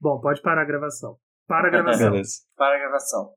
Bom, 0.00 0.20
pode 0.20 0.40
parar 0.40 0.62
a 0.62 0.64
gravação. 0.64 1.16
Para 1.46 1.68
a 1.68 1.70
gravação. 1.70 2.10
Beleza. 2.10 2.32
Para 2.56 2.76
a 2.76 2.78
gravação. 2.78 3.32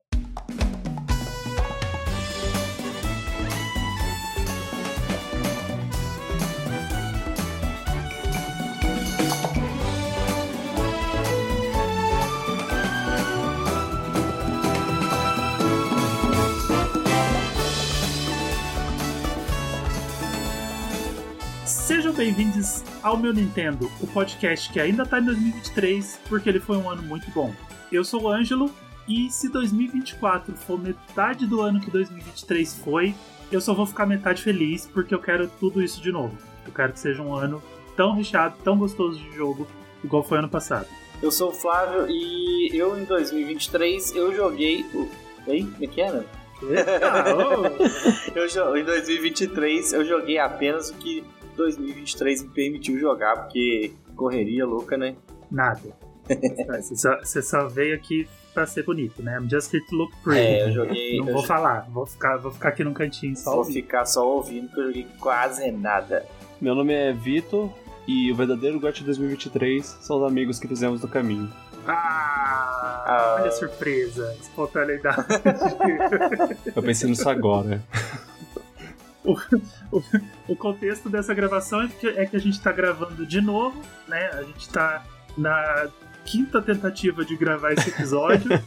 Sejam 22.04 22.16
bem-vindos 22.18 22.84
ao 23.02 23.16
meu 23.16 23.32
Nintendo, 23.32 23.90
o 23.98 24.06
podcast 24.06 24.70
que 24.70 24.78
ainda 24.78 25.06
tá 25.06 25.18
em 25.20 25.24
2023 25.24 26.20
porque 26.28 26.50
ele 26.50 26.60
foi 26.60 26.76
um 26.76 26.90
ano 26.90 27.02
muito 27.02 27.30
bom. 27.30 27.50
Eu 27.90 28.04
sou 28.04 28.24
o 28.24 28.28
Ângelo 28.28 28.70
e 29.08 29.30
se 29.30 29.48
2024 29.48 30.54
for 30.54 30.78
metade 30.78 31.46
do 31.46 31.62
ano 31.62 31.80
que 31.80 31.90
2023 31.90 32.74
foi, 32.74 33.14
eu 33.50 33.58
só 33.58 33.72
vou 33.72 33.86
ficar 33.86 34.04
metade 34.04 34.42
feliz 34.42 34.86
porque 34.86 35.14
eu 35.14 35.18
quero 35.18 35.48
tudo 35.58 35.82
isso 35.82 35.98
de 36.02 36.12
novo. 36.12 36.36
Eu 36.66 36.74
quero 36.74 36.92
que 36.92 37.00
seja 37.00 37.22
um 37.22 37.34
ano 37.34 37.62
tão 37.96 38.12
recheado, 38.14 38.54
tão 38.62 38.76
gostoso 38.76 39.18
de 39.18 39.34
jogo, 39.34 39.66
igual 40.04 40.22
foi 40.22 40.36
ano 40.36 40.48
passado. 40.50 40.86
Eu 41.22 41.30
sou 41.32 41.52
o 41.52 41.54
Flávio 41.54 42.06
e 42.10 42.68
eu 42.76 43.00
em 43.00 43.04
2023 43.04 44.14
eu 44.14 44.36
joguei. 44.36 44.84
o- 44.92 45.08
Ei, 45.46 45.62
como 45.64 45.82
é 45.82 45.86
que 45.86 46.02
era? 46.02 46.26
Ah, 47.02 47.24
ô, 47.34 48.36
Eu, 48.38 48.76
em 48.76 48.84
2023 48.84 49.94
eu 49.94 50.04
joguei 50.04 50.36
apenas 50.38 50.90
o 50.90 50.94
que 50.96 51.24
2023 51.56 52.42
me 52.44 52.48
permitiu 52.50 52.98
jogar, 52.98 53.36
porque 53.36 53.92
correria 54.16 54.64
louca, 54.66 54.96
né? 54.96 55.14
nada. 55.50 55.80
Você 56.80 56.96
só, 56.96 57.18
você 57.18 57.42
só 57.42 57.68
veio 57.68 57.94
aqui 57.94 58.26
pra 58.54 58.66
ser 58.66 58.82
bonito, 58.82 59.22
né? 59.22 59.38
I'm 59.38 59.48
just 59.50 59.72
here 59.74 59.84
to 59.86 59.94
look 59.94 60.10
pretty. 60.24 60.40
É, 60.40 60.68
eu 60.68 60.72
joguei. 60.72 61.18
Não 61.18 61.26
eu 61.28 61.32
vou 61.34 61.42
jo- 61.42 61.48
falar, 61.48 61.86
vou 61.90 62.06
ficar, 62.06 62.38
vou 62.38 62.50
ficar 62.50 62.70
aqui 62.70 62.82
num 62.82 62.94
cantinho 62.94 63.36
só 63.36 63.50
Vou 63.50 63.58
ouvindo. 63.60 63.74
ficar 63.74 64.06
só 64.06 64.26
ouvindo, 64.26 64.66
porque 64.68 64.80
eu 64.80 64.86
joguei 64.86 65.06
quase 65.20 65.70
nada. 65.70 66.24
Meu 66.60 66.74
nome 66.74 66.94
é 66.94 67.12
Vitor 67.12 67.70
e 68.08 68.32
o 68.32 68.34
verdadeiro 68.34 68.80
GOT 68.80 69.04
2023 69.04 69.84
são 70.00 70.16
os 70.16 70.26
amigos 70.26 70.58
que 70.58 70.66
fizemos 70.66 71.02
no 71.02 71.08
caminho. 71.08 71.52
Ah, 71.86 73.04
Ah. 73.06 73.36
olha 73.40 73.48
a 73.48 73.52
surpresa, 73.52 74.34
espontaneidade. 74.40 75.26
Eu 76.74 76.82
pensei 76.82 77.10
nisso 77.10 77.28
agora. 77.28 77.82
o 80.48 80.54
contexto 80.56 81.08
dessa 81.08 81.32
gravação 81.34 81.82
é 81.82 81.88
que, 81.88 82.06
é 82.08 82.26
que 82.26 82.36
a 82.36 82.40
gente 82.40 82.60
tá 82.60 82.70
gravando 82.72 83.26
de 83.26 83.40
novo, 83.40 83.80
né? 84.06 84.30
A 84.34 84.42
gente 84.42 84.68
tá 84.68 85.02
na 85.36 85.88
quinta 86.24 86.60
tentativa 86.62 87.24
de 87.24 87.36
gravar 87.36 87.72
esse 87.72 87.88
episódio. 87.90 88.50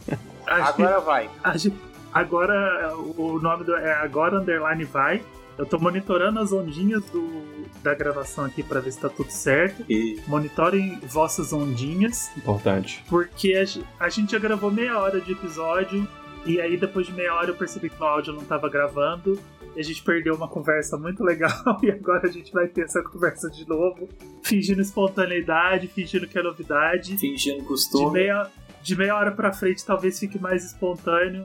A 0.46 0.60
gente- 0.60 0.82
Agora 0.82 1.00
vai. 1.00 1.30
a 1.44 1.56
gente- 1.58 1.76
agora 2.10 2.96
o 2.96 3.38
nome 3.38 3.64
do, 3.64 3.76
é 3.76 3.92
agora 3.92 4.38
underline 4.38 4.82
vai. 4.84 5.22
Eu 5.58 5.66
tô 5.66 5.78
monitorando 5.78 6.38
as 6.40 6.52
ondinhas 6.52 7.04
do, 7.10 7.66
da 7.82 7.94
gravação 7.94 8.46
aqui 8.46 8.62
pra 8.62 8.80
ver 8.80 8.92
se 8.92 8.98
tá 8.98 9.10
tudo 9.10 9.30
certo. 9.30 9.84
E 9.90 10.18
Monitorem 10.26 10.98
vossas 11.02 11.52
ondinhas. 11.52 12.30
Importante. 12.34 13.04
Porque 13.10 13.52
a, 14.00 14.04
a 14.06 14.08
gente 14.08 14.32
já 14.32 14.38
gravou 14.38 14.70
meia 14.70 14.98
hora 14.98 15.20
de 15.20 15.32
episódio, 15.32 16.08
e 16.48 16.60
aí 16.60 16.76
depois 16.76 17.06
de 17.06 17.12
meia 17.12 17.34
hora 17.34 17.50
eu 17.50 17.54
percebi 17.54 17.88
que 17.90 18.00
o 18.00 18.04
áudio 18.04 18.32
não 18.32 18.44
tava 18.44 18.68
gravando, 18.68 19.38
e 19.76 19.80
a 19.80 19.84
gente 19.84 20.02
perdeu 20.02 20.34
uma 20.34 20.48
conversa 20.48 20.96
muito 20.96 21.22
legal, 21.22 21.52
e 21.82 21.90
agora 21.90 22.26
a 22.26 22.30
gente 22.32 22.52
vai 22.52 22.66
ter 22.66 22.82
essa 22.82 23.02
conversa 23.02 23.48
de 23.50 23.68
novo, 23.68 24.08
fingindo 24.42 24.80
espontaneidade, 24.80 25.86
fingindo 25.88 26.26
que 26.26 26.38
é 26.38 26.42
novidade. 26.42 27.16
fingindo 27.18 27.60
De 27.60 27.64
costume. 27.66 28.12
meia, 28.12 28.46
de 28.82 28.96
meia 28.96 29.14
hora 29.16 29.30
pra 29.30 29.52
frente 29.52 29.84
talvez 29.84 30.18
fique 30.18 30.38
mais 30.38 30.64
espontâneo, 30.64 31.44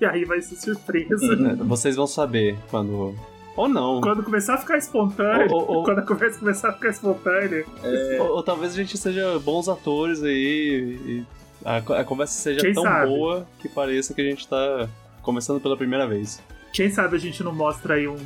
e 0.00 0.04
aí 0.06 0.24
vai 0.24 0.40
ser 0.40 0.56
surpresa. 0.56 1.24
É, 1.34 1.54
Vocês 1.64 1.94
vão 1.96 2.06
saber 2.06 2.56
quando. 2.70 3.14
Ou 3.54 3.68
não. 3.68 4.00
Quando 4.00 4.22
começar 4.22 4.54
a 4.54 4.58
ficar 4.58 4.78
espontâneo, 4.78 5.52
Ou- 5.52 5.70
ou- 5.70 5.84
quando 5.84 5.98
a 5.98 6.02
conversa 6.06 6.38
começar 6.38 6.70
a 6.70 6.72
ficar 6.72 6.88
espontânea, 6.88 7.64
Ou, 8.18 8.36
ou 8.36 8.42
talvez 8.42 8.72
a 8.72 8.76
gente 8.76 8.96
seja 8.96 9.38
bons 9.40 9.68
atores 9.68 10.22
aí 10.22 10.98
e 11.06 11.24
a, 11.64 11.76
a 12.00 12.04
conversa 12.04 12.34
seja 12.40 12.60
Quem 12.60 12.72
tão 12.72 12.82
sabe? 12.82 13.06
boa 13.08 13.46
que 13.58 13.68
pareça 13.68 14.12
que 14.14 14.20
a 14.20 14.24
gente 14.24 14.46
tá 14.48 14.88
começando 15.22 15.60
pela 15.60 15.76
primeira 15.76 16.06
vez. 16.06 16.42
Quem 16.72 16.90
sabe 16.90 17.16
a 17.16 17.18
gente 17.20 17.42
não 17.42 17.54
mostra 17.54 17.94
aí 17.94 18.08
um- 18.08 18.16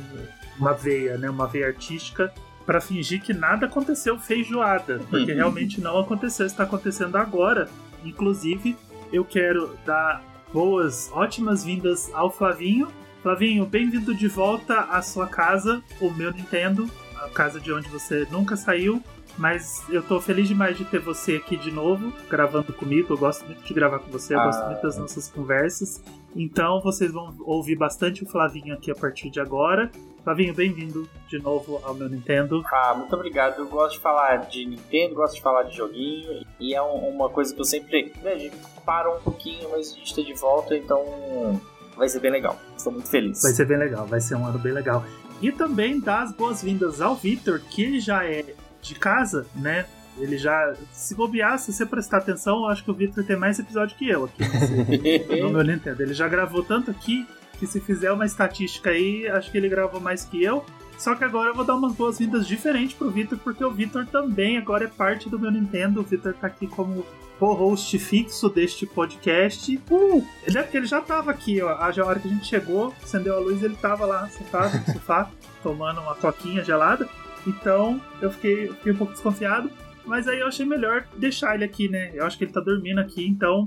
uma 0.59 0.73
veia, 0.73 1.17
né? 1.17 1.29
Uma 1.29 1.47
veia 1.47 1.67
artística 1.67 2.33
pra 2.65 2.81
fingir 2.81 3.21
que 3.21 3.33
nada 3.33 3.65
aconteceu 3.67 4.17
feijoada, 4.19 4.99
porque 5.09 5.31
Uhum. 5.31 5.37
realmente 5.37 5.79
não 5.81 5.99
aconteceu, 5.99 6.45
está 6.45 6.63
acontecendo 6.63 7.15
agora. 7.17 7.69
Inclusive, 8.03 8.75
eu 9.11 9.23
quero 9.25 9.77
dar 9.85 10.23
boas, 10.53 11.09
ótimas 11.13 11.63
vindas 11.63 12.09
ao 12.13 12.31
Flavinho. 12.31 12.87
Flavinho, 13.21 13.65
bem-vindo 13.65 14.13
de 14.15 14.27
volta 14.27 14.79
à 14.81 15.01
sua 15.01 15.27
casa, 15.27 15.81
o 15.99 16.09
meu 16.11 16.31
Nintendo, 16.31 16.89
a 17.21 17.29
casa 17.29 17.59
de 17.59 17.71
onde 17.73 17.89
você 17.89 18.25
nunca 18.31 18.55
saiu. 18.55 19.01
Mas 19.37 19.83
eu 19.89 20.01
tô 20.01 20.19
feliz 20.19 20.47
demais 20.47 20.75
de 20.77 20.83
ter 20.85 20.99
você 20.99 21.35
aqui 21.35 21.55
de 21.57 21.69
novo, 21.71 22.11
gravando 22.27 22.73
comigo. 22.73 23.13
Eu 23.13 23.17
gosto 23.17 23.45
muito 23.45 23.61
de 23.63 23.73
gravar 23.73 23.99
com 23.99 24.09
você, 24.11 24.33
eu 24.33 24.39
Ah. 24.39 24.45
gosto 24.45 24.65
muito 24.65 24.81
das 24.81 24.97
nossas 24.97 25.29
conversas. 25.29 26.01
Então 26.35 26.81
vocês 26.81 27.11
vão 27.11 27.35
ouvir 27.41 27.75
bastante 27.75 28.23
o 28.23 28.27
Flavinho 28.27 28.73
aqui 28.73 28.89
a 28.89 28.95
partir 28.95 29.29
de 29.29 29.39
agora. 29.39 29.91
Flavinho, 30.23 30.53
bem-vindo 30.53 31.07
de 31.29 31.39
novo 31.39 31.79
ao 31.83 31.93
meu 31.93 32.09
Nintendo. 32.09 32.63
Ah, 32.73 32.95
muito 32.97 33.13
obrigado. 33.15 33.59
Eu 33.59 33.67
gosto 33.67 33.93
de 33.95 33.99
falar 34.01 34.37
de 34.47 34.65
Nintendo, 34.65 35.15
gosto 35.15 35.35
de 35.35 35.41
falar 35.41 35.63
de 35.63 35.77
joguinho. 35.77 36.43
E 36.59 36.73
é 36.73 36.81
um- 36.81 37.07
uma 37.09 37.29
coisa 37.29 37.53
que 37.53 37.61
eu 37.61 37.65
sempre. 37.65 38.11
Né, 38.23 38.33
a 38.33 38.37
gente 38.37 38.55
para 38.85 39.09
um 39.15 39.19
pouquinho, 39.21 39.69
mas 39.71 39.91
a 39.91 39.95
gente 39.95 40.15
tá 40.15 40.21
de 40.21 40.33
volta, 40.33 40.75
então 40.75 41.61
vai 41.95 42.09
ser 42.09 42.19
bem 42.19 42.31
legal. 42.31 42.57
Estou 42.75 42.91
muito 42.91 43.07
feliz. 43.09 43.41
Vai 43.41 43.51
ser 43.51 43.65
bem 43.65 43.77
legal, 43.77 44.05
vai 44.07 44.19
ser 44.19 44.35
um 44.35 44.45
ano 44.45 44.57
bem 44.59 44.73
legal. 44.73 45.03
E 45.41 45.51
também 45.51 45.99
dar 45.99 46.23
as 46.23 46.33
boas-vindas 46.33 46.99
ao 46.99 47.15
Vitor, 47.15 47.59
que 47.59 47.83
ele 47.83 47.99
já 47.99 48.25
é 48.25 48.43
de 48.81 48.95
casa, 48.95 49.45
né? 49.55 49.85
Ele 50.19 50.37
já, 50.37 50.73
se 50.91 51.13
bobear, 51.13 51.59
se 51.59 51.71
você 51.71 51.85
prestar 51.85 52.17
atenção, 52.17 52.59
eu 52.63 52.67
acho 52.69 52.83
que 52.83 52.89
o 52.89 52.93
Vitor 52.93 53.23
tem 53.23 53.35
mais 53.37 53.59
episódio 53.59 53.95
que 53.95 54.09
eu 54.09 54.25
aqui 54.25 54.41
nesse- 54.47 55.41
no 55.41 55.49
meu 55.51 55.63
Nintendo. 55.63 56.01
Ele 56.01 56.13
já 56.13 56.27
gravou 56.27 56.63
tanto 56.63 56.89
aqui 56.89 57.27
que 57.59 57.67
se 57.67 57.79
fizer 57.79 58.11
uma 58.11 58.25
estatística 58.25 58.89
aí, 58.89 59.27
acho 59.27 59.51
que 59.51 59.57
ele 59.57 59.69
gravou 59.69 59.99
mais 60.01 60.23
que 60.23 60.43
eu. 60.43 60.65
Só 60.97 61.13
que 61.13 61.23
agora 61.23 61.49
eu 61.49 61.53
vou 61.55 61.63
dar 61.63 61.75
umas 61.75 61.93
boas-vindas 61.93 62.47
diferentes 62.47 62.95
pro 62.95 63.11
Vitor, 63.11 63.37
porque 63.37 63.63
o 63.63 63.69
Vitor 63.71 64.07
também 64.07 64.57
agora 64.57 64.85
é 64.85 64.87
parte 64.87 65.29
do 65.29 65.37
meu 65.37 65.51
Nintendo. 65.51 65.99
O 66.01 66.03
Vitor 66.03 66.33
tá 66.33 66.47
aqui 66.47 66.65
como 66.65 67.05
co-host 67.37 67.99
fixo 67.99 68.49
deste 68.49 68.87
podcast. 68.87 69.79
Uh, 69.91 70.25
ele, 70.47 70.57
é- 70.57 70.69
ele 70.73 70.87
já 70.87 70.99
tava 70.99 71.29
aqui, 71.29 71.61
ó. 71.61 71.69
A 71.69 71.93
hora 72.03 72.19
que 72.19 72.27
a 72.27 72.31
gente 72.31 72.47
chegou, 72.47 72.91
acendeu 73.03 73.35
a 73.35 73.39
luz, 73.39 73.61
ele 73.61 73.75
tava 73.75 74.07
lá 74.07 74.27
sentado 74.29 74.75
no 74.79 74.93
sofá, 74.93 75.29
tomando 75.61 76.01
uma 76.01 76.15
coquinha 76.15 76.63
gelada. 76.63 77.07
Então 77.47 77.99
eu 78.21 78.29
fiquei, 78.29 78.67
fiquei 78.67 78.91
um 78.91 78.97
pouco 78.97 79.13
desconfiado. 79.13 79.69
Mas 80.05 80.25
aí 80.27 80.39
eu 80.39 80.47
achei 80.47 80.65
melhor 80.65 81.03
deixar 81.17 81.55
ele 81.55 81.65
aqui, 81.65 81.89
né? 81.89 82.11
Eu 82.13 82.25
acho 82.25 82.37
que 82.37 82.45
ele 82.45 82.51
tá 82.53 82.61
dormindo 82.61 82.99
aqui, 82.99 83.27
então 83.27 83.65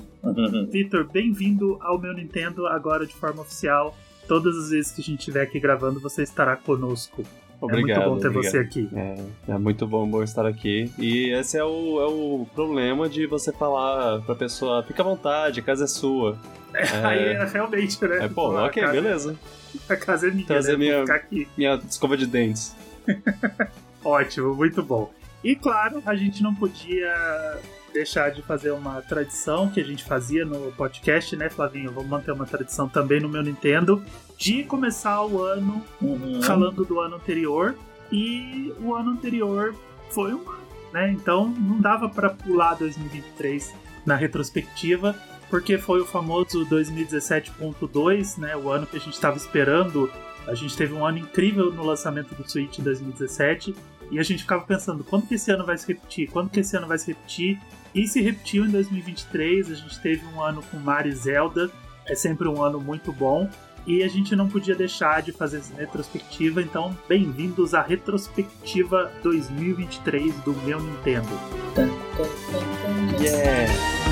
Vitor, 0.70 1.06
bem-vindo 1.10 1.76
ao 1.82 1.98
meu 1.98 2.14
Nintendo 2.14 2.66
agora 2.66 3.06
de 3.06 3.12
forma 3.14 3.42
oficial. 3.42 3.94
Todas 4.26 4.56
as 4.56 4.70
vezes 4.70 4.90
que 4.92 5.02
a 5.02 5.04
gente 5.04 5.18
estiver 5.18 5.42
aqui 5.42 5.60
gravando, 5.60 6.00
você 6.00 6.22
estará 6.22 6.56
conosco. 6.56 7.22
Obrigado. 7.60 8.04
é 8.04 8.06
muito 8.06 8.14
bom 8.14 8.20
ter 8.20 8.28
obrigado. 8.28 8.52
você 8.52 8.58
aqui. 8.58 8.88
É, 8.94 9.16
é 9.48 9.58
muito 9.58 9.86
bom, 9.86 10.08
bom 10.08 10.22
estar 10.22 10.46
aqui. 10.46 10.90
E 10.98 11.30
esse 11.34 11.58
é 11.58 11.64
o, 11.64 12.00
é 12.00 12.06
o 12.06 12.46
problema 12.54 13.06
de 13.06 13.26
você 13.26 13.52
falar 13.52 14.22
pra 14.22 14.34
pessoa, 14.34 14.82
fica 14.82 15.02
à 15.02 15.04
vontade, 15.04 15.60
a 15.60 15.62
casa 15.62 15.84
é 15.84 15.86
sua. 15.86 16.38
Aí 17.04 17.18
é 17.34 17.44
realmente, 17.44 18.02
né? 18.02 18.24
É, 18.24 18.28
pô, 18.28 18.48
ok, 18.64 18.82
casa, 18.82 18.92
beleza. 18.94 19.36
A 19.90 19.96
casa 19.96 20.28
é 20.28 20.30
minha, 20.30 20.46
Trazer 20.46 20.72
né? 20.72 20.78
Minha- 20.78 21.00
ficar 21.00 21.16
aqui. 21.16 21.48
Minha 21.58 21.74
escova 21.86 22.16
de 22.16 22.26
dentes. 22.26 22.74
Ótimo, 24.04 24.54
muito 24.54 24.82
bom. 24.82 25.12
E 25.42 25.54
claro, 25.56 26.02
a 26.04 26.14
gente 26.14 26.42
não 26.42 26.54
podia 26.54 27.58
deixar 27.92 28.30
de 28.30 28.42
fazer 28.42 28.70
uma 28.70 29.02
tradição 29.02 29.68
que 29.68 29.80
a 29.80 29.84
gente 29.84 30.04
fazia 30.04 30.44
no 30.44 30.70
podcast, 30.72 31.34
né, 31.36 31.50
Flavinho? 31.50 31.90
Vamos 31.92 32.08
manter 32.08 32.30
uma 32.32 32.46
tradição 32.46 32.88
também 32.88 33.20
no 33.20 33.28
meu 33.28 33.42
Nintendo 33.42 34.02
de 34.38 34.62
começar 34.64 35.22
o 35.24 35.42
ano 35.42 35.84
Uhum. 36.00 36.40
falando 36.42 36.84
do 36.84 37.00
ano 37.00 37.16
anterior. 37.16 37.74
E 38.12 38.72
o 38.80 38.94
ano 38.94 39.10
anterior 39.12 39.74
foi 40.10 40.32
um 40.34 40.40
ano, 40.48 40.58
né? 40.92 41.10
Então 41.12 41.48
não 41.48 41.80
dava 41.80 42.08
pra 42.08 42.30
pular 42.30 42.74
2023 42.74 43.74
na 44.04 44.14
retrospectiva, 44.16 45.14
porque 45.48 45.78
foi 45.78 46.00
o 46.00 46.06
famoso 46.06 46.64
2017.2, 46.66 48.38
né? 48.38 48.56
O 48.56 48.70
ano 48.70 48.86
que 48.86 48.96
a 48.96 49.00
gente 49.00 49.14
estava 49.14 49.36
esperando. 49.36 50.10
A 50.46 50.54
gente 50.54 50.76
teve 50.76 50.92
um 50.92 51.04
ano 51.04 51.18
incrível 51.18 51.72
no 51.72 51.84
lançamento 51.84 52.34
do 52.34 52.48
Switch 52.48 52.78
em 52.78 52.82
2017 52.82 53.74
e 54.10 54.18
a 54.18 54.22
gente 54.22 54.42
ficava 54.42 54.64
pensando 54.64 55.04
quando 55.04 55.26
que 55.26 55.34
esse 55.34 55.50
ano 55.50 55.64
vai 55.64 55.78
se 55.78 55.86
repetir, 55.86 56.28
quando 56.30 56.50
que 56.50 56.60
esse 56.60 56.76
ano 56.76 56.86
vai 56.86 56.98
se 56.98 57.08
repetir. 57.08 57.60
E 57.94 58.06
se 58.06 58.20
repetiu 58.20 58.64
em 58.64 58.70
2023, 58.70 59.70
a 59.70 59.74
gente 59.74 60.00
teve 60.00 60.24
um 60.26 60.42
ano 60.42 60.62
com 60.62 60.76
Mario 60.78 61.12
e 61.12 61.14
Zelda, 61.14 61.70
é 62.06 62.14
sempre 62.14 62.48
um 62.48 62.62
ano 62.62 62.80
muito 62.80 63.12
bom. 63.12 63.48
E 63.86 64.02
a 64.02 64.08
gente 64.08 64.36
não 64.36 64.48
podia 64.48 64.74
deixar 64.74 65.22
de 65.22 65.32
fazer 65.32 65.58
essa 65.58 65.74
retrospectiva, 65.74 66.60
então 66.60 66.96
bem-vindos 67.08 67.72
à 67.72 67.80
retrospectiva 67.80 69.10
2023 69.22 70.34
do 70.40 70.52
meu 70.64 70.80
Nintendo. 70.80 71.28
Yeah! 73.20 74.09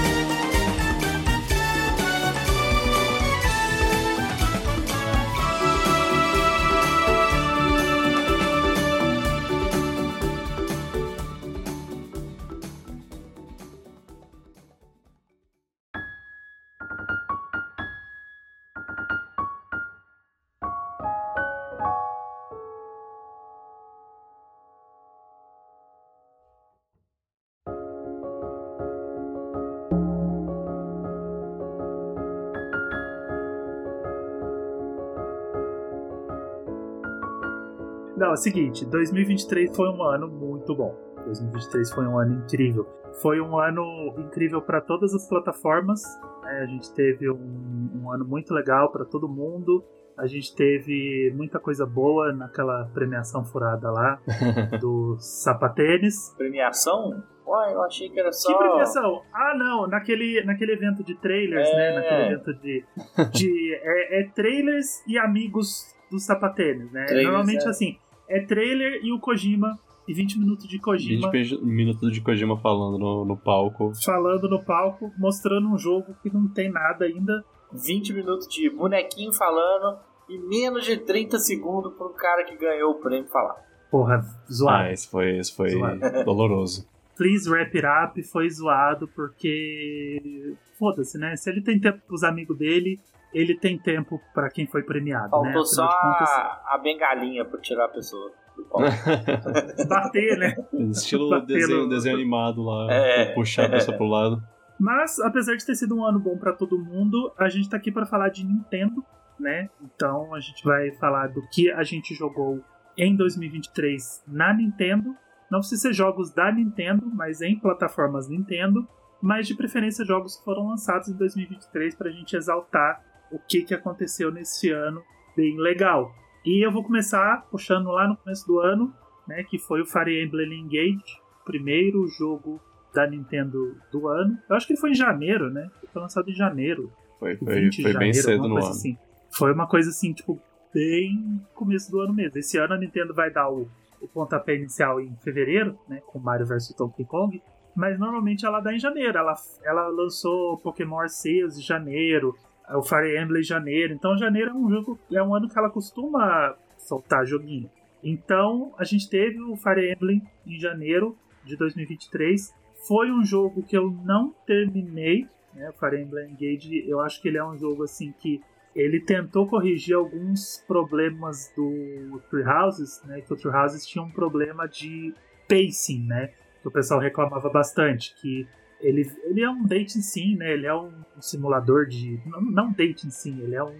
Não, 38.18 38.30
é 38.30 38.32
o 38.32 38.36
seguinte, 38.36 38.84
2023 38.84 39.76
foi 39.76 39.88
um 39.88 40.02
ano 40.02 40.26
muito 40.26 40.74
bom. 40.74 40.92
2023 41.24 41.92
foi 41.92 42.04
um 42.04 42.18
ano 42.18 42.42
incrível. 42.44 42.84
Foi 43.22 43.40
um 43.40 43.56
ano 43.58 44.12
incrível 44.18 44.60
para 44.60 44.80
todas 44.80 45.14
as 45.14 45.28
plataformas. 45.28 46.02
né? 46.42 46.62
a 46.62 46.66
gente 46.66 46.92
teve 46.94 47.30
um, 47.30 47.90
um 48.02 48.12
ano 48.12 48.24
muito 48.24 48.52
legal 48.52 48.90
para 48.90 49.04
todo 49.04 49.28
mundo. 49.28 49.84
A 50.16 50.26
gente 50.26 50.52
teve 50.56 51.32
muita 51.36 51.60
coisa 51.60 51.86
boa 51.86 52.32
naquela 52.32 52.86
premiação 52.92 53.44
furada 53.44 53.88
lá 53.88 54.20
do 54.80 55.16
sapatênis. 55.20 56.34
Premiação? 56.36 57.22
Ué, 57.46 57.72
eu 57.72 57.82
achei 57.84 58.08
que 58.10 58.18
era 58.18 58.32
só. 58.32 58.52
Que 58.52 58.58
premiação? 58.58 59.22
Ah, 59.32 59.56
não, 59.56 59.86
naquele, 59.86 60.42
naquele 60.44 60.72
evento 60.72 61.04
de 61.04 61.14
trailers, 61.14 61.68
É. 61.68 61.76
né? 61.76 61.94
Naquele 61.94 62.22
evento 62.34 62.54
de. 62.54 62.84
de 63.32 63.74
é, 63.80 64.20
é 64.22 64.28
trailers 64.34 65.04
e 65.06 65.16
amigos 65.16 65.94
dos 66.10 66.24
sapatênis, 66.24 66.90
né? 66.90 67.04
Trailers, 67.04 67.28
Normalmente 67.28 67.64
é. 67.64 67.70
assim, 67.70 67.96
é 68.28 68.40
trailer 68.40 69.00
e 69.02 69.12
o 69.12 69.19
Kojima, 69.19 69.78
e 70.06 70.14
20 70.14 70.38
minutos 70.38 70.66
de 70.66 70.76
20 70.76 70.82
Kojima 70.82 71.30
pe- 71.30 71.58
minutos 71.62 72.12
de 72.12 72.20
Kojima 72.20 72.56
falando 72.58 72.98
no, 72.98 73.25
no 73.25 73.36
palco. 73.36 73.92
falando 74.04 74.48
no 74.48 74.62
palco, 74.64 75.12
mostrando 75.19 75.69
um 75.69 75.76
jogo 75.78 76.14
que 76.22 76.32
não 76.32 76.48
tem 76.48 76.70
nada 76.70 77.04
ainda. 77.04 77.44
20 77.72 78.14
minutos 78.14 78.48
de 78.48 78.70
bonequinho 78.70 79.30
falando 79.34 79.98
e 80.28 80.38
menos 80.38 80.86
de 80.86 80.96
30 80.96 81.38
segundos 81.38 81.92
pro 81.94 82.08
cara 82.10 82.44
que 82.44 82.56
ganhou 82.56 82.92
o 82.92 82.94
prêmio 82.94 83.28
falar. 83.28 83.56
Porra, 83.90 84.25
zoado. 84.50 84.84
Ah, 84.84 84.92
esse 84.92 85.10
foi, 85.10 85.36
esse 85.38 85.54
foi 85.54 85.70
Zoado. 85.70 86.00
doloroso. 86.25 86.88
Please 87.16 87.50
Wrap 87.50 87.75
It 87.76 87.86
Up 87.86 88.22
foi 88.22 88.48
zoado 88.48 89.08
porque. 89.08 90.54
Foda-se, 90.78 91.19
né? 91.19 91.34
Se 91.36 91.50
ele 91.50 91.60
tem 91.60 91.78
tempo 91.80 91.98
pros 92.06 92.22
amigos 92.22 92.56
dele, 92.56 93.00
ele 93.32 93.56
tem 93.58 93.78
tempo 93.78 94.20
pra 94.34 94.48
quem 94.50 94.66
foi 94.66 94.82
premiado, 94.82 95.25
né? 95.42 95.52
Faltou 95.52 95.64
só 95.66 95.84
Afinal 95.84 96.12
de 96.12 96.19
contas, 96.19 96.30
a, 96.34 96.62
a 96.75 96.78
bengalinha 96.78 97.44
pra 97.44 97.60
tirar 97.60 97.84
a 97.86 97.88
pessoa 97.88 98.30
do 98.56 98.64
palco. 98.64 98.86
bater, 99.88 100.38
né? 100.38 100.54
Estilo 100.90 101.30
Bater 101.30 101.46
desenho, 101.58 101.82
no- 101.84 101.88
desenho 101.88 102.16
animado 102.16 102.62
lá, 102.62 102.92
É. 102.92 103.32
puxar 103.34 103.66
a 103.66 103.70
pessoa 103.70 103.96
pro 103.96 104.06
lado. 104.06 104.42
Mas, 104.80 105.19
apesar 105.20 105.56
de 105.56 105.66
ter 105.66 105.75
sido 105.75 105.96
um 105.96 106.04
ano 106.04 106.20
bom 106.20 106.36
pra 106.38 106.52
todo 106.52 106.78
mundo, 106.78 107.32
a 107.36 107.48
gente 107.48 107.69
tá 107.69 107.76
aqui 107.76 107.90
pra 107.90 108.06
falar 108.06 108.28
de 108.28 108.46
Nintendo, 108.46 109.04
né? 109.38 109.69
Então 109.82 110.34
a 110.34 110.40
gente 110.40 110.64
vai 110.64 110.92
falar 110.92 111.28
do 111.28 111.42
que 111.52 111.70
a 111.70 111.82
gente 111.82 112.14
jogou 112.14 112.60
em 112.96 113.14
2023 113.16 114.22
na 114.26 114.52
Nintendo. 114.54 115.14
Não 115.50 115.60
precisa 115.60 115.82
ser 115.88 115.92
jogos 115.94 116.32
da 116.32 116.52
Nintendo, 116.52 117.10
mas 117.12 117.40
em 117.40 117.58
plataformas 117.58 118.28
Nintendo. 118.28 118.86
Mas 119.20 119.48
de 119.48 119.56
preferência 119.56 120.04
jogos 120.04 120.36
que 120.36 120.44
foram 120.44 120.69
lançados 120.69 121.08
em 121.08 121.16
2023 121.16 121.96
pra 121.96 122.08
gente 122.10 122.36
exaltar 122.36 123.02
o 123.30 123.38
que, 123.38 123.62
que 123.62 123.75
aconteceu 123.75 124.30
nesse 124.30 124.70
ano 124.70 125.02
bem 125.36 125.56
legal. 125.58 126.14
E 126.44 126.64
eu 126.64 126.72
vou 126.72 126.82
começar 126.82 127.46
puxando 127.50 127.90
lá 127.90 128.08
no 128.08 128.16
começo 128.16 128.46
do 128.46 128.58
ano, 128.60 128.92
né? 129.26 129.44
Que 129.44 129.58
foi 129.58 129.82
o 129.82 129.86
Fire 129.86 130.22
Emblem 130.22 130.60
Engage, 130.60 131.20
primeiro 131.44 132.06
jogo 132.08 132.60
da 132.94 133.06
Nintendo 133.06 133.76
do 133.92 134.08
ano. 134.08 134.38
Eu 134.48 134.56
acho 134.56 134.66
que 134.66 134.72
ele 134.72 134.80
foi 134.80 134.90
em 134.90 134.94
janeiro, 134.94 135.50
né? 135.50 135.70
Ele 135.82 135.92
foi 135.92 136.02
lançado 136.02 136.28
em 136.30 136.34
janeiro. 136.34 136.92
Foi, 137.19 137.34
20 137.34 137.42
foi, 137.82 137.92
foi 137.92 137.98
bem 137.98 138.12
janeiro, 138.12 138.14
cedo 138.14 138.42
alguma 138.42 138.60
no 138.60 138.66
ano. 138.66 138.75
assim. 138.75 138.96
Foi 139.30 139.52
uma 139.52 139.66
coisa 139.66 139.90
assim, 139.90 140.12
tipo, 140.12 140.40
bem 140.72 141.40
começo 141.54 141.90
do 141.90 142.00
ano 142.00 142.14
mesmo. 142.14 142.38
Esse 142.38 142.58
ano 142.58 142.75
a 142.75 142.78
Nintendo 142.78 143.12
vai 143.14 143.30
dar 143.30 143.50
o, 143.50 143.69
o 144.00 144.08
pontapé 144.08 144.56
inicial 144.56 145.00
em 145.00 145.14
fevereiro, 145.16 145.78
né? 145.88 146.00
Com 146.06 146.19
Mario 146.19 146.46
vs 146.46 146.75
Donkey 146.76 147.04
Kong. 147.04 147.42
Mas 147.76 147.98
normalmente 147.98 148.44
ela 148.44 148.60
dá 148.60 148.72
em 148.72 148.78
janeiro. 148.78 149.19
Ela, 149.19 149.34
ela 149.62 149.88
lançou 149.88 150.58
Pokémon 150.58 150.98
Arceus 150.98 151.58
em 151.58 151.62
janeiro, 151.62 152.34
o 152.76 152.82
Fire 152.82 153.18
Emblem 153.18 153.40
em 153.40 153.44
janeiro. 153.44 153.94
Então 153.94 154.16
janeiro 154.16 154.50
é 154.50 154.54
um 154.54 154.70
jogo, 154.70 154.98
é 155.12 155.22
um 155.22 155.34
ano 155.34 155.48
que 155.48 155.58
ela 155.58 155.70
costuma 155.70 156.56
soltar 156.76 157.26
joguinho. 157.26 157.70
Então 158.02 158.72
a 158.78 158.84
gente 158.84 159.08
teve 159.08 159.40
o 159.40 159.56
Fire 159.56 159.92
Emblem 159.92 160.22
em 160.46 160.58
janeiro 160.58 161.16
de 161.44 161.56
2023. 161.56 162.54
Foi 162.86 163.10
um 163.10 163.24
jogo 163.24 163.62
que 163.62 163.76
eu 163.76 163.90
não 163.90 164.34
terminei, 164.46 165.26
né? 165.54 165.70
O 165.70 165.72
Fire 165.72 166.00
Emblem 166.00 166.30
Engage, 166.30 166.88
eu 166.88 167.00
acho 167.00 167.20
que 167.20 167.28
ele 167.28 167.38
é 167.38 167.44
um 167.44 167.56
jogo 167.56 167.82
assim 167.82 168.12
que 168.12 168.40
ele 168.74 169.00
tentou 169.00 169.48
corrigir 169.48 169.96
alguns 169.96 170.62
problemas 170.66 171.52
do 171.56 172.20
Three 172.30 172.44
Houses, 172.44 173.02
né? 173.04 173.20
Que 173.20 173.32
o 173.32 173.36
Three 173.36 173.52
Houses 173.52 173.86
tinha 173.86 174.04
um 174.04 174.10
problema 174.10 174.68
de 174.68 175.12
pacing, 175.48 176.06
né? 176.06 176.28
Que 176.62 176.68
o 176.68 176.70
pessoal 176.70 177.00
reclamava 177.00 177.48
bastante, 177.50 178.14
que 178.14 178.46
ele, 178.80 179.10
ele 179.25 179.42
é 179.42 179.50
um 179.50 179.64
dating 179.64 180.00
sim, 180.00 180.36
né? 180.36 180.52
Ele 180.52 180.66
é 180.66 180.75
um 180.75 180.92
simulador 181.20 181.86
de. 181.86 182.20
Não, 182.26 182.40
não 182.40 182.72
dating 182.72 183.10
sim, 183.10 183.40
ele 183.42 183.54
é 183.54 183.62
um. 183.62 183.75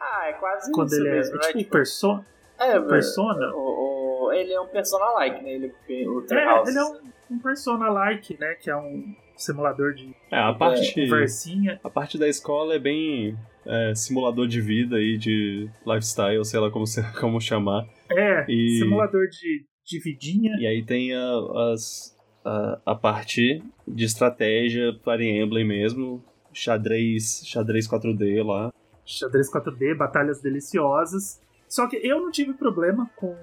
Ah, 0.00 0.28
é 0.28 0.32
quase 0.34 0.70
Quando 0.72 0.88
isso 0.88 1.00
ele 1.00 1.08
é, 1.08 1.12
mesmo, 1.12 1.34
é 1.34 1.38
né? 1.38 1.42
tipo 1.46 1.58
Tipo, 1.58 1.70
perso 1.72 2.24
é, 2.58 2.80
persona. 2.80 3.52
O, 3.54 4.26
o- 4.28 4.32
ele 4.32 4.52
é 4.52 4.60
um 4.60 4.66
persona-like, 4.68 5.42
né? 5.42 5.52
Ele, 5.54 5.66
o 6.08 6.24
É, 6.32 6.68
ele 6.68 6.78
é 6.78 6.84
um, 6.84 7.00
um 7.32 7.38
persona-like, 7.38 8.36
né? 8.40 8.54
Que 8.54 8.70
é 8.70 8.76
um 8.76 9.14
simulador 9.36 9.92
de 9.94 10.14
É, 10.30 10.38
a 10.38 10.52
parte, 10.54 10.94
conversinha. 10.94 11.78
a 11.84 11.90
parte 11.90 12.18
da 12.18 12.26
escola 12.28 12.74
é 12.74 12.78
bem 12.78 13.36
é, 13.66 13.94
simulador 13.94 14.46
de 14.46 14.60
vida 14.60 14.98
e 15.00 15.18
de 15.18 15.68
lifestyle, 15.86 16.44
sei 16.44 16.58
lá 16.60 16.70
como, 16.70 16.84
como 17.20 17.40
chamar. 17.40 17.86
É, 18.10 18.44
E- 18.48 18.78
simulador 18.78 19.28
de, 19.28 19.64
de 19.84 20.00
vidinha. 20.00 20.52
E 20.58 20.66
aí 20.66 20.84
tem 20.84 21.14
a, 21.14 21.72
as, 21.72 22.15
a, 22.46 22.78
a 22.86 22.94
parte 22.94 23.60
de 23.86 24.04
estratégia 24.04 24.96
Fire 25.02 25.28
Emblem 25.28 25.66
mesmo, 25.66 26.24
xadrez, 26.52 27.42
xadrez 27.44 27.88
4D 27.88 28.44
lá. 28.46 28.72
xadrez 29.04 29.50
4D, 29.50 29.96
batalhas 29.96 30.40
deliciosas. 30.40 31.40
Só 31.68 31.88
que 31.88 31.96
eu 31.96 32.20
não 32.20 32.30
tive 32.30 32.54
problema 32.54 33.10
com, 33.16 33.34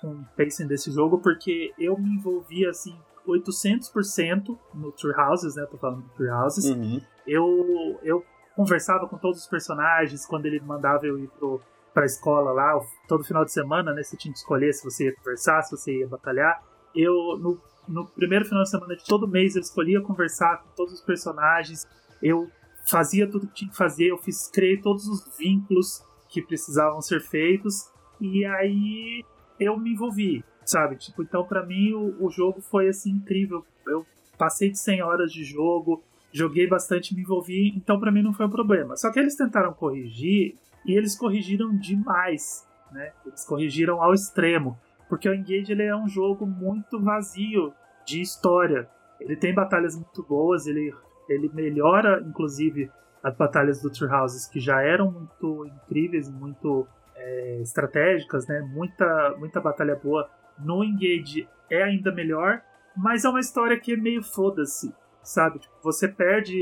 com 0.00 0.12
o 0.12 0.24
pacing 0.36 0.68
desse 0.68 0.92
jogo, 0.92 1.18
porque 1.18 1.72
eu 1.76 1.98
me 1.98 2.10
envolvi 2.14 2.64
assim 2.64 2.96
800% 3.26 4.56
no 4.72 4.92
Tree 4.92 5.12
Houses, 5.18 5.56
né? 5.56 5.66
Tô 5.68 5.76
falando 5.76 6.02
do 6.02 6.08
Tree 6.10 6.30
Houses. 6.30 6.66
Uhum. 6.66 7.00
Eu, 7.26 7.98
eu 8.04 8.24
conversava 8.54 9.08
com 9.08 9.18
todos 9.18 9.40
os 9.40 9.46
personagens 9.48 10.24
quando 10.24 10.46
ele 10.46 10.60
mandava 10.60 11.04
eu 11.04 11.18
ir 11.18 11.28
pro, 11.30 11.60
pra 11.92 12.06
escola 12.06 12.52
lá, 12.52 12.80
todo 13.08 13.24
final 13.24 13.44
de 13.44 13.52
semana, 13.52 13.92
né? 13.92 14.04
Você 14.04 14.16
tinha 14.16 14.32
que 14.32 14.38
escolher 14.38 14.72
se 14.72 14.84
você 14.84 15.06
ia 15.06 15.16
conversar, 15.16 15.62
se 15.62 15.76
você 15.76 15.98
ia 15.98 16.06
batalhar. 16.06 16.62
Eu, 16.94 17.12
no, 17.36 17.60
no 17.88 18.06
primeiro 18.06 18.44
final 18.44 18.62
de 18.62 18.70
semana 18.70 18.96
de 18.96 19.04
todo 19.04 19.28
mês, 19.28 19.54
eu 19.54 19.62
escolhia 19.62 20.00
conversar 20.00 20.62
com 20.62 20.68
todos 20.74 20.94
os 20.94 21.00
personagens. 21.00 21.86
Eu 22.22 22.50
fazia 22.86 23.28
tudo 23.28 23.46
que 23.48 23.54
tinha 23.54 23.70
que 23.70 23.76
fazer, 23.76 24.08
eu 24.08 24.18
fiz, 24.18 24.48
criei 24.48 24.76
todos 24.76 25.06
os 25.06 25.36
vínculos 25.36 26.04
que 26.28 26.42
precisavam 26.42 27.00
ser 27.00 27.20
feitos. 27.20 27.90
E 28.20 28.44
aí 28.44 29.24
eu 29.58 29.78
me 29.78 29.92
envolvi, 29.92 30.44
sabe? 30.64 30.96
Tipo, 30.96 31.22
então 31.22 31.44
pra 31.44 31.64
mim 31.64 31.92
o, 31.92 32.24
o 32.24 32.30
jogo 32.30 32.60
foi 32.60 32.88
assim 32.88 33.10
incrível. 33.10 33.64
Eu 33.86 34.06
passei 34.38 34.70
de 34.70 34.78
100 34.78 35.02
horas 35.02 35.32
de 35.32 35.44
jogo, 35.44 36.02
joguei 36.32 36.66
bastante, 36.66 37.14
me 37.14 37.22
envolvi, 37.22 37.72
então 37.76 37.98
pra 37.98 38.12
mim 38.12 38.22
não 38.22 38.32
foi 38.32 38.46
um 38.46 38.50
problema. 38.50 38.96
Só 38.96 39.10
que 39.10 39.18
eles 39.18 39.36
tentaram 39.36 39.72
corrigir 39.72 40.56
e 40.84 40.96
eles 40.96 41.16
corrigiram 41.16 41.76
demais, 41.76 42.66
né? 42.92 43.12
Eles 43.24 43.44
corrigiram 43.44 44.02
ao 44.02 44.14
extremo, 44.14 44.78
porque 45.08 45.28
o 45.28 45.34
Engage 45.34 45.72
ele 45.72 45.82
é 45.82 45.96
um 45.96 46.08
jogo 46.08 46.46
muito 46.46 47.00
vazio 47.00 47.72
de 48.04 48.20
história. 48.20 48.88
Ele 49.20 49.36
tem 49.36 49.54
batalhas 49.54 49.96
muito 49.96 50.22
boas, 50.22 50.66
ele 50.66 50.92
ele 51.28 51.50
melhora 51.52 52.22
inclusive 52.24 52.90
as 53.22 53.36
batalhas 53.36 53.82
do 53.82 53.90
Tree 53.90 54.08
Houses 54.08 54.46
que 54.46 54.60
já 54.60 54.80
eram 54.82 55.10
muito 55.10 55.66
incríveis, 55.66 56.30
muito 56.30 56.86
é, 57.16 57.60
estratégicas, 57.60 58.46
né? 58.46 58.60
Muita 58.60 59.34
muita 59.38 59.60
batalha 59.60 59.96
boa. 59.96 60.30
No 60.58 60.84
Engage 60.84 61.48
é 61.70 61.82
ainda 61.82 62.12
melhor, 62.12 62.62
mas 62.96 63.24
é 63.24 63.28
uma 63.28 63.40
história 63.40 63.78
que 63.78 63.92
é 63.92 63.96
meio 63.96 64.22
foda-se, 64.22 64.94
sabe? 65.22 65.58
Tipo, 65.58 65.74
você 65.82 66.08
perde 66.08 66.56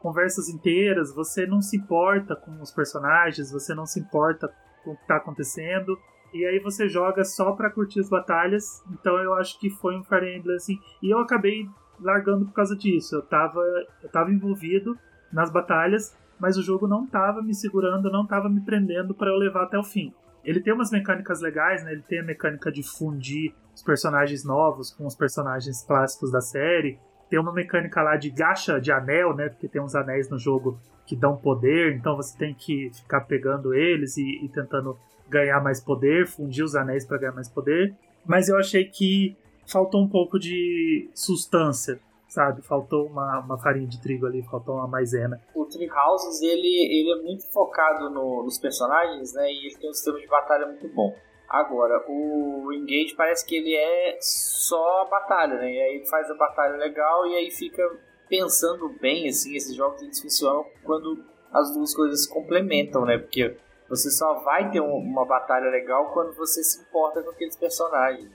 conversas 0.00 0.48
inteiras, 0.48 1.14
você 1.14 1.46
não 1.46 1.62
se 1.62 1.76
importa 1.76 2.36
com 2.36 2.60
os 2.60 2.70
personagens, 2.70 3.50
você 3.50 3.74
não 3.74 3.86
se 3.86 3.98
importa 3.98 4.52
com 4.84 4.92
o 4.92 4.96
que 4.96 5.06
tá 5.06 5.16
acontecendo, 5.16 5.98
e 6.34 6.44
aí 6.44 6.58
você 6.58 6.88
joga 6.88 7.24
só 7.24 7.52
pra 7.52 7.70
curtir 7.70 8.00
as 8.00 8.08
batalhas. 8.08 8.82
Então 8.90 9.16
eu 9.18 9.34
acho 9.34 9.58
que 9.58 9.70
foi 9.70 9.96
um 9.96 10.02
Fire 10.02 10.36
Emblem 10.36 10.56
assim, 10.56 10.78
e 11.02 11.10
eu 11.10 11.18
acabei 11.18 11.68
largando 12.00 12.44
por 12.44 12.52
causa 12.52 12.76
disso. 12.76 13.14
Eu 13.16 13.22
tava, 13.22 13.60
eu 14.02 14.08
tava 14.10 14.32
envolvido 14.32 14.98
nas 15.32 15.50
batalhas, 15.50 16.16
mas 16.38 16.58
o 16.58 16.62
jogo 16.62 16.86
não 16.86 17.06
tava 17.06 17.40
me 17.40 17.54
segurando, 17.54 18.10
não 18.10 18.26
tava 18.26 18.48
me 18.48 18.60
prendendo 18.60 19.14
para 19.14 19.30
eu 19.30 19.36
levar 19.36 19.64
até 19.64 19.78
o 19.78 19.84
fim. 19.84 20.12
Ele 20.44 20.60
tem 20.60 20.74
umas 20.74 20.90
mecânicas 20.90 21.40
legais, 21.40 21.82
né? 21.84 21.92
Ele 21.92 22.02
tem 22.02 22.20
a 22.20 22.24
mecânica 22.24 22.70
de 22.70 22.82
fundir 22.82 23.54
os 23.74 23.82
personagens 23.82 24.44
novos 24.44 24.90
com 24.90 25.06
os 25.06 25.14
personagens 25.14 25.82
clássicos 25.84 26.30
da 26.30 26.40
série. 26.40 26.98
Tem 27.30 27.38
uma 27.38 27.52
mecânica 27.52 28.02
lá 28.02 28.16
de 28.16 28.30
gacha 28.30 28.78
de 28.78 28.92
anel, 28.92 29.34
né? 29.34 29.48
Porque 29.48 29.68
tem 29.68 29.80
uns 29.80 29.94
anéis 29.94 30.28
no 30.28 30.38
jogo 30.38 30.78
que 31.06 31.16
dão 31.16 31.36
poder, 31.36 31.94
então 31.94 32.16
você 32.16 32.36
tem 32.36 32.54
que 32.54 32.90
ficar 32.92 33.22
pegando 33.22 33.74
eles 33.74 34.16
e, 34.16 34.44
e 34.44 34.48
tentando 34.48 34.98
ganhar 35.28 35.62
mais 35.62 35.80
poder, 35.80 36.26
fundir 36.26 36.64
os 36.64 36.74
anéis 36.74 37.06
para 37.06 37.18
ganhar 37.18 37.32
mais 37.32 37.48
poder. 37.48 37.94
Mas 38.24 38.48
eu 38.48 38.56
achei 38.56 38.84
que 38.84 39.36
faltou 39.66 40.02
um 40.02 40.08
pouco 40.08 40.38
de 40.38 41.10
substância, 41.14 42.00
sabe? 42.28 42.62
Faltou 42.62 43.06
uma, 43.06 43.40
uma 43.40 43.58
farinha 43.58 43.86
de 43.86 44.00
trigo 44.00 44.26
ali, 44.26 44.42
faltou 44.42 44.76
uma 44.76 44.88
maisena. 44.88 45.40
O 45.54 45.64
Three 45.66 45.90
Houses, 45.90 46.42
ele, 46.42 46.86
ele 46.90 47.20
é 47.20 47.22
muito 47.22 47.44
focado 47.52 48.10
no, 48.10 48.42
nos 48.44 48.58
personagens, 48.58 49.32
né? 49.34 49.50
E 49.50 49.66
ele 49.66 49.76
tem 49.76 49.90
um 49.90 49.94
sistema 49.94 50.18
de 50.18 50.26
batalha 50.26 50.66
muito 50.66 50.88
bom. 50.88 51.14
Agora, 51.48 52.02
o 52.08 52.72
Engage 52.72 53.14
parece 53.14 53.46
que 53.46 53.56
ele 53.56 53.74
é 53.74 54.18
só 54.20 55.02
a 55.02 55.04
batalha, 55.04 55.54
né? 55.56 55.72
E 55.72 55.80
aí 55.80 56.06
faz 56.06 56.30
a 56.30 56.34
batalha 56.34 56.76
legal 56.76 57.26
e 57.26 57.34
aí 57.36 57.50
fica 57.50 57.82
pensando 58.28 58.88
bem, 59.00 59.28
assim, 59.28 59.54
esses 59.54 59.74
jogos 59.74 60.02
eles 60.02 60.20
funcionam 60.20 60.64
quando 60.82 61.22
as 61.52 61.72
duas 61.72 61.94
coisas 61.94 62.24
se 62.24 62.28
complementam, 62.28 63.04
né? 63.04 63.18
Porque 63.18 63.56
você 63.88 64.10
só 64.10 64.42
vai 64.42 64.70
ter 64.70 64.80
uma 64.80 65.24
batalha 65.24 65.70
legal 65.70 66.12
quando 66.12 66.34
você 66.34 66.62
se 66.62 66.82
importa 66.82 67.22
com 67.22 67.30
aqueles 67.30 67.56
personagens. 67.56 68.30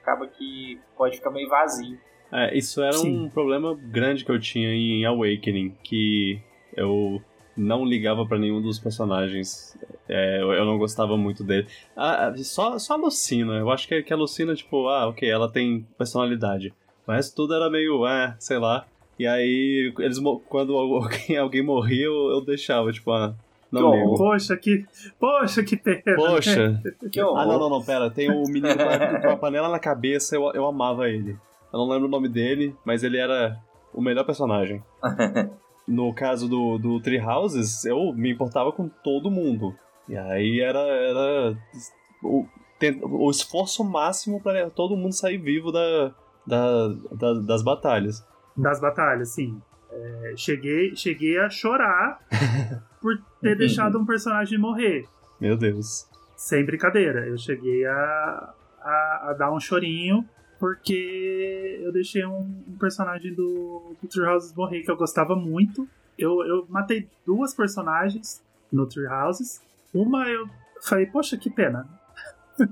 Acaba 0.00 0.26
que 0.26 0.80
pode 0.96 1.16
ficar 1.16 1.30
meio 1.30 1.48
vazio. 1.48 1.98
É, 2.32 2.56
isso 2.56 2.82
era 2.82 2.94
Sim. 2.94 3.26
um 3.26 3.30
problema 3.30 3.74
grande 3.74 4.24
que 4.24 4.30
eu 4.30 4.40
tinha 4.40 4.70
em 4.70 5.04
Awakening, 5.04 5.76
que 5.82 6.40
eu 6.76 7.22
não 7.56 7.84
ligava 7.84 8.26
para 8.26 8.38
nenhum 8.38 8.60
dos 8.60 8.78
personagens. 8.78 9.76
É, 10.08 10.40
eu 10.42 10.64
não 10.64 10.78
gostava 10.78 11.16
muito 11.16 11.44
dele. 11.44 11.66
Ah, 11.96 12.32
só, 12.38 12.78
só 12.78 12.94
a 12.94 12.96
Lucina. 12.96 13.54
Eu 13.54 13.70
acho 13.70 13.86
que, 13.86 14.02
que 14.02 14.12
a 14.12 14.16
Lucina, 14.16 14.54
tipo, 14.54 14.88
ah, 14.88 15.08
ok, 15.08 15.28
ela 15.28 15.50
tem 15.50 15.86
personalidade. 15.96 16.74
Mas 17.06 17.30
tudo 17.30 17.54
era 17.54 17.70
meio, 17.70 18.04
ah, 18.04 18.34
sei 18.38 18.58
lá. 18.58 18.86
E 19.18 19.26
aí, 19.26 19.92
eles 19.98 20.18
quando 20.48 20.76
alguém, 20.76 21.36
alguém 21.38 21.62
morria, 21.62 22.06
eu, 22.06 22.30
eu 22.30 22.40
deixava, 22.40 22.90
tipo, 22.92 23.12
ah, 23.12 23.34
não 23.80 23.94
ligo. 23.94 24.16
Poxa, 24.16 24.56
que. 24.56 24.84
Poxa, 25.18 25.62
que 25.62 25.76
pena. 25.76 26.16
Poxa. 26.16 26.80
que 27.10 27.20
ah, 27.20 27.24
não, 27.24 27.58
não, 27.58 27.70
não, 27.70 27.82
pera. 27.82 28.10
Tem 28.10 28.30
o 28.30 28.42
menino 28.48 28.76
com 28.76 28.82
a, 28.82 29.20
com 29.20 29.28
a 29.30 29.36
panela 29.36 29.68
na 29.68 29.78
cabeça, 29.78 30.36
eu, 30.36 30.50
eu 30.54 30.66
amava 30.66 31.08
ele. 31.08 31.36
Eu 31.72 31.78
não 31.78 31.88
lembro 31.88 32.06
o 32.06 32.10
nome 32.10 32.28
dele, 32.28 32.74
mas 32.84 33.02
ele 33.02 33.18
era 33.18 33.58
o 33.92 34.00
melhor 34.00 34.24
personagem. 34.24 34.82
no 35.86 36.12
caso 36.14 36.48
do, 36.48 36.78
do 36.78 37.00
Tree 37.00 37.20
Houses, 37.20 37.84
eu 37.84 38.12
me 38.14 38.30
importava 38.30 38.72
com 38.72 38.88
todo 38.88 39.30
mundo. 39.30 39.74
E 40.08 40.16
aí 40.16 40.60
era, 40.60 40.78
era 40.78 41.56
o, 42.22 42.46
o 43.02 43.30
esforço 43.30 43.84
máximo 43.84 44.40
para 44.40 44.70
todo 44.70 44.96
mundo 44.96 45.12
sair 45.12 45.38
vivo 45.38 45.70
da, 45.72 46.14
da, 46.46 46.88
da, 47.12 47.34
das 47.40 47.62
batalhas. 47.62 48.26
Das 48.56 48.80
batalhas, 48.80 49.30
sim. 49.30 49.60
É, 49.90 50.34
cheguei, 50.36 50.94
cheguei 50.96 51.38
a 51.38 51.48
chorar 51.48 52.18
por 53.04 53.22
ter 53.42 53.54
deixado 53.54 53.98
um 53.98 54.06
personagem 54.06 54.56
morrer. 54.58 55.06
Meu 55.38 55.58
Deus. 55.58 56.08
Sem 56.34 56.64
brincadeira. 56.64 57.26
Eu 57.26 57.36
cheguei 57.36 57.84
a, 57.84 58.54
a, 58.80 59.26
a 59.28 59.32
dar 59.34 59.52
um 59.52 59.60
chorinho 59.60 60.26
porque 60.58 61.80
eu 61.82 61.92
deixei 61.92 62.24
um, 62.24 62.64
um 62.66 62.78
personagem 62.78 63.34
do, 63.34 63.94
do 64.00 64.08
Tree 64.08 64.26
Houses 64.26 64.54
morrer 64.54 64.80
que 64.80 64.90
eu 64.90 64.96
gostava 64.96 65.36
muito. 65.36 65.86
Eu, 66.18 66.42
eu 66.46 66.66
matei 66.70 67.06
duas 67.26 67.52
personagens 67.52 68.42
no 68.72 68.86
Tree 68.86 69.06
Houses. 69.06 69.62
Uma 69.92 70.26
eu 70.26 70.48
falei, 70.82 71.04
poxa, 71.04 71.36
que 71.36 71.50
pena. 71.50 71.86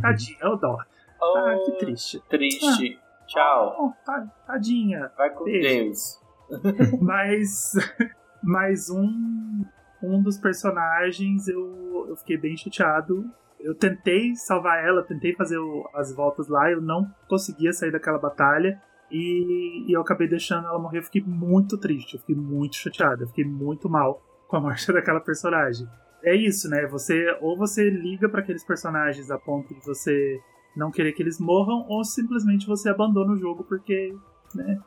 Tadinha, 0.00 0.38
eu 0.40 0.56
dó. 0.56 0.78
Oh, 1.20 1.36
ah, 1.36 1.58
que 1.64 1.72
triste. 1.84 2.22
Triste. 2.28 2.96
Ah, 3.02 3.26
Tchau. 3.26 3.76
Oh, 3.76 4.12
tadinha. 4.46 5.10
Vai 5.16 5.30
com 5.30 5.44
Beijo. 5.44 5.68
Deus. 5.68 6.20
mas, 7.02 7.72
mas 8.40 8.88
um, 8.88 9.64
um 10.02 10.22
dos 10.22 10.38
personagens 10.38 11.48
eu, 11.48 12.06
eu 12.08 12.16
fiquei 12.16 12.36
bem 12.36 12.56
chateado 12.56 13.24
eu 13.62 13.74
tentei 13.74 14.34
salvar 14.34 14.82
ela, 14.84 15.02
tentei 15.02 15.34
fazer 15.34 15.58
o, 15.58 15.88
as 15.94 16.14
voltas 16.14 16.48
lá, 16.48 16.70
eu 16.70 16.80
não 16.80 17.06
conseguia 17.28 17.72
sair 17.72 17.92
daquela 17.92 18.18
batalha. 18.18 18.80
E, 19.10 19.86
e, 19.88 19.92
eu 19.92 20.00
acabei 20.00 20.28
deixando 20.28 20.66
ela 20.66 20.78
morrer. 20.78 20.98
Eu 20.98 21.02
fiquei 21.02 21.22
muito 21.22 21.76
triste, 21.76 22.14
eu 22.14 22.20
fiquei 22.20 22.36
muito 22.36 22.76
chateado, 22.76 23.24
eu 23.24 23.28
fiquei 23.28 23.44
muito 23.44 23.88
mal 23.88 24.22
com 24.48 24.56
a 24.56 24.60
morte 24.60 24.90
daquela 24.92 25.20
personagem. 25.20 25.86
É 26.22 26.34
isso, 26.34 26.68
né? 26.68 26.86
Você 26.86 27.36
ou 27.40 27.56
você 27.56 27.88
liga 27.90 28.28
para 28.28 28.40
aqueles 28.40 28.64
personagens 28.64 29.30
a 29.30 29.38
ponto 29.38 29.74
de 29.74 29.84
você 29.84 30.40
não 30.76 30.90
querer 30.90 31.12
que 31.12 31.22
eles 31.22 31.40
morram, 31.40 31.86
ou 31.88 32.04
simplesmente 32.04 32.66
você 32.66 32.88
abandona 32.88 33.32
o 33.32 33.36
jogo 33.36 33.64
porque, 33.64 34.14
né? 34.54 34.80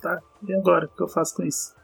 Tá, 0.00 0.20
e 0.46 0.54
agora? 0.54 0.86
O 0.86 0.88
que 0.88 1.02
eu 1.02 1.08
faço 1.08 1.36
com 1.36 1.42
isso? 1.42 1.74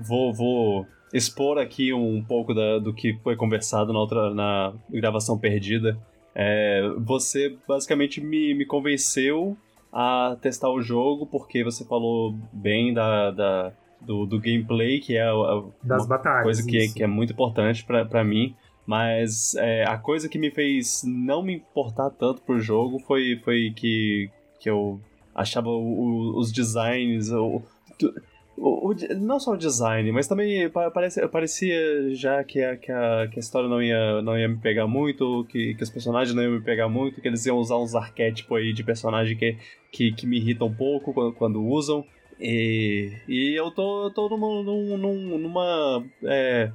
Vou, 0.00 0.32
vou 0.32 0.86
expor 1.12 1.58
aqui 1.58 1.92
um 1.92 2.22
pouco 2.24 2.54
da, 2.54 2.78
do 2.78 2.94
que 2.94 3.18
foi 3.22 3.36
conversado 3.36 3.92
na 3.92 3.98
outra 3.98 4.34
na 4.34 4.72
gravação 4.90 5.38
perdida. 5.38 5.98
É, 6.34 6.82
você 6.98 7.56
basicamente 7.66 8.20
me, 8.20 8.54
me 8.54 8.64
convenceu 8.64 9.56
a 9.92 10.36
testar 10.40 10.70
o 10.70 10.80
jogo 10.80 11.26
porque 11.26 11.64
você 11.64 11.84
falou 11.84 12.34
bem 12.52 12.92
da, 12.92 13.30
da 13.30 13.72
do, 14.00 14.26
do, 14.26 14.38
gameplay, 14.38 15.00
que 15.00 15.16
é 15.16 15.24
a, 15.24 15.62
das 15.82 16.06
batalhas, 16.06 16.44
coisa 16.44 16.66
que, 16.66 16.92
que 16.94 17.02
é 17.02 17.06
muito 17.06 17.32
importante 17.32 17.84
para 17.84 18.24
mim. 18.24 18.54
Mas 18.86 19.54
é, 19.56 19.84
a 19.84 19.98
coisa 19.98 20.30
que 20.30 20.38
me 20.38 20.50
fez 20.50 21.02
não 21.04 21.42
me 21.42 21.56
importar 21.56 22.08
tanto 22.10 22.40
pro 22.40 22.58
jogo 22.58 22.98
foi, 23.00 23.38
foi 23.44 23.70
que, 23.76 24.30
que 24.58 24.70
eu 24.70 24.98
achava 25.38 25.68
o, 25.68 26.36
os 26.36 26.52
designs. 26.52 27.30
O, 27.30 27.62
o, 28.56 28.90
o, 28.90 28.94
não 29.20 29.38
só 29.38 29.52
o 29.52 29.56
design, 29.56 30.10
mas 30.10 30.26
também 30.26 30.68
parece, 30.92 31.26
parecia 31.28 32.14
já 32.14 32.42
que 32.42 32.62
a, 32.62 32.76
que, 32.76 32.90
a, 32.90 33.28
que 33.30 33.38
a 33.38 33.40
história 33.40 33.68
não 33.68 33.82
ia, 33.82 34.20
não 34.20 34.38
ia 34.38 34.48
me 34.48 34.58
pegar 34.58 34.86
muito, 34.86 35.46
que, 35.48 35.74
que 35.74 35.82
os 35.82 35.90
personagens 35.90 36.34
não 36.34 36.42
iam 36.42 36.52
me 36.52 36.60
pegar 36.60 36.88
muito, 36.88 37.20
que 37.20 37.28
eles 37.28 37.46
iam 37.46 37.56
usar 37.56 37.76
uns 37.78 37.94
arquétipos 37.94 38.58
aí 38.58 38.72
de 38.72 38.82
personagem 38.82 39.36
que, 39.36 39.56
que, 39.92 40.12
que 40.12 40.26
me 40.26 40.38
irritam 40.38 40.66
um 40.66 40.74
pouco 40.74 41.14
quando, 41.14 41.32
quando 41.32 41.64
usam. 41.64 42.04
E, 42.40 43.12
e 43.28 43.54
eu 43.58 43.70
tô, 43.70 44.10
tô 44.10 44.28
numa, 44.28 44.62
numa, 44.62 45.38
numa 45.38 46.04
é, 46.24 46.70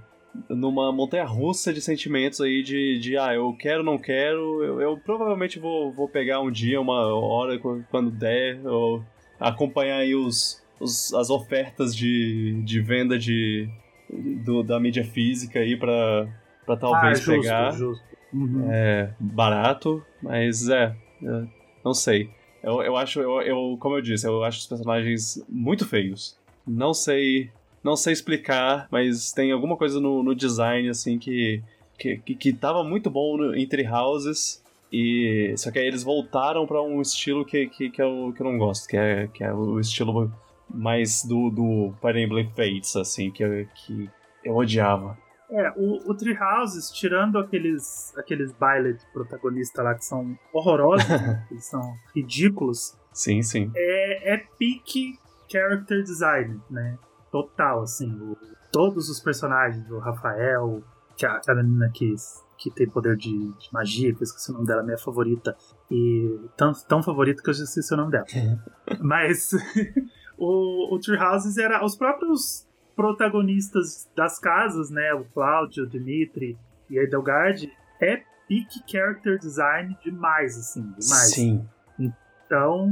numa 0.49 0.91
montanha 0.91 1.25
russa 1.25 1.73
de 1.73 1.81
sentimentos 1.81 2.41
aí 2.41 2.63
de, 2.63 2.97
de 2.99 3.17
ah, 3.17 3.33
eu 3.33 3.53
quero, 3.53 3.83
não 3.83 3.97
quero. 3.97 4.63
Eu, 4.63 4.81
eu, 4.81 4.97
provavelmente 4.97 5.59
vou, 5.59 5.91
vou 5.91 6.07
pegar 6.07 6.41
um 6.41 6.51
dia, 6.51 6.81
uma 6.81 7.13
hora, 7.13 7.59
quando 7.89 8.11
der, 8.11 8.59
ou 8.65 9.03
acompanhar 9.39 9.97
aí 9.97 10.15
os, 10.15 10.63
os, 10.79 11.13
as 11.13 11.29
ofertas 11.29 11.95
de, 11.95 12.61
de 12.63 12.81
venda 12.81 13.17
de, 13.17 13.69
do, 14.09 14.63
da 14.63 14.79
mídia 14.79 15.03
física 15.03 15.59
aí 15.59 15.75
pra, 15.77 16.27
pra 16.65 16.77
talvez 16.77 17.19
ah, 17.19 17.21
justo, 17.21 17.41
pegar. 17.41 17.71
Justo. 17.71 18.03
Uhum. 18.33 18.67
É, 18.71 19.13
barato, 19.19 20.03
mas 20.21 20.67
é, 20.67 20.95
é, 21.23 21.43
não 21.85 21.93
sei. 21.93 22.29
Eu, 22.63 22.81
eu 22.81 22.97
acho, 22.97 23.19
eu, 23.19 23.41
eu, 23.41 23.77
como 23.79 23.97
eu 23.97 24.01
disse, 24.01 24.25
eu 24.25 24.43
acho 24.43 24.59
os 24.59 24.67
personagens 24.67 25.43
muito 25.47 25.85
feios. 25.87 26.37
Não 26.65 26.93
sei 26.93 27.51
não 27.83 27.95
sei 27.95 28.13
explicar, 28.13 28.87
mas 28.89 29.31
tem 29.31 29.51
alguma 29.51 29.75
coisa 29.75 29.99
no, 29.99 30.23
no 30.23 30.33
design, 30.33 30.89
assim, 30.89 31.19
que, 31.19 31.61
que, 31.97 32.17
que, 32.17 32.53
tava 32.53 32.83
muito 32.83 33.09
bom 33.09 33.37
no, 33.37 33.55
em 33.55 33.67
Tree 33.67 33.87
Houses. 33.87 34.63
E, 34.91 35.53
só 35.57 35.71
que 35.71 35.79
aí 35.79 35.87
eles 35.87 36.03
voltaram 36.03 36.65
para 36.65 36.81
um 36.81 37.01
estilo 37.01 37.43
que, 37.43 37.67
que, 37.67 37.89
que, 37.89 38.01
eu, 38.01 38.31
que 38.35 38.41
eu 38.41 38.45
não 38.45 38.57
gosto, 38.57 38.87
que 38.87 38.95
é, 38.95 39.27
que 39.27 39.43
é 39.43 39.51
o 39.51 39.79
estilo 39.79 40.31
mais 40.69 41.23
do, 41.23 41.49
do 41.49 41.93
Fire 41.99 42.21
Emblem 42.21 42.49
Fates, 42.55 42.95
assim, 42.95 43.31
que, 43.31 43.67
que 43.75 44.09
eu 44.43 44.55
odiava. 44.55 45.17
É, 45.49 45.71
o, 45.75 46.09
o 46.09 46.15
Tree 46.15 46.37
Houses, 46.37 46.89
tirando 46.89 47.37
aqueles, 47.37 48.13
aqueles 48.17 48.53
Byleth 48.53 48.99
protagonistas 49.11 49.83
lá 49.83 49.93
que 49.93 50.05
são 50.05 50.37
horrorosos, 50.53 51.05
que 51.49 51.59
são 51.59 51.95
ridículos. 52.15 52.97
Sim, 53.11 53.41
sim. 53.41 53.71
É, 53.75 54.35
é 54.35 54.37
peak 54.57 55.19
character 55.51 56.01
design, 56.01 56.59
né? 56.69 56.97
Total, 57.33 57.81
assim. 57.81 58.11
O, 58.21 58.37
todos 58.71 59.09
os 59.09 59.19
personagens, 59.19 59.89
o 59.89 59.97
Rafael, 59.97 60.83
que 61.17 61.25
a, 61.25 61.41
a 61.47 61.55
menina 61.55 61.89
que, 61.91 62.13
que 62.59 62.69
tem 62.69 62.87
poder 62.87 63.17
de, 63.17 63.31
de 63.31 63.73
magia, 63.73 64.13
que 64.13 64.21
eu 64.21 64.23
esqueci 64.23 64.51
o 64.51 64.53
nome 64.53 64.67
dela, 64.67 64.83
minha 64.83 64.99
favorita. 64.99 65.57
E 65.89 66.39
tão, 66.55 66.71
tão 66.87 67.01
favorita 67.01 67.41
que 67.41 67.49
eu 67.49 67.53
já 67.55 67.63
esqueci 67.63 67.91
o 67.91 67.97
nome 67.97 68.11
dela. 68.11 68.25
Mas 69.01 69.49
o, 70.37 70.93
o 70.93 70.99
Tree 70.99 71.17
Houses 71.17 71.57
era 71.57 71.83
os 71.83 71.95
próprios 71.95 72.67
protagonistas 72.95 74.07
das 74.15 74.37
casas, 74.37 74.91
né? 74.91 75.11
O 75.15 75.25
Cláudio, 75.25 75.85
o 75.85 75.89
Dimitri 75.89 76.55
e 76.87 76.99
a 76.99 77.03
Edelgard, 77.03 77.67
é 77.99 78.17
peak 78.47 78.83
character 78.85 79.39
design 79.39 79.97
demais, 80.03 80.55
assim, 80.55 80.83
demais. 80.83 81.33
Sim. 81.33 81.67
Então, 81.97 82.91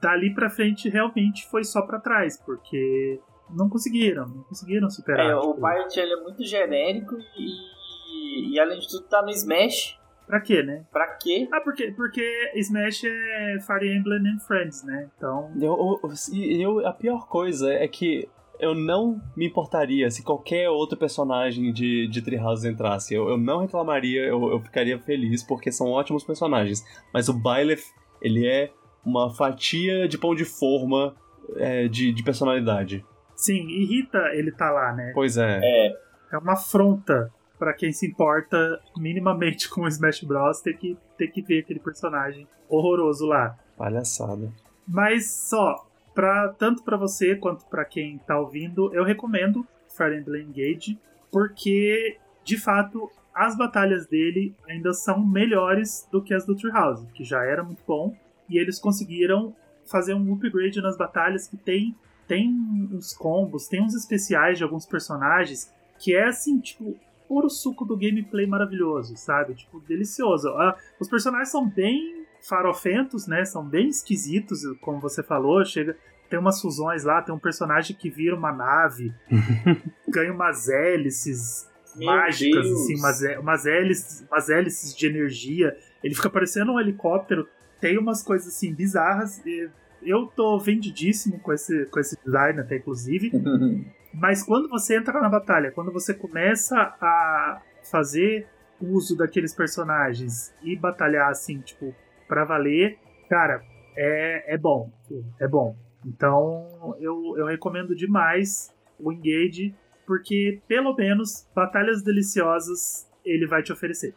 dali 0.00 0.32
pra 0.32 0.48
frente 0.48 0.88
realmente 0.88 1.46
foi 1.50 1.64
só 1.64 1.82
pra 1.82 2.00
trás, 2.00 2.38
porque 2.38 3.20
não 3.54 3.68
conseguiram, 3.68 4.26
não 4.28 4.42
conseguiram 4.44 4.88
superar. 4.90 5.26
É, 5.30 5.34
tipo, 5.34 5.50
o 5.50 5.54
Pirate 5.54 6.00
ele 6.00 6.12
é 6.12 6.16
muito 6.22 6.44
genérico 6.44 7.16
e, 7.36 8.52
e 8.54 8.60
além 8.60 8.78
de 8.78 8.88
tudo 8.88 9.04
tá 9.04 9.22
no 9.22 9.30
Smash. 9.30 9.98
Pra 10.26 10.40
quê, 10.40 10.62
né? 10.62 10.84
Pra 10.92 11.08
quê? 11.16 11.48
Ah, 11.52 11.60
porque, 11.60 11.90
porque 11.90 12.22
Smash 12.54 13.02
é 13.04 13.58
Fire 13.66 13.92
Emblem 13.96 14.20
and 14.28 14.38
Friends, 14.38 14.84
né? 14.84 15.08
Então. 15.16 15.50
Eu, 15.60 15.98
eu, 16.04 16.60
eu- 16.60 16.86
a 16.86 16.92
pior 16.92 17.26
coisa 17.26 17.72
é 17.72 17.88
que 17.88 18.28
eu 18.60 18.72
não 18.74 19.20
me 19.36 19.46
importaria 19.46 20.08
se 20.10 20.22
qualquer 20.22 20.68
outro 20.70 20.96
personagem 20.96 21.72
de, 21.72 22.06
de 22.06 22.22
Treehouse 22.22 22.68
entrasse. 22.68 23.12
Eu, 23.12 23.28
eu 23.28 23.36
não 23.38 23.58
reclamaria, 23.62 24.22
eu, 24.22 24.50
eu 24.52 24.60
ficaria 24.60 24.98
feliz, 25.00 25.42
porque 25.42 25.72
são 25.72 25.88
ótimos 25.88 26.22
personagens. 26.22 26.84
Mas 27.12 27.28
o 27.28 27.32
Byleth, 27.32 27.82
ele 28.22 28.46
é 28.46 28.70
uma 29.04 29.34
fatia 29.34 30.06
de 30.06 30.16
pão 30.18 30.34
de 30.34 30.44
forma 30.44 31.16
é, 31.56 31.88
de, 31.88 32.12
de 32.12 32.22
personalidade. 32.22 33.04
Sim, 33.40 33.68
irrita 33.68 34.18
ele 34.34 34.52
tá 34.52 34.70
lá, 34.70 34.92
né? 34.92 35.12
Pois 35.14 35.38
é. 35.38 35.60
É, 35.62 35.96
É 36.32 36.38
uma 36.38 36.52
afronta 36.52 37.32
pra 37.58 37.72
quem 37.72 37.90
se 37.90 38.06
importa 38.06 38.78
minimamente 38.96 39.68
com 39.70 39.82
o 39.82 39.88
Smash 39.88 40.22
Bros. 40.24 40.60
ter 40.60 40.76
que, 40.76 40.96
ter 41.16 41.28
que 41.28 41.40
ver 41.40 41.60
aquele 41.60 41.80
personagem 41.80 42.46
horroroso 42.68 43.26
lá. 43.26 43.56
Palhaçada. 43.78 44.52
Mas 44.86 45.30
só, 45.30 45.86
pra, 46.14 46.48
tanto 46.58 46.82
pra 46.82 46.98
você 46.98 47.34
quanto 47.34 47.64
pra 47.66 47.84
quem 47.84 48.18
tá 48.18 48.38
ouvindo, 48.38 48.92
eu 48.94 49.04
recomendo 49.04 49.66
Fire 49.88 50.16
Emblem 50.18 50.48
Engage, 50.48 50.98
porque, 51.32 52.18
de 52.44 52.58
fato, 52.58 53.10
as 53.34 53.56
batalhas 53.56 54.06
dele 54.06 54.54
ainda 54.68 54.92
são 54.92 55.24
melhores 55.24 56.06
do 56.12 56.22
que 56.22 56.34
as 56.34 56.44
do 56.44 56.54
Treehouse, 56.54 57.06
que 57.14 57.24
já 57.24 57.42
era 57.42 57.62
muito 57.62 57.82
bom, 57.86 58.14
e 58.48 58.58
eles 58.58 58.78
conseguiram 58.78 59.54
fazer 59.86 60.14
um 60.14 60.34
upgrade 60.34 60.80
nas 60.80 60.96
batalhas 60.96 61.48
que 61.48 61.56
tem, 61.56 61.94
tem 62.30 62.48
uns 62.92 63.12
combos, 63.12 63.66
tem 63.66 63.82
uns 63.82 63.92
especiais 63.92 64.56
de 64.56 64.62
alguns 64.62 64.86
personagens, 64.86 65.68
que 65.98 66.14
é 66.14 66.28
assim, 66.28 66.60
tipo, 66.60 66.96
puro 67.26 67.50
suco 67.50 67.84
do 67.84 67.96
gameplay 67.96 68.46
maravilhoso, 68.46 69.16
sabe? 69.16 69.54
Tipo, 69.54 69.80
delicioso. 69.80 70.48
Ah, 70.50 70.78
os 71.00 71.08
personagens 71.08 71.48
são 71.50 71.68
bem 71.68 72.24
farofentos, 72.48 73.26
né? 73.26 73.44
São 73.44 73.66
bem 73.66 73.88
esquisitos, 73.88 74.60
como 74.80 75.00
você 75.00 75.24
falou. 75.24 75.64
Chega, 75.64 75.96
tem 76.28 76.38
umas 76.38 76.60
fusões 76.60 77.02
lá, 77.02 77.20
tem 77.20 77.34
um 77.34 77.38
personagem 77.38 77.96
que 77.96 78.08
vira 78.08 78.36
uma 78.36 78.52
nave, 78.52 79.12
ganha 80.08 80.32
umas 80.32 80.68
hélices 80.68 81.68
Meu 81.96 82.06
mágicas, 82.06 82.64
Deus. 82.64 82.80
assim, 82.80 82.96
umas, 82.96 83.20
umas, 83.40 83.66
hélices, 83.66 84.26
umas 84.30 84.48
hélices 84.48 84.94
de 84.96 85.06
energia. 85.08 85.76
Ele 86.00 86.14
fica 86.14 86.30
parecendo 86.30 86.74
um 86.74 86.78
helicóptero. 86.78 87.48
Tem 87.80 87.98
umas 87.98 88.22
coisas 88.22 88.54
assim 88.54 88.72
bizarras. 88.72 89.44
e 89.44 89.68
Eu 90.02 90.26
tô 90.26 90.58
vendidíssimo 90.58 91.38
com 91.40 91.52
esse, 91.52 91.86
com 91.86 92.00
esse 92.00 92.18
design, 92.24 92.60
até 92.60 92.76
inclusive. 92.76 93.30
Mas 94.12 94.42
quando 94.42 94.68
você 94.68 94.96
entra 94.96 95.20
na 95.20 95.28
batalha, 95.28 95.70
quando 95.70 95.92
você 95.92 96.12
começa 96.12 96.76
a 97.00 97.62
fazer 97.82 98.46
uso 98.80 99.16
daqueles 99.16 99.54
personagens 99.54 100.54
e 100.62 100.74
batalhar 100.76 101.30
assim, 101.30 101.60
tipo, 101.60 101.94
pra 102.26 102.44
valer, 102.44 102.98
cara, 103.28 103.62
é, 103.96 104.54
é 104.54 104.58
bom. 104.58 104.90
É 105.38 105.46
bom. 105.46 105.76
Então 106.04 106.96
eu, 106.98 107.36
eu 107.36 107.46
recomendo 107.46 107.94
demais 107.94 108.74
o 108.98 109.12
Engage, 109.12 109.74
porque 110.06 110.60
pelo 110.66 110.94
menos 110.94 111.46
batalhas 111.54 112.02
deliciosas 112.02 113.08
ele 113.24 113.46
vai 113.46 113.62
te 113.62 113.72
oferecer. 113.72 114.14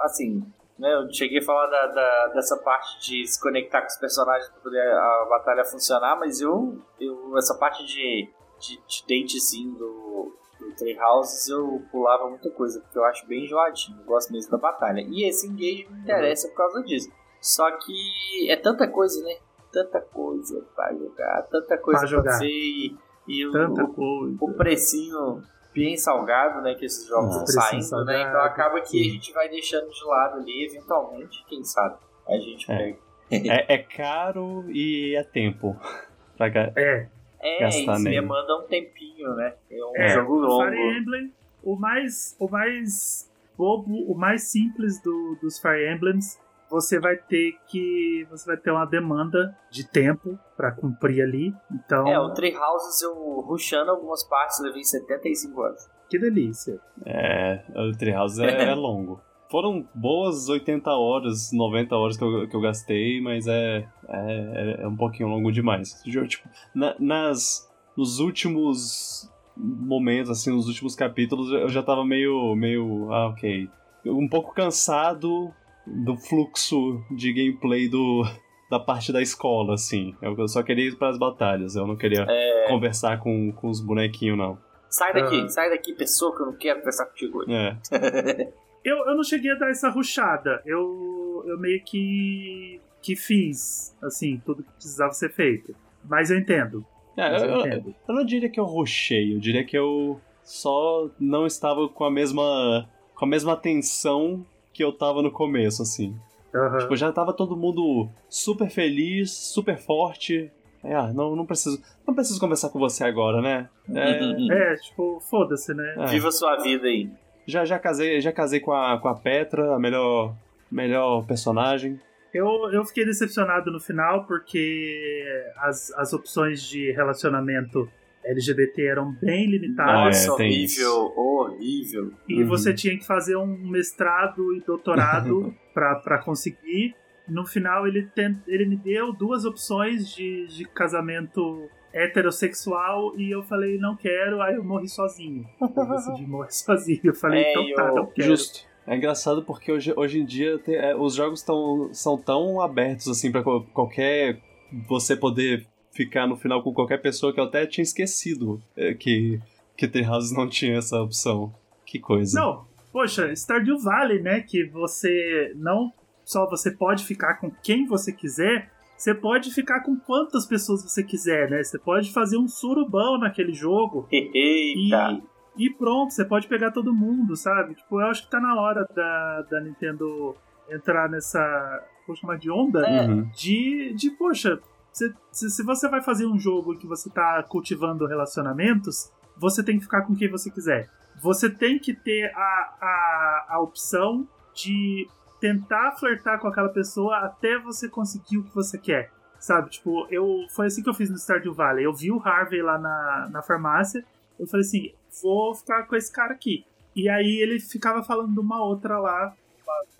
assim, 0.00 0.44
né, 0.78 0.94
eu 0.94 1.12
cheguei 1.12 1.38
a 1.38 1.42
falar 1.44 1.66
da, 1.66 1.86
da- 1.88 2.26
dessa 2.34 2.56
parte 2.58 2.98
de 3.00 3.26
se 3.26 3.40
conectar 3.40 3.80
com 3.80 3.86
os 3.88 3.96
personagens 3.96 4.48
para 4.50 4.60
poder 4.60 4.80
a 4.80 5.26
batalha 5.30 5.64
funcionar, 5.64 6.18
mas 6.18 6.40
eu, 6.40 6.78
eu 7.00 7.36
essa 7.38 7.54
parte 7.58 7.84
de, 7.86 8.28
de, 8.60 8.80
de 8.86 9.02
datezinho 9.02 9.72
do, 9.74 10.36
do 10.58 10.74
Tree 10.76 10.98
Houses 11.00 11.48
eu 11.48 11.82
pulava 11.92 12.28
muita 12.28 12.50
coisa, 12.50 12.80
porque 12.80 12.98
eu 12.98 13.04
acho 13.04 13.26
bem 13.26 13.44
enjoadinho, 13.44 13.98
eu 14.00 14.04
gosto 14.04 14.32
mesmo 14.32 14.50
da 14.50 14.58
batalha. 14.58 15.00
E 15.00 15.28
esse 15.28 15.46
engage 15.46 15.86
me 15.90 16.00
interessa 16.00 16.48
por 16.48 16.56
causa 16.56 16.82
disso. 16.82 17.10
Só 17.40 17.70
que 17.78 18.50
é 18.50 18.56
tanta 18.56 18.88
coisa, 18.88 19.22
né? 19.22 19.36
Tanta 19.70 20.00
coisa 20.00 20.64
pra 20.74 20.92
jogar, 20.94 21.42
tanta 21.50 21.76
coisa 21.78 22.00
Pra 22.00 22.08
pra 22.08 22.16
jogar. 22.16 22.32
fazer 22.32 22.46
e, 22.48 22.96
e 23.28 23.46
o, 23.46 23.52
o, 23.98 24.36
o 24.40 24.52
precinho 24.54 25.42
bem 25.74 25.96
salgado, 25.96 26.62
né, 26.62 26.74
que 26.74 26.84
esses 26.84 27.06
jogos 27.08 27.36
estão 27.36 27.46
saindo, 27.62 28.04
né? 28.04 28.20
Então 28.20 28.32
salgado, 28.32 28.36
acaba 28.38 28.80
que 28.80 29.00
a 29.00 29.12
gente 29.12 29.32
vai 29.32 29.48
deixando 29.48 29.90
de 29.90 30.04
lado 30.04 30.38
ali, 30.40 30.66
eventualmente, 30.66 31.44
quem 31.48 31.64
sabe, 31.64 31.96
a 32.28 32.36
gente 32.38 32.70
É. 32.70 32.76
pega. 32.78 32.98
É, 33.30 33.74
é 33.74 33.78
caro 33.78 34.64
e 34.70 35.16
é 35.16 35.24
tempo. 35.24 35.76
Pra 36.36 36.48
ga- 36.48 36.72
É, 36.76 37.08
É, 37.40 37.60
Gastar 37.60 37.78
isso 37.94 38.04
nele. 38.04 38.20
demanda 38.20 38.56
um 38.58 38.62
tempinho, 38.66 39.34
né? 39.34 39.54
É 39.70 39.84
um 39.84 39.92
É, 39.96 40.08
jogo 40.14 40.34
longo. 40.36 40.64
Fire 40.64 40.98
Emblem, 40.98 41.32
o 41.62 41.76
mais, 41.76 42.34
o 42.40 42.48
mais 42.48 43.30
bobo, 43.56 43.92
o 44.10 44.14
mais 44.16 44.50
simples 44.50 45.00
do- 45.02 45.36
dos 45.42 45.58
Fire 45.60 45.86
Emblems, 45.92 46.40
você 46.74 46.98
vai 46.98 47.16
ter 47.16 47.56
que. 47.68 48.26
Você 48.30 48.46
vai 48.46 48.56
ter 48.56 48.70
uma 48.70 48.84
demanda 48.84 49.56
de 49.70 49.88
tempo 49.88 50.38
pra 50.56 50.72
cumprir 50.72 51.22
ali. 51.22 51.54
Então, 51.72 52.06
É, 52.08 52.18
o 52.18 52.30
Tree 52.34 52.54
Houses 52.56 53.00
eu 53.02 53.14
rushando 53.46 53.90
algumas 53.90 54.22
partes 54.24 54.60
levei 54.60 54.82
75 54.84 55.62
anos. 55.62 55.88
que 56.10 56.18
delícia. 56.18 56.78
É, 57.06 57.62
o 57.76 57.96
Treehouse 57.96 58.42
é, 58.44 58.70
é 58.70 58.74
longo. 58.74 59.20
Foram 59.50 59.86
boas 59.94 60.48
80 60.48 60.90
horas, 60.90 61.50
90 61.52 61.94
horas 61.96 62.16
que 62.16 62.24
eu, 62.24 62.48
que 62.48 62.56
eu 62.56 62.60
gastei, 62.60 63.20
mas 63.20 63.46
é, 63.46 63.86
é, 64.08 64.76
é 64.82 64.88
um 64.88 64.96
pouquinho 64.96 65.28
longo 65.28 65.52
demais. 65.52 66.02
Tipo, 66.02 66.48
na- 66.74 66.96
nas, 66.98 67.70
nos 67.96 68.18
últimos 68.18 69.30
momentos, 69.56 70.30
assim, 70.30 70.50
nos 70.50 70.66
últimos 70.66 70.96
capítulos, 70.96 71.50
eu 71.52 71.68
já 71.68 71.82
tava 71.82 72.04
meio, 72.04 72.54
meio, 72.56 73.12
ah, 73.12 73.28
ok. 73.28 73.68
Um 74.06 74.28
pouco 74.28 74.52
cansado 74.54 75.52
do 75.86 76.16
fluxo 76.16 77.02
de 77.10 77.32
gameplay 77.32 77.88
do, 77.88 78.24
da 78.70 78.78
parte 78.80 79.12
da 79.12 79.20
escola, 79.22 79.74
assim. 79.74 80.14
Eu 80.22 80.36
eu 80.38 80.48
só 80.48 80.62
queria 80.62 80.88
ir 80.88 80.96
pras 80.96 81.18
batalhas, 81.18 81.76
eu 81.76 81.86
não 81.86 81.96
queria 81.96 82.26
conversar 82.68 83.20
com, 83.20 83.52
com 83.52 83.68
os 83.68 83.80
bonequinhos, 83.80 84.38
não. 84.38 84.58
Sai 84.88 85.12
daqui, 85.12 85.40
Ah. 85.40 85.48
sai 85.48 85.70
daqui, 85.70 85.92
pessoa, 85.92 86.34
que 86.36 86.42
eu 86.42 86.46
não 86.46 86.56
quero 86.56 86.78
conversar 86.78 87.06
contigo 87.06 87.38
hoje. 87.38 87.52
É. 87.52 87.76
Eu, 88.84 88.98
eu 89.06 89.16
não 89.16 89.24
cheguei 89.24 89.50
a 89.50 89.54
dar 89.54 89.70
essa 89.70 89.88
ruchada. 89.88 90.60
Eu, 90.66 91.42
eu 91.46 91.58
meio 91.58 91.82
que, 91.82 92.78
que 93.00 93.16
fiz, 93.16 93.96
assim, 94.02 94.42
tudo 94.44 94.62
que 94.62 94.70
precisava 94.72 95.10
ser 95.14 95.32
feito. 95.32 95.74
Mas 96.04 96.30
eu 96.30 96.36
entendo. 96.38 96.84
É, 97.16 97.30
Mas 97.30 97.42
eu, 97.44 97.48
eu 97.48 97.60
entendo. 97.60 97.94
eu 98.06 98.14
não 98.14 98.22
diria 98.26 98.50
que 98.50 98.60
eu 98.60 98.64
rushei, 98.66 99.34
eu 99.34 99.38
diria 99.40 99.64
que 99.64 99.74
eu 99.74 100.20
só 100.42 101.08
não 101.18 101.46
estava 101.46 101.88
com 101.88 102.04
a 102.04 102.10
mesma 102.10 102.86
com 103.14 103.24
a 103.24 103.28
mesma 103.28 103.54
atenção 103.54 104.44
que 104.74 104.84
eu 104.84 104.92
tava 104.92 105.22
no 105.22 105.30
começo, 105.30 105.80
assim. 105.82 106.14
Aham. 106.54 106.78
Tipo, 106.78 106.96
já 106.96 107.10
tava 107.12 107.32
todo 107.32 107.56
mundo 107.56 108.08
super 108.28 108.68
feliz, 108.68 109.30
super 109.32 109.78
forte. 109.78 110.50
É, 110.82 110.94
ah, 110.94 111.12
não, 111.14 111.34
não 111.34 111.46
preciso, 111.46 111.80
não 112.06 112.14
preciso 112.14 112.38
conversar 112.38 112.68
com 112.68 112.78
você 112.78 113.04
agora, 113.04 113.40
né? 113.40 113.68
É, 113.88 114.72
É, 114.72 114.74
tipo, 114.76 115.18
foda-se, 115.20 115.72
né? 115.72 115.94
é. 115.98 116.06
Viva 116.08 116.30
sua 116.30 116.56
vida 116.56 116.86
aí. 116.86 117.08
já 117.46 117.64
já 117.64 117.78
casei, 117.78 118.20
já 118.20 118.32
casei 118.32 118.60
com 118.60 118.72
a, 118.72 118.98
com 118.98 119.08
a 119.08 119.14
Petra, 119.14 119.74
a 119.74 119.78
melhor 119.78 120.34
melhor 120.70 121.24
personagem. 121.24 121.98
Eu, 122.32 122.48
eu 122.72 122.84
fiquei 122.84 123.04
decepcionado 123.04 123.70
no 123.70 123.78
final 123.80 124.24
porque 124.24 125.24
as, 125.58 125.92
as 125.92 126.12
opções 126.12 126.60
de 126.62 126.90
relacionamento 126.92 127.88
LGBT 128.24 128.82
eram 128.86 129.12
bem 129.20 129.46
Ah, 129.46 129.50
limitadas. 129.50 130.24
é, 130.24 130.26
Nossa, 130.28 130.36
tem 130.38 130.50
horrível, 130.50 131.12
horrível. 131.16 132.12
E 132.28 132.42
Uhum. 132.42 132.48
você 132.48 132.72
tinha 132.74 132.96
que 132.98 133.06
fazer 133.06 133.36
um 133.36 133.56
mestrado 133.70 134.54
e 134.56 134.60
doutorado 134.60 135.54
pra 135.74 135.96
pra 135.96 136.18
conseguir. 136.22 136.94
No 137.28 137.46
final, 137.46 137.86
ele, 137.86 138.06
ten- 138.14 138.36
ele 138.46 138.66
me 138.66 138.76
deu 138.76 139.12
duas 139.12 139.44
opções 139.46 140.08
de, 140.14 140.46
de 140.46 140.64
casamento 140.66 141.68
heterossexual 141.92 143.18
e 143.18 143.30
eu 143.30 143.42
falei, 143.42 143.78
não 143.78 143.96
quero, 143.96 144.40
aí 144.40 144.54
eu 144.54 144.64
morri 144.64 144.88
sozinho. 144.88 145.44
Eu 145.60 145.86
decidi 145.88 146.26
morrer 146.28 146.50
sozinho. 146.50 147.00
Eu 147.04 147.14
falei, 147.14 147.42
É, 147.44 147.50
então 147.50 147.74
tá, 147.74 147.88
eu- 147.88 147.94
não 147.94 148.06
quero. 148.06 148.28
Justo. 148.28 148.60
É 148.86 148.96
engraçado 148.96 149.42
porque 149.42 149.72
hoje, 149.72 149.92
hoje 149.96 150.20
em 150.20 150.24
dia 150.26 150.58
te- 150.58 150.74
é, 150.74 150.94
os 150.94 151.14
jogos 151.14 151.42
tão, 151.42 151.88
são 151.92 152.18
tão 152.18 152.60
abertos 152.60 153.08
assim 153.08 153.32
para 153.32 153.42
qualquer 153.42 154.38
você 154.86 155.16
poder 155.16 155.66
ficar 155.94 156.26
no 156.26 156.36
final 156.36 156.62
com 156.62 156.72
qualquer 156.74 157.00
pessoa 157.00 157.32
que 157.32 157.40
eu 157.40 157.44
até 157.44 157.66
tinha 157.66 157.82
esquecido 157.82 158.60
é, 158.76 158.92
que 158.94 159.40
que 159.76 159.88
Treehouse 159.88 160.32
não 160.32 160.48
tinha 160.48 160.78
essa 160.78 161.00
opção. 161.00 161.52
Que 161.84 161.98
coisa. 161.98 162.38
Não, 162.40 162.64
poxa, 162.92 163.32
Stardew 163.34 163.78
Valley, 163.78 164.22
né? 164.22 164.40
Que 164.40 164.64
você 164.64 165.52
não 165.56 165.92
só 166.24 166.48
você 166.48 166.70
pode 166.70 167.04
ficar 167.04 167.34
com 167.34 167.50
quem 167.50 167.86
você 167.86 168.12
quiser, 168.12 168.70
você 168.96 169.14
pode 169.14 169.52
ficar 169.52 169.80
com 169.80 169.96
quantas 169.96 170.46
pessoas 170.46 170.82
você 170.82 171.02
quiser, 171.02 171.50
né? 171.50 171.62
Você 171.62 171.78
pode 171.78 172.12
fazer 172.12 172.38
um 172.38 172.48
surubão 172.48 173.18
naquele 173.18 173.52
jogo 173.52 174.06
e, 174.12 174.30
Eita. 174.34 175.20
e 175.56 175.68
pronto, 175.70 176.12
você 176.12 176.24
pode 176.24 176.46
pegar 176.46 176.70
todo 176.70 176.94
mundo, 176.94 177.36
sabe? 177.36 177.74
Tipo, 177.74 178.00
eu 178.00 178.06
acho 178.06 178.24
que 178.24 178.30
tá 178.30 178.40
na 178.40 178.58
hora 178.58 178.88
da, 178.94 179.42
da 179.50 179.60
Nintendo 179.60 180.34
entrar 180.70 181.10
nessa, 181.10 181.84
vou 182.06 182.16
chamar 182.16 182.38
de 182.38 182.50
onda, 182.50 182.86
É. 182.86 183.06
De, 183.36 183.92
de, 183.94 184.10
poxa, 184.12 184.58
se, 184.94 185.50
se, 185.50 185.62
você 185.64 185.88
vai 185.88 186.00
fazer 186.00 186.24
um 186.24 186.38
jogo 186.38 186.78
que 186.78 186.86
você 186.86 187.10
tá 187.10 187.42
cultivando 187.42 188.06
relacionamentos, 188.06 189.10
você 189.36 189.62
tem 189.62 189.76
que 189.76 189.84
ficar 189.84 190.02
com 190.02 190.14
quem 190.14 190.30
você 190.30 190.50
quiser. 190.50 190.88
Você 191.20 191.50
tem 191.50 191.78
que 191.78 191.92
ter 191.92 192.32
a, 192.34 192.38
a, 192.38 193.46
a 193.50 193.60
opção 193.60 194.26
de 194.54 195.08
tentar 195.40 195.92
flertar 195.92 196.38
com 196.38 196.46
aquela 196.46 196.68
pessoa 196.68 197.18
até 197.18 197.58
você 197.58 197.88
conseguir 197.88 198.38
o 198.38 198.44
que 198.44 198.54
você 198.54 198.78
quer. 198.78 199.10
Sabe? 199.38 199.68
Tipo, 199.70 200.06
eu, 200.10 200.46
foi 200.54 200.66
assim 200.66 200.82
que 200.82 200.88
eu 200.88 200.94
fiz 200.94 201.10
no 201.10 201.18
Stardew 201.18 201.52
Valley. 201.52 201.84
Eu 201.84 201.92
vi 201.92 202.12
o 202.12 202.20
Harvey 202.20 202.62
lá 202.62 202.78
na, 202.78 203.28
na 203.30 203.42
farmácia. 203.42 204.04
Eu 204.38 204.46
falei 204.46 204.64
assim: 204.64 204.94
vou 205.22 205.54
ficar 205.54 205.82
com 205.82 205.96
esse 205.96 206.10
cara 206.10 206.32
aqui. 206.32 206.64
E 206.94 207.08
aí 207.08 207.40
ele 207.42 207.58
ficava 207.58 208.02
falando 208.04 208.32
de 208.32 208.38
uma 208.38 208.64
outra 208.64 208.98
lá, 208.98 209.34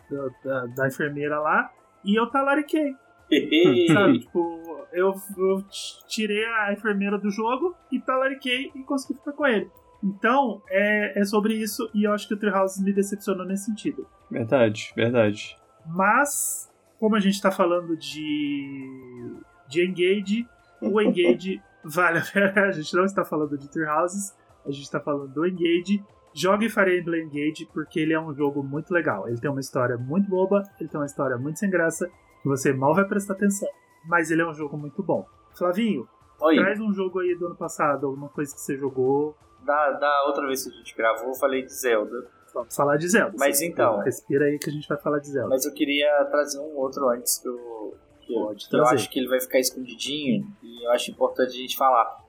da, 0.09 0.29
da, 0.45 0.67
da 0.67 0.87
enfermeira 0.87 1.41
lá, 1.41 1.71
e 2.05 2.15
eu 2.15 2.27
talariquei. 2.29 2.95
sabe? 3.93 4.21
Tipo, 4.21 4.74
eu, 4.95 5.15
eu 5.37 5.65
tirei 6.09 6.45
a 6.45 6.73
enfermeira 6.73 7.19
do 7.19 7.31
jogo 7.31 7.75
e 7.91 8.01
talariquei 8.01 8.71
e 8.75 8.83
consegui 8.83 9.19
ficar 9.19 9.33
com 9.33 9.47
ele. 9.47 9.71
Então, 10.03 10.63
é, 10.69 11.19
é 11.21 11.25
sobre 11.25 11.55
isso 11.55 11.91
e 11.95 12.05
eu 12.05 12.13
acho 12.13 12.29
que 12.29 12.35
o 12.35 12.39
Treehouse 12.39 12.83
me 12.83 12.93
decepcionou 12.93 13.47
nesse 13.47 13.67
sentido. 13.67 14.07
Verdade, 14.31 14.93
verdade. 14.95 15.57
Mas, 15.87 16.71
como 16.99 17.17
a 17.17 17.21
gente 17.21 17.41
tá 17.41 17.51
falando 17.51 17.97
de, 17.97 19.35
de 19.69 19.85
Engage, 19.85 20.49
o 20.81 21.01
Engage 21.01 21.63
vale 21.85 22.19
a 22.19 22.23
pena. 22.23 22.53
A 22.69 22.73
gente 22.73 22.95
não 22.95 23.05
está 23.05 23.25
falando 23.25 23.57
de 23.57 23.69
Treehouses, 23.69 24.35
a 24.65 24.71
gente 24.71 24.85
está 24.85 25.01
falando 25.01 25.33
do 25.33 25.47
Engage. 25.47 26.05
Jogue 26.35 26.69
Fire 26.69 26.99
Emblem 26.99 27.27
Engage 27.27 27.67
porque 27.73 28.01
ele 28.01 28.13
é 28.13 28.21
um 28.21 28.35
jogo 28.35 28.63
muito 28.63 28.93
legal. 28.93 29.29
Ele 29.29 29.39
tem 29.39 29.51
uma 29.51 29.61
história 29.61 29.97
muito 29.97 30.29
boba, 30.29 30.63
ele 30.81 30.89
tem 30.89 30.99
uma 30.99 31.07
história 31.07 31.37
muito 31.39 31.59
sem 31.59 31.71
graça, 31.71 32.11
que 32.43 32.49
você 32.49 32.73
mal 32.73 32.95
vai 32.95 33.07
prestar 33.07 33.35
atenção. 33.35 33.69
Mas 34.07 34.31
ele 34.31 34.43
é 34.43 34.47
um 34.47 34.55
jogo 34.55 34.77
muito 34.77 35.03
bom. 35.03 35.27
Flavinho, 35.57 36.09
Oi. 36.41 36.57
traz 36.57 36.81
um 36.81 36.93
jogo 36.93 37.21
aí 37.21 37.35
do 37.35 37.47
ano 37.47 37.57
passado, 37.57 38.07
alguma 38.07 38.29
coisa 38.29 38.55
que 38.55 38.61
você 38.61 38.77
jogou. 38.77 39.37
Da, 39.63 39.93
da 39.93 40.25
outra 40.27 40.47
vez 40.47 40.65
que 40.65 40.71
a 40.71 40.77
gente 40.77 40.95
gravou, 40.95 41.29
eu 41.29 41.35
falei 41.35 41.63
de 41.63 41.73
Zelda. 41.73 42.29
Vamos 42.53 42.75
falar 42.75 42.97
de 42.97 43.09
Zelda. 43.09 43.35
Mas 43.39 43.61
então. 43.61 43.99
Respira 44.01 44.45
aí 44.45 44.59
que 44.59 44.71
a 44.71 44.73
gente 44.73 44.87
vai 44.87 44.99
falar 44.99 45.19
de 45.19 45.29
Zelda. 45.29 45.49
Mas 45.49 45.65
eu 45.65 45.73
queria 45.73 46.25
trazer 46.31 46.59
um 46.61 46.77
outro 46.77 47.09
antes 47.09 47.45
eu. 47.45 47.97
Que 48.21 48.35
eu, 48.35 48.43
Pode 48.43 48.65
eu 48.65 48.71
trazer. 48.71 48.95
acho 48.95 49.11
que 49.11 49.19
ele 49.19 49.29
vai 49.29 49.41
ficar 49.41 49.59
escondidinho 49.59 50.47
e 50.63 50.87
eu 50.87 50.91
acho 50.93 51.11
importante 51.11 51.51
a 51.51 51.61
gente 51.61 51.77
falar. 51.77 52.23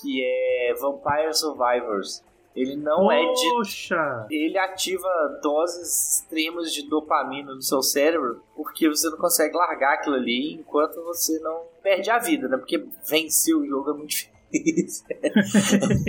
Que 0.00 0.22
é 0.22 0.74
Vampire 0.74 1.32
Survivors. 1.32 2.22
Ele 2.58 2.76
não 2.76 3.10
é 3.10 3.20
de 3.32 3.50
Poxa! 3.50 4.26
ele 4.30 4.58
ativa 4.58 5.08
doses 5.42 6.16
extremas 6.16 6.72
de 6.72 6.88
dopamina 6.88 7.54
no 7.54 7.62
seu 7.62 7.82
cérebro 7.82 8.42
porque 8.56 8.88
você 8.88 9.08
não 9.10 9.16
consegue 9.16 9.56
largar 9.56 9.94
aquilo 9.94 10.16
ali 10.16 10.54
enquanto 10.54 11.02
você 11.04 11.38
não 11.40 11.62
perde 11.82 12.10
a 12.10 12.18
vida, 12.18 12.48
né? 12.48 12.56
Porque 12.56 12.84
vencer 13.08 13.54
o 13.54 13.64
jogo 13.66 13.90
é 13.90 13.94
muito 13.94 14.14
difícil. 14.52 15.06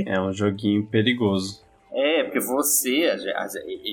É 0.06 0.20
um 0.20 0.34
joguinho 0.34 0.88
perigoso. 0.88 1.64
É, 1.92 2.24
porque 2.24 2.40
você, 2.40 3.10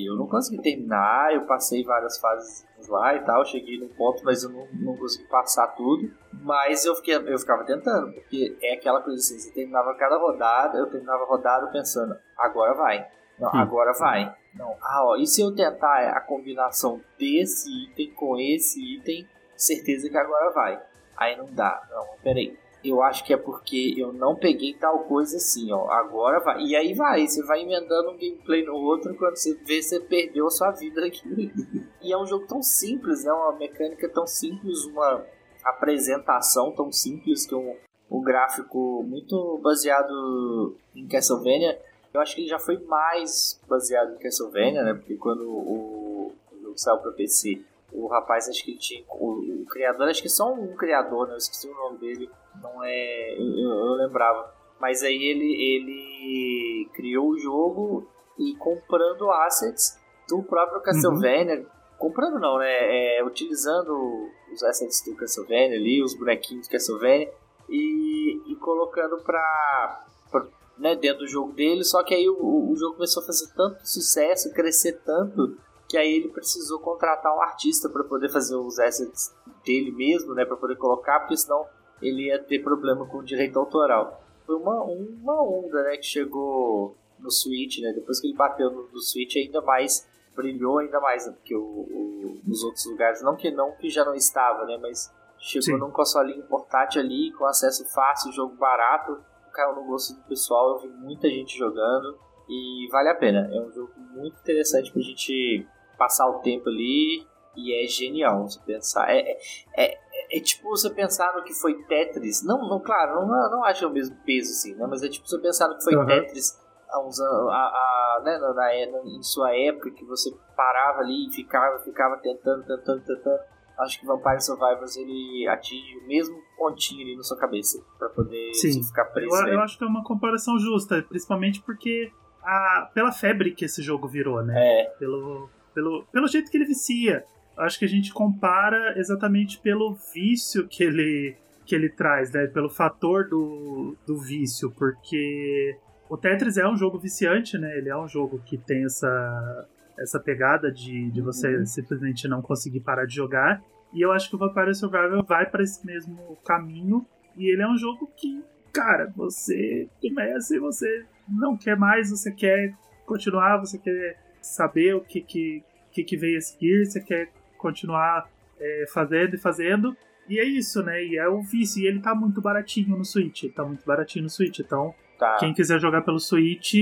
eu 0.04 0.16
não 0.16 0.26
consegui 0.26 0.60
terminar, 0.60 1.32
eu 1.34 1.46
passei 1.46 1.82
várias 1.82 2.18
fases 2.18 2.66
lá 2.88 3.14
e 3.14 3.20
tal, 3.24 3.44
cheguei 3.44 3.78
num 3.78 3.88
ponto, 3.88 4.22
mas 4.22 4.42
eu 4.42 4.50
não, 4.50 4.66
não 4.74 4.96
consegui 4.96 5.26
passar 5.28 5.68
tudo. 5.68 6.10
Mas 6.42 6.84
eu, 6.84 6.94
fiquei, 6.94 7.14
eu 7.16 7.38
ficava 7.38 7.64
tentando, 7.64 8.12
porque 8.12 8.56
é 8.62 8.74
aquela 8.74 9.00
coisa 9.00 9.18
assim, 9.18 9.38
você 9.38 9.50
terminava 9.50 9.94
cada 9.94 10.18
rodada, 10.18 10.78
eu 10.78 10.86
terminava 10.90 11.22
a 11.24 11.26
rodada 11.26 11.66
pensando, 11.68 12.14
agora 12.38 12.74
vai. 12.74 13.06
Não, 13.38 13.48
Hum. 13.48 13.56
agora 13.58 13.92
vai. 13.92 14.34
Não, 14.54 14.74
ah, 14.82 15.04
ó, 15.04 15.16
e 15.16 15.26
se 15.26 15.40
eu 15.42 15.54
tentar 15.54 16.10
a 16.10 16.20
combinação 16.20 17.00
desse 17.18 17.70
item 17.84 18.10
com 18.12 18.38
esse 18.38 18.80
item, 18.96 19.28
certeza 19.54 20.08
que 20.08 20.16
agora 20.16 20.50
vai. 20.52 20.80
Aí 21.16 21.36
não 21.36 21.46
dá. 21.52 21.82
Não, 21.90 22.06
peraí. 22.22 22.56
Eu 22.88 23.02
acho 23.02 23.24
que 23.24 23.32
é 23.32 23.36
porque 23.36 23.94
eu 23.96 24.12
não 24.12 24.36
peguei 24.36 24.74
tal 24.74 25.00
coisa 25.00 25.36
assim, 25.36 25.72
ó. 25.72 25.90
Agora 25.90 26.40
vai. 26.40 26.62
E 26.62 26.76
aí 26.76 26.94
vai, 26.94 27.26
você 27.26 27.42
vai 27.42 27.62
emendando 27.62 28.10
um 28.10 28.16
gameplay 28.16 28.64
no 28.64 28.74
outro, 28.74 29.14
quando 29.16 29.36
você 29.36 29.54
vê, 29.54 29.82
você 29.82 29.98
perdeu 29.98 30.46
a 30.46 30.50
sua 30.50 30.70
vida 30.70 31.04
aqui. 31.04 31.26
E 32.02 32.12
é 32.12 32.16
um 32.16 32.26
jogo 32.26 32.46
tão 32.46 32.62
simples, 32.62 33.24
né? 33.24 33.32
Uma 33.32 33.56
mecânica 33.56 34.08
tão 34.08 34.28
simples, 34.28 34.84
uma 34.84 35.24
apresentação 35.64 36.70
tão 36.70 36.92
simples 36.92 37.44
que 37.44 37.52
um, 37.52 37.74
um 38.08 38.22
gráfico 38.22 39.02
muito 39.02 39.58
baseado 39.58 40.76
em 40.94 41.08
Castlevania. 41.08 41.76
Eu 42.14 42.20
acho 42.20 42.36
que 42.36 42.42
ele 42.42 42.48
já 42.48 42.60
foi 42.60 42.78
mais 42.78 43.60
baseado 43.68 44.14
em 44.14 44.18
Castlevania, 44.18 44.84
né? 44.84 44.94
Porque 44.94 45.16
quando 45.16 45.42
o, 45.50 46.32
o 46.52 46.62
jogo 46.62 46.78
saiu 46.78 46.98
para 46.98 47.10
PC, 47.10 47.60
o 47.96 48.06
rapaz, 48.08 48.48
acho 48.48 48.62
que 48.62 48.72
ele 48.72 48.78
tinha. 48.78 49.04
O, 49.08 49.62
o 49.62 49.66
criador, 49.66 50.08
acho 50.08 50.20
que 50.20 50.28
só 50.28 50.52
um 50.52 50.76
criador, 50.76 51.26
né? 51.26 51.34
Eu 51.34 51.38
esqueci 51.38 51.66
o 51.66 51.74
nome 51.74 51.98
dele. 51.98 52.30
Não 52.62 52.84
é. 52.84 53.34
Eu, 53.38 53.70
eu, 53.70 53.92
lembrava. 53.94 54.54
Mas 54.78 55.02
aí 55.02 55.22
ele, 55.22 55.54
ele 55.54 56.90
criou 56.92 57.30
o 57.30 57.38
jogo 57.38 58.06
e 58.38 58.54
comprando 58.56 59.30
assets 59.30 59.98
do 60.28 60.42
próprio 60.42 60.82
Castlevania. 60.82 61.66
Comprando 61.98 62.38
não, 62.38 62.58
né? 62.58 63.16
É, 63.18 63.24
utilizando 63.24 64.28
os 64.52 64.62
assets 64.62 65.02
do 65.02 65.16
Castlevania 65.16 65.78
ali, 65.78 66.02
os 66.02 66.14
bonequinhos 66.14 66.68
do 66.68 66.70
Castlevania. 66.70 67.32
E, 67.68 68.52
e 68.52 68.56
colocando 68.56 69.16
pra, 69.24 70.04
pra 70.30 70.46
né, 70.78 70.94
dentro 70.94 71.20
do 71.20 71.28
jogo 71.28 71.52
dele. 71.54 71.82
Só 71.82 72.04
que 72.04 72.14
aí 72.14 72.28
o, 72.28 72.70
o 72.70 72.76
jogo 72.76 72.96
começou 72.96 73.22
a 73.22 73.26
fazer 73.26 73.46
tanto 73.54 73.88
sucesso, 73.88 74.52
crescer 74.52 75.00
tanto, 75.04 75.56
que 75.88 75.96
aí 75.96 76.16
ele 76.16 76.28
precisou 76.28 76.80
contratar 76.80 77.34
um 77.36 77.42
artista 77.42 77.88
para 77.88 78.04
poder 78.04 78.28
fazer 78.28 78.56
os 78.56 78.78
assets 78.78 79.34
dele 79.64 79.92
mesmo, 79.92 80.34
né, 80.34 80.44
para 80.44 80.56
poder 80.56 80.76
colocar, 80.76 81.20
porque 81.20 81.36
senão 81.36 81.66
ele 82.02 82.26
ia 82.26 82.42
ter 82.42 82.62
problema 82.62 83.06
com 83.06 83.18
o 83.18 83.24
direito 83.24 83.58
autoral. 83.58 84.22
Foi 84.44 84.56
uma, 84.56 84.82
uma 84.82 85.42
onda, 85.42 85.82
né, 85.84 85.96
que 85.96 86.06
chegou 86.06 86.96
no 87.18 87.30
Switch, 87.30 87.80
né, 87.80 87.92
depois 87.92 88.20
que 88.20 88.26
ele 88.26 88.36
bateu 88.36 88.70
no, 88.70 88.88
no 88.88 89.00
Switch 89.00 89.36
ainda 89.36 89.60
mais 89.60 90.06
brilhou 90.34 90.78
ainda 90.78 91.00
mais, 91.00 91.26
né, 91.26 91.32
porque 91.32 91.56
o, 91.56 91.62
o, 91.62 92.40
nos 92.44 92.62
outros 92.62 92.84
lugares, 92.86 93.22
não 93.22 93.34
que 93.34 93.50
não 93.50 93.72
que 93.72 93.88
já 93.88 94.04
não 94.04 94.14
estava, 94.14 94.66
né, 94.66 94.78
mas 94.80 95.10
chegou 95.38 95.62
Sim. 95.62 95.78
num 95.78 95.90
consolinho 95.90 96.42
portátil 96.44 97.00
ali, 97.00 97.32
com 97.32 97.46
acesso 97.46 97.86
fácil, 97.92 98.32
jogo 98.32 98.54
barato, 98.56 99.18
caiu 99.52 99.74
no 99.74 99.84
gosto 99.84 100.14
do 100.14 100.22
pessoal, 100.24 100.74
eu 100.74 100.78
vi 100.80 100.88
muita 100.88 101.28
gente 101.28 101.56
jogando 101.56 102.18
e 102.48 102.86
vale 102.92 103.08
a 103.08 103.14
pena. 103.14 103.48
É 103.50 103.60
um 103.60 103.72
jogo 103.72 103.92
muito 104.12 104.38
interessante 104.38 104.92
pra 104.92 105.00
gente 105.00 105.66
passar 105.96 106.26
o 106.28 106.40
tempo 106.40 106.68
ali 106.68 107.26
e 107.56 107.84
é 107.84 107.86
genial 107.88 108.42
você 108.42 108.60
pensar. 108.64 109.10
É, 109.10 109.20
é, 109.20 109.38
é, 109.76 110.38
é 110.38 110.40
tipo 110.40 110.68
você 110.68 110.90
pensar 110.90 111.34
no 111.34 111.42
que 111.42 111.54
foi 111.54 111.74
Tetris. 111.84 112.44
Não, 112.44 112.68
não 112.68 112.80
claro, 112.80 113.26
não, 113.26 113.50
não 113.50 113.64
acho 113.64 113.86
o 113.86 113.90
mesmo 113.90 114.16
peso 114.24 114.50
assim, 114.50 114.74
né? 114.74 114.86
Mas 114.88 115.02
é 115.02 115.08
tipo 115.08 115.26
você 115.26 115.38
pensar 115.38 115.68
no 115.68 115.76
que 115.76 115.84
foi 115.84 115.96
Uhum. 115.96 116.06
Tetris 116.06 116.58
há 116.90 117.00
uns 117.00 117.18
anos, 117.20 117.48
a, 117.50 117.56
a, 117.56 118.22
né, 118.24 118.38
na, 118.38 118.54
na, 118.54 118.74
em 118.74 119.22
sua 119.22 119.54
época, 119.56 119.90
que 119.90 120.04
você 120.04 120.30
parava 120.56 121.00
ali 121.00 121.28
e 121.28 121.32
ficava, 121.32 121.78
ficava 121.80 122.16
tentando, 122.18 122.64
tentando, 122.64 123.04
tentando. 123.04 123.40
Acho 123.78 124.00
que 124.00 124.06
Vampire 124.06 124.40
Survivors 124.40 124.96
ele 124.96 125.46
atinge 125.48 125.98
o 125.98 126.06
mesmo 126.06 126.36
pontinho 126.56 127.02
ali 127.02 127.14
na 127.14 127.22
sua 127.22 127.36
cabeça 127.36 127.78
pra 127.98 128.08
poder 128.08 128.52
ficar 128.54 129.04
preso. 129.06 129.36
Eu, 129.46 129.54
eu 129.54 129.60
acho 129.60 129.76
que 129.76 129.84
é 129.84 129.86
uma 129.86 130.02
comparação 130.02 130.58
justa, 130.58 131.04
principalmente 131.06 131.60
porque 131.60 132.10
a, 132.42 132.90
pela 132.94 133.12
febre 133.12 133.52
que 133.54 133.66
esse 133.66 133.82
jogo 133.82 134.08
virou, 134.08 134.42
né? 134.42 134.54
É, 134.56 134.84
Pelo, 134.98 135.50
pelo, 135.76 136.06
pelo 136.10 136.26
jeito 136.26 136.50
que 136.50 136.56
ele 136.56 136.64
vicia. 136.64 137.22
Acho 137.54 137.78
que 137.78 137.84
a 137.84 137.88
gente 137.88 138.10
compara 138.12 138.98
exatamente 138.98 139.58
pelo 139.58 139.94
vício 140.14 140.66
que 140.66 140.82
ele, 140.82 141.36
que 141.66 141.74
ele 141.74 141.90
traz, 141.90 142.32
né? 142.32 142.46
Pelo 142.46 142.70
fator 142.70 143.28
do, 143.28 143.94
do 144.06 144.18
vício, 144.18 144.70
porque 144.70 145.76
o 146.08 146.16
Tetris 146.16 146.56
é 146.56 146.66
um 146.66 146.76
jogo 146.76 146.98
viciante, 146.98 147.58
né? 147.58 147.76
Ele 147.76 147.90
é 147.90 147.96
um 147.96 148.08
jogo 148.08 148.40
que 148.46 148.56
tem 148.56 148.84
essa, 148.86 149.68
essa 149.98 150.18
pegada 150.18 150.72
de, 150.72 151.10
de 151.10 151.20
você 151.20 151.64
simplesmente 151.66 152.26
não 152.26 152.40
conseguir 152.40 152.80
parar 152.80 153.04
de 153.04 153.14
jogar. 153.14 153.62
E 153.92 154.00
eu 154.00 154.12
acho 154.12 154.30
que 154.30 154.36
o 154.36 154.38
Vampire 154.38 154.74
Survivor 154.74 155.24
vai 155.24 155.44
para 155.44 155.62
esse 155.62 155.84
mesmo 155.84 156.38
caminho. 156.44 157.06
E 157.36 157.52
ele 157.52 157.62
é 157.62 157.68
um 157.68 157.76
jogo 157.76 158.10
que, 158.16 158.42
cara, 158.72 159.12
você 159.14 159.88
começa 160.00 160.56
e 160.56 160.58
você 160.58 161.04
não 161.28 161.54
quer 161.54 161.76
mais, 161.76 162.10
você 162.10 162.32
quer 162.32 162.74
continuar, 163.04 163.58
você 163.58 163.78
quer 163.78 164.25
saber 164.46 164.94
o 164.94 165.00
que, 165.00 165.20
que, 165.20 165.62
que, 165.92 166.04
que 166.04 166.16
veio 166.16 166.38
a 166.38 166.40
seguir, 166.40 166.86
você 166.86 167.00
quer 167.00 167.28
continuar 167.58 168.28
é, 168.60 168.84
fazendo 168.92 169.34
e 169.34 169.38
fazendo. 169.38 169.96
E 170.28 170.38
é 170.40 170.44
isso, 170.44 170.82
né? 170.82 171.04
E 171.04 171.16
é 171.16 171.28
o 171.28 171.40
vício. 171.40 171.82
E 171.82 171.86
ele 171.86 172.00
tá 172.00 172.14
muito 172.14 172.40
baratinho 172.40 172.96
no 172.96 173.04
Switch. 173.04 173.44
Ele 173.44 173.52
tá 173.52 173.64
muito 173.64 173.84
baratinho 173.86 174.24
no 174.24 174.30
Switch. 174.30 174.58
Então, 174.58 174.94
tá. 175.18 175.36
quem 175.38 175.54
quiser 175.54 175.80
jogar 175.80 176.02
pelo 176.02 176.18
Switch, 176.18 176.74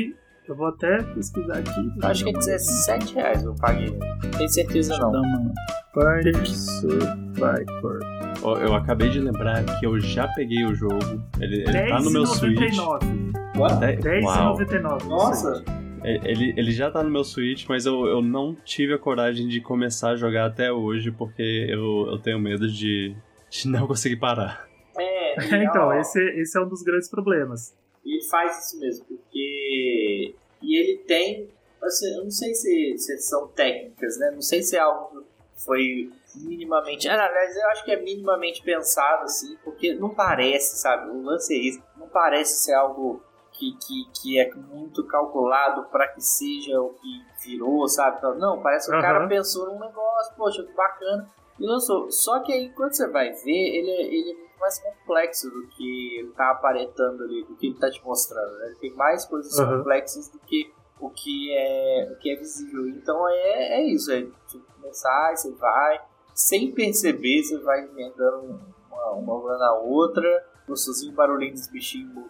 eu 0.49 0.55
vou 0.55 0.69
até 0.69 1.03
pesquisar 1.03 1.59
aqui. 1.59 1.93
Acho 2.03 2.25
que 2.25 2.31
é 2.31 2.33
17 2.33 3.15
reais 3.15 3.45
eu 3.45 3.55
paguei. 3.55 3.91
Não 3.91 4.31
tenho 4.31 4.49
certeza 4.49 4.97
não. 4.99 5.53
Vampire 5.95 6.47
Survivor. 6.47 8.01
Ó, 8.43 8.59
Eu 8.59 8.75
acabei 8.75 9.11
de 9.11 9.21
lembrar 9.21 9.63
que 9.79 9.87
eu 9.87 9.99
já 10.01 10.27
peguei 10.29 10.65
o 10.65 10.75
jogo. 10.75 11.23
Ele, 11.41 11.63
ele 11.63 11.89
tá 11.89 12.01
no 12.01 12.11
meu 12.11 12.27
Switch. 12.27 12.59
10,99. 12.59 14.01
Dez- 14.01 14.25
Uau. 14.25 14.57
10,99. 14.59 15.03
no 15.03 15.09
Nossa! 15.09 15.84
Switch. 16.05 16.25
Ele, 16.25 16.55
ele 16.57 16.73
já 16.73 16.91
tá 16.91 17.03
no 17.03 17.11
meu 17.11 17.25
Switch, 17.25 17.67
mas 17.69 17.87
eu, 17.87 18.07
eu 18.07 18.23
não 18.23 18.55
tive 18.65 18.95
a 18.95 18.99
coragem 18.99 19.49
de 19.49 19.61
começar 19.61 20.11
a 20.11 20.17
jogar 20.17 20.47
até 20.47 20.73
hoje, 20.73 21.11
porque 21.11 21.67
eu, 21.69 22.07
eu 22.11 22.19
tenho 22.19 22.39
medo 22.39 22.69
de, 22.69 23.15
de 23.51 23.69
não 23.69 23.87
conseguir 23.87 24.17
parar. 24.17 24.69
É, 24.99 25.15
É, 25.55 25.65
então, 25.65 25.89
ó, 25.89 25.95
esse, 25.95 26.21
esse 26.41 26.57
é 26.57 26.61
um 26.61 26.69
dos 26.69 26.83
grandes 26.83 27.09
problemas. 27.09 27.75
ele 28.05 28.23
faz 28.25 28.67
isso 28.67 28.79
mesmo, 28.79 29.05
porque. 29.07 30.35
E 30.63 30.79
ele 30.79 30.99
tem. 30.99 31.49
Assim, 31.83 32.17
eu 32.17 32.25
não 32.25 32.31
sei 32.31 32.55
se, 32.55 32.97
se 32.97 33.19
são 33.19 33.49
técnicas, 33.49 34.19
né? 34.19 34.31
Não 34.31 34.41
sei 34.41 34.63
se 34.63 34.77
é 34.77 34.81
algo 34.81 35.23
que 35.55 35.65
foi 35.65 36.11
minimamente. 36.37 37.09
Ah, 37.09 37.27
aliás, 37.27 37.55
eu 37.57 37.69
acho 37.69 37.85
que 37.85 37.91
é 37.91 38.01
minimamente 38.01 38.63
pensado, 38.63 39.25
assim, 39.25 39.57
porque 39.63 39.95
não 39.95 40.09
parece, 40.15 40.79
sabe? 40.79 41.11
O 41.11 41.23
lance 41.23 41.55
é 41.55 41.59
isso. 41.59 41.83
Não 41.99 42.09
parece 42.09 42.65
ser 42.65 42.75
algo 42.75 43.23
que, 43.57 43.73
que, 43.79 44.05
que 44.21 44.39
é 44.39 44.53
muito 44.55 45.07
calculado 45.07 45.85
para 45.85 46.09
que 46.09 46.21
seja 46.21 46.81
o 46.81 46.91
que 46.95 47.23
virou, 47.47 47.87
sabe? 47.89 48.19
Então, 48.19 48.35
Não, 48.37 48.61
parece 48.61 48.91
que 48.91 48.97
o 48.97 49.01
cara 49.01 49.21
Aham. 49.21 49.29
pensou 49.29 49.67
num 49.67 49.79
negócio, 49.79 50.35
poxa, 50.37 50.67
bacana, 50.77 51.31
e 51.59 51.65
lançou. 51.67 52.11
Só 52.11 52.41
que 52.41 52.53
aí, 52.53 52.71
quando 52.71 52.93
você 52.95 53.07
vai 53.09 53.31
ver, 53.33 53.77
ele, 53.79 53.91
é- 53.91 54.07
ele 54.15 54.31
é 54.33 54.35
muito 54.35 54.59
mais 54.59 54.79
complexo 54.81 55.49
do 55.51 55.69
que 55.69 56.19
ele 56.19 56.33
tá 56.33 56.51
aparentando 56.51 57.23
ali, 57.23 57.45
do 57.45 57.55
que 57.55 57.69
ele 57.69 57.79
tá 57.79 57.89
te 57.91 58.05
mostrando, 58.05 58.59
né? 58.59 58.67
Ele 58.67 58.77
tem 58.77 58.95
mais 58.95 59.25
coisas 59.25 59.57
Aham. 59.59 59.79
complexas 59.79 60.29
do 60.31 60.39
que 60.41 60.73
o 61.01 61.11
que 61.11 61.53
é, 61.53 62.09
o 62.13 62.17
que 62.19 62.31
é 62.33 62.37
visível. 62.37 62.89
Então 62.89 63.29
é, 63.29 63.81
é 63.81 63.87
isso, 63.87 64.11
é 64.11 64.23
tipo, 64.49 64.65
começar, 64.81 65.37
você 65.37 65.53
vai, 65.53 66.01
sem 66.35 66.73
perceber, 66.73 67.43
você 67.43 67.59
vai 67.59 67.85
emendando 67.85 68.59
uma, 68.91 69.11
uma 69.13 69.59
na 69.59 69.75
outra, 69.75 70.27
gostosinho 70.67 71.13
barulhinho 71.15 71.53
dos 71.53 71.69
bichinhos. 71.69 72.25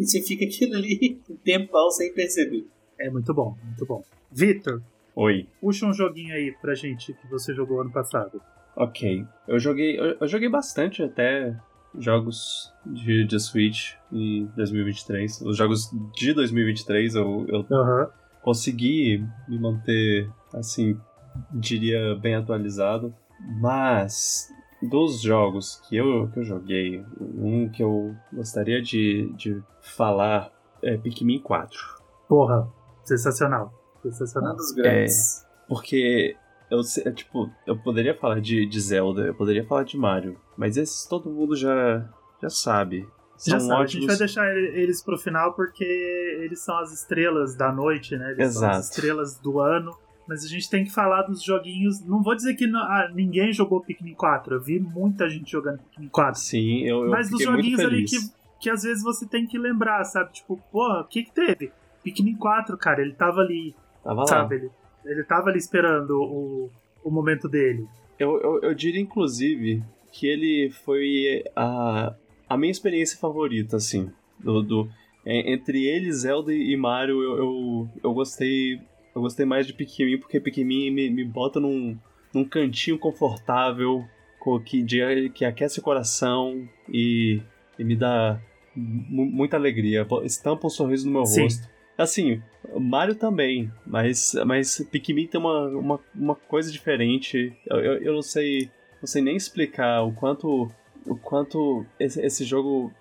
E 0.00 0.04
você 0.06 0.22
fica 0.22 0.44
aquilo 0.44 0.76
ali 0.76 1.20
um 1.28 1.36
tempão 1.36 1.90
sem 1.90 2.12
perceber. 2.12 2.66
É 2.98 3.10
muito 3.10 3.32
bom, 3.32 3.56
muito 3.62 3.86
bom. 3.86 4.02
Vitor, 4.32 4.82
Oi. 5.14 5.46
puxa 5.60 5.86
um 5.86 5.92
joguinho 5.92 6.34
aí 6.34 6.52
pra 6.60 6.74
gente 6.74 7.12
que 7.12 7.26
você 7.28 7.54
jogou 7.54 7.80
ano 7.80 7.90
passado. 7.92 8.40
Ok. 8.76 9.24
Eu 9.46 9.58
joguei. 9.58 9.98
Eu, 9.98 10.16
eu 10.20 10.28
joguei 10.28 10.48
bastante 10.48 11.02
até 11.02 11.56
jogos 11.98 12.72
de, 12.86 13.24
de 13.24 13.38
Switch 13.40 13.94
em 14.12 14.46
2023. 14.56 15.40
Os 15.42 15.56
jogos 15.56 15.90
de 16.14 16.32
2023 16.32 17.14
eu, 17.14 17.46
eu 17.48 17.66
Aham. 17.70 18.08
consegui 18.42 19.24
me 19.48 19.58
manter, 19.58 20.30
assim, 20.54 20.96
diria, 21.52 22.14
bem 22.16 22.34
atualizado. 22.36 23.14
Mas 23.60 24.48
dos 24.82 25.20
jogos 25.20 25.80
que 25.88 25.96
eu, 25.96 26.28
que 26.32 26.40
eu 26.40 26.44
joguei, 26.44 27.04
um 27.20 27.68
que 27.68 27.82
eu 27.82 28.14
gostaria 28.32 28.80
de, 28.80 29.32
de 29.36 29.62
falar 29.80 30.50
é 30.82 30.96
Pikmin 30.96 31.40
4. 31.40 31.78
Porra, 32.28 32.68
sensacional. 33.04 33.72
Um 33.98 34.10
Sensacional. 34.10 34.56
dos 34.56 34.72
grandes. 34.72 35.46
Porque 35.68 36.34
eu 36.70 36.82
sei, 36.82 37.12
tipo, 37.12 37.50
eu 37.66 37.76
poderia 37.76 38.14
falar 38.16 38.40
de, 38.40 38.64
de 38.66 38.80
Zelda, 38.80 39.22
eu 39.22 39.34
poderia 39.34 39.64
falar 39.66 39.84
de 39.84 39.98
Mario, 39.98 40.38
mas 40.56 40.76
esses 40.76 41.04
todo 41.06 41.28
mundo 41.30 41.54
já, 41.54 42.08
já 42.40 42.48
sabe. 42.48 43.06
São 43.36 43.52
Já 43.58 43.60
sabe, 43.60 43.72
a 43.72 43.86
gente 43.86 43.96
ótimos. 43.96 44.06
vai 44.06 44.16
deixar 44.16 44.56
eles 44.56 45.02
pro 45.02 45.16
final 45.18 45.54
porque 45.54 45.84
eles 46.40 46.60
são 46.60 46.78
as 46.78 46.92
estrelas 46.92 47.54
da 47.56 47.72
noite, 47.72 48.16
né? 48.16 48.32
Eles 48.32 48.54
são 48.54 48.68
as 48.68 48.76
Exato. 48.78 48.90
estrelas 48.90 49.38
do 49.38 49.60
ano. 49.60 49.96
Mas 50.30 50.44
a 50.44 50.48
gente 50.48 50.70
tem 50.70 50.84
que 50.84 50.92
falar 50.92 51.22
dos 51.22 51.42
joguinhos. 51.42 52.00
Não 52.06 52.22
vou 52.22 52.36
dizer 52.36 52.54
que 52.54 52.64
não- 52.64 52.78
ah, 52.78 53.10
ninguém 53.12 53.52
jogou 53.52 53.80
Pikmin 53.80 54.14
4. 54.14 54.54
Eu 54.54 54.60
vi 54.62 54.78
muita 54.78 55.28
gente 55.28 55.50
jogando 55.50 55.80
Pikmin 55.80 56.08
4. 56.08 56.40
Sim, 56.40 56.82
eu, 56.84 57.02
eu 57.02 57.10
Mas 57.10 57.28
dos 57.28 57.42
joguinhos 57.42 57.80
ali 57.80 58.04
que, 58.04 58.16
que 58.60 58.70
às 58.70 58.84
vezes 58.84 59.02
você 59.02 59.26
tem 59.26 59.44
que 59.44 59.58
lembrar, 59.58 60.04
sabe? 60.04 60.32
Tipo, 60.32 60.56
porra, 60.70 61.00
o 61.00 61.04
que 61.08 61.24
que 61.24 61.32
teve? 61.32 61.72
Pikmin 62.04 62.36
4, 62.36 62.78
cara, 62.78 63.02
ele 63.02 63.12
tava 63.14 63.40
ali, 63.40 63.74
Tava 64.04 64.20
lá. 64.20 64.26
sabe? 64.26 64.54
Ele, 64.54 64.70
ele 65.04 65.24
tava 65.24 65.48
ali 65.50 65.58
esperando 65.58 66.10
o, 66.22 66.70
o 67.02 67.10
momento 67.10 67.48
dele. 67.48 67.84
Eu, 68.16 68.40
eu, 68.40 68.60
eu 68.62 68.72
diria, 68.74 69.00
inclusive, 69.00 69.82
que 70.12 70.28
ele 70.28 70.70
foi 70.84 71.42
a, 71.56 72.14
a 72.48 72.56
minha 72.56 72.70
experiência 72.70 73.18
favorita, 73.18 73.76
assim. 73.78 74.08
Do, 74.38 74.62
do- 74.62 74.88
entre 75.26 75.84
ele, 75.86 76.10
Zelda 76.12 76.52
e 76.54 76.74
Mario, 76.76 77.20
eu, 77.20 77.36
eu, 77.36 77.88
eu 78.04 78.14
gostei. 78.14 78.80
Eu 79.14 79.22
gostei 79.22 79.44
mais 79.46 79.66
de 79.66 79.72
Pikmin, 79.72 80.18
porque 80.18 80.38
Pikmin 80.40 80.90
me, 80.90 81.10
me 81.10 81.24
bota 81.24 81.58
num, 81.60 81.96
num 82.32 82.44
cantinho 82.44 82.98
confortável, 82.98 84.04
co- 84.38 84.60
que, 84.60 84.82
de- 84.82 85.30
que 85.30 85.44
aquece 85.44 85.80
o 85.80 85.82
coração 85.82 86.68
e, 86.88 87.40
e 87.78 87.84
me 87.84 87.96
dá 87.96 88.40
mu- 88.74 89.26
muita 89.26 89.56
alegria. 89.56 90.06
Estampa 90.24 90.66
um 90.66 90.70
sorriso 90.70 91.06
no 91.06 91.12
meu 91.12 91.26
Sim. 91.26 91.42
rosto. 91.42 91.68
Assim, 91.98 92.40
Mario 92.78 93.14
também, 93.14 93.70
mas, 93.86 94.32
mas 94.46 94.78
Pikmin 94.90 95.26
tem 95.26 95.40
uma, 95.40 95.68
uma, 95.68 96.00
uma 96.14 96.34
coisa 96.34 96.70
diferente. 96.72 97.52
Eu, 97.66 97.76
eu, 97.78 97.92
eu 98.02 98.12
não 98.14 98.22
sei 98.22 98.70
não 99.02 99.06
sei 99.06 99.22
nem 99.22 99.34
explicar 99.36 100.02
o 100.02 100.12
quanto 100.12 100.70
o 101.06 101.16
quanto 101.16 101.84
esse, 101.98 102.20
esse 102.24 102.44
jogo 102.44 102.92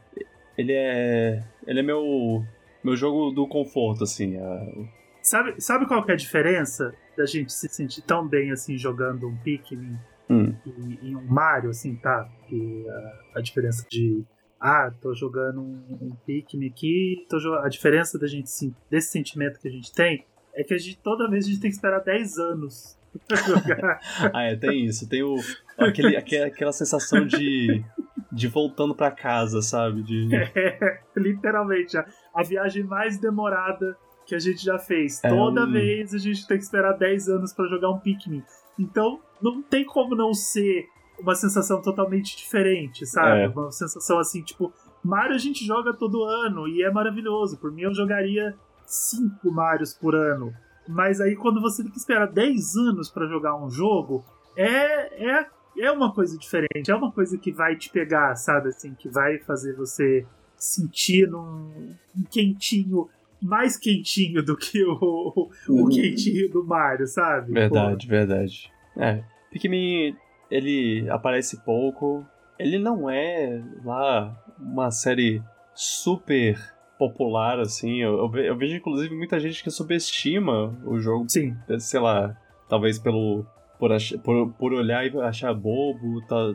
ele 0.58 0.72
é 0.74 1.44
ele 1.68 1.80
é 1.80 1.84
meu 1.84 2.44
meu 2.84 2.96
jogo 2.96 3.32
do 3.32 3.46
conforto 3.48 4.04
assim. 4.06 4.38
a- 4.38 4.99
Sabe, 5.30 5.62
sabe 5.62 5.86
qual 5.88 6.04
que 6.04 6.12
é 6.12 6.14
a 6.16 6.18
diferença 6.18 6.92
da 7.16 7.26
gente 7.26 7.54
se 7.54 7.70
sentir 7.70 8.02
tão 8.02 8.28
bem 8.28 8.52
assim 8.52 8.78
jogando 8.78 9.28
um 9.28 9.38
Pikmin 9.38 9.96
Hum, 10.30 10.56
e, 10.64 11.10
e 11.10 11.16
um 11.16 11.26
Mario, 11.26 11.72
assim, 11.72 11.96
tá? 11.96 12.30
Que 12.48 12.86
a, 12.88 13.40
a 13.40 13.42
diferença 13.42 13.86
de 13.90 14.24
ah, 14.60 14.92
tô 15.02 15.14
jogando 15.14 15.62
um, 15.62 15.98
um 16.02 16.16
Pikmin 16.26 16.68
aqui, 16.68 17.26
tô 17.30 17.38
a 17.56 17.70
diferença 17.70 18.20
da 18.20 18.28
gente 18.28 18.50
desse 18.90 19.12
sentimento 19.12 19.60
que 19.60 19.68
a 19.68 19.72
gente 19.72 19.92
tem 19.94 20.26
é 20.54 20.64
que 20.64 20.74
a 20.74 20.78
gente 20.78 21.00
toda 21.00 21.30
vez 21.30 21.46
a 21.46 21.50
gente 21.50 21.62
tem 21.62 21.70
que 21.70 21.76
esperar 21.76 22.00
10 22.00 22.38
anos 22.38 22.98
pra 23.28 23.38
jogar. 23.38 24.00
Ah, 24.34 24.44
é, 24.44 24.56
tem 24.56 24.86
isso, 24.86 25.08
tem 25.08 25.24
o 25.24 25.36
aquele, 25.78 26.18
aquela, 26.18 26.48
aquela 26.48 26.72
sensação 26.72 27.26
de 27.26 27.84
de 28.32 28.48
voltando 28.48 28.96
pra 28.96 29.12
casa, 29.12 29.62
sabe? 29.62 30.04
De 30.04 30.30
É, 30.36 31.02
literalmente, 31.16 31.98
a, 31.98 32.06
a 32.34 32.44
viagem 32.44 32.84
mais 32.84 33.18
demorada 33.18 33.98
que 34.30 34.36
a 34.36 34.40
gente 34.40 34.64
já 34.64 34.78
fez. 34.78 35.20
É, 35.24 35.30
Toda 35.30 35.66
hum. 35.66 35.72
vez 35.72 36.14
a 36.14 36.20
gente 36.20 36.48
tem 36.48 36.58
que 36.58 36.64
esperar 36.64 36.94
10 36.94 37.30
anos 37.30 37.52
pra 37.52 37.68
jogar 37.68 37.90
um 37.90 38.00
Pikmin. 38.00 38.44
Então, 38.78 39.20
não 39.42 39.62
tem 39.62 39.84
como 39.84 40.16
não 40.16 40.34
ser 40.34 40.88
uma 41.20 41.34
sensação 41.34 41.82
totalmente 41.82 42.38
diferente, 42.38 43.06
sabe? 43.08 43.42
É. 43.42 43.48
Uma 43.48 43.72
sensação 43.72 44.20
assim, 44.20 44.44
tipo, 44.44 44.72
Mario 45.04 45.36
a 45.36 45.40
gente 45.40 45.66
joga 45.66 45.94
todo 45.94 46.24
ano 46.24 46.68
e 46.68 46.84
é 46.84 46.92
maravilhoso. 46.92 47.58
Por 47.58 47.72
mim, 47.72 47.82
eu 47.82 47.94
jogaria 47.94 48.56
5 48.86 49.52
Marios 49.52 49.96
por 49.96 50.16
ano. 50.16 50.54
Mas 50.88 51.20
aí, 51.20 51.36
quando 51.36 51.60
você 51.60 51.82
tem 51.82 51.92
que 51.92 51.98
esperar 51.98 52.28
10 52.28 52.76
anos 52.76 53.10
pra 53.10 53.28
jogar 53.28 53.56
um 53.56 53.70
jogo, 53.70 54.24
é, 54.56 55.40
é, 55.40 55.48
é 55.80 55.92
uma 55.92 56.14
coisa 56.14 56.38
diferente. 56.38 56.90
É 56.90 56.96
uma 56.96 57.12
coisa 57.12 57.36
que 57.38 57.52
vai 57.52 57.76
te 57.76 57.90
pegar, 57.90 58.36
sabe? 58.36 58.70
Assim, 58.70 58.94
que 58.94 59.10
vai 59.10 59.40
fazer 59.40 59.76
você 59.76 60.26
sentir 60.56 61.28
num 61.28 61.96
um 62.16 62.24
quentinho, 62.30 63.10
mais 63.42 63.78
quentinho 63.78 64.44
do 64.44 64.56
que 64.58 64.84
o, 64.84 65.50
o, 65.70 65.84
o 65.86 65.90
quentinho 65.90 66.50
do 66.50 66.64
Mario, 66.66 67.08
sabe? 67.08 67.54
Verdade, 67.54 68.08
verdade. 68.08 68.72
É, 68.98 69.24
Pikmin, 69.52 70.16
ele 70.52 71.10
aparece 71.10 71.64
pouco. 71.64 72.26
Ele 72.58 72.78
não 72.78 73.10
é 73.10 73.64
lá 73.86 74.36
uma 74.60 74.92
série 74.92 75.42
super 75.74 76.60
popular, 76.98 77.60
assim. 77.60 78.02
Eu, 78.02 78.18
eu 78.18 78.30
ve- 78.30 78.50
eu 78.50 78.58
vejo, 78.58 78.76
inclusive, 78.76 79.16
muita 79.16 79.40
gente 79.40 79.64
que 79.64 79.72
subestima 79.72 80.78
o 80.86 81.00
jogo, 81.00 81.24
Pô. 81.24 81.30
Sim, 81.30 81.56
sei 81.80 82.00
lá, 82.00 82.36
talvez 82.68 83.00
pelo. 83.00 83.46
Por, 83.80 83.94
ach- 83.94 84.18
por, 84.22 84.52
por 84.56 84.74
olhar 84.74 85.06
e 85.06 85.18
achar 85.22 85.54
bobo, 85.54 86.22
tal- 86.28 86.54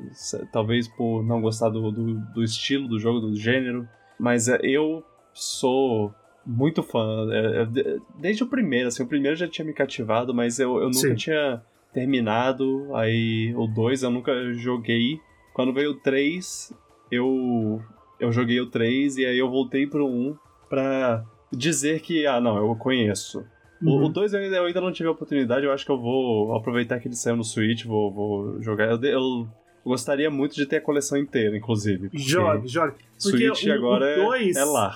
talvez 0.53 0.87
por 0.87 1.25
não 1.25 1.41
gostar 1.41 1.71
do, 1.71 1.91
do, 1.91 2.15
do 2.35 2.45
estilo 2.45 2.87
do 2.87 2.99
jogo, 2.99 3.19
do 3.21 3.35
gênero. 3.35 3.89
Mas 4.21 4.47
é, 4.47 4.59
eu 4.63 5.03
sou 5.33 6.15
muito 6.47 6.83
fã. 6.83 7.27
é, 7.33 7.63
é, 7.63 7.65
de- 7.67 8.01
desde 8.19 8.43
o 8.43 8.47
primeiro, 8.47 8.89
assim, 8.89 9.03
o 9.03 9.07
primeiro 9.07 9.37
já 9.37 9.49
tinha 9.49 9.65
me 9.65 9.73
cativado, 9.73 10.35
mas 10.35 10.59
eu, 10.59 10.77
eu 10.77 10.87
nunca 10.87 10.99
Sim. 10.99 11.15
tinha 11.15 11.63
terminado. 11.93 12.95
Aí 12.95 13.55
o 13.57 13.67
2 13.67 14.03
eu 14.03 14.11
nunca 14.11 14.33
joguei. 14.55 15.19
Quando 15.55 15.73
veio 15.73 15.93
o 15.93 15.95
3, 15.95 16.73
eu, 17.11 17.81
eu 18.21 18.33
joguei 18.33 18.61
o 18.61 18.67
3 18.71 19.17
e 19.19 19.25
aí 19.27 19.39
eu 19.39 19.49
voltei 19.51 19.87
pro 19.87 20.07
1 20.07 20.37
pra 20.69 21.25
dizer 21.53 22.01
que, 22.01 22.27
ah, 22.27 22.41
não, 22.41 22.57
eu 22.57 22.75
conheço. 22.77 23.41
O- 23.41 23.45
Uhum. 23.99 24.05
O 24.07 24.09
2 24.09 24.33
eu 24.33 24.41
ainda, 24.41 24.57
eu 24.57 24.65
ainda 24.65 24.81
não 24.81 24.93
tive 24.93 25.09
a 25.09 25.13
oportunidade, 25.13 25.65
eu 25.67 25.73
acho 25.73 25.85
que 25.85 25.93
eu 25.93 26.01
vou 26.01 26.55
aproveitar 26.57 26.99
que 27.01 27.07
ele 27.09 27.15
saiu 27.17 27.37
no 27.37 27.45
Switch, 27.45 27.85
vou, 27.85 28.11
vou 28.13 28.63
jogar. 28.63 28.91
Eu, 28.91 29.01
eu 29.03 29.49
gostaria 29.85 30.31
muito 30.31 30.55
de 30.55 30.65
ter 30.65 30.77
a 30.77 30.81
coleção 30.81 31.19
inteira, 31.19 31.57
inclusive. 31.57 32.09
jogue, 32.15 32.67
jogue. 32.67 32.95
Switch 33.19 33.65
o, 33.67 33.73
agora 33.73 34.19
o 34.21 34.25
dois, 34.25 34.57
é, 34.57 34.61
é 34.61 34.65
lá. 34.65 34.95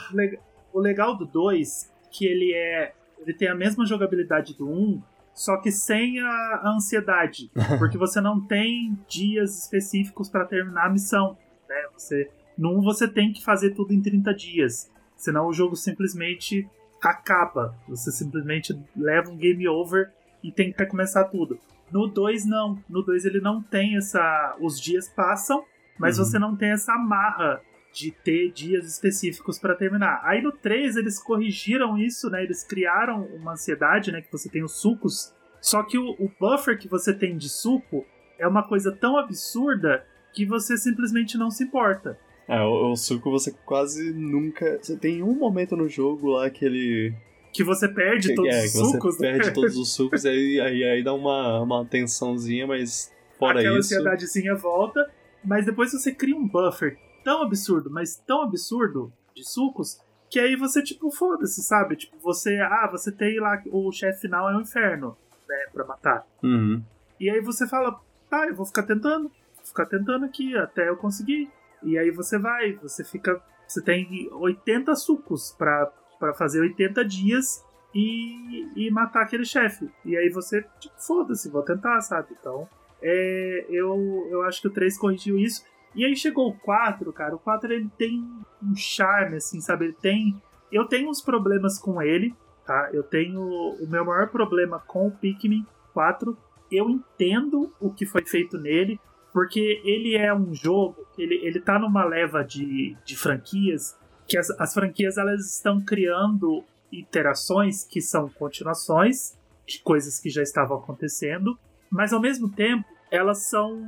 O 0.72 0.78
leg- 0.80 0.98
O 0.98 1.02
legal 1.02 1.16
do 1.16 1.24
2 1.26 1.92
que 2.10 2.26
ele 2.26 2.52
é. 2.54 2.92
Ele 3.20 3.34
tem 3.34 3.48
a 3.48 3.54
mesma 3.54 3.84
jogabilidade 3.84 4.56
do 4.56 4.68
1, 4.68 4.72
um, 4.72 5.02
só 5.34 5.56
que 5.58 5.70
sem 5.72 6.20
a, 6.20 6.28
a 6.62 6.72
ansiedade. 6.74 7.50
porque 7.78 7.98
você 7.98 8.20
não 8.20 8.40
tem 8.40 8.98
dias 9.08 9.58
específicos 9.62 10.28
pra 10.28 10.44
terminar 10.44 10.86
a 10.86 10.90
missão. 10.90 11.36
Né? 11.68 11.76
Você, 11.94 12.30
no 12.56 12.78
1 12.78 12.82
você 12.82 13.06
tem 13.08 13.32
que 13.32 13.44
fazer 13.44 13.70
tudo 13.74 13.92
em 13.92 14.00
30 14.00 14.32
dias. 14.34 14.90
Senão 15.16 15.46
o 15.48 15.52
jogo 15.52 15.74
simplesmente 15.76 16.66
acaba. 17.02 17.74
Você 17.88 18.10
simplesmente 18.12 18.76
leva 18.96 19.30
um 19.30 19.36
game 19.36 19.66
over 19.68 20.10
e 20.42 20.50
tem 20.52 20.72
que 20.72 20.78
recomeçar 20.78 21.28
tudo. 21.30 21.58
No 21.90 22.06
2 22.06 22.44
não. 22.46 22.78
No 22.88 23.02
2 23.02 23.24
ele 23.24 23.40
não 23.40 23.60
tem 23.62 23.96
essa. 23.96 24.56
Os 24.60 24.80
dias 24.80 25.08
passam 25.08 25.64
mas 25.98 26.16
Uhum. 26.16 26.24
você 26.24 26.38
não 26.38 26.54
tem 26.56 26.70
essa 26.70 26.92
amarra 26.92 27.60
de 27.92 28.10
ter 28.10 28.50
dias 28.52 28.86
específicos 28.86 29.58
pra 29.58 29.74
terminar. 29.74 30.20
Aí 30.24 30.42
no 30.42 30.52
3 30.52 30.96
eles 30.96 31.18
corrigiram 31.18 31.98
isso, 31.98 32.30
né? 32.30 32.42
Eles 32.42 32.62
criaram 32.62 33.24
uma 33.34 33.52
ansiedade, 33.52 34.12
né? 34.12 34.20
Que 34.20 34.30
você 34.30 34.48
tem 34.48 34.62
os 34.62 34.80
sucos. 34.80 35.32
Só 35.60 35.82
que 35.82 35.98
o, 35.98 36.10
o 36.18 36.30
buffer 36.38 36.78
que 36.78 36.88
você 36.88 37.12
tem 37.12 37.36
de 37.36 37.48
suco 37.48 38.06
é 38.38 38.46
uma 38.46 38.62
coisa 38.62 38.92
tão 38.92 39.18
absurda 39.18 40.06
que 40.32 40.46
você 40.46 40.76
simplesmente 40.76 41.36
não 41.36 41.50
se 41.50 41.64
importa. 41.64 42.18
É, 42.46 42.60
o, 42.62 42.92
o 42.92 42.96
suco 42.96 43.30
você 43.30 43.52
quase 43.64 44.12
nunca. 44.12 44.78
Você 44.80 44.96
tem 44.96 45.22
um 45.22 45.34
momento 45.34 45.76
no 45.76 45.88
jogo 45.88 46.30
lá 46.30 46.48
que 46.48 46.64
ele. 46.64 47.14
Que 47.52 47.64
você 47.64 47.88
perde 47.88 48.34
todos 48.34 48.54
é, 48.54 48.64
os 48.64 48.72
que 48.72 48.78
você 48.78 48.92
sucos, 48.92 49.18
né? 49.18 49.32
perde 49.32 49.52
todos 49.52 49.76
os 49.76 49.92
sucos 49.94 50.24
e 50.24 50.28
aí, 50.28 50.60
aí, 50.60 50.84
aí 50.84 51.02
dá 51.02 51.12
uma, 51.14 51.62
uma 51.62 51.84
tensãozinha, 51.84 52.66
mas 52.66 53.12
fora 53.38 53.58
Aquela 53.58 53.78
isso. 53.78 53.94
ansiedadezinha 53.94 54.54
volta, 54.54 55.10
mas 55.42 55.64
depois 55.66 55.90
você 55.90 56.12
cria 56.12 56.36
um 56.36 56.46
buffer 56.46 56.96
tão 57.28 57.42
absurdo, 57.42 57.90
mas 57.90 58.16
tão 58.16 58.40
absurdo 58.40 59.12
de 59.36 59.46
sucos, 59.46 60.00
que 60.30 60.40
aí 60.40 60.56
você, 60.56 60.82
tipo, 60.82 61.10
foda-se, 61.10 61.62
sabe? 61.62 61.94
Tipo, 61.94 62.16
você, 62.20 62.58
ah, 62.58 62.88
você 62.90 63.12
tem 63.12 63.38
lá, 63.38 63.62
o 63.70 63.92
chefe 63.92 64.22
final 64.22 64.48
é 64.50 64.56
um 64.56 64.62
inferno, 64.62 65.14
né, 65.46 65.66
pra 65.70 65.84
matar. 65.84 66.26
Uhum. 66.42 66.82
E 67.20 67.28
aí 67.28 67.42
você 67.42 67.68
fala, 67.68 68.00
tá, 68.30 68.46
eu 68.46 68.54
vou 68.54 68.64
ficar 68.64 68.84
tentando, 68.84 69.24
vou 69.56 69.64
ficar 69.66 69.84
tentando 69.84 70.24
aqui 70.24 70.56
até 70.56 70.88
eu 70.88 70.96
conseguir. 70.96 71.50
E 71.82 71.98
aí 71.98 72.10
você 72.10 72.38
vai, 72.38 72.72
você 72.76 73.04
fica, 73.04 73.42
você 73.66 73.82
tem 73.82 74.30
80 74.32 74.96
sucos 74.96 75.54
pra, 75.58 75.92
pra 76.18 76.32
fazer 76.32 76.62
80 76.62 77.04
dias 77.04 77.62
e, 77.94 78.86
e 78.86 78.90
matar 78.90 79.24
aquele 79.24 79.44
chefe. 79.44 79.90
E 80.02 80.16
aí 80.16 80.30
você, 80.30 80.64
tipo, 80.80 80.94
foda-se, 80.98 81.50
vou 81.50 81.62
tentar, 81.62 82.00
sabe? 82.00 82.28
Então, 82.40 82.66
é, 83.02 83.66
eu, 83.68 84.26
eu 84.30 84.42
acho 84.44 84.62
que 84.62 84.68
o 84.68 84.72
3 84.72 84.96
corrigiu 84.96 85.38
isso. 85.38 85.62
E 85.94 86.04
aí 86.04 86.16
chegou 86.16 86.48
o 86.48 86.54
4, 86.54 87.12
cara. 87.12 87.34
O 87.34 87.38
4 87.38 87.72
ele 87.72 87.90
tem 87.96 88.24
um 88.62 88.74
charme, 88.76 89.36
assim, 89.36 89.60
sabe? 89.60 89.86
Ele 89.86 89.94
tem. 89.94 90.40
Eu 90.70 90.84
tenho 90.86 91.08
uns 91.08 91.20
problemas 91.20 91.78
com 91.78 92.00
ele, 92.02 92.34
tá? 92.66 92.90
Eu 92.92 93.02
tenho. 93.02 93.40
O 93.40 93.86
meu 93.88 94.04
maior 94.04 94.28
problema 94.28 94.78
com 94.86 95.08
o 95.08 95.10
Pikmin 95.10 95.66
4. 95.92 96.36
Eu 96.70 96.90
entendo 96.90 97.72
o 97.80 97.90
que 97.90 98.04
foi 98.04 98.24
feito 98.26 98.58
nele, 98.58 99.00
porque 99.32 99.80
ele 99.84 100.16
é 100.16 100.32
um 100.34 100.54
jogo. 100.54 101.06
Ele, 101.16 101.34
ele 101.36 101.60
tá 101.60 101.78
numa 101.78 102.04
leva 102.04 102.42
de, 102.44 102.96
de 103.04 103.16
franquias. 103.16 103.98
Que 104.26 104.36
as, 104.36 104.50
as 104.50 104.74
franquias 104.74 105.16
elas 105.16 105.54
estão 105.54 105.80
criando 105.80 106.62
interações 106.92 107.84
que 107.84 108.00
são 108.00 108.28
continuações 108.28 109.38
de 109.66 109.80
coisas 109.82 110.18
que 110.18 110.30
já 110.30 110.42
estavam 110.42 110.78
acontecendo, 110.78 111.58
mas 111.90 112.12
ao 112.12 112.20
mesmo 112.20 112.50
tempo 112.50 112.84
elas 113.10 113.48
são 113.48 113.86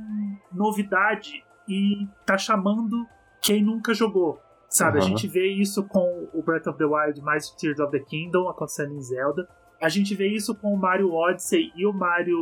novidade 0.51 1.43
e 1.71 2.07
tá 2.25 2.37
chamando 2.37 3.05
quem 3.41 3.63
nunca 3.63 3.93
jogou. 3.93 4.39
Sabe, 4.69 4.99
a 4.99 5.01
Uhum. 5.01 5.07
gente 5.09 5.27
vê 5.27 5.47
isso 5.47 5.83
com 5.85 6.29
o 6.33 6.41
Breath 6.41 6.67
of 6.67 6.77
the 6.77 6.85
Wild 6.85 7.21
mais 7.21 7.49
Tears 7.51 7.79
of 7.79 7.91
the 7.91 7.99
Kingdom 7.99 8.47
acontecendo 8.49 8.93
em 8.93 9.01
Zelda. 9.01 9.47
A 9.81 9.89
gente 9.89 10.13
vê 10.15 10.27
isso 10.27 10.55
com 10.55 10.73
o 10.73 10.77
Mario 10.77 11.11
Odyssey 11.13 11.71
e 11.75 11.85
o 11.85 11.91
Mario 11.91 12.39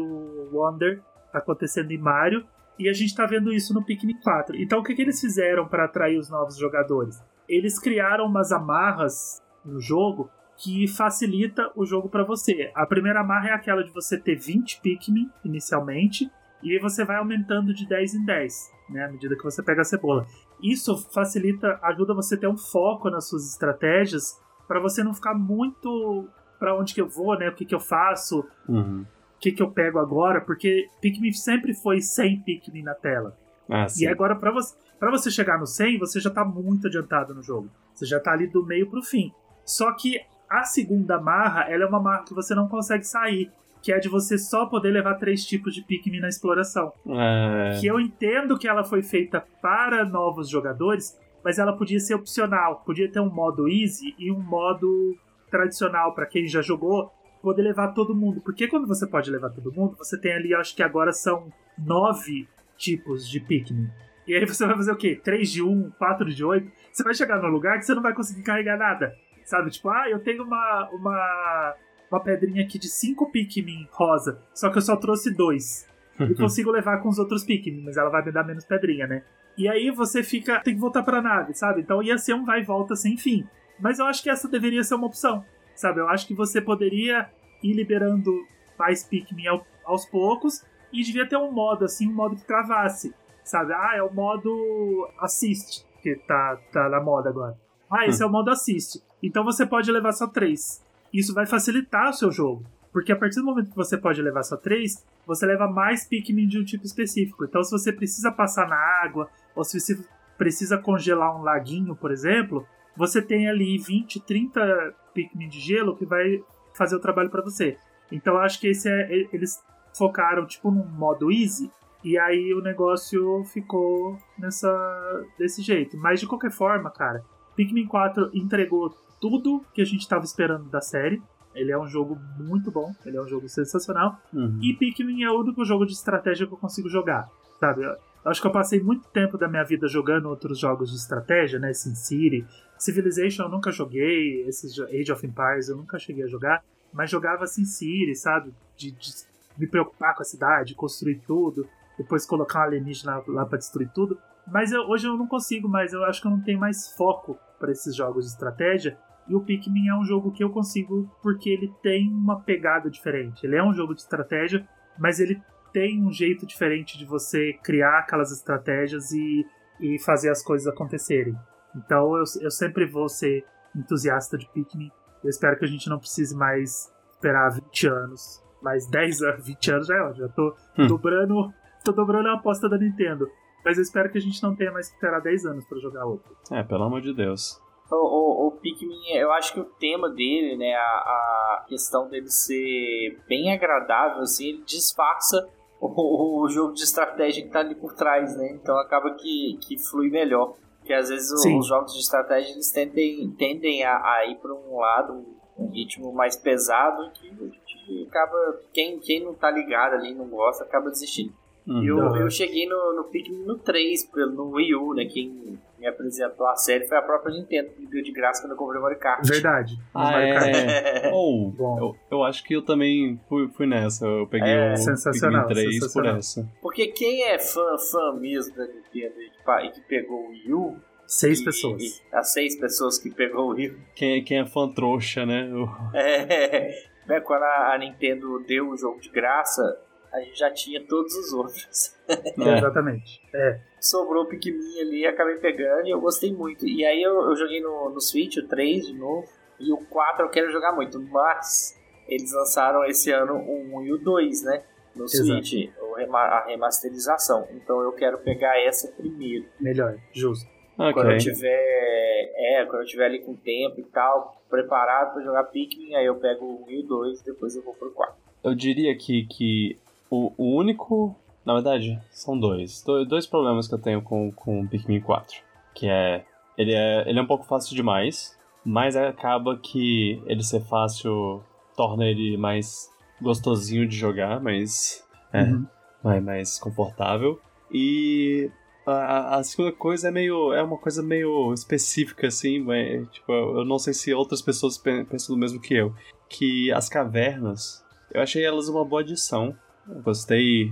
Wonder 0.52 1.02
acontecendo 1.34 1.92
em 1.92 1.98
Mario. 1.98 2.46
E 2.78 2.88
a 2.88 2.94
gente 2.94 3.16
tá 3.16 3.26
vendo 3.26 3.52
isso 3.52 3.74
no 3.74 3.84
Pikmin 3.84 4.20
4. 4.22 4.56
Então 4.58 4.80
o 4.80 4.84
que, 4.84 4.94
que 4.94 5.02
eles 5.02 5.20
fizeram 5.20 5.68
para 5.68 5.86
atrair 5.86 6.18
os 6.18 6.30
novos 6.30 6.58
jogadores? 6.58 7.20
Eles 7.48 7.80
criaram 7.80 8.26
umas 8.26 8.52
amarras 8.52 9.42
no 9.66 9.80
jogo 9.82 10.30
que 10.56 10.88
facilita 10.88 11.72
o 11.76 11.86
jogo 11.86 12.10
para 12.10 12.24
você. 12.24 12.72
A 12.76 12.86
primeira 12.86 13.22
amarra 13.22 13.50
é 13.50 13.54
aquela 13.54 13.84
de 13.84 13.92
você 13.92 14.20
ter 14.20 14.36
20 14.36 14.82
Pikmin 14.82 15.30
inicialmente, 15.44 16.30
e 16.64 16.72
aí 16.74 16.80
você 16.80 17.04
vai 17.06 17.18
aumentando 17.18 17.74
de 17.74 17.88
10 17.88 18.16
em 18.16 18.26
10, 18.26 18.72
né, 18.90 19.06
à 19.06 19.12
medida 19.12 19.36
que 19.36 19.44
você 19.44 19.62
pega 19.64 19.82
a 19.82 19.86
cebola. 19.86 20.26
Isso 20.62 20.98
facilita, 21.12 21.80
ajuda 21.84 22.14
você 22.14 22.36
a 22.36 22.38
ter 22.38 22.48
um 22.48 22.58
foco 22.58 23.10
nas 23.10 23.28
suas 23.30 23.50
estratégias, 23.50 24.40
para 24.68 24.80
você 24.80 25.04
não 25.04 25.14
ficar 25.14 25.34
muito 25.34 26.28
para 26.60 26.78
onde 26.78 26.94
que 26.94 27.02
eu 27.02 27.08
vou, 27.08 27.38
né, 27.38 27.50
o 27.50 27.54
que 27.56 27.66
que 27.66 27.74
eu 27.74 27.80
faço, 27.80 28.46
Uhum. 28.68 29.06
o 29.36 29.40
que 29.40 29.52
que 29.52 29.64
eu 29.64 29.72
pego 29.72 30.00
agora, 30.00 30.42
porque 30.42 30.88
Pikmin 31.02 31.32
sempre 31.32 31.74
foi 31.74 32.02
100 32.02 32.42
Pikmin 32.42 32.84
na 32.84 32.94
tela. 32.94 33.38
Ah. 33.70 33.86
E 33.98 34.08
agora, 34.08 34.36
pra 34.36 34.52
você, 34.52 34.76
pra 35.00 35.10
você 35.12 35.32
chegar 35.32 35.58
no 35.60 35.66
100, 35.66 36.00
você 36.00 36.20
já 36.20 36.30
tá 36.30 36.44
muito 36.44 36.88
adiantado 36.88 37.34
no 37.34 37.42
jogo. 37.42 37.70
Você 37.94 38.06
já 38.06 38.20
tá 38.20 38.32
ali 38.32 38.48
do 38.48 38.66
meio 38.66 38.90
pro 38.90 39.02
fim. 39.04 39.32
Só 39.64 39.92
que 39.94 40.20
a 40.50 40.64
segunda 40.64 41.22
marra, 41.22 41.70
ela 41.70 41.84
é 41.84 41.88
uma 41.88 42.00
marra 42.02 42.24
que 42.24 42.34
você 42.34 42.56
não 42.56 42.68
consegue 42.68 43.04
sair. 43.06 43.52
Que 43.82 43.94
é 43.94 44.00
de 44.00 44.10
você 44.10 44.38
só 44.38 44.66
poder 44.66 44.92
levar 44.92 45.16
três 45.16 45.46
tipos 45.46 45.74
de 45.74 45.82
Pikmin 45.82 46.20
na 46.20 46.28
exploração. 46.28 46.92
É, 47.08 47.78
Que 47.80 47.88
eu 47.88 48.00
entendo 48.00 48.58
que 48.58 48.68
ela 48.68 48.84
foi 48.84 49.02
feita 49.02 49.44
para 49.62 50.04
novos 50.06 50.50
jogadores, 50.50 51.18
mas 51.44 51.60
ela 51.60 51.74
podia 51.74 52.00
ser 52.00 52.16
opcional. 52.16 52.84
Podia 52.86 53.10
ter 53.10 53.20
um 53.20 53.30
modo 53.30 53.68
easy 53.70 54.14
e 54.18 54.32
um 54.32 54.40
modo 54.40 55.16
tradicional 55.50 56.14
para 56.14 56.26
quem 56.26 56.48
já 56.48 56.62
jogou, 56.62 57.12
poder 57.42 57.64
levar 57.64 57.90
todo 57.90 58.16
mundo. 58.16 58.42
Porque 58.42 58.68
quando 58.68 58.88
você 58.88 59.08
pode 59.08 59.32
levar 59.32 59.50
todo 59.50 59.72
mundo, 59.72 59.96
você 59.98 60.20
tem 60.20 60.34
ali, 60.34 60.54
acho 60.54 60.76
que 60.76 60.84
agora 60.84 61.12
são 61.12 61.52
nove 61.78 62.48
tipos 62.78 63.28
de 63.28 63.40
Pikmin. 63.40 63.90
E 64.28 64.36
aí 64.36 64.46
você 64.46 64.66
vai 64.66 64.76
fazer 64.76 64.92
o 64.92 64.96
quê? 64.96 65.20
3 65.24 65.50
de 65.50 65.64
1, 65.64 65.92
4 65.98 66.34
de 66.34 66.46
8? 66.46 66.72
Você 66.92 67.04
vai 67.04 67.16
chegar 67.16 67.42
num 67.42 67.50
lugar 67.50 67.80
que 67.80 67.86
você 67.86 67.96
não 67.96 68.02
vai 68.02 68.14
conseguir 68.14 68.44
carregar 68.44 68.78
nada. 68.78 69.16
Sabe? 69.44 69.72
Tipo, 69.72 69.90
ah, 69.90 70.08
eu 70.08 70.20
tenho 70.20 70.44
uma, 70.44 70.88
uma, 70.92 71.76
uma 72.12 72.20
pedrinha 72.20 72.64
aqui 72.64 72.78
de 72.80 72.88
5 72.90 73.32
Pikmin 73.32 73.88
rosa, 73.92 74.42
só 74.54 74.70
que 74.70 74.78
eu 74.78 74.82
só 74.82 74.96
trouxe 74.96 75.32
dois. 75.34 75.88
E 76.20 76.34
consigo 76.36 76.72
levar 76.72 76.98
com 77.00 77.10
os 77.10 77.20
outros 77.20 77.44
Pikmin, 77.44 77.82
mas 77.84 77.98
ela 77.98 78.10
vai 78.10 78.24
me 78.24 78.32
dar 78.32 78.44
menos 78.44 78.66
pedrinha, 78.66 79.08
né? 79.08 79.24
E 79.58 79.68
aí 79.68 79.92
você 79.92 80.24
fica. 80.24 80.60
tem 80.62 80.74
que 80.76 80.80
voltar 80.80 81.04
pra 81.04 81.22
nave, 81.22 81.54
sabe? 81.54 81.82
Então 81.82 82.02
ia 82.02 82.18
ser 82.18 82.34
um 82.34 82.46
vai 82.46 82.62
e 82.62 82.64
volta 82.66 82.96
sem 82.96 83.18
fim. 83.18 83.46
Mas 83.80 84.00
eu 84.00 84.06
acho 84.06 84.22
que 84.24 84.30
essa 84.30 84.48
deveria 84.48 84.84
ser 84.84 84.96
uma 84.96 85.08
opção, 85.08 85.44
sabe? 85.76 86.00
Eu 86.00 86.10
acho 86.10 86.26
que 86.28 86.34
você 86.34 86.62
poderia 86.62 87.30
ir 87.64 87.74
liberando 87.74 88.34
mais 88.78 89.04
Pikmin 89.04 89.48
ao- 89.48 89.66
aos 89.86 90.06
poucos 90.06 90.64
e 90.92 91.04
devia 91.04 91.28
ter 91.28 91.38
um 91.38 91.52
modo, 91.52 91.86
assim, 91.86 92.08
um 92.08 92.14
modo 92.14 92.36
que 92.36 92.46
travasse, 92.46 93.14
sabe? 93.44 93.74
Ah, 93.74 93.92
é 93.96 94.02
o 94.04 94.12
modo 94.14 95.10
assist, 95.20 95.86
que 96.02 96.16
tá, 96.28 96.58
tá 96.72 96.88
na 96.90 97.02
moda 97.02 97.30
agora. 97.30 97.58
Ah, 97.92 98.06
esse 98.08 98.22
é 98.24 98.26
o 98.26 98.30
modo 98.30 98.50
assist. 98.50 99.02
Então 99.22 99.44
você 99.44 99.66
pode 99.66 99.92
levar 99.92 100.12
só 100.14 100.28
três. 100.28 100.84
Isso 101.14 101.34
vai 101.34 101.46
facilitar 101.46 102.10
o 102.10 102.14
seu 102.14 102.32
jogo. 102.32 102.66
Porque 102.92 103.12
a 103.12 103.16
partir 103.16 103.36
do 103.40 103.46
momento 103.46 103.70
que 103.70 103.76
você 103.76 103.98
pode 103.98 104.22
levar 104.22 104.44
só 104.44 104.58
três, 104.58 105.06
você 105.26 105.46
leva 105.46 105.68
mais 105.68 106.08
Pikmin 106.08 106.48
de 106.48 106.60
um 106.60 106.64
tipo 106.64 106.86
específico. 106.86 107.46
Então, 107.46 107.64
se 107.64 107.72
você 107.72 107.94
precisa 107.94 108.32
passar 108.32 108.68
na 108.68 108.76
água, 108.76 109.30
ou 109.56 109.64
se 109.64 109.80
você 109.80 110.00
precisa 110.38 110.78
congelar 110.78 111.38
um 111.38 111.44
laguinho, 111.44 111.96
por 111.96 112.12
exemplo, 112.12 112.66
você 112.96 113.22
tem 113.22 113.48
ali 113.48 113.78
20, 113.78 114.22
30 114.22 114.96
Pikmin 115.14 115.50
de 115.50 115.60
gelo 115.60 115.96
que 115.96 116.06
vai 116.06 116.44
fazer 116.74 116.96
o 116.96 117.00
trabalho 117.00 117.30
para 117.30 117.44
você. 117.44 117.78
Então, 118.12 118.38
acho 118.38 118.60
que 118.60 118.68
esse 118.68 118.90
é, 118.90 119.28
eles 119.32 119.64
focaram 119.96 120.48
tipo 120.48 120.72
num 120.72 120.86
modo 120.86 121.32
easy 121.32 121.70
e 122.04 122.18
aí 122.18 122.54
o 122.54 122.62
negócio 122.62 123.44
ficou 123.46 124.18
nessa 124.38 125.26
desse 125.38 125.62
jeito. 125.62 125.98
Mas 125.98 126.20
de 126.20 126.28
qualquer 126.28 126.52
forma, 126.52 126.90
cara, 126.90 127.24
Pikmin 127.56 127.86
4 127.88 128.32
entregou 128.34 128.96
tudo 129.20 129.64
que 129.74 129.82
a 129.82 129.86
gente 129.86 130.02
estava 130.02 130.24
esperando 130.24 130.70
da 130.70 130.82
série. 130.82 131.22
Ele 131.56 131.72
é 131.72 131.78
um 131.78 131.88
jogo 131.88 132.18
muito 132.38 132.70
bom, 132.72 132.94
ele 133.06 133.18
é 133.18 133.22
um 133.22 133.28
jogo 133.28 133.50
sensacional. 133.50 134.18
Uhum. 134.34 134.60
E 134.62 134.74
Pikmin 134.76 135.24
é 135.24 135.32
o 135.32 135.40
único 135.40 135.66
jogo 135.66 135.86
de 135.86 135.94
estratégia 135.94 136.46
que 136.46 136.54
eu 136.54 136.58
consigo 136.58 136.88
jogar, 136.88 137.28
sabe? 137.60 137.84
Eu 137.84 137.96
acho 138.24 138.40
que 138.40 138.48
eu 138.48 138.52
passei 138.52 138.80
muito 138.82 139.08
tempo 139.10 139.38
da 139.38 139.48
minha 139.48 139.64
vida 139.64 139.88
jogando 139.88 140.28
outros 140.30 140.60
jogos 140.60 140.92
de 140.92 140.98
estratégia, 140.98 141.58
né? 141.60 141.74
SimCity, 141.74 142.46
Civilization 142.78 143.44
eu 143.44 143.50
nunca 143.50 143.72
joguei, 143.72 144.44
esses 144.48 144.80
Age 144.80 145.12
of 145.12 145.26
Empires 145.26 145.68
eu 145.70 145.76
nunca 145.76 145.98
cheguei 146.00 146.24
a 146.24 146.28
jogar, 146.28 146.64
mas 146.94 147.10
jogava 147.10 147.46
SimCity, 147.46 148.16
sabe? 148.16 148.54
De, 148.78 148.92
de 148.92 149.12
me 149.58 149.68
preocupar 149.68 150.16
com 150.16 150.22
a 150.22 150.26
cidade, 150.26 150.76
construir 150.76 151.22
tudo, 151.28 151.68
depois 151.98 152.26
colocar 152.26 152.60
um 152.60 152.64
alienígena 152.64 153.22
lá 153.28 153.46
pra 153.46 153.58
destruir 153.58 153.90
tudo. 153.94 154.18
Mas 154.48 154.72
eu- 154.72 154.84
hoje 154.88 155.08
eu 155.08 155.18
não 155.18 155.28
consigo 155.28 155.68
mais, 155.68 155.92
eu 155.94 156.04
acho 156.06 156.22
que 156.22 156.28
eu 156.28 156.32
não 156.32 156.42
tenho 156.42 156.60
mais 156.60 156.92
foco 156.94 157.38
para 157.60 157.72
esses 157.72 157.94
jogos 157.96 158.26
de 158.26 158.32
estratégia. 158.32 158.98
E 159.30 159.36
o 159.36 159.42
Pikmin 159.42 159.88
é 159.90 159.96
um 159.96 160.04
jogo 160.04 160.32
que 160.32 160.44
eu 160.44 160.50
consigo 160.50 161.08
porque 161.22 161.50
ele 161.50 161.72
tem 161.84 162.10
uma 162.12 162.40
pegada 162.42 162.90
diferente. 162.90 163.46
Ele 163.46 163.56
é 163.56 163.64
um 163.64 163.74
jogo 163.74 163.94
de 163.94 164.02
estratégia, 164.02 164.68
mas 164.98 165.20
ele 165.20 165.40
tem 165.72 166.02
um 166.04 166.12
jeito 166.12 166.48
diferente 166.48 166.98
de 166.98 167.06
você 167.06 167.54
criar 167.64 168.00
aquelas 168.00 168.32
estratégias 168.32 169.12
e, 169.12 169.46
e 169.80 170.00
fazer 170.00 170.32
as 170.32 170.42
coisas 170.44 170.68
acontecerem. 170.68 171.36
Então 171.76 172.16
eu, 172.18 172.24
eu 172.42 172.50
sempre 172.50 172.86
vou 172.88 173.08
ser 173.08 173.46
entusiasta 173.76 174.36
de 174.38 174.50
Pikmin. 174.52 174.90
Eu 175.24 175.30
espero 175.30 175.58
que 175.60 175.66
a 175.66 175.68
gente 175.68 175.88
não 175.90 176.00
precise 176.00 176.36
mais 176.36 176.92
esperar 177.12 177.52
20 177.52 177.88
anos. 177.88 178.44
Mais 178.64 178.90
10 178.90 179.22
anos, 179.24 179.46
20 179.46 179.72
anos 179.72 179.88
já 179.88 179.96
é, 179.96 180.14
já 180.16 180.28
tô 180.30 180.56
Hum. 180.78 180.88
dobrando. 180.88 181.54
Tô 181.86 181.92
dobrando 181.92 182.30
a 182.30 182.34
aposta 182.34 182.68
da 182.68 182.78
Nintendo. 182.78 183.30
Mas 183.64 183.78
eu 183.78 183.84
espero 183.84 184.10
que 184.10 184.18
a 184.18 184.22
gente 184.22 184.42
não 184.42 184.56
tenha 184.56 184.72
mais 184.72 184.88
que 184.90 184.96
esperar 184.96 185.22
10 185.22 185.46
anos 185.46 185.66
pra 185.66 185.78
jogar 185.80 186.06
outro. 186.06 186.36
É, 186.52 186.64
pelo 186.64 186.84
amor 186.84 187.02
de 187.02 187.14
Deus. 187.14 187.62
O, 187.92 187.96
o, 187.96 188.48
o 188.48 188.52
Pikmin, 188.52 189.14
eu 189.14 189.32
acho 189.32 189.54
que 189.54 189.60
o 189.60 189.66
tema 189.66 190.10
dele, 190.10 190.58
né, 190.58 190.74
a, 190.74 190.80
a 190.80 191.66
questão 191.68 192.08
dele 192.08 192.30
ser 192.30 193.20
bem 193.28 193.52
agradável, 193.52 194.22
assim, 194.22 194.50
ele 194.50 194.64
disfarça 194.64 195.50
o, 195.80 196.44
o, 196.44 196.50
jogo 196.50 196.74
de 196.74 196.84
estratégia 196.84 197.44
que 197.44 197.50
tá 197.50 197.60
ali 197.60 197.74
por 197.74 197.94
trás, 197.94 198.36
né? 198.36 198.52
Então 198.52 198.78
acaba 198.78 199.16
que, 199.16 199.58
que 199.62 199.78
flui 199.78 200.10
melhor. 200.10 200.56
Porque 200.80 200.94
às 200.94 201.10
vezes 201.10 201.32
os 201.32 201.68
jogos 201.68 201.94
de 201.94 202.00
estratégia 202.00 202.52
eles 202.52 202.72
tendem, 202.72 203.30
tendem 203.38 203.84
a, 203.84 203.96
a 203.96 204.26
ir 204.26 204.36
para 204.38 204.54
um 204.54 204.78
lado, 204.78 205.26
um 205.58 205.70
ritmo 205.70 206.12
mais 206.12 206.36
pesado 206.36 207.12
que 207.12 207.30
a 207.30 207.34
gente 207.34 208.08
acaba. 208.08 208.62
Quem, 208.74 209.00
quem 209.00 209.24
não 209.24 209.34
tá 209.34 209.52
ligado 209.52 209.94
ali, 209.94 210.14
não 210.14 210.28
gosta, 210.28 210.64
acaba 210.64 210.90
desistindo. 210.90 211.34
Uhum. 211.70 211.84
Eu, 211.84 212.16
eu 212.16 212.30
cheguei 212.32 212.68
no, 212.68 212.96
no 212.96 213.04
Pikmin 213.06 213.46
no 213.46 213.58
3, 213.60 214.10
no 214.36 214.52
Wii 214.54 214.76
U, 214.76 214.94
né? 214.96 215.06
Quem 215.06 215.60
me 215.78 215.88
apresentou 215.88 216.48
a 216.48 216.56
série 216.56 216.88
foi 216.88 216.98
a 216.98 217.02
própria 217.02 217.32
Nintendo, 217.32 217.70
que 217.70 217.82
me 217.82 217.88
deu 217.88 218.02
de 218.02 218.12
graça 218.12 218.42
quando 218.42 218.54
eu 218.54 218.58
comprei 218.58 218.80
o 218.80 218.84
Mario 218.84 218.98
Kart. 218.98 219.24
Verdade. 219.24 219.80
Ah, 219.94 220.20
é. 220.20 221.12
Ou, 221.14 221.54
oh, 221.60 221.78
eu, 221.78 221.96
eu 222.10 222.24
acho 222.24 222.44
que 222.44 222.56
eu 222.56 222.64
também 222.64 223.20
fui, 223.30 223.48
fui 223.50 223.68
nessa. 223.68 224.06
Eu 224.06 224.26
peguei 224.26 224.52
é, 224.52 224.74
o 224.74 224.78
sensacional, 224.78 225.48
Pikmin 225.48 225.62
3 225.62 225.74
sensacional. 225.76 226.12
por 226.12 226.20
essa. 226.20 226.50
Porque 226.60 226.88
quem 226.88 227.24
é 227.24 227.38
fã, 227.38 227.78
fã 227.78 228.14
mesmo 228.20 228.56
da 228.56 228.66
Nintendo 228.66 229.14
e 229.22 229.70
que 229.70 229.82
pegou 229.82 230.26
o 230.26 230.30
Wii 230.30 230.54
U, 230.54 230.76
Seis 231.10 231.40
e, 231.40 231.46
pessoas. 231.46 231.82
E, 231.82 232.16
as 232.16 232.32
seis 232.32 232.56
pessoas 232.60 233.00
que 233.00 233.10
pegou 233.10 233.50
o 233.50 233.54
Wii. 233.56 233.76
Quem, 233.96 234.24
quem 234.24 234.40
é 234.40 234.46
fã 234.46 234.70
trouxa, 234.70 235.26
né? 235.26 235.50
É, 235.94 236.84
né? 237.08 237.20
Quando 237.22 237.42
a, 237.42 237.74
a, 237.74 237.78
Nintendo 237.80 238.40
deu 238.48 238.70
o 238.70 238.78
jogo 238.78 239.00
de 239.00 239.10
graça, 239.10 239.82
a 240.12 240.20
gente 240.22 240.38
já 240.38 240.52
tinha 240.52 240.84
todos 240.86 241.14
os 241.16 241.34
outros. 241.34 241.96
É. 242.10 242.58
Exatamente. 242.58 243.22
É. 243.34 243.60
Sobrou 243.80 244.24
o 244.24 244.28
Pikmin 244.28 244.82
ali, 244.82 245.06
acabei 245.06 245.36
pegando 245.36 245.88
e 245.88 245.92
eu 245.92 246.02
gostei 246.02 246.34
muito. 246.34 246.68
E 246.68 246.84
aí 246.84 247.02
eu, 247.02 247.30
eu 247.30 247.36
joguei 247.36 247.62
no, 247.62 247.90
no 247.90 248.02
Switch, 248.02 248.38
o 248.38 248.48
3 248.48 248.88
de 248.88 248.94
novo, 248.94 249.28
e 249.60 249.72
o 249.72 249.78
4 249.78 250.26
eu 250.26 250.30
quero 250.30 250.52
jogar 250.52 250.72
muito, 250.72 251.00
mas 251.00 251.80
eles 252.08 252.34
lançaram 252.34 252.84
esse 252.86 253.12
ano 253.12 253.36
o 253.36 253.78
1 253.80 253.86
e 253.86 253.94
o 253.94 253.98
2, 253.98 254.44
né? 254.44 254.64
No 254.96 255.06
Exato. 255.06 255.26
Switch, 255.26 255.72
a 256.14 256.46
remasterização. 256.48 257.48
Então 257.52 257.82
eu 257.82 257.92
quero 257.92 258.18
pegar 258.18 258.60
essa 258.60 258.88
primeiro. 258.92 259.46
Melhor, 259.60 259.98
justo. 260.12 260.50
Okay. 260.76 260.94
Quando 260.94 261.12
eu 261.12 261.18
tiver. 261.18 262.34
É, 262.36 262.66
quando 262.66 262.82
eu 262.82 262.88
tiver 262.88 263.06
ali 263.06 263.20
com 263.20 263.36
tempo 263.36 263.80
e 263.80 263.84
tal, 263.84 264.42
preparado 264.50 265.14
para 265.14 265.24
jogar 265.24 265.44
Pikmin, 265.46 265.94
aí 265.96 266.06
eu 266.06 266.16
pego 266.16 266.46
o 266.46 266.66
1 266.66 266.72
e 266.72 266.80
o 266.80 266.88
2 266.88 267.22
e 267.22 267.26
depois 267.26 267.56
eu 267.56 267.62
vou 267.62 267.74
pro 267.74 267.92
4. 267.92 268.16
Eu 268.44 268.56
diria 268.56 268.98
que, 268.98 269.28
que 269.28 269.78
o, 270.10 270.34
o 270.38 270.56
único. 270.58 271.16
Na 271.46 271.54
verdade, 271.54 272.00
são 272.12 272.38
dois. 272.38 272.84
Dois 273.08 273.26
problemas 273.26 273.68
que 273.68 273.74
eu 273.74 273.80
tenho 273.80 274.02
com, 274.02 274.32
com 274.32 274.62
o 274.62 274.68
Pikmin 274.68 275.02
4. 275.02 275.38
Que 275.74 275.88
é. 275.88 276.26
Ele 276.58 276.74
é, 276.74 277.10
ele 277.10 277.18
é 277.18 277.22
um 277.22 277.28
pouco 277.28 277.46
fácil 277.46 277.76
demais, 277.76 278.38
mas 278.66 278.96
acaba 278.96 279.58
que 279.58 280.22
ele 280.26 280.44
ser 280.44 280.60
fácil 280.62 281.42
torna 281.76 282.06
ele 282.06 282.36
mais 282.36 282.90
gostosinho 283.22 283.88
de 283.88 283.96
jogar, 283.96 284.42
mas. 284.42 285.06
É, 285.32 285.44
uhum. 285.44 285.66
mais, 286.04 286.24
mais 286.24 286.60
confortável. 286.60 287.40
E 287.72 288.52
a, 288.86 289.38
a, 289.38 289.44
segunda 289.44 289.72
coisa 289.72 290.10
é 290.10 290.12
meio. 290.12 290.52
É 290.54 290.62
uma 290.62 290.78
coisa 290.78 291.02
meio 291.02 291.54
específica, 291.54 292.28
assim, 292.28 292.60
mas, 292.60 293.08
tipo, 293.10 293.32
eu 293.32 293.64
não 293.64 293.80
sei 293.80 293.94
se 293.94 294.14
outras 294.14 294.42
pessoas 294.42 294.78
pensam 294.78 295.36
do 295.36 295.40
mesmo 295.40 295.62
que 295.62 295.74
eu. 295.74 295.94
Que 296.28 296.72
as 296.74 296.90
cavernas, 296.90 297.84
eu 298.14 298.22
achei 298.22 298.44
elas 298.44 298.68
uma 298.68 298.84
boa 298.84 299.02
adição 299.02 299.56
gostei, 300.04 300.72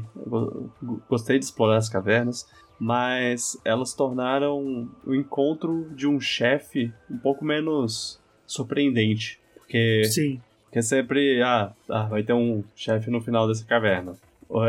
gostei 1.10 1.40
de 1.40 1.46
explorar 1.46 1.78
as 1.78 1.90
cavernas, 1.90 2.48
mas 2.80 3.60
elas 3.66 3.94
tornaram 3.94 4.90
o 5.06 5.16
encontro 5.16 5.90
de 5.96 6.08
um 6.08 6.20
chefe 6.20 6.94
um 7.10 7.18
pouco 7.18 7.44
menos 7.44 8.20
surpreendente. 8.46 9.40
Porque, 9.56 10.04
Sim. 10.06 10.42
porque 10.66 10.82
sempre, 10.82 11.42
ah, 11.42 11.74
ah 11.90 12.04
vai 12.04 12.24
ter 12.24 12.34
um 12.34 12.64
chefe 12.76 13.10
no 13.10 13.22
final 13.22 13.48
dessa 13.48 13.66
caverna. 13.66 14.16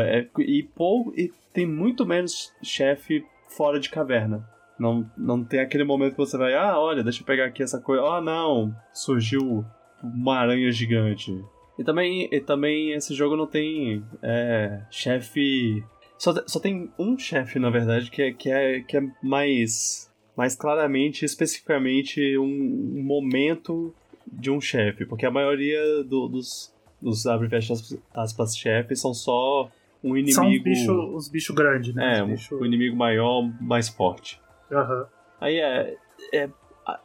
É, 0.01 0.27
e, 0.39 0.63
pouco, 0.63 1.13
e 1.15 1.31
tem 1.53 1.65
muito 1.65 2.05
menos 2.05 2.53
chefe 2.61 3.25
fora 3.47 3.79
de 3.79 3.89
caverna. 3.89 4.47
Não, 4.77 5.09
não 5.17 5.43
tem 5.43 5.59
aquele 5.59 5.83
momento 5.83 6.11
que 6.11 6.17
você 6.17 6.37
vai, 6.37 6.53
ah, 6.53 6.79
olha, 6.79 7.03
deixa 7.03 7.21
eu 7.21 7.25
pegar 7.25 7.45
aqui 7.45 7.61
essa 7.61 7.79
coisa. 7.79 8.01
Ah, 8.01 8.17
oh, 8.17 8.21
não, 8.21 8.75
surgiu 8.93 9.65
uma 10.01 10.37
aranha 10.37 10.71
gigante. 10.71 11.43
E 11.79 11.83
também, 11.83 12.27
e 12.29 12.41
também 12.41 12.91
esse 12.91 13.15
jogo 13.15 13.37
não 13.37 13.47
tem 13.47 14.03
é, 14.21 14.81
chefe. 14.91 15.81
Só, 16.17 16.33
só 16.45 16.59
tem 16.59 16.91
um 16.99 17.17
chefe, 17.17 17.57
na 17.57 17.69
verdade, 17.69 18.11
que 18.11 18.21
é, 18.21 18.33
que 18.33 18.51
é, 18.51 18.81
que 18.81 18.97
é 18.97 19.01
mais, 19.23 20.11
mais 20.35 20.57
claramente, 20.57 21.23
especificamente, 21.23 22.37
um 22.37 23.01
momento 23.01 23.95
de 24.27 24.51
um 24.51 24.59
chefe. 24.59 25.05
Porque 25.05 25.25
a 25.25 25.31
maioria 25.31 26.03
do, 26.03 26.27
dos, 26.27 26.75
dos 27.01 27.25
abre 27.25 27.47
e 27.47 27.49
fecha 27.49 27.73
aspas 28.13 28.57
chefes 28.57 28.99
são 28.99 29.13
só 29.13 29.71
um 30.03 30.17
inimigo. 30.17 30.35
São 30.35 30.49
bicho, 30.61 31.15
os 31.15 31.29
bichos 31.29 31.55
grandes, 31.55 31.95
né? 31.95 32.19
É, 32.19 32.23
um, 32.23 32.27
bicho... 32.27 32.57
um 32.57 32.65
inimigo 32.65 32.97
maior, 32.97 33.49
mais 33.61 33.87
forte. 33.87 34.41
Uhum. 34.69 35.05
Aí 35.39 35.57
é, 35.61 35.95
é. 36.33 36.49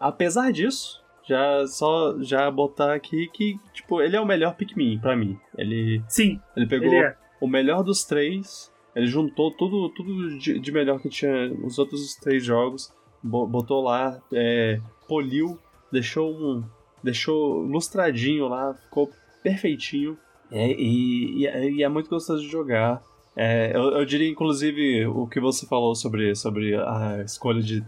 Apesar 0.01 0.51
disso, 0.51 1.04
já 1.27 1.67
só 1.67 2.17
já 2.21 2.51
botar 2.51 2.95
aqui 2.95 3.29
que, 3.29 3.59
tipo, 3.73 4.01
ele 4.01 4.17
é 4.17 4.21
o 4.21 4.27
melhor 4.27 4.55
Pikmin 4.55 4.99
para 4.99 5.17
mim. 5.17 5.39
Ele 5.57 6.03
Sim. 6.09 6.41
Ele 6.57 6.67
pegou 6.67 6.89
ele 6.89 7.05
é. 7.05 7.17
o 7.41 7.47
melhor 7.47 7.83
dos 7.83 8.05
três, 8.05 8.73
ele 8.95 9.07
juntou 9.07 9.51
tudo 9.51 9.89
tudo 9.91 10.39
de, 10.39 10.59
de, 10.59 10.73
melhor 10.73 11.01
que 11.01 11.09
tinha 11.09 11.53
os 11.63 11.79
outros 11.79 12.15
três 12.17 12.45
jogos, 12.45 12.93
botou 13.23 13.83
lá, 13.83 14.21
é, 14.33 14.81
poliu, 15.09 15.59
deixou 15.91 16.33
um 16.33 16.65
deixou 17.03 17.61
lustradinho 17.61 18.49
lá, 18.49 18.75
ficou 18.75 19.11
perfeitinho. 19.43 20.17
É, 20.51 20.71
e, 20.71 21.41
e, 21.41 21.47
é, 21.47 21.71
e, 21.71 21.83
é 21.83 21.89
muito 21.89 22.09
gostoso 22.09 22.43
de 22.43 22.51
jogar. 22.51 23.03
É, 23.37 23.73
eu, 23.75 23.91
eu, 23.99 24.05
diria, 24.05 24.29
inclusive, 24.29 25.07
o 25.07 25.27
que 25.27 25.41
você 25.41 25.67
falou 25.67 25.95
sobre, 25.95 26.35
sobre 26.37 26.77
a 26.77 27.23
escolha 27.25 27.61
de 27.61 27.85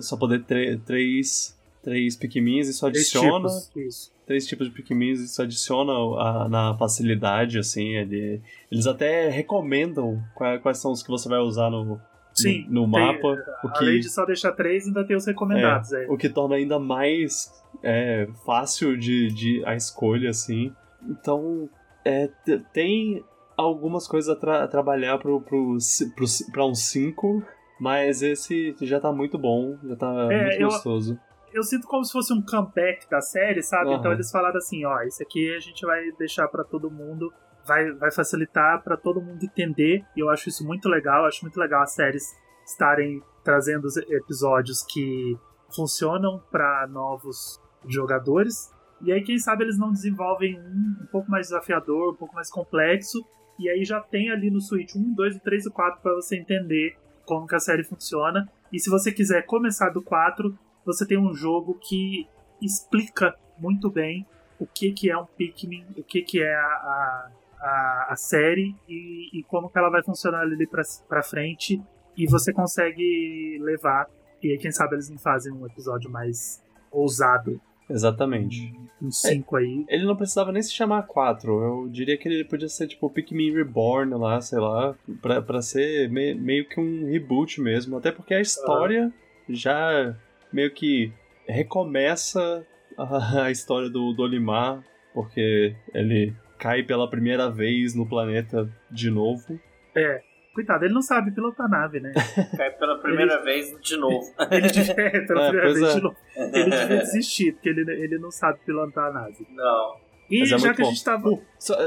só 0.00 0.16
poder 0.16 0.44
ter 0.44 0.80
três 0.80 1.58
três 1.84 2.16
Pikmins, 2.16 2.66
isso 2.66 2.86
adiciona. 2.86 3.48
Três 3.48 3.66
tipos, 3.66 3.86
isso. 3.86 4.14
Três 4.26 4.46
tipos 4.46 4.68
de 4.68 4.74
Pikmins, 4.74 5.20
isso 5.20 5.40
adiciona 5.42 5.92
a, 5.92 6.48
na 6.48 6.76
facilidade, 6.76 7.58
assim. 7.58 7.94
Ele, 7.96 8.40
eles 8.72 8.86
até 8.86 9.28
recomendam 9.28 10.20
quais, 10.34 10.62
quais, 10.62 10.78
são 10.78 10.90
os 10.90 11.02
que 11.02 11.10
você 11.10 11.28
vai 11.28 11.38
usar 11.38 11.70
no, 11.70 12.00
Sim, 12.32 12.64
no, 12.68 12.82
no 12.82 12.86
mapa. 12.88 13.20
Tem, 13.20 13.70
o 13.70 13.72
que, 13.72 13.84
além 13.84 14.00
de 14.00 14.08
só 14.08 14.24
deixar 14.24 14.52
três, 14.52 14.86
ainda 14.86 15.04
tem 15.04 15.14
os 15.14 15.26
recomendados. 15.26 15.92
É, 15.92 16.04
é. 16.04 16.10
O 16.10 16.16
que 16.16 16.28
torna 16.30 16.56
ainda 16.56 16.78
mais 16.78 17.52
é, 17.82 18.26
fácil 18.46 18.96
de, 18.96 19.28
de 19.28 19.62
a 19.66 19.76
escolha, 19.76 20.30
assim. 20.30 20.72
Então, 21.06 21.68
é, 22.02 22.30
tem 22.72 23.22
algumas 23.56 24.08
coisas 24.08 24.34
a, 24.34 24.40
tra 24.40 24.66
trabalhar 24.66 25.18
pro, 25.18 25.38
pro, 25.42 25.76
pro, 26.16 26.26
pra 26.50 26.66
um 26.66 26.74
5, 26.74 27.44
mas 27.78 28.22
esse 28.22 28.74
já 28.80 28.98
tá 28.98 29.12
muito 29.12 29.36
bom, 29.36 29.76
já 29.84 29.96
tá 29.96 30.28
é, 30.30 30.44
muito 30.46 30.64
gostoso 30.64 31.18
eu 31.54 31.62
sinto 31.62 31.86
como 31.86 32.04
se 32.04 32.12
fosse 32.12 32.32
um 32.32 32.42
comeback 32.42 33.08
da 33.08 33.20
série, 33.20 33.62
sabe? 33.62 33.90
Uhum. 33.90 33.96
Então 33.96 34.12
eles 34.12 34.30
falaram 34.30 34.56
assim, 34.56 34.84
ó, 34.84 35.00
isso 35.02 35.22
aqui 35.22 35.54
a 35.54 35.60
gente 35.60 35.86
vai 35.86 36.10
deixar 36.18 36.48
para 36.48 36.64
todo 36.64 36.90
mundo, 36.90 37.32
vai, 37.66 37.92
vai 37.92 38.10
facilitar 38.10 38.82
para 38.82 38.96
todo 38.96 39.22
mundo 39.22 39.42
entender, 39.42 40.04
e 40.16 40.20
eu 40.20 40.28
acho 40.28 40.48
isso 40.48 40.66
muito 40.66 40.88
legal, 40.88 41.22
eu 41.22 41.28
acho 41.28 41.42
muito 41.42 41.58
legal 41.58 41.82
as 41.82 41.94
séries 41.94 42.36
estarem 42.66 43.22
trazendo 43.44 43.88
episódios 44.08 44.82
que 44.82 45.38
funcionam 45.74 46.42
para 46.50 46.86
novos 46.88 47.60
jogadores, 47.86 48.72
e 49.00 49.12
aí 49.12 49.22
quem 49.22 49.38
sabe 49.38 49.64
eles 49.64 49.78
não 49.78 49.92
desenvolvem 49.92 50.58
um 50.58 50.94
um 51.02 51.06
pouco 51.06 51.30
mais 51.30 51.48
desafiador, 51.48 52.12
um 52.12 52.16
pouco 52.16 52.34
mais 52.34 52.50
complexo, 52.50 53.24
e 53.58 53.68
aí 53.68 53.84
já 53.84 54.00
tem 54.00 54.30
ali 54.30 54.50
no 54.50 54.60
Switch 54.60 54.96
1, 54.96 55.14
2, 55.14 55.38
3 55.38 55.66
e 55.66 55.70
4 55.70 56.00
para 56.02 56.14
você 56.14 56.36
entender 56.36 56.96
como 57.24 57.46
que 57.46 57.54
a 57.54 57.60
série 57.60 57.84
funciona. 57.84 58.48
E 58.72 58.80
se 58.80 58.90
você 58.90 59.12
quiser 59.12 59.46
começar 59.46 59.90
do 59.90 60.02
4, 60.02 60.56
você 60.84 61.06
tem 61.06 61.18
um 61.18 61.34
jogo 61.34 61.74
que 61.74 62.28
explica 62.60 63.34
muito 63.58 63.90
bem 63.90 64.26
o 64.58 64.66
que, 64.66 64.92
que 64.92 65.10
é 65.10 65.18
um 65.18 65.26
Pikmin, 65.26 65.84
o 65.96 66.02
que, 66.02 66.22
que 66.22 66.42
é 66.42 66.54
a, 66.54 67.28
a, 67.60 68.06
a 68.10 68.16
série 68.16 68.74
e, 68.88 69.38
e, 69.38 69.42
como 69.44 69.68
que 69.68 69.78
ela 69.78 69.90
vai 69.90 70.02
funcionar 70.02 70.40
ali 70.40 70.66
pra, 70.66 70.82
pra 71.08 71.22
frente. 71.22 71.82
E 72.16 72.26
você 72.26 72.52
consegue 72.52 73.58
levar. 73.60 74.08
E 74.42 74.52
aí, 74.52 74.58
quem 74.58 74.70
sabe 74.70 74.94
eles 74.94 75.10
não 75.10 75.18
fazem 75.18 75.52
um 75.52 75.66
episódio 75.66 76.10
mais 76.10 76.62
ousado. 76.92 77.60
Exatamente. 77.90 78.72
Um 79.02 79.10
5 79.10 79.56
é, 79.56 79.60
aí. 79.60 79.84
Ele 79.88 80.04
não 80.04 80.16
precisava 80.16 80.52
nem 80.52 80.62
se 80.62 80.72
chamar 80.72 81.02
4. 81.02 81.62
Eu 81.62 81.88
diria 81.88 82.16
que 82.16 82.28
ele 82.28 82.44
podia 82.44 82.68
ser 82.68 82.86
tipo 82.86 83.10
Pikmin 83.10 83.52
Reborn 83.52 84.14
lá, 84.14 84.40
sei 84.40 84.58
lá. 84.58 84.94
Pra, 85.20 85.42
pra 85.42 85.60
ser 85.60 86.08
me, 86.08 86.34
meio 86.34 86.68
que 86.68 86.80
um 86.80 87.06
reboot 87.06 87.60
mesmo. 87.60 87.96
Até 87.96 88.12
porque 88.12 88.32
a 88.32 88.40
história 88.40 89.12
já 89.48 90.16
meio 90.54 90.72
que 90.72 91.12
recomeça 91.46 92.64
a, 92.96 93.44
a 93.44 93.50
história 93.50 93.90
do, 93.90 94.12
do 94.12 94.22
Olimar, 94.22 94.82
porque 95.12 95.74
ele 95.92 96.32
cai 96.58 96.82
pela 96.82 97.10
primeira 97.10 97.50
vez 97.50 97.94
no 97.94 98.08
planeta 98.08 98.70
de 98.90 99.10
novo. 99.10 99.60
É, 99.94 100.22
coitado, 100.54 100.84
ele 100.84 100.94
não 100.94 101.02
sabe 101.02 101.32
pilotar 101.32 101.68
nave, 101.68 102.00
né? 102.00 102.12
Cai 102.56 102.70
pela 102.70 102.98
primeira 102.98 103.34
ele... 103.34 103.44
vez 103.44 103.80
de 103.80 103.96
novo. 103.96 104.32
ele 104.50 104.68
devia, 104.68 104.94
é, 104.96 105.20
pela 105.20 105.46
é, 105.46 105.48
primeira 105.48 105.74
vez 105.74 105.82
é. 105.82 105.94
de 105.94 106.02
novo. 106.02 106.16
Ele 106.36 106.70
devia 106.70 106.98
desistir, 106.98 107.52
porque 107.52 107.68
ele, 107.68 107.80
ele 107.92 108.18
não 108.18 108.30
sabe 108.30 108.60
pilotar 108.64 109.10
a 109.10 109.12
nave. 109.12 109.46
Não. 109.50 109.96
E 110.30 110.42
é 110.42 110.46
já 110.46 110.72
que 110.72 110.82
bom. 110.82 110.88
a 110.88 110.90
gente 110.90 111.04
tava. 111.04 111.28
Uh, 111.28 111.42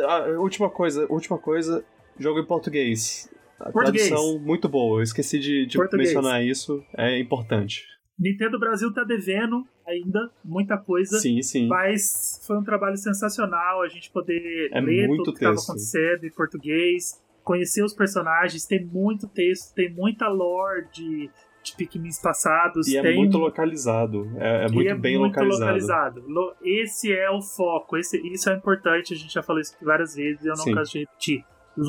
a 0.07 0.39
última 0.39 0.69
coisa, 0.69 1.07
última 1.09 1.37
coisa. 1.37 1.83
jogo 2.19 2.39
em 2.39 2.45
português. 2.45 3.29
A 3.59 3.71
Português. 3.71 4.07
tradução 4.07 4.39
muito 4.39 4.69
boa. 4.69 4.99
Eu 4.99 5.03
esqueci 5.03 5.39
de, 5.39 5.65
de 5.65 5.79
mencionar 5.93 6.43
isso. 6.43 6.83
É 6.95 7.19
importante. 7.19 7.96
Nintendo 8.19 8.59
Brasil 8.59 8.91
tá 8.93 9.03
devendo 9.03 9.63
ainda 9.85 10.31
muita 10.43 10.77
coisa. 10.77 11.19
Sim, 11.19 11.41
sim. 11.41 11.67
Mas 11.67 12.41
foi 12.45 12.57
um 12.57 12.63
trabalho 12.63 12.97
sensacional 12.97 13.81
a 13.81 13.87
gente 13.87 14.09
poder 14.11 14.69
É 14.71 14.81
ler 14.81 15.07
tudo 15.07 15.33
que 15.33 15.37
estava 15.45 15.55
acontecendo 15.55 16.25
em 16.25 16.31
português, 16.31 17.21
conhecer 17.43 17.83
os 17.83 17.93
personagens, 17.93 18.65
tem 18.65 18.83
muito 18.83 19.27
texto, 19.27 19.73
tem 19.73 19.93
muita 19.93 20.27
lore 20.27 20.87
de, 20.91 21.29
de 21.63 21.75
Pikmins 21.77 22.19
passados. 22.19 22.87
E 22.87 22.97
é 22.97 23.01
tem 23.03 23.15
muito 23.17 23.37
localizado. 23.37 24.29
É, 24.37 24.65
é 24.65 24.71
muito 24.71 24.89
é 24.89 24.95
bem 24.95 25.17
muito 25.19 25.39
localizado. 25.39 26.23
Lo- 26.27 26.55
Esse 26.63 27.13
é 27.13 27.29
o 27.29 27.41
foco, 27.41 27.97
esse, 27.97 28.17
isso 28.33 28.49
é 28.49 28.55
importante, 28.55 29.13
a 29.13 29.17
gente 29.17 29.31
já 29.33 29.43
falou 29.43 29.61
isso 29.61 29.75
várias 29.81 30.15
vezes 30.15 30.43
e 30.43 30.47
eu 30.47 30.55
não 30.55 30.63
Sim. 30.63 30.73
canso 30.73 30.91
de 30.93 30.99
repetir. 31.01 31.45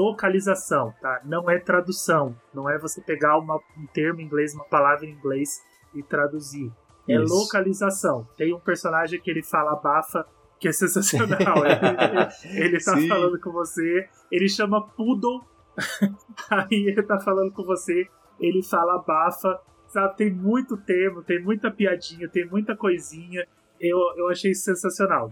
Localização, 0.09 0.93
tá? 1.01 1.21
Não 1.25 1.49
é 1.51 1.59
tradução. 1.59 2.37
Não 2.55 2.69
é 2.69 2.79
você 2.79 3.01
pegar 3.01 3.39
uma- 3.39 3.57
um 3.77 3.87
termo 3.93 4.21
em 4.21 4.25
inglês, 4.25 4.55
uma 4.55 4.65
palavra 4.65 5.07
em 5.07 5.11
inglês 5.11 5.61
e 5.95 6.03
traduzir. 6.03 6.71
É 7.09 7.15
Isso. 7.23 7.35
localização. 7.35 8.27
Tem 8.37 8.53
um 8.55 8.61
personagem 8.61 9.21
que 9.21 9.31
ele 9.31 9.43
fala 9.43 9.75
bafa, 9.77 10.27
que 10.61 10.69
é 10.69 10.73
sensacional. 10.73 11.65
ele, 12.45 12.65
ele 12.67 12.79
tá 12.85 12.97
Sim. 12.97 13.09
falando 13.09 13.41
com 13.41 13.51
você, 13.51 14.07
ele 14.31 14.49
chama 14.49 14.87
Poodle, 14.89 15.41
aí 16.51 16.67
ele 16.89 17.03
tá 17.03 17.19
falando 17.19 17.53
com 17.53 17.63
você, 17.65 18.07
ele 18.41 18.63
fala 18.63 18.99
bafa, 18.99 19.59
sabe? 19.87 20.17
Tem 20.17 20.31
muito 20.33 20.77
termo, 20.77 21.23
tem 21.23 21.43
muita 21.43 21.71
piadinha, 21.71 22.29
tem 22.29 22.47
muita 22.47 22.77
coisinha. 22.77 23.47
Eu, 23.81 23.97
eu 24.17 24.29
achei 24.29 24.53
super 24.55 24.75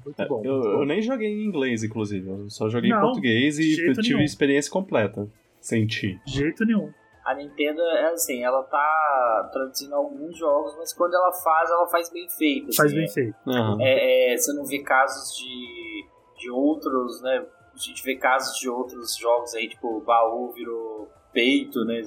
muito 0.05 0.29
bom. 0.29 0.43
É, 0.45 0.47
Eu, 0.49 0.53
muito 0.55 0.69
bom. 0.69 0.81
eu 0.83 0.87
nem 0.87 1.03
joguei 1.03 1.29
em 1.29 1.45
inglês, 1.45 1.83
inclusive. 1.83 2.29
Eu 2.29 2.49
só 2.49 2.69
joguei 2.69 2.91
Não, 2.91 2.99
em 2.99 3.01
português 3.01 3.59
e 3.59 3.75
tive 3.75 4.01
nenhum. 4.03 4.21
experiência 4.21 4.71
completa. 4.71 5.29
Senti. 5.61 6.19
De 6.25 6.33
jeito 6.33 6.65
nenhum. 6.65 6.93
A 7.27 7.35
Nintendo, 7.35 7.83
é 7.83 8.13
assim, 8.13 8.45
ela 8.45 8.63
tá 8.63 9.51
traduzindo 9.53 9.97
alguns 9.97 10.39
jogos, 10.39 10.77
mas 10.79 10.93
quando 10.93 11.13
ela 11.15 11.33
faz, 11.33 11.69
ela 11.69 11.89
faz 11.89 12.09
bem 12.09 12.29
feito. 12.29 12.67
Faz 12.67 12.93
assim, 12.93 13.01
bem 13.01 13.09
feito. 13.09 13.37
Aham. 13.45 13.79
É, 13.81 14.33
é, 14.33 14.37
você 14.37 14.53
não 14.53 14.65
vê 14.65 14.79
casos 14.79 15.37
de, 15.37 16.07
de 16.39 16.49
outros, 16.53 17.21
né? 17.23 17.45
A 17.75 17.77
gente 17.77 18.05
vê 18.05 18.15
casos 18.15 18.57
de 18.61 18.71
outros 18.71 19.17
jogos 19.17 19.55
aí, 19.57 19.69
tipo, 19.69 19.97
o 19.97 20.01
baú 20.01 20.53
virou 20.53 21.09
peito, 21.33 21.85
né? 21.85 22.01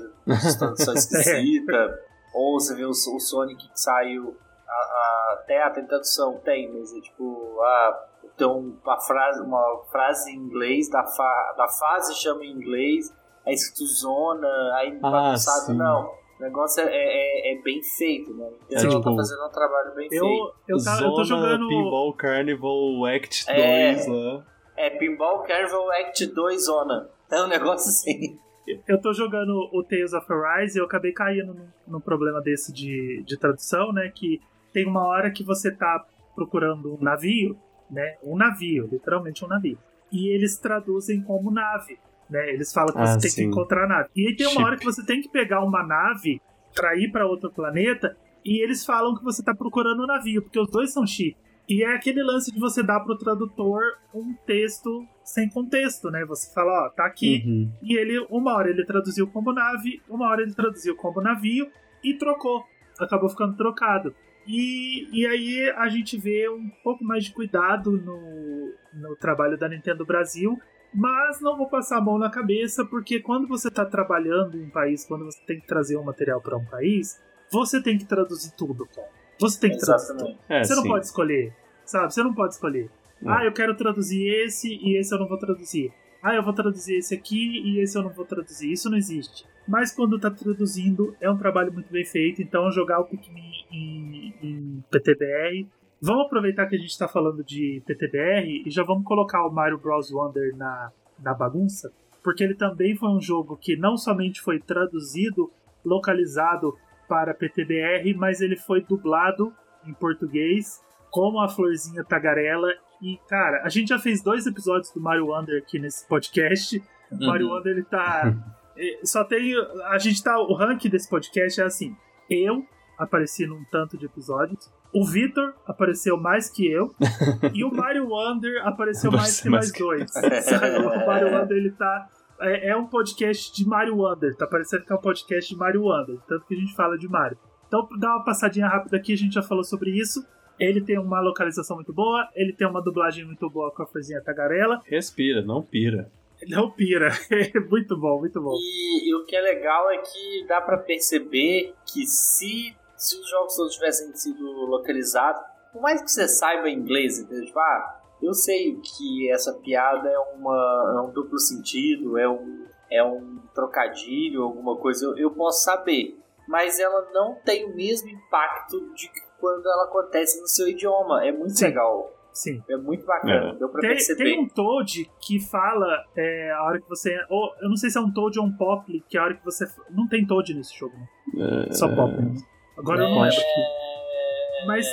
Tradução 0.57 0.93
esquisita. 0.93 1.99
Ou 2.33 2.57
você 2.57 2.73
vê 2.73 2.85
o, 2.85 2.91
o 2.91 3.19
Sonic 3.19 3.67
que 3.67 3.79
saiu. 3.79 4.37
A, 4.65 4.71
a, 4.71 5.33
até 5.33 5.61
a 5.61 5.69
tem 5.69 5.85
tradução, 5.85 6.39
tem, 6.45 6.71
mas 6.71 6.95
é 6.95 7.01
tipo. 7.01 7.59
Ah, 7.61 8.05
então 8.35 8.73
uma 8.81 8.99
frase, 9.01 9.41
uma 9.41 9.83
frase 9.91 10.31
em 10.31 10.35
inglês 10.35 10.89
da, 10.89 11.03
fa, 11.05 11.53
da 11.57 11.67
fase 11.67 12.15
chama 12.15 12.45
em 12.45 12.51
inglês, 12.51 13.13
é 13.45 13.53
escrito 13.53 13.85
zona, 13.85 14.47
aí 14.75 14.97
Ah, 15.01 15.09
bagunçado. 15.09 15.65
sim. 15.67 15.77
Não. 15.77 16.19
O 16.39 16.41
negócio 16.43 16.81
é, 16.81 16.87
é, 16.89 17.53
é 17.53 17.61
bem 17.61 17.81
feito, 17.83 18.33
né? 18.33 18.47
Então 18.67 18.77
É, 18.77 18.81
ela 18.81 18.89
tipo, 18.89 19.03
tá 19.03 19.15
fazendo 19.15 19.45
um 19.45 19.49
trabalho 19.51 19.93
bem 19.95 20.07
feito. 20.09 20.23
Eu, 20.23 20.53
eu, 20.77 20.83
tá- 20.83 20.99
eu 21.01 21.09
tô 21.13 21.23
Zona 21.23 21.25
jogando. 21.25 21.67
Pinball 21.67 22.13
Carnival 22.13 23.05
Act 23.05 23.45
É. 23.49 23.93
2 23.95 24.07
lá. 24.07 24.45
É 24.77 24.89
Pinball 24.91 25.43
Carnival 25.43 25.91
Act 25.91 26.25
2 26.27 26.65
Zona. 26.65 27.09
É 27.29 27.41
um 27.43 27.47
negócio 27.47 27.89
assim. 27.89 28.39
Eu 28.87 29.01
tô 29.01 29.11
jogando 29.13 29.51
o 29.73 29.83
Tales 29.83 30.13
of 30.13 30.25
Arise 30.31 30.77
e 30.77 30.81
eu 30.81 30.85
acabei 30.85 31.11
caindo 31.11 31.53
num, 31.53 31.67
num 31.87 31.99
problema 31.99 32.39
desse 32.39 32.71
de, 32.71 33.21
de 33.25 33.37
tradução, 33.37 33.91
né? 33.91 34.09
Que 34.13 34.39
tem 34.71 34.85
uma 34.87 35.05
hora 35.07 35.31
que 35.31 35.43
você 35.43 35.71
tá 35.75 36.05
procurando 36.35 36.93
um 36.93 37.01
navio, 37.03 37.57
né? 37.91 38.15
Um 38.23 38.37
navio, 38.37 38.87
literalmente 38.91 39.43
um 39.43 39.47
navio. 39.47 39.77
E 40.11 40.29
eles 40.33 40.57
traduzem 40.57 41.21
como 41.23 41.51
nave, 41.51 41.97
né? 42.29 42.49
Eles 42.53 42.71
falam 42.73 42.93
que 42.93 42.99
Ah, 42.99 43.05
você 43.07 43.19
tem 43.19 43.29
sim. 43.29 43.41
que 43.43 43.47
encontrar 43.47 43.85
a 43.85 43.87
nave. 43.87 44.09
E 44.15 44.27
aí 44.27 44.35
tem 44.35 44.45
uma 44.47 44.53
Chip. 44.53 44.63
hora 44.65 44.77
que 44.77 44.85
você 44.85 45.05
tem 45.05 45.21
que 45.21 45.29
pegar 45.29 45.63
uma 45.63 45.83
nave 45.85 46.41
pra 46.75 46.95
ir 46.95 47.11
pra 47.11 47.25
outro 47.25 47.51
planeta 47.51 48.15
e 48.45 48.63
eles 48.63 48.85
falam 48.85 49.15
que 49.15 49.23
você 49.23 49.43
tá 49.43 49.53
procurando 49.55 50.03
um 50.03 50.07
navio, 50.07 50.41
porque 50.41 50.59
os 50.59 50.69
dois 50.69 50.91
são 50.93 51.05
chip. 51.05 51.35
E 51.67 51.83
é 51.83 51.93
aquele 51.93 52.23
lance 52.23 52.51
de 52.51 52.59
você 52.59 52.81
dar 52.81 52.99
pro 53.01 53.15
tradutor 53.17 53.79
um 54.13 54.33
texto 54.45 55.05
sem 55.23 55.47
contexto, 55.49 56.09
né? 56.09 56.25
Você 56.25 56.51
fala, 56.53 56.85
ó, 56.85 56.89
tá 56.89 57.05
aqui, 57.05 57.43
Uhum. 57.45 57.71
e 57.83 57.95
ele, 57.95 58.25
uma 58.29 58.55
hora 58.55 58.69
ele 58.71 58.83
traduziu 58.85 59.27
como 59.27 59.53
nave, 59.53 60.01
uma 60.09 60.29
hora 60.29 60.41
ele 60.41 60.53
traduziu 60.55 60.95
como 60.95 61.21
navio 61.21 61.67
e 62.03 62.15
trocou. 62.15 62.63
Acabou 62.99 63.29
ficando 63.29 63.55
trocado. 63.55 64.15
E, 64.47 65.07
e 65.11 65.27
aí 65.27 65.69
a 65.77 65.87
gente 65.89 66.17
vê 66.17 66.49
um 66.49 66.69
pouco 66.83 67.03
mais 67.03 67.25
de 67.25 67.33
cuidado 67.33 67.91
no, 67.91 68.73
no 68.93 69.15
trabalho 69.17 69.55
da 69.57 69.69
Nintendo 69.69 70.03
Brasil, 70.05 70.57
mas 70.93 71.39
não 71.41 71.57
vou 71.57 71.67
passar 71.67 71.97
a 71.97 72.01
mão 72.01 72.17
na 72.17 72.29
cabeça, 72.29 72.85
porque 72.85 73.19
quando 73.19 73.47
você 73.47 73.67
está 73.67 73.85
trabalhando 73.85 74.57
em 74.57 74.65
um 74.65 74.69
país, 74.69 75.05
quando 75.05 75.25
você 75.25 75.39
tem 75.45 75.59
que 75.59 75.67
trazer 75.67 75.97
um 75.97 76.03
material 76.03 76.41
para 76.41 76.57
um 76.57 76.65
país, 76.65 77.19
você 77.51 77.81
tem 77.81 77.97
que 77.97 78.05
traduzir 78.05 78.51
tudo, 78.55 78.85
cara. 78.87 79.07
Você 79.39 79.59
tem 79.59 79.71
que 79.71 79.77
traduzir 79.77 80.07
tudo. 80.07 80.19
Exatamente. 80.19 80.39
É, 80.49 80.63
Você 80.63 80.75
não 80.75 80.83
sim. 80.83 80.89
pode 80.89 81.05
escolher, 81.05 81.53
sabe? 81.85 82.13
Você 82.13 82.23
não 82.23 82.33
pode 82.33 82.53
escolher. 82.53 82.89
Não. 83.21 83.33
Ah, 83.33 83.45
eu 83.45 83.53
quero 83.53 83.75
traduzir 83.75 84.27
esse 84.45 84.67
e 84.73 84.97
esse 84.97 85.13
eu 85.13 85.19
não 85.19 85.27
vou 85.27 85.37
traduzir. 85.37 85.91
Ah, 86.21 86.35
eu 86.35 86.43
vou 86.43 86.53
traduzir 86.53 86.97
esse 86.97 87.13
aqui 87.13 87.61
e 87.63 87.79
esse 87.79 87.97
eu 87.97 88.03
não 88.03 88.09
vou 88.09 88.25
traduzir. 88.25 88.71
Isso 88.71 88.89
não 88.89 88.97
existe. 88.97 89.45
Mas 89.67 89.91
quando 89.91 90.19
tá 90.19 90.29
traduzindo, 90.29 91.15
é 91.21 91.29
um 91.29 91.37
trabalho 91.37 91.71
muito 91.71 91.91
bem 91.91 92.03
feito. 92.03 92.41
Então, 92.41 92.69
jogar 92.71 92.99
o 92.99 93.05
Pikmin 93.05 93.51
em, 93.71 94.33
em 94.41 94.83
PTBR. 94.89 95.67
Vamos 96.01 96.25
aproveitar 96.27 96.65
que 96.67 96.75
a 96.75 96.79
gente 96.79 96.97
tá 96.97 97.07
falando 97.07 97.43
de 97.43 97.81
PTBR 97.85 98.63
e 98.65 98.69
já 98.69 98.83
vamos 98.83 99.03
colocar 99.03 99.45
o 99.45 99.51
Mario 99.51 99.77
Bros. 99.77 100.11
Wonder 100.11 100.55
na, 100.55 100.91
na 101.21 101.33
bagunça. 101.33 101.91
Porque 102.23 102.43
ele 102.43 102.55
também 102.55 102.95
foi 102.95 103.09
um 103.09 103.21
jogo 103.21 103.57
que 103.57 103.75
não 103.75 103.97
somente 103.97 104.41
foi 104.41 104.59
traduzido, 104.59 105.51
localizado 105.83 106.73
para 107.07 107.33
PTBR, 107.33 108.13
mas 108.15 108.39
ele 108.41 108.55
foi 108.55 108.81
dublado 108.81 109.53
em 109.85 109.93
português, 109.93 110.81
como 111.09 111.39
a 111.41 111.47
Florzinha 111.49 112.03
Tagarela. 112.03 112.69
E, 113.01 113.17
cara, 113.27 113.63
a 113.63 113.69
gente 113.69 113.89
já 113.89 113.99
fez 113.99 114.21
dois 114.21 114.45
episódios 114.45 114.91
do 114.93 115.01
Mario 115.01 115.27
Wonder 115.27 115.61
aqui 115.61 115.79
nesse 115.79 116.07
podcast. 116.07 116.81
O 117.11 117.25
Mario 117.25 117.47
Uhum. 117.47 117.55
Wonder, 117.55 117.71
ele 117.73 117.83
tá. 117.83 118.33
eh, 118.77 118.99
Só 119.03 119.23
tem. 119.23 119.53
A 119.87 119.97
gente 119.97 120.21
tá. 120.23 120.37
O 120.39 120.53
ranking 120.53 120.89
desse 120.89 121.09
podcast 121.09 121.59
é 121.61 121.63
assim: 121.65 121.95
eu 122.29 122.65
apareci 122.97 123.47
num 123.47 123.63
tanto 123.71 123.97
de 123.97 124.05
episódios. 124.05 124.69
O 124.93 125.05
Vitor 125.05 125.53
apareceu 125.67 126.17
mais 126.17 126.49
que 126.49 126.65
eu. 126.69 126.93
e 127.53 127.63
o 127.63 127.71
Mario 127.71 128.07
Wonder 128.09 128.65
apareceu 128.67 129.11
mais 129.11 129.39
que 129.41 129.49
mais 129.49 129.65
Mais 129.65 129.71
que- 129.71 129.79
dois. 129.83 130.11
Sabe? 130.45 130.77
O 130.79 131.05
Mario 131.05 131.27
Wonder, 131.37 131.57
ele 131.57 131.71
tá. 131.71 132.07
É, 132.41 132.69
é 132.69 132.75
um 132.75 132.85
podcast 132.87 133.53
de 133.55 133.67
Mario 133.67 133.97
Wonder. 133.97 134.35
Tá 134.35 134.47
parecendo 134.47 134.85
que 134.85 134.91
é 134.91 134.95
um 134.95 135.01
podcast 135.01 135.53
de 135.53 135.59
Mario 135.59 135.83
Wonder. 135.83 136.17
Tanto 136.27 136.45
que 136.47 136.55
a 136.55 136.57
gente 136.57 136.73
fala 136.75 136.97
de 136.97 137.07
Mario. 137.07 137.37
Então, 137.67 137.87
dá 137.99 138.15
uma 138.15 138.23
passadinha 138.23 138.67
rápida 138.67 138.97
aqui, 138.97 139.13
a 139.13 139.17
gente 139.17 139.33
já 139.33 139.43
falou 139.43 139.63
sobre 139.63 139.91
isso. 139.91 140.25
Ele 140.59 140.81
tem 140.81 140.97
uma 140.97 141.21
localização 141.21 141.75
muito 141.77 141.93
boa, 141.93 142.27
ele 142.35 142.51
tem 142.51 142.67
uma 142.67 142.81
dublagem 142.81 143.23
muito 143.25 143.49
boa 143.49 143.71
com 143.71 143.83
a 143.83 143.85
Florzinha 143.85 144.21
Tagarela. 144.21 144.81
Respira, 144.85 145.41
não 145.41 145.61
pira. 145.61 146.11
Não 146.47 146.71
pira. 146.71 147.11
É 147.31 147.59
muito 147.69 147.97
bom, 147.97 148.19
muito 148.19 148.41
bom. 148.41 148.53
E, 148.55 149.09
e 149.09 149.15
o 149.15 149.25
que 149.25 149.35
é 149.35 149.41
legal 149.41 149.89
é 149.91 149.97
que 149.99 150.45
dá 150.47 150.59
pra 150.61 150.77
perceber 150.77 151.73
que 151.85 152.05
se, 152.07 152.75
se 152.99 153.19
os 153.19 153.29
jogos 153.29 153.55
todos 153.55 153.73
tivessem 153.73 154.13
sido 154.15 154.43
localizados, 154.43 155.41
por 155.71 155.81
mais 155.81 156.01
que 156.01 156.11
você 156.11 156.27
saiba 156.27 156.69
inglês, 156.69 157.17
entendeu? 157.17 157.45
Tipo, 157.45 157.59
ah, 157.59 158.01
eu 158.21 158.33
sei 158.33 158.75
que 158.75 159.31
essa 159.31 159.53
piada 159.53 160.09
é, 160.09 160.19
uma, 160.35 160.93
é 160.97 161.01
um 161.01 161.11
duplo 161.11 161.39
sentido, 161.39 162.17
é 162.17 162.29
um, 162.29 162.65
é 162.91 163.03
um 163.03 163.39
trocadilho, 163.55 164.43
alguma 164.43 164.75
coisa, 164.75 165.05
eu, 165.05 165.17
eu 165.17 165.31
posso 165.31 165.63
saber. 165.63 166.19
Mas 166.47 166.79
ela 166.79 167.09
não 167.13 167.35
tem 167.45 167.65
o 167.65 167.75
mesmo 167.75 168.09
impacto 168.09 168.93
de 168.95 169.07
que 169.07 169.21
quando 169.39 169.65
ela 169.65 169.85
acontece 169.85 170.41
no 170.41 170.47
seu 170.47 170.67
idioma. 170.67 171.25
É 171.25 171.31
muito 171.31 171.57
Sim. 171.57 171.65
legal. 171.65 172.11
Sim. 172.33 172.63
É 172.69 172.75
muito 172.75 173.05
bacana. 173.05 173.51
É. 173.51 173.55
Deu 173.55 173.69
pra 173.69 173.81
Tem, 173.81 173.91
perceber. 173.91 174.23
tem 174.23 174.39
um 174.39 174.47
Toad 174.47 175.09
que 175.21 175.39
fala 175.39 176.03
é, 176.15 176.51
a 176.51 176.63
hora 176.63 176.81
que 176.81 176.89
você. 176.89 177.15
Ou, 177.29 177.53
eu 177.61 177.69
não 177.69 177.75
sei 177.75 177.89
se 177.89 177.97
é 177.97 178.01
um 178.01 178.11
Toad 178.11 178.39
ou 178.39 178.45
um 178.45 178.51
Poplin, 178.51 179.03
que 179.07 179.17
é 179.17 179.21
a 179.21 179.23
hora 179.25 179.35
que 179.35 179.45
você. 179.45 179.65
Não 179.89 180.07
tem 180.07 180.25
Toad 180.25 180.53
nesse 180.53 180.77
jogo, 180.77 180.95
né? 180.95 181.67
É, 181.69 181.73
Só 181.73 181.87
Poplin. 181.95 182.35
Agora 182.79 183.03
eu 183.03 183.09
não 183.09 183.25
É, 183.25 183.29
lembro 183.29 183.37
aqui. 183.39 184.67
Mas 184.67 184.87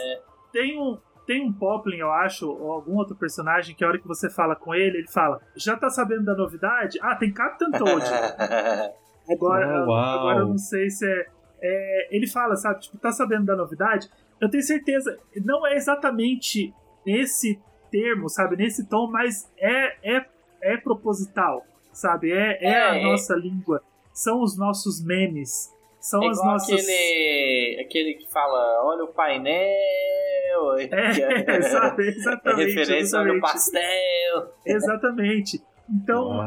tem 0.53 0.79
um. 0.81 0.99
Tem 1.27 1.43
um 1.45 1.53
Poplin, 1.53 1.97
eu 1.97 2.13
acho, 2.13 2.49
ou 2.49 2.71
algum 2.71 2.95
outro 2.97 3.17
personagem 3.17 3.75
que 3.75 3.85
a 3.85 3.89
hora 3.89 3.99
que 3.99 4.07
você 4.07 4.31
fala 4.31 4.55
com 4.55 4.73
ele, 4.73 4.99
ele 4.99 5.09
fala: 5.11 5.41
Já 5.57 5.77
tá 5.77 5.91
sabendo 5.91 6.25
da 6.25 6.37
novidade? 6.37 6.99
Ah, 7.03 7.17
tem 7.17 7.33
Captain 7.33 7.71
Toad. 7.73 8.05
Agora, 9.29 9.85
uau. 9.85 10.19
agora 10.21 10.39
eu 10.39 10.47
não 10.47 10.57
sei 10.59 10.89
se 10.89 11.05
é, 11.05 11.27
é, 11.61 12.09
Ele 12.17 12.29
fala, 12.29 12.55
sabe? 12.55 12.81
Tipo, 12.83 12.97
tá 12.99 13.11
sabendo 13.11 13.45
da 13.47 13.57
novidade? 13.57 14.09
Eu 14.41 14.49
tenho 14.49 14.63
certeza, 14.63 15.19
não 15.45 15.67
é 15.67 15.75
exatamente 15.75 16.73
nesse 17.05 17.59
termo, 17.91 18.29
sabe? 18.29 18.57
Nesse 18.57 18.87
tom, 18.87 19.11
mas 19.11 19.51
é, 19.59 20.17
é, 20.17 20.27
é 20.63 20.77
proposital, 20.77 21.65
sabe? 21.93 22.31
É, 22.31 22.65
é, 22.65 22.69
É, 22.69 22.83
a 22.91 22.97
é. 22.99 23.03
nossa 23.03 23.35
língua. 23.35 23.83
São 24.13 24.43
os 24.43 24.57
nossos 24.57 25.05
memes. 25.05 25.75
São 26.07 26.23
É 26.23 26.29
as 26.29 26.39
igual 26.39 26.53
nossas. 26.53 26.71
aquele, 26.71 27.81
aquele 27.81 28.15
que 28.15 28.33
fala, 28.33 28.85
olha 28.85 29.05
o 29.05 29.09
painel. 29.09 29.57
É, 30.91 31.63
sabe? 31.63 32.07
É 32.07 32.09
Exatamente. 32.17 32.75
referência, 32.75 33.19
olha 33.19 33.33
o 33.33 33.37
exatamente. 33.37 33.41
pastel. 33.41 34.55
Exatamente. 34.65 35.63
Então, 35.91 36.41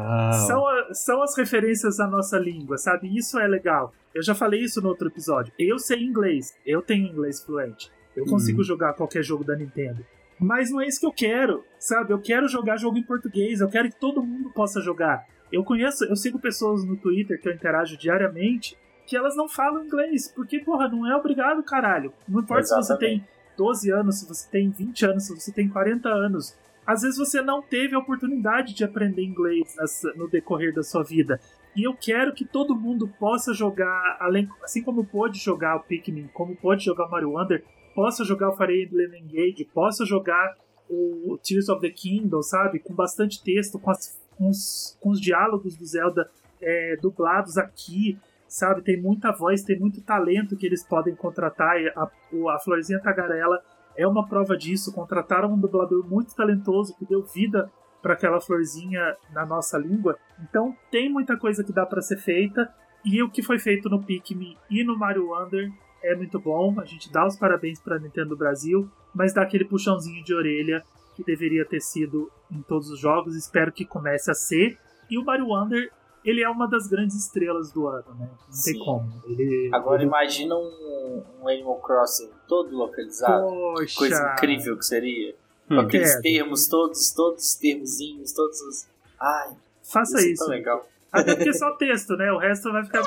são, 0.46 0.66
a, 0.66 0.94
são 0.94 1.22
as 1.22 1.36
referências 1.36 2.00
à 2.00 2.06
nossa 2.06 2.38
língua, 2.38 2.76
sabe? 2.76 3.16
Isso 3.16 3.38
é 3.38 3.46
legal. 3.46 3.92
Eu 4.14 4.22
já 4.22 4.34
falei 4.34 4.60
isso 4.60 4.80
no 4.82 4.88
outro 4.88 5.08
episódio. 5.08 5.52
Eu 5.58 5.78
sei 5.78 6.02
inglês, 6.02 6.56
eu 6.66 6.82
tenho 6.82 7.06
inglês 7.06 7.42
fluente. 7.42 7.90
Eu 8.16 8.24
consigo 8.24 8.58
uhum. 8.58 8.64
jogar 8.64 8.94
qualquer 8.94 9.22
jogo 9.22 9.44
da 9.44 9.54
Nintendo. 9.54 10.04
Mas 10.38 10.70
não 10.70 10.80
é 10.80 10.86
isso 10.86 11.00
que 11.00 11.06
eu 11.06 11.12
quero, 11.12 11.64
sabe? 11.78 12.12
Eu 12.12 12.20
quero 12.20 12.48
jogar 12.48 12.76
jogo 12.78 12.98
em 12.98 13.02
português, 13.02 13.60
eu 13.60 13.68
quero 13.68 13.90
que 13.90 14.00
todo 14.00 14.22
mundo 14.22 14.50
possa 14.50 14.80
jogar. 14.80 15.24
Eu 15.52 15.62
conheço, 15.62 16.04
eu 16.04 16.16
sigo 16.16 16.38
pessoas 16.38 16.84
no 16.84 16.96
Twitter 16.96 17.40
que 17.40 17.48
eu 17.48 17.52
interajo 17.52 17.96
diariamente 17.96 18.76
que 19.06 19.16
elas 19.16 19.36
não 19.36 19.48
falam 19.48 19.84
inglês, 19.84 20.32
porque, 20.34 20.60
porra, 20.60 20.88
não 20.88 21.10
é 21.10 21.16
obrigado, 21.16 21.62
caralho. 21.62 22.12
Não 22.28 22.40
importa 22.40 22.62
Exatamente. 22.62 22.86
se 22.86 22.92
você 22.92 22.98
tem 22.98 23.28
12 23.56 23.90
anos, 23.90 24.20
se 24.20 24.28
você 24.28 24.50
tem 24.50 24.70
20 24.70 25.06
anos, 25.06 25.26
se 25.26 25.34
você 25.34 25.52
tem 25.52 25.68
40 25.68 26.08
anos. 26.08 26.56
Às 26.86 27.02
vezes 27.02 27.18
você 27.18 27.42
não 27.42 27.62
teve 27.62 27.94
a 27.94 27.98
oportunidade 27.98 28.74
de 28.74 28.84
aprender 28.84 29.22
inglês 29.22 29.76
no 30.16 30.28
decorrer 30.28 30.74
da 30.74 30.82
sua 30.82 31.02
vida. 31.02 31.40
E 31.76 31.86
eu 31.86 31.94
quero 31.94 32.34
que 32.34 32.44
todo 32.44 32.74
mundo 32.74 33.08
possa 33.18 33.54
jogar, 33.54 34.16
além, 34.18 34.48
assim 34.62 34.82
como 34.82 35.04
pôde 35.04 35.38
jogar 35.38 35.76
o 35.76 35.80
Pikmin, 35.80 36.28
como 36.32 36.56
pode 36.56 36.84
jogar 36.84 37.06
o 37.06 37.10
Mario 37.10 37.30
Wonder, 37.30 37.64
possa 37.94 38.24
jogar 38.24 38.50
o 38.50 38.56
Fire 38.56 38.82
Emblem 38.82 39.22
Engage, 39.22 39.64
possa 39.72 40.04
jogar 40.04 40.56
o 40.88 41.38
Tears 41.42 41.68
of 41.68 41.80
the 41.80 41.90
Kingdom, 41.90 42.42
sabe? 42.42 42.80
Com 42.80 42.94
bastante 42.94 43.42
texto, 43.42 43.78
com, 43.78 43.90
as, 43.90 44.18
com, 44.36 44.48
os, 44.48 44.98
com 45.00 45.10
os 45.10 45.20
diálogos 45.20 45.76
do 45.76 45.84
Zelda 45.84 46.28
é, 46.60 46.96
dublados 46.96 47.56
aqui, 47.56 48.18
sabe? 48.50 48.82
Tem 48.82 49.00
muita 49.00 49.30
voz, 49.30 49.62
tem 49.62 49.78
muito 49.78 50.02
talento 50.02 50.56
que 50.56 50.66
eles 50.66 50.84
podem 50.86 51.14
contratar. 51.14 51.76
A, 51.96 52.02
a 52.02 52.58
Florzinha 52.58 53.00
Tagarela 53.00 53.62
é 53.96 54.06
uma 54.06 54.28
prova 54.28 54.56
disso. 54.56 54.92
Contrataram 54.92 55.54
um 55.54 55.58
dublador 55.58 56.04
muito 56.06 56.34
talentoso 56.34 56.96
que 56.98 57.06
deu 57.06 57.22
vida 57.22 57.70
para 58.02 58.14
aquela 58.14 58.40
florzinha 58.40 59.16
na 59.32 59.46
nossa 59.46 59.78
língua. 59.78 60.18
Então 60.42 60.74
tem 60.90 61.10
muita 61.10 61.36
coisa 61.36 61.62
que 61.62 61.72
dá 61.72 61.86
para 61.86 62.02
ser 62.02 62.18
feita. 62.18 62.68
E 63.04 63.22
o 63.22 63.30
que 63.30 63.42
foi 63.42 63.58
feito 63.58 63.88
no 63.88 64.02
Pikmin 64.02 64.56
e 64.68 64.84
no 64.84 64.98
Mario 64.98 65.28
Wonder 65.28 65.70
é 66.02 66.14
muito 66.16 66.40
bom. 66.40 66.80
A 66.80 66.84
gente 66.84 67.10
dá 67.12 67.26
os 67.26 67.36
parabéns 67.36 67.80
para 67.80 67.98
Nintendo 67.98 68.36
Brasil, 68.36 68.90
mas 69.14 69.32
dá 69.32 69.42
aquele 69.42 69.64
puxãozinho 69.64 70.24
de 70.24 70.34
orelha 70.34 70.82
que 71.14 71.22
deveria 71.22 71.64
ter 71.64 71.80
sido 71.80 72.30
em 72.50 72.62
todos 72.62 72.90
os 72.90 72.98
jogos. 72.98 73.36
Espero 73.36 73.72
que 73.72 73.84
comece 73.84 74.30
a 74.30 74.34
ser. 74.34 74.76
E 75.08 75.18
o 75.18 75.24
Mario 75.24 75.46
Wonder 75.46 75.90
ele 76.24 76.42
é 76.42 76.48
uma 76.48 76.68
das 76.68 76.86
grandes 76.86 77.16
estrelas 77.16 77.72
do 77.72 77.86
ano, 77.86 78.14
né? 78.18 78.28
Não 78.46 78.52
Sim. 78.52 78.72
tem 78.72 78.84
como. 78.84 79.22
Ele, 79.26 79.70
Agora 79.72 80.02
ele... 80.02 80.08
imagina 80.08 80.54
um, 80.54 81.22
um, 81.40 81.48
Animal 81.48 81.80
Crossing 81.80 82.30
todo 82.46 82.76
localizado. 82.76 83.46
Poxa. 83.48 83.98
Coisa 83.98 84.32
incrível 84.32 84.76
que 84.76 84.84
seria. 84.84 85.34
Hum. 85.70 85.76
Com 85.76 85.80
aqueles 85.80 86.10
Quero. 86.10 86.22
termos 86.22 86.68
todos, 86.68 87.12
todos 87.12 87.44
os 87.44 87.54
termozinhos, 87.54 88.32
todos 88.32 88.60
os. 88.60 88.88
Ai. 89.20 89.56
Faça 89.82 90.18
isso. 90.18 90.42
isso. 90.42 90.48
legal. 90.48 90.86
Até 91.12 91.34
porque 91.34 91.50
é 91.50 91.52
só 91.52 91.72
texto, 91.72 92.16
né? 92.16 92.30
O 92.32 92.38
resto 92.38 92.70
vai 92.70 92.84
ficar. 92.84 93.02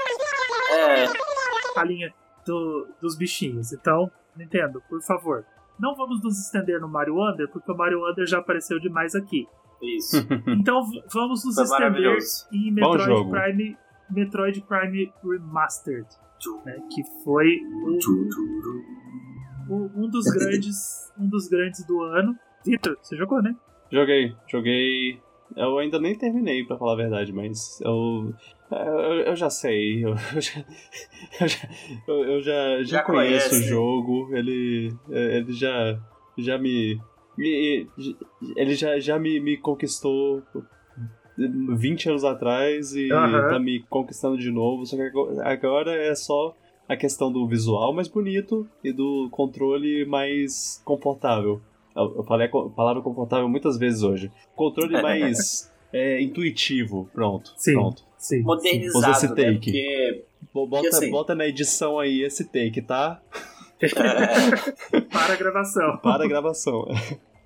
É. 0.72 1.06
A 1.80 1.84
linha 1.84 2.14
do, 2.46 2.88
dos 3.02 3.16
bichinhos. 3.16 3.72
Então, 3.72 4.12
Nintendo, 4.36 4.82
por 4.90 5.02
favor. 5.02 5.46
Não 5.80 5.96
vamos 5.96 6.22
nos 6.22 6.40
estender 6.40 6.80
no 6.80 6.88
Mario 6.88 7.16
Wonder, 7.16 7.48
porque 7.50 7.72
o 7.72 7.76
Mario 7.76 8.02
Wonder 8.02 8.26
já 8.26 8.40
apareceu 8.40 8.80
demais 8.80 9.16
aqui. 9.16 9.48
Isso. 9.84 10.18
Então 10.48 10.82
vamos 11.12 11.46
nos 11.46 11.56
Foi 11.56 11.64
estender 11.64 12.18
em 12.52 12.72
Metroid 12.72 13.30
Prime, 13.30 13.78
Metroid 14.10 14.62
Prime 14.62 15.14
Remastered, 15.24 16.08
né, 16.66 16.80
que 16.94 17.04
foi 17.24 17.60
um 19.70 20.10
dos 20.10 20.26
grandes, 20.26 21.12
um 21.20 21.28
dos 21.28 21.48
grandes 21.48 21.86
do 21.86 22.02
ano. 22.02 22.36
Vitor, 22.66 22.98
você 23.02 23.18
jogou, 23.18 23.42
né? 23.42 23.56
Joguei, 23.92 24.36
joguei. 24.48 25.20
Eu 25.56 25.78
ainda 25.78 26.00
nem 26.00 26.18
terminei, 26.18 26.66
para 26.66 26.78
falar 26.78 26.94
a 26.94 26.98
verdade, 26.98 27.34
mas 27.34 27.80
eu 27.82 28.34
eu, 28.72 29.20
eu 29.28 29.36
já 29.36 29.50
sei, 29.50 30.04
eu, 30.04 30.16
eu 30.34 30.42
já, 30.42 30.66
eu 31.42 31.48
já, 31.48 31.70
eu 32.08 32.42
já, 32.42 32.78
já, 32.78 32.84
já 32.84 33.04
conheço 33.04 33.50
conhece. 33.50 33.66
o 33.66 33.70
jogo, 33.70 34.36
ele, 34.36 34.96
ele 35.10 35.52
já, 35.54 36.00
já 36.38 36.58
me, 36.58 37.00
e, 37.38 37.88
ele 38.56 38.76
já, 38.76 39.00
já 39.00 39.18
me, 39.20 39.40
me 39.40 39.58
conquistou 39.58 40.44
20 41.38 42.10
anos 42.10 42.24
atrás 42.24 42.96
e 42.96 43.12
uhum. 43.12 43.50
tá 43.50 43.60
me 43.60 43.84
conquistando 43.90 44.38
de 44.38 44.52
novo. 44.52 44.86
Só 44.86 44.96
que 44.96 45.12
agora 45.42 45.94
é 45.94 46.14
só 46.16 46.56
a 46.88 46.96
questão 46.96 47.32
do 47.32 47.48
visual 47.48 47.94
mais 47.94 48.08
bonito 48.08 48.68
e 48.84 48.92
do 48.92 49.30
controle 49.32 50.06
mais 50.06 50.82
confortável. 50.86 51.62
Eu 51.96 52.24
falei 52.24 52.48
a 52.48 52.70
palavra 52.70 53.02
confortável 53.02 53.48
muitas 53.48 53.78
vezes 53.78 54.04
hoje. 54.04 54.32
Controle 54.56 54.94
mais 55.02 55.72
é, 55.92 56.22
intuitivo. 56.22 57.10
Pronto. 57.14 57.54
Sim, 57.56 57.74
pronto. 57.74 58.04
Sim, 58.18 58.42
Modernizado. 58.42 58.98
Usa 59.00 59.12
esse 59.12 59.28
né? 59.30 59.36
take. 59.36 59.72
Né? 59.72 60.14
Porque... 60.14 60.26
Bota, 60.54 60.88
assim... 60.90 61.10
bota 61.10 61.34
na 61.34 61.48
edição 61.48 61.98
aí 62.00 62.22
esse 62.22 62.46
take, 62.46 62.82
tá? 62.82 63.22
Para 65.12 65.34
a 65.34 65.36
gravação. 65.36 65.98
Para 65.98 66.24
a 66.26 66.28
gravação. 66.28 66.86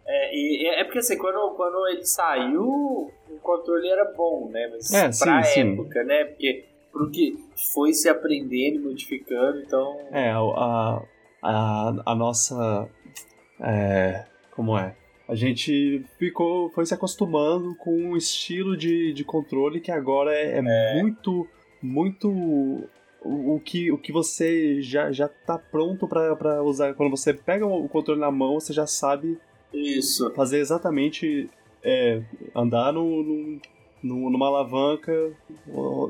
É, 0.05 0.35
e 0.35 0.67
é 0.67 0.83
porque 0.83 0.99
assim, 0.99 1.17
quando, 1.17 1.53
quando 1.55 1.87
ele 1.87 2.05
saiu, 2.05 2.63
o 2.63 3.39
controle 3.41 3.87
era 3.89 4.05
bom, 4.05 4.49
né? 4.49 4.69
Mas 4.71 4.93
é, 4.93 5.01
pra 5.03 5.43
sim, 5.43 5.73
época, 5.73 6.01
sim. 6.01 6.07
né? 6.07 6.25
Porque 6.25 6.65
pro 6.91 7.11
que 7.11 7.37
foi 7.73 7.93
se 7.93 8.09
aprendendo 8.09 8.77
e 8.77 8.79
modificando, 8.79 9.59
então. 9.59 9.99
É, 10.11 10.31
a, 10.31 11.01
a, 11.43 11.93
a 12.05 12.15
nossa. 12.15 12.89
É, 13.59 14.25
como 14.51 14.77
é? 14.77 14.95
A 15.27 15.35
gente 15.35 16.05
ficou, 16.17 16.69
foi 16.69 16.85
se 16.85 16.93
acostumando 16.93 17.75
com 17.75 17.91
um 17.91 18.15
estilo 18.15 18.77
de, 18.77 19.11
de 19.11 19.25
controle 19.25 19.81
que 19.81 19.91
agora 19.91 20.33
é, 20.33 20.57
é, 20.57 20.63
é. 20.65 21.01
muito, 21.01 21.45
muito 21.81 22.87
o, 23.27 23.59
que, 23.59 23.91
o 23.91 23.97
que 23.97 24.11
você 24.11 24.81
já, 24.81 25.11
já 25.11 25.27
tá 25.27 25.57
pronto 25.57 26.07
para 26.07 26.63
usar. 26.63 26.93
Quando 26.93 27.11
você 27.11 27.33
pega 27.33 27.65
o 27.65 27.87
controle 27.89 28.19
na 28.19 28.31
mão, 28.31 28.59
você 28.59 28.73
já 28.73 28.87
sabe 28.87 29.37
isso. 29.73 30.31
fazer 30.33 30.59
exatamente. 30.59 31.49
É, 31.83 32.21
andar 32.55 32.91
no, 32.91 33.23
no, 33.23 33.61
no, 34.03 34.29
numa 34.29 34.47
alavanca, 34.47 35.31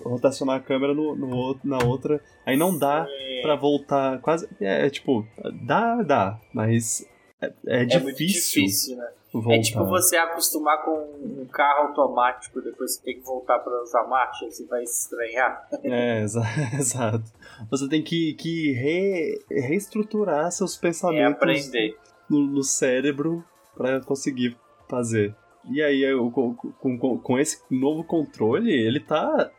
rotacionar 0.04 0.56
a 0.56 0.60
câmera 0.60 0.94
no, 0.94 1.16
no, 1.16 1.60
na 1.64 1.84
outra. 1.84 2.22
Aí 2.46 2.56
não 2.56 2.78
dá 2.78 3.06
é. 3.10 3.42
para 3.42 3.56
voltar. 3.56 4.20
Quase. 4.22 4.48
É, 4.60 4.90
tipo, 4.90 5.26
dá, 5.62 6.02
dá, 6.02 6.40
mas 6.54 7.08
é, 7.42 7.54
é, 7.68 7.82
é 7.82 7.86
difícil. 7.86 8.64
difícil 8.64 8.98
né? 8.98 9.10
É 9.50 9.60
tipo 9.60 9.86
você 9.86 10.16
acostumar 10.16 10.84
com 10.84 10.92
um 10.94 11.46
carro 11.52 11.90
automático, 11.90 12.62
depois 12.62 12.96
você 12.96 13.04
tem 13.04 13.20
que 13.20 13.26
voltar 13.26 13.60
para 13.60 13.84
usar 13.84 14.04
marcha, 14.08 14.50
você 14.50 14.66
vai 14.66 14.82
estranhar. 14.84 15.68
É, 15.84 16.22
exa 16.22 16.42
exato. 16.74 17.26
Você 17.70 17.88
tem 17.90 18.02
que, 18.02 18.34
que 18.34 18.72
re, 18.72 19.40
reestruturar 19.52 20.52
seus 20.52 20.78
pensamentos. 20.78 21.36
Aprender 21.36 21.98
no, 22.30 22.40
no 22.40 22.64
cérebro 22.64 23.44
para 23.76 24.02
conseguir 24.02 24.58
fazer. 24.90 25.36
E 25.70 25.84
aí, 25.84 26.02
eu, 26.02 26.32
com, 26.32 26.56
com, 26.56 27.20
com, 27.20 27.38
esse 27.38 27.62
novo 27.70 28.04
controle, 28.04 28.72
ele 28.72 29.02
tá 29.02 29.52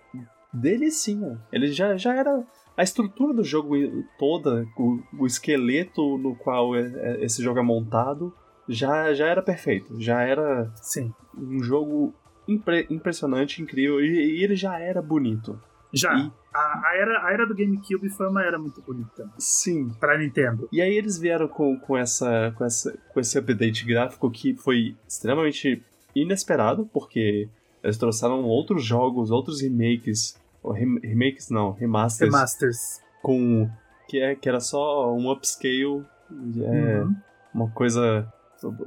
delicinha. 0.52 1.38
Ele 1.52 1.70
já, 1.70 1.96
já 1.96 2.14
era. 2.14 2.42
A 2.78 2.84
estrutura 2.84 3.34
do 3.34 3.42
jogo 3.42 3.74
toda, 4.16 4.64
o, 4.76 5.02
o 5.18 5.26
esqueleto 5.26 6.16
no 6.16 6.36
qual 6.36 6.76
é, 6.76 6.82
é, 6.94 7.24
esse 7.24 7.42
jogo 7.42 7.58
é 7.58 7.62
montado, 7.62 8.32
já, 8.68 9.12
já 9.12 9.26
era 9.26 9.42
perfeito. 9.42 10.00
Já 10.00 10.22
era 10.22 10.70
Sim. 10.76 11.12
um 11.36 11.60
jogo 11.60 12.14
impre, 12.46 12.86
impressionante, 12.88 13.60
incrível. 13.60 14.00
E, 14.00 14.38
e, 14.38 14.44
ele 14.44 14.54
já 14.54 14.78
era 14.78 15.02
bonito. 15.02 15.60
Já. 15.92 16.16
E, 16.16 16.32
a, 16.54 16.88
a, 16.88 16.96
era, 16.96 17.26
a 17.26 17.32
era 17.32 17.44
do 17.44 17.54
GameCube 17.54 18.08
foi 18.10 18.28
uma 18.28 18.44
era 18.44 18.60
muito 18.60 18.80
bonita. 18.80 19.28
Sim. 19.38 19.88
Pra 19.98 20.16
Nintendo. 20.16 20.68
E 20.70 20.80
aí 20.80 20.96
eles 20.96 21.18
vieram 21.18 21.48
com, 21.48 21.76
com, 21.80 21.96
essa, 21.96 22.54
com, 22.56 22.64
essa, 22.64 22.96
com 23.12 23.18
esse 23.18 23.36
update 23.36 23.84
gráfico 23.84 24.30
que 24.30 24.54
foi 24.54 24.96
extremamente 25.08 25.82
inesperado, 26.14 26.88
porque 26.92 27.48
eles 27.82 27.98
trouxeram 27.98 28.44
outros 28.44 28.84
jogos, 28.84 29.32
outros 29.32 29.62
remakes. 29.62 30.38
Remakes 30.64 31.50
não, 31.50 31.72
remasters. 31.72 32.32
Remasters. 32.32 33.00
Com. 33.22 33.68
Que, 34.08 34.20
é, 34.20 34.34
que 34.34 34.48
era 34.48 34.60
só 34.60 35.14
um 35.14 35.30
upscale. 35.30 36.04
É, 36.30 37.02
uhum. 37.02 37.16
Uma 37.54 37.70
coisa. 37.70 38.32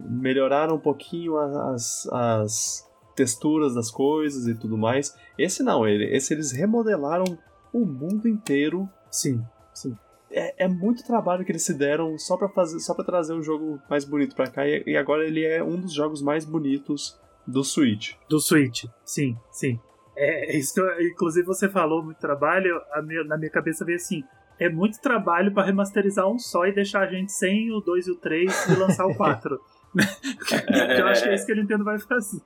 Melhoraram 0.09 0.75
um 0.75 0.79
pouquinho 0.79 1.37
as, 1.37 2.07
as 2.11 2.89
texturas 3.15 3.75
das 3.75 3.89
coisas 3.89 4.47
e 4.47 4.55
tudo 4.55 4.77
mais. 4.77 5.15
Esse 5.37 5.63
não, 5.63 5.87
ele, 5.87 6.05
esse 6.05 6.33
eles 6.33 6.51
remodelaram 6.51 7.37
o 7.73 7.85
mundo 7.85 8.27
inteiro. 8.27 8.89
Sim, 9.09 9.43
sim. 9.73 9.95
É, 10.29 10.65
é 10.65 10.67
muito 10.67 11.05
trabalho 11.05 11.43
que 11.43 11.51
eles 11.51 11.63
se 11.63 11.73
deram 11.73 12.17
só 12.17 12.37
para 12.37 12.49
fazer, 12.49 12.79
só 12.79 12.93
para 12.93 13.03
trazer 13.03 13.33
um 13.33 13.43
jogo 13.43 13.81
mais 13.89 14.05
bonito 14.05 14.35
para 14.35 14.49
cá 14.49 14.65
e, 14.65 14.83
e, 14.87 14.95
agora 14.95 15.25
ele 15.25 15.43
é 15.45 15.61
um 15.61 15.79
dos 15.79 15.93
jogos 15.93 16.21
mais 16.21 16.45
bonitos 16.45 17.19
do 17.45 17.63
Switch. 17.63 18.13
Do 18.29 18.39
Switch, 18.39 18.85
sim, 19.03 19.37
sim. 19.51 19.79
É, 20.23 20.55
isso 20.55 20.79
inclusive 20.99 21.45
você 21.47 21.67
falou 21.67 22.03
muito 22.03 22.19
trabalho, 22.19 22.79
na 23.27 23.37
minha 23.37 23.49
cabeça 23.49 23.83
veio 23.83 23.95
assim, 23.95 24.23
é 24.59 24.69
muito 24.69 25.01
trabalho 25.01 25.51
para 25.51 25.63
remasterizar 25.65 26.27
um 26.27 26.37
só 26.37 26.67
e 26.67 26.71
deixar 26.71 27.01
a 27.01 27.07
gente 27.07 27.31
sem 27.31 27.71
o 27.71 27.79
2 27.81 28.05
e 28.07 28.11
o 28.11 28.15
3 28.15 28.67
e 28.69 28.75
lançar 28.75 29.07
o 29.07 29.15
4. 29.15 29.59
eu 30.97 31.07
acho 31.07 31.23
que 31.23 31.29
é 31.29 31.33
isso 31.35 31.45
que 31.45 31.51
a 31.51 31.55
Nintendo 31.55 31.83
vai 31.83 31.97
fazer. 31.99 32.41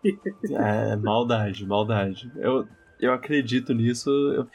É, 0.52 0.96
maldade, 0.96 1.66
maldade. 1.66 2.32
Eu, 2.38 2.66
eu 3.00 3.12
acredito 3.12 3.74
nisso. 3.74 4.10
Eu, 4.10 4.48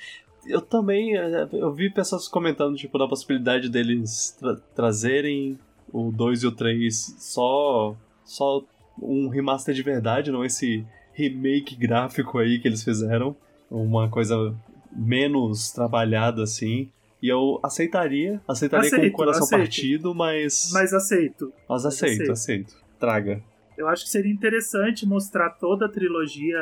eu 0.46 0.60
também. 0.62 1.16
é, 1.16 1.46
Eu 1.52 1.72
vi 1.72 1.90
pessoas 1.92 2.26
comentando, 2.26 2.76
tipo, 2.76 2.98
da 2.98 3.06
possibilidade 3.06 3.68
deles 3.68 4.36
tra- 4.40 4.56
trazerem 4.74 5.58
o 5.92 6.10
2 6.10 6.42
e 6.42 6.46
o 6.46 6.52
3 6.52 7.16
só. 7.18 7.94
Só 8.24 8.62
um 9.00 9.28
remaster 9.28 9.74
de 9.74 9.82
verdade, 9.82 10.32
não 10.32 10.44
esse 10.44 10.84
remake 11.20 11.76
gráfico 11.76 12.38
aí 12.38 12.58
que 12.58 12.68
eles 12.68 12.82
fizeram. 12.82 13.36
Uma 13.70 14.08
coisa 14.08 14.54
menos 14.92 15.70
trabalhada 15.70 16.42
assim. 16.42 16.90
E 17.22 17.28
eu 17.28 17.60
aceitaria, 17.62 18.40
aceitaria 18.48 18.88
com 18.90 18.96
o 18.96 18.98
Aceito, 18.98 19.16
coração 19.16 19.44
aceito. 19.44 19.60
partido, 19.60 20.14
mas. 20.14 20.70
Mas 20.72 20.92
aceito. 20.94 21.52
Mas 21.68 21.84
aceito, 21.84 22.32
aceito. 22.32 22.32
aceito. 22.32 22.74
Traga. 22.98 23.42
Eu 23.76 23.88
acho 23.88 24.04
que 24.04 24.10
seria 24.10 24.32
interessante 24.32 25.06
mostrar 25.06 25.50
toda 25.50 25.86
a 25.86 25.88
trilogia 25.88 26.58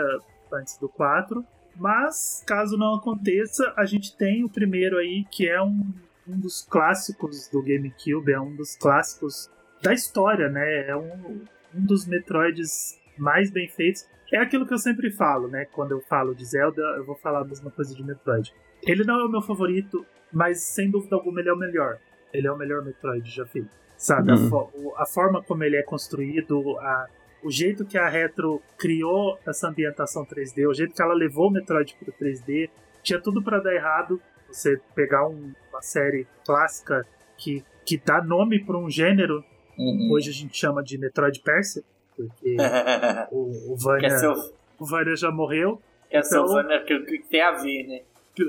antes 0.53 0.77
do 0.79 0.89
4. 0.89 1.45
Mas, 1.77 2.43
caso 2.45 2.77
não 2.77 2.97
aconteça, 2.97 3.73
a 3.77 3.87
gente 3.87 4.17
tem 4.17 4.43
o 4.45 4.49
primeiro 4.49 4.99
aí, 4.99 5.25
que 5.31 5.49
é 5.49 5.63
um, 5.63 5.93
um 6.27 6.37
dos 6.39 6.67
clássicos 6.69 7.49
do 7.49 7.63
GameCube, 7.63 8.33
é 8.33 8.41
um 8.41 8.55
dos 8.57 8.77
clássicos 8.77 9.49
da 9.81 9.95
história, 9.95 10.49
né? 10.49 10.89
É 10.89 10.97
um, 10.97 11.41
um 11.73 11.87
dos 11.87 12.05
Metroids 12.05 12.99
mais 13.17 13.51
bem 13.53 13.69
feitos. 13.69 14.07
É 14.33 14.39
aquilo 14.39 14.67
que 14.67 14.75
eu 14.75 14.79
sempre 14.79 15.11
falo, 15.11 15.49
né? 15.49 15.65
Quando 15.73 15.93
eu 15.93 16.01
falo 16.01 16.35
de 16.35 16.45
Zelda, 16.45 16.83
eu 16.97 17.05
vou 17.05 17.17
falar 17.17 17.41
a 17.41 17.45
mesma 17.45 17.71
coisa 17.71 17.95
de 17.95 18.03
Metroid. 18.05 18.53
Ele 18.83 19.05
não 19.05 19.19
é 19.21 19.25
o 19.25 19.29
meu 19.29 19.41
favorito, 19.41 20.05
mas 20.33 20.61
sem 20.63 20.91
dúvida 20.91 21.17
alguma 21.17 21.41
ele 21.41 21.49
é 21.49 21.53
o 21.53 21.57
melhor. 21.57 21.99
Ele 22.33 22.47
é 22.47 22.53
o 22.53 22.57
melhor 22.57 22.85
Metroid 22.85 23.29
já 23.31 23.47
feito. 23.47 23.71
Sabe? 23.97 24.31
A, 24.31 24.35
Uhum. 24.37 24.49
fo- 24.51 24.71
o- 24.75 24.95
a 24.97 25.07
forma 25.07 25.43
como 25.43 25.65
ele 25.65 25.77
é 25.77 25.83
construído, 25.83 26.79
a, 26.79 27.07
o 27.43 27.51
jeito 27.51 27.85
que 27.85 27.97
a 27.99 28.09
Retro 28.09 28.63
criou 28.79 29.39
essa 29.47 29.69
ambientação 29.69 30.25
3D, 30.25 30.67
o 30.69 30.75
jeito 30.75 30.95
que 30.95 31.03
ela 31.03 31.15
levou 31.15 31.49
o 31.49 31.51
Metroid 31.51 31.97
pro 31.99 32.13
3D, 32.13 32.71
tinha 33.03 33.21
tudo 33.21 33.43
pra 33.43 33.59
dar 33.59 33.75
errado. 33.75 34.21
Você 34.47 34.79
pegar 34.95 35.27
um- 35.27 35.53
uma 35.71 35.83
série 35.83 36.27
clássica 36.45 37.07
que, 37.37 37.65
que 37.85 37.97
dá 37.99 38.23
nome 38.23 38.63
pra 38.65 38.77
um 38.77 38.89
gênero, 38.91 39.43
Uhum. 39.79 40.11
hoje 40.13 40.31
a 40.31 40.33
gente 40.35 40.57
chama 40.57 40.83
de 40.83 40.97
Metroid 40.99 41.41
Persia, 41.41 41.83
porque 42.19 42.57
o, 43.31 43.73
o, 43.73 43.77
que 43.77 43.85
Vania, 43.85 44.09
é 44.09 44.19
seu, 44.19 44.33
o 44.79 44.85
Vania 44.85 45.17
já 45.17 45.31
morreu. 45.31 45.81
que 46.11 46.17
é 46.17 46.23
seu 46.23 46.43
Então- 46.43 46.55
Vânia, 46.55 46.83
que, 46.85 46.99
que 47.01 47.19
tem 47.29 47.41
a 47.41 47.53
ver, 47.53 47.87
né? 47.87 48.01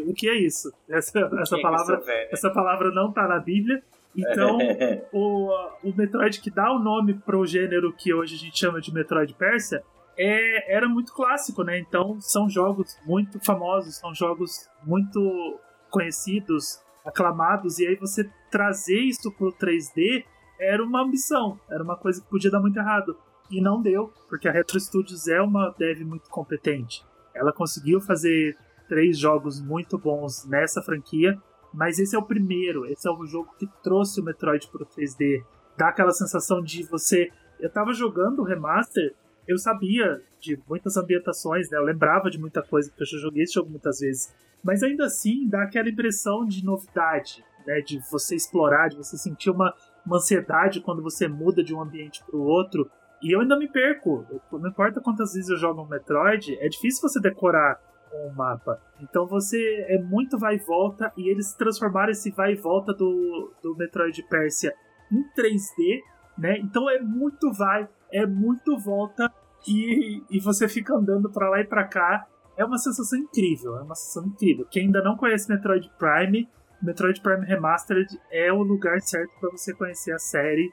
O 0.08 0.14
que 0.14 0.30
é 0.30 0.36
isso? 0.36 0.72
Essa, 0.88 1.20
O 1.28 1.40
essa 1.40 1.58
é 1.58 1.62
palavra 1.62 2.02
é 2.08 2.30
essa 2.32 2.50
palavra 2.52 2.92
não 2.92 3.12
tá 3.12 3.28
na 3.28 3.40
Bíblia. 3.40 3.82
Então, 4.16 4.58
o, 5.14 5.50
o 5.84 5.94
Metroid 5.96 6.40
que 6.42 6.52
dá 6.52 6.72
o 6.72 6.80
nome 6.80 7.14
pro 7.14 7.46
gênero 7.46 7.94
que 7.94 8.14
hoje 8.14 8.36
a 8.36 8.38
gente 8.38 8.58
chama 8.60 8.80
de 8.82 8.94
Metroid 8.94 9.34
Persia 9.34 9.84
é, 10.18 10.76
era 10.76 10.88
muito 10.88 11.14
clássico, 11.14 11.64
né? 11.64 11.80
Então 11.80 12.20
são 12.22 12.50
jogos 12.50 12.98
muito 13.06 13.40
famosos, 13.44 13.96
são 13.96 14.14
jogos 14.14 14.70
muito 14.84 15.60
conhecidos, 15.90 16.80
aclamados, 17.04 17.80
e 17.80 17.88
aí 17.88 17.96
você 17.96 18.30
trazer 18.52 19.00
isso 19.00 19.32
pro 19.32 19.52
3D 19.54 20.24
era 20.60 20.84
uma 20.84 21.02
ambição, 21.02 21.60
era 21.70 21.82
uma 21.84 21.96
coisa 21.96 22.22
que 22.22 22.28
podia 22.28 22.52
dar 22.52 22.60
muito 22.60 22.78
errado. 22.78 23.18
E 23.50 23.62
não 23.62 23.82
deu, 23.82 24.14
porque 24.28 24.48
a 24.48 24.52
Retro 24.52 24.80
Studios 24.80 25.28
é 25.28 25.42
uma 25.42 25.74
dev 25.78 26.02
muito 26.02 26.30
competente. 26.30 27.04
Ela 27.34 27.52
conseguiu 27.52 28.00
fazer 28.00 28.58
três 28.88 29.18
jogos 29.18 29.62
muito 29.62 29.98
bons 29.98 30.46
nessa 30.46 30.82
franquia, 30.82 31.38
mas 31.74 32.00
esse 32.00 32.16
é 32.16 32.20
o 32.20 32.26
primeiro, 32.26 32.86
esse 32.86 33.08
é 33.08 33.12
o 33.12 33.26
jogo 33.26 33.54
que 33.58 33.68
trouxe 33.84 34.20
o 34.20 34.24
Metroid 34.24 34.68
pro 34.68 34.86
3D. 34.86 35.44
Dá 35.78 35.90
aquela 35.90 36.12
sensação 36.12 36.62
de 36.62 36.84
você. 36.84 37.32
Eu 37.60 37.72
tava 37.72 37.94
jogando 37.94 38.40
o 38.40 38.44
remaster, 38.44 39.16
eu 39.48 39.58
sabia 39.58 40.22
de 40.40 40.60
muitas 40.68 40.98
ambientações, 40.98 41.70
né? 41.70 41.78
Eu 41.78 41.84
lembrava 41.84 42.30
de 42.30 42.40
muita 42.40 42.62
coisa, 42.62 42.90
porque 42.90 43.04
eu 43.04 43.08
já 43.08 43.18
joguei 43.18 43.44
esse 43.44 43.54
jogo 43.54 43.70
muitas 43.70 44.00
vezes. 44.00 44.34
Mas 44.64 44.84
ainda 44.84 45.06
assim 45.06 45.48
dá 45.48 45.64
aquela 45.64 45.90
impressão 45.90 46.46
de 46.46 46.64
novidade, 46.64 47.44
né? 47.66 47.82
De 47.82 48.00
você 48.12 48.36
explorar, 48.36 48.90
de 48.90 48.98
você 48.98 49.18
sentir 49.18 49.50
uma, 49.50 49.74
uma 50.06 50.18
ansiedade 50.18 50.82
quando 50.82 51.02
você 51.02 51.28
muda 51.28 51.64
de 51.64 51.74
um 51.74 51.82
ambiente 51.82 52.24
pro 52.26 52.42
outro. 52.42 52.90
E 53.22 53.36
eu 53.36 53.42
ainda 53.42 53.58
me 53.58 53.68
perco. 53.68 54.26
Não 54.52 54.70
importa 54.70 55.02
quantas 55.02 55.34
vezes 55.34 55.50
eu 55.50 55.58
jogo 55.58 55.82
um 55.82 55.88
Metroid, 55.88 56.58
é 56.60 56.68
difícil 56.70 57.08
você 57.08 57.20
decorar 57.20 57.80
um 58.14 58.30
mapa. 58.34 58.82
Então 59.02 59.26
você 59.28 59.86
é 59.88 60.00
muito 60.00 60.38
vai 60.38 60.56
e 60.56 60.60
volta 60.60 61.12
e 61.16 61.30
eles 61.30 61.54
transformaram 61.54 62.12
esse 62.12 62.32
vai 62.32 62.54
e 62.54 62.56
volta 62.56 62.94
do, 62.94 63.54
do 63.62 63.76
Metroid 63.76 64.22
Persia 64.24 64.74
em 65.12 65.24
3D, 65.34 66.02
né? 66.38 66.58
Então 66.60 66.90
é 66.90 67.00
muito 67.00 67.52
vai, 67.52 67.88
é 68.12 68.26
muito 68.26 68.78
volta 68.78 69.32
e, 69.68 70.24
e 70.30 70.40
você 70.40 70.68
fica 70.68 70.96
andando 70.96 71.30
pra 71.30 71.50
lá 71.50 71.60
e 71.60 71.66
pra 71.66 71.84
cá. 71.84 72.28
É 72.58 72.66
uma 72.66 72.78
sensação 72.78 73.18
incrível, 73.18 73.78
é 73.78 73.82
uma 73.82 73.96
sensação 73.96 74.28
incrível. 74.28 74.66
Quem 74.70 74.88
ainda 74.88 75.02
não 75.02 75.16
conhece 75.16 75.50
Metroid 75.50 75.90
Prime, 75.98 76.50
Metroid 76.82 77.22
Prime 77.22 77.46
Remastered 77.46 78.20
é 78.30 78.52
o 78.52 78.62
lugar 78.62 79.00
certo 79.02 79.32
pra 79.40 79.50
você 79.50 79.74
conhecer 79.74 80.12
a 80.12 80.20
série. 80.20 80.72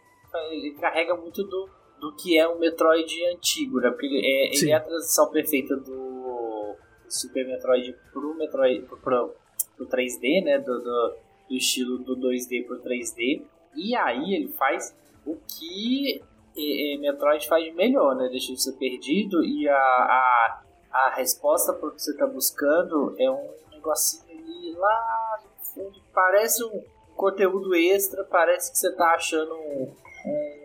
Ele 0.50 0.72
carrega 0.72 1.16
muito 1.16 1.44
do, 1.44 1.68
do 2.00 2.14
que 2.14 2.38
é 2.38 2.48
um 2.48 2.58
Metroid 2.58 3.24
antigo, 3.34 3.80
né? 3.80 3.90
Porque 3.90 4.06
ele 4.06 4.26
é, 4.26 4.54
ele 4.54 4.70
é 4.70 4.74
a 4.74 4.80
transição 4.80 5.30
perfeita 5.30 5.76
do 5.76 6.76
Super 7.08 7.46
Metroid 7.46 7.96
pro 8.12 8.34
Metroid 8.34 8.82
pro, 8.82 8.98
pro, 8.98 9.34
pro 9.76 9.86
3D, 9.86 10.44
né? 10.44 10.58
Do, 10.58 10.78
do, 10.80 11.16
do 11.48 11.54
estilo 11.54 11.98
do 11.98 12.16
2D 12.16 12.66
pro 12.66 12.80
3D. 12.82 13.42
E 13.74 13.94
aí 13.94 14.34
ele 14.34 14.48
faz 14.48 14.94
o 15.24 15.36
que 15.36 16.22
é, 16.56 16.94
é, 16.94 16.98
Metroid 16.98 17.46
faz 17.46 17.64
de 17.64 17.72
melhor, 17.72 18.14
né? 18.16 18.28
Deixa 18.28 18.54
você 18.54 18.72
perdido 18.72 19.44
e 19.44 19.68
a, 19.68 19.74
a, 19.74 20.62
a 20.90 21.14
resposta 21.16 21.72
para 21.72 21.88
o 21.88 21.92
que 21.92 22.02
você 22.02 22.12
está 22.12 22.26
buscando 22.26 23.14
é 23.18 23.30
um 23.30 23.50
negocinho 23.70 24.38
ali 24.38 24.72
lá 24.72 25.40
no 25.42 25.64
fundo. 25.64 26.00
Parece 26.14 26.64
um 26.64 26.82
conteúdo 27.14 27.74
extra, 27.74 28.24
parece 28.24 28.72
que 28.72 28.78
você 28.78 28.88
está 28.88 29.14
achando 29.14 29.54
um, 29.54 29.94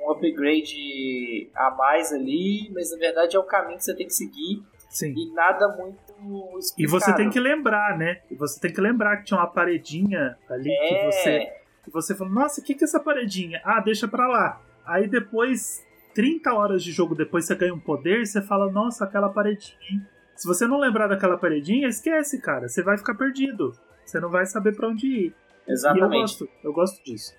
um 0.03 0.11
upgrade 0.11 1.49
a 1.55 1.71
mais 1.71 2.11
ali, 2.11 2.71
mas 2.73 2.91
na 2.91 2.97
verdade 2.97 3.35
é 3.35 3.39
o 3.39 3.43
caminho 3.43 3.77
que 3.77 3.83
você 3.83 3.95
tem 3.95 4.07
que 4.07 4.13
seguir 4.13 4.63
Sim. 4.89 5.13
e 5.15 5.33
nada 5.33 5.67
muito 5.77 6.13
E 6.55 6.59
explicado. 6.59 6.99
você 6.99 7.15
tem 7.15 7.29
que 7.29 7.39
lembrar, 7.39 7.97
né? 7.97 8.21
E 8.29 8.35
você 8.35 8.59
tem 8.59 8.73
que 8.73 8.81
lembrar 8.81 9.17
que 9.17 9.25
tinha 9.25 9.39
uma 9.39 9.47
paredinha 9.47 10.37
ali 10.49 10.63
que 10.69 10.93
É, 10.95 11.11
você 11.11 11.53
que 11.83 11.89
você 11.91 12.13
falou, 12.15 12.31
nossa, 12.31 12.61
o 12.61 12.63
que, 12.63 12.75
que 12.75 12.83
é 12.83 12.85
essa 12.85 12.99
paredinha? 12.99 13.59
Ah, 13.65 13.79
deixa 13.79 14.07
pra 14.07 14.27
lá. 14.27 14.61
Aí 14.85 15.07
depois, 15.07 15.83
30 16.13 16.53
horas 16.53 16.83
de 16.83 16.91
jogo 16.91 17.15
depois, 17.15 17.45
você 17.45 17.55
ganha 17.55 17.73
um 17.73 17.79
poder 17.79 18.21
e 18.21 18.25
você 18.27 18.39
fala, 18.39 18.71
nossa, 18.71 19.03
aquela 19.03 19.29
paredinha. 19.29 20.07
Se 20.35 20.47
você 20.47 20.67
não 20.67 20.79
lembrar 20.79 21.07
daquela 21.07 21.37
paredinha, 21.39 21.87
esquece, 21.87 22.39
cara. 22.39 22.67
Você 22.67 22.83
vai 22.83 22.97
ficar 22.99 23.15
perdido. 23.15 23.71
Você 24.05 24.19
não 24.19 24.29
vai 24.29 24.45
saber 24.45 24.75
pra 24.75 24.89
onde 24.89 25.07
ir. 25.07 25.25
E 25.27 25.69
eu 25.69 25.73
exatamente. 25.73 26.21
gosto, 26.21 26.49
eu 26.63 26.71
gosto 26.73 27.03
disso. 27.03 27.33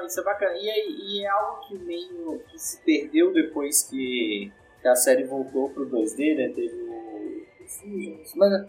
É, 0.00 0.02
não, 0.02 0.06
isso 0.06 0.20
é 0.20 0.24
bacana. 0.24 0.52
E, 0.56 0.70
aí- 0.70 0.96
e 1.00 1.24
é 1.24 1.28
algo 1.28 1.60
que 1.66 1.78
meio 1.78 2.40
que 2.50 2.58
se 2.58 2.80
perdeu 2.84 3.32
depois 3.32 3.82
que, 3.88 4.50
que 4.80 4.88
a 4.88 4.94
série 4.94 5.24
voltou 5.24 5.70
pro 5.70 5.86
2D, 5.88 6.36
né? 6.36 6.48
Teve 6.54 6.74
o, 6.82 7.42
o 7.64 7.66
Fusions, 7.68 8.32
mas 8.36 8.52
é, 8.52 8.68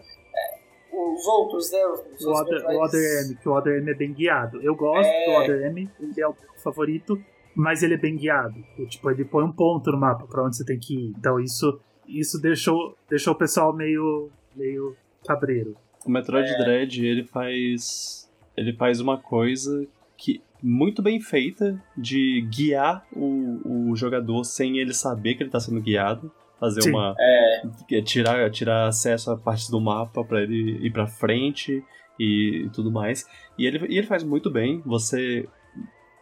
os 0.92 1.26
outros, 1.26 1.70
né? 1.72 1.78
Os, 1.86 2.00
os 2.20 2.24
O 2.26 2.30
Other, 2.32 2.64
o 2.66 2.84
Other 2.84 3.24
M, 3.26 3.34
que 3.36 3.48
o 3.48 3.52
Other 3.52 3.78
M 3.78 3.90
é 3.90 3.94
bem 3.94 4.12
guiado. 4.12 4.60
Eu 4.62 4.74
gosto 4.74 5.08
É. 5.08 5.24
do 5.26 5.30
Other 5.42 5.66
M, 5.70 5.90
ele 6.00 6.20
é 6.20 6.26
o 6.28 6.34
meu 6.38 6.54
favorito, 6.62 7.22
mas 7.54 7.82
ele 7.82 7.94
é 7.94 7.98
bem 7.98 8.16
guiado. 8.16 8.54
Tipo, 8.88 9.10
ele 9.10 9.24
põe 9.24 9.44
um 9.44 9.52
ponto 9.52 9.90
no 9.90 9.98
mapa 9.98 10.26
pra 10.26 10.44
onde 10.44 10.56
você 10.56 10.64
tem 10.64 10.78
que 10.78 10.94
ir. 10.94 11.14
Então 11.18 11.40
isso, 11.40 11.80
isso 12.06 12.40
deixou, 12.40 12.96
deixou 13.08 13.32
o 13.34 13.38
pessoal 13.38 13.72
meio, 13.74 14.30
meio 14.54 14.96
cabreiro. 15.26 15.76
O 16.06 16.10
Metroid 16.10 16.48
É. 16.50 16.58
Dread, 16.58 17.06
ele 17.06 17.24
faz. 17.24 18.28
Ele 18.56 18.72
faz 18.74 19.00
uma 19.00 19.16
coisa 19.18 19.86
que 20.22 20.40
muito 20.62 21.02
bem 21.02 21.20
feita 21.20 21.82
de 21.98 22.46
guiar 22.48 23.04
o, 23.12 23.90
o 23.90 23.96
jogador 23.96 24.44
sem 24.44 24.78
ele 24.78 24.94
saber 24.94 25.34
que 25.34 25.42
ele 25.42 25.48
está 25.48 25.58
sendo 25.58 25.80
guiado. 25.80 26.30
Fazer 26.60 26.82
Sim. 26.82 26.90
uma. 26.90 27.16
É, 27.18 27.62
Tirar, 28.02 28.48
tirar 28.50 28.86
acesso 28.86 29.32
a 29.32 29.36
partes 29.36 29.68
do 29.68 29.80
mapa 29.80 30.22
para 30.22 30.40
ele 30.40 30.78
ir 30.86 30.92
pra 30.92 31.08
frente 31.08 31.82
e, 32.18 32.70
tudo 32.72 32.92
mais. 32.92 33.26
E 33.58 33.66
ele, 33.66 33.84
e 33.88 33.98
ele 33.98 34.06
faz 34.06 34.22
muito 34.22 34.48
bem. 34.48 34.80
Você 34.86 35.48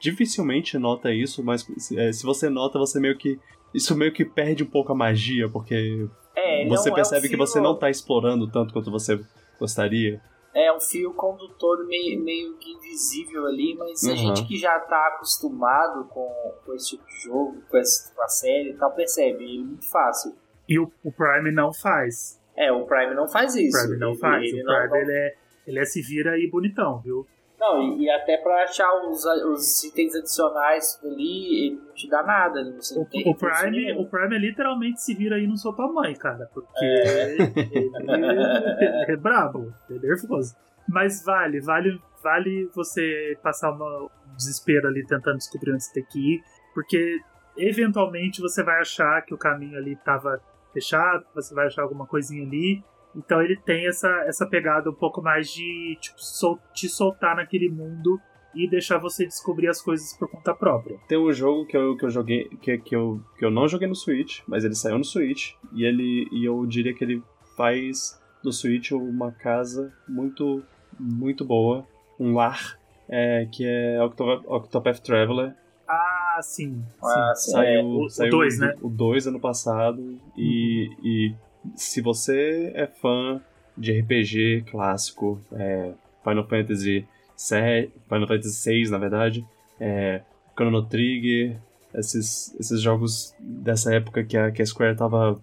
dificilmente 0.01 0.79
nota 0.79 1.13
isso, 1.13 1.45
mas 1.45 1.67
é, 1.95 2.11
se 2.11 2.25
você 2.25 2.49
nota, 2.49 2.79
você 2.79 2.99
meio 2.99 3.19
que. 3.19 3.39
Isso 3.75 3.95
meio 3.95 4.13
que 4.13 4.25
perde 4.25 4.65
um 4.65 4.67
pouco 4.67 4.91
a 4.91 4.97
magia, 4.97 5.49
porque 5.49 6.09
é, 6.35 6.67
você 6.67 6.91
é 6.91 6.95
percebe 6.95 7.27
é 7.27 7.29
um 7.29 7.31
que 7.31 7.37
você 7.37 7.61
não 7.61 7.77
tá 7.77 7.91
explorando 7.91 8.51
tanto 8.51 8.73
quanto 8.73 8.91
você 8.91 9.21
gostaria. 9.61 10.23
É 10.55 10.73
um 10.75 10.81
fio 10.81 11.15
condutor 11.15 11.87
meio, 11.87 12.21
meio 12.21 12.57
que 12.57 12.73
invisível 12.73 13.47
ali, 13.47 13.77
mas 13.79 14.05
a 14.05 14.11
Uhum. 14.11 14.17
gente 14.17 14.47
que 14.49 14.57
já 14.57 14.79
tá 14.81 15.07
acostumado 15.15 16.05
com, 16.09 16.29
com 16.67 16.75
esse 16.75 16.91
tipo 16.97 17.07
de 17.07 17.17
jogo, 17.23 17.63
com, 17.71 17.77
esse, 17.79 18.13
com 18.15 18.23
a 18.23 18.29
série 18.29 18.71
e 18.71 18.75
tal, 18.77 18.93
percebe 18.93 19.45
ele 19.45 19.61
é 19.63 19.65
muito 19.65 19.89
fácil. 19.89 20.35
E 20.69 20.79
o, 20.79 20.91
o 21.05 21.13
Prime 21.13 21.53
não 21.53 21.73
faz. 21.73 22.41
É, 22.57 22.71
o 22.73 22.85
Prime 22.85 23.15
não 23.15 23.29
faz 23.29 23.55
O 23.55 23.61
isso. 23.61 23.79
Prime 23.81 23.97
não 23.99 24.11
Ele- 24.11 24.19
faz. 24.19 24.43
ele 24.45 24.63
o 24.63 24.65
não- 24.65 24.89
Prime 24.89 24.99
ele 25.05 25.13
é, 25.13 25.35
ele 25.69 25.79
é 25.79 25.85
se 25.85 26.03
vira 26.03 26.33
aí 26.33 26.49
bonitão, 26.51 26.99
viu? 27.01 27.27
Não, 27.61 27.83
e, 27.83 28.05
e 28.05 28.11
até 28.11 28.39
pra 28.39 28.65
achar 28.65 28.91
os, 29.07 29.23
os 29.25 29.85
itens 29.85 30.15
adicionais 30.17 30.99
ali, 31.05 31.67
ele 31.67 31.81
não 31.87 31.93
te 31.95 32.09
dá 32.09 32.23
nada. 32.23 32.65
Né? 32.65 32.73
Você 32.77 32.99
o, 32.99 33.05
tem 33.05 33.23
o, 33.31 33.35
Prime, 33.35 33.93
o 33.99 34.07
Prime 34.09 34.35
é 34.35 34.39
literalmente 34.39 35.03
se 35.03 35.15
vira 35.15 35.37
aí 35.37 35.47
no 35.47 35.59
seu 35.59 35.73
tamanho, 35.75 36.17
cara. 36.19 36.49
Porque 36.55 36.85
É. 36.85 37.33
ele, 37.35 37.43
ele 39.05 39.13
é 39.13 39.17
brabo, 39.17 39.73
é 39.91 39.95
nervoso. 39.95 40.57
Mas 40.89 41.23
vale, 41.23 41.61
vale, 41.61 42.01
vale 42.23 42.71
você 42.75 43.39
passar 43.43 43.71
uma- 43.73 44.05
um 44.05 44.37
desespero 44.37 44.89
ali 44.89 45.07
tentando 45.07 45.37
descobrir 45.37 45.73
onde 45.73 45.85
você 45.85 45.93
tem 45.93 46.05
que 46.05 46.19
ir. 46.37 46.41
Porque 46.75 47.19
eventualmente 47.59 48.41
você 48.41 48.63
vai 48.63 48.81
achar 48.81 49.21
que 49.23 49.35
o 49.35 49.39
caminho 49.39 49.77
ali 49.77 49.97
tava 49.97 50.41
fechado, 50.73 51.25
você 51.35 51.55
vai 51.55 51.67
achar 51.67 51.83
alguma 51.83 52.07
coisinha 52.07 52.43
ali. 52.47 52.83
Então 53.15 53.43
ele 53.43 53.57
tem 53.57 53.87
essa, 53.87 54.09
essa 54.27 54.47
pegada 54.47 54.91
um 54.91 54.95
pouco 54.95 55.21
mais 55.21 55.49
de 55.51 55.97
tipo, 56.01 56.17
sol- 56.23 56.59
te 56.73 56.89
soltar 56.89 57.35
naquele 57.37 57.69
mundo 57.69 58.21
e 58.55 58.69
deixar 58.69 58.99
você 58.99 59.25
descobrir 59.27 59.69
as 59.69 59.81
coisas 59.81 60.13
por 60.17 60.29
conta 60.29 60.55
própria. 60.55 60.99
Tem 61.09 61.19
um 61.19 61.33
jogo 61.33 61.67
que 61.67 61.77
eu, 61.77 61.97
que 61.97 62.05
eu 62.05 62.11
joguei, 62.11 62.49
que, 62.61 62.79
que, 62.79 62.95
eu, 62.97 63.21
que 63.39 63.45
eu 63.45 63.51
não 63.51 63.69
joguei 63.69 63.87
no 63.89 63.95
Switch, 63.95 64.41
mas 64.47 64.65
ele 64.65 64.75
saiu 64.75 64.99
no 64.99 65.05
Switch, 65.05 65.53
e 65.73 65.85
ele 65.85 66.29
e 66.33 66.45
eu 66.45 66.65
diria 66.67 66.93
que 66.95 67.05
ele 67.05 67.23
faz 67.57 68.21
do 68.43 68.53
Switch 68.53 68.91
uma 68.93 69.31
casa 69.33 69.93
muito, 70.09 70.63
muito 70.99 71.45
boa, 71.45 71.87
um 72.19 72.35
lar, 72.35 72.77
é, 73.09 73.47
que 73.53 73.65
é 73.65 74.03
Octopath, 74.03 74.45
Octopath 74.47 74.99
Traveler. 75.01 75.55
Ah, 75.89 76.39
sim. 76.43 76.83
Ah, 77.03 77.33
sim. 77.35 77.45
sim. 77.45 77.53
Saiu, 77.53 77.81
É, 77.81 77.83
o- 77.85 78.01
o 78.05 78.09
saiu 78.11 78.31
dois, 78.31 78.59
né? 78.59 78.75
O 78.81 78.89
2 78.89 79.27
ano 79.27 79.39
passado, 79.41 80.19
e, 80.37 80.89
e 81.03 81.35
se 81.75 82.01
você 82.01 82.73
é 82.75 82.87
fã 82.87 83.41
de 83.77 83.99
RPG 84.01 84.65
clássico, 84.71 85.41
é, 85.53 85.93
Final 86.23 86.47
Fantasy 86.47 87.07
VII, 87.37 87.91
Final 88.09 88.29
Fantasy 88.29 88.71
VI, 88.71 88.91
na 88.91 88.99
verdade, 88.99 89.47
é, 89.79 90.23
Chrono 90.55 90.85
Trigger, 90.85 91.59
esses, 91.95 92.55
esses 92.59 92.81
jogos 92.81 93.35
dessa 93.41 93.95
época 93.95 94.23
que 94.23 94.37
a, 94.37 94.51
que 94.51 94.63
a 94.63 94.67
Square 94.67 94.97
tava 94.97 95.41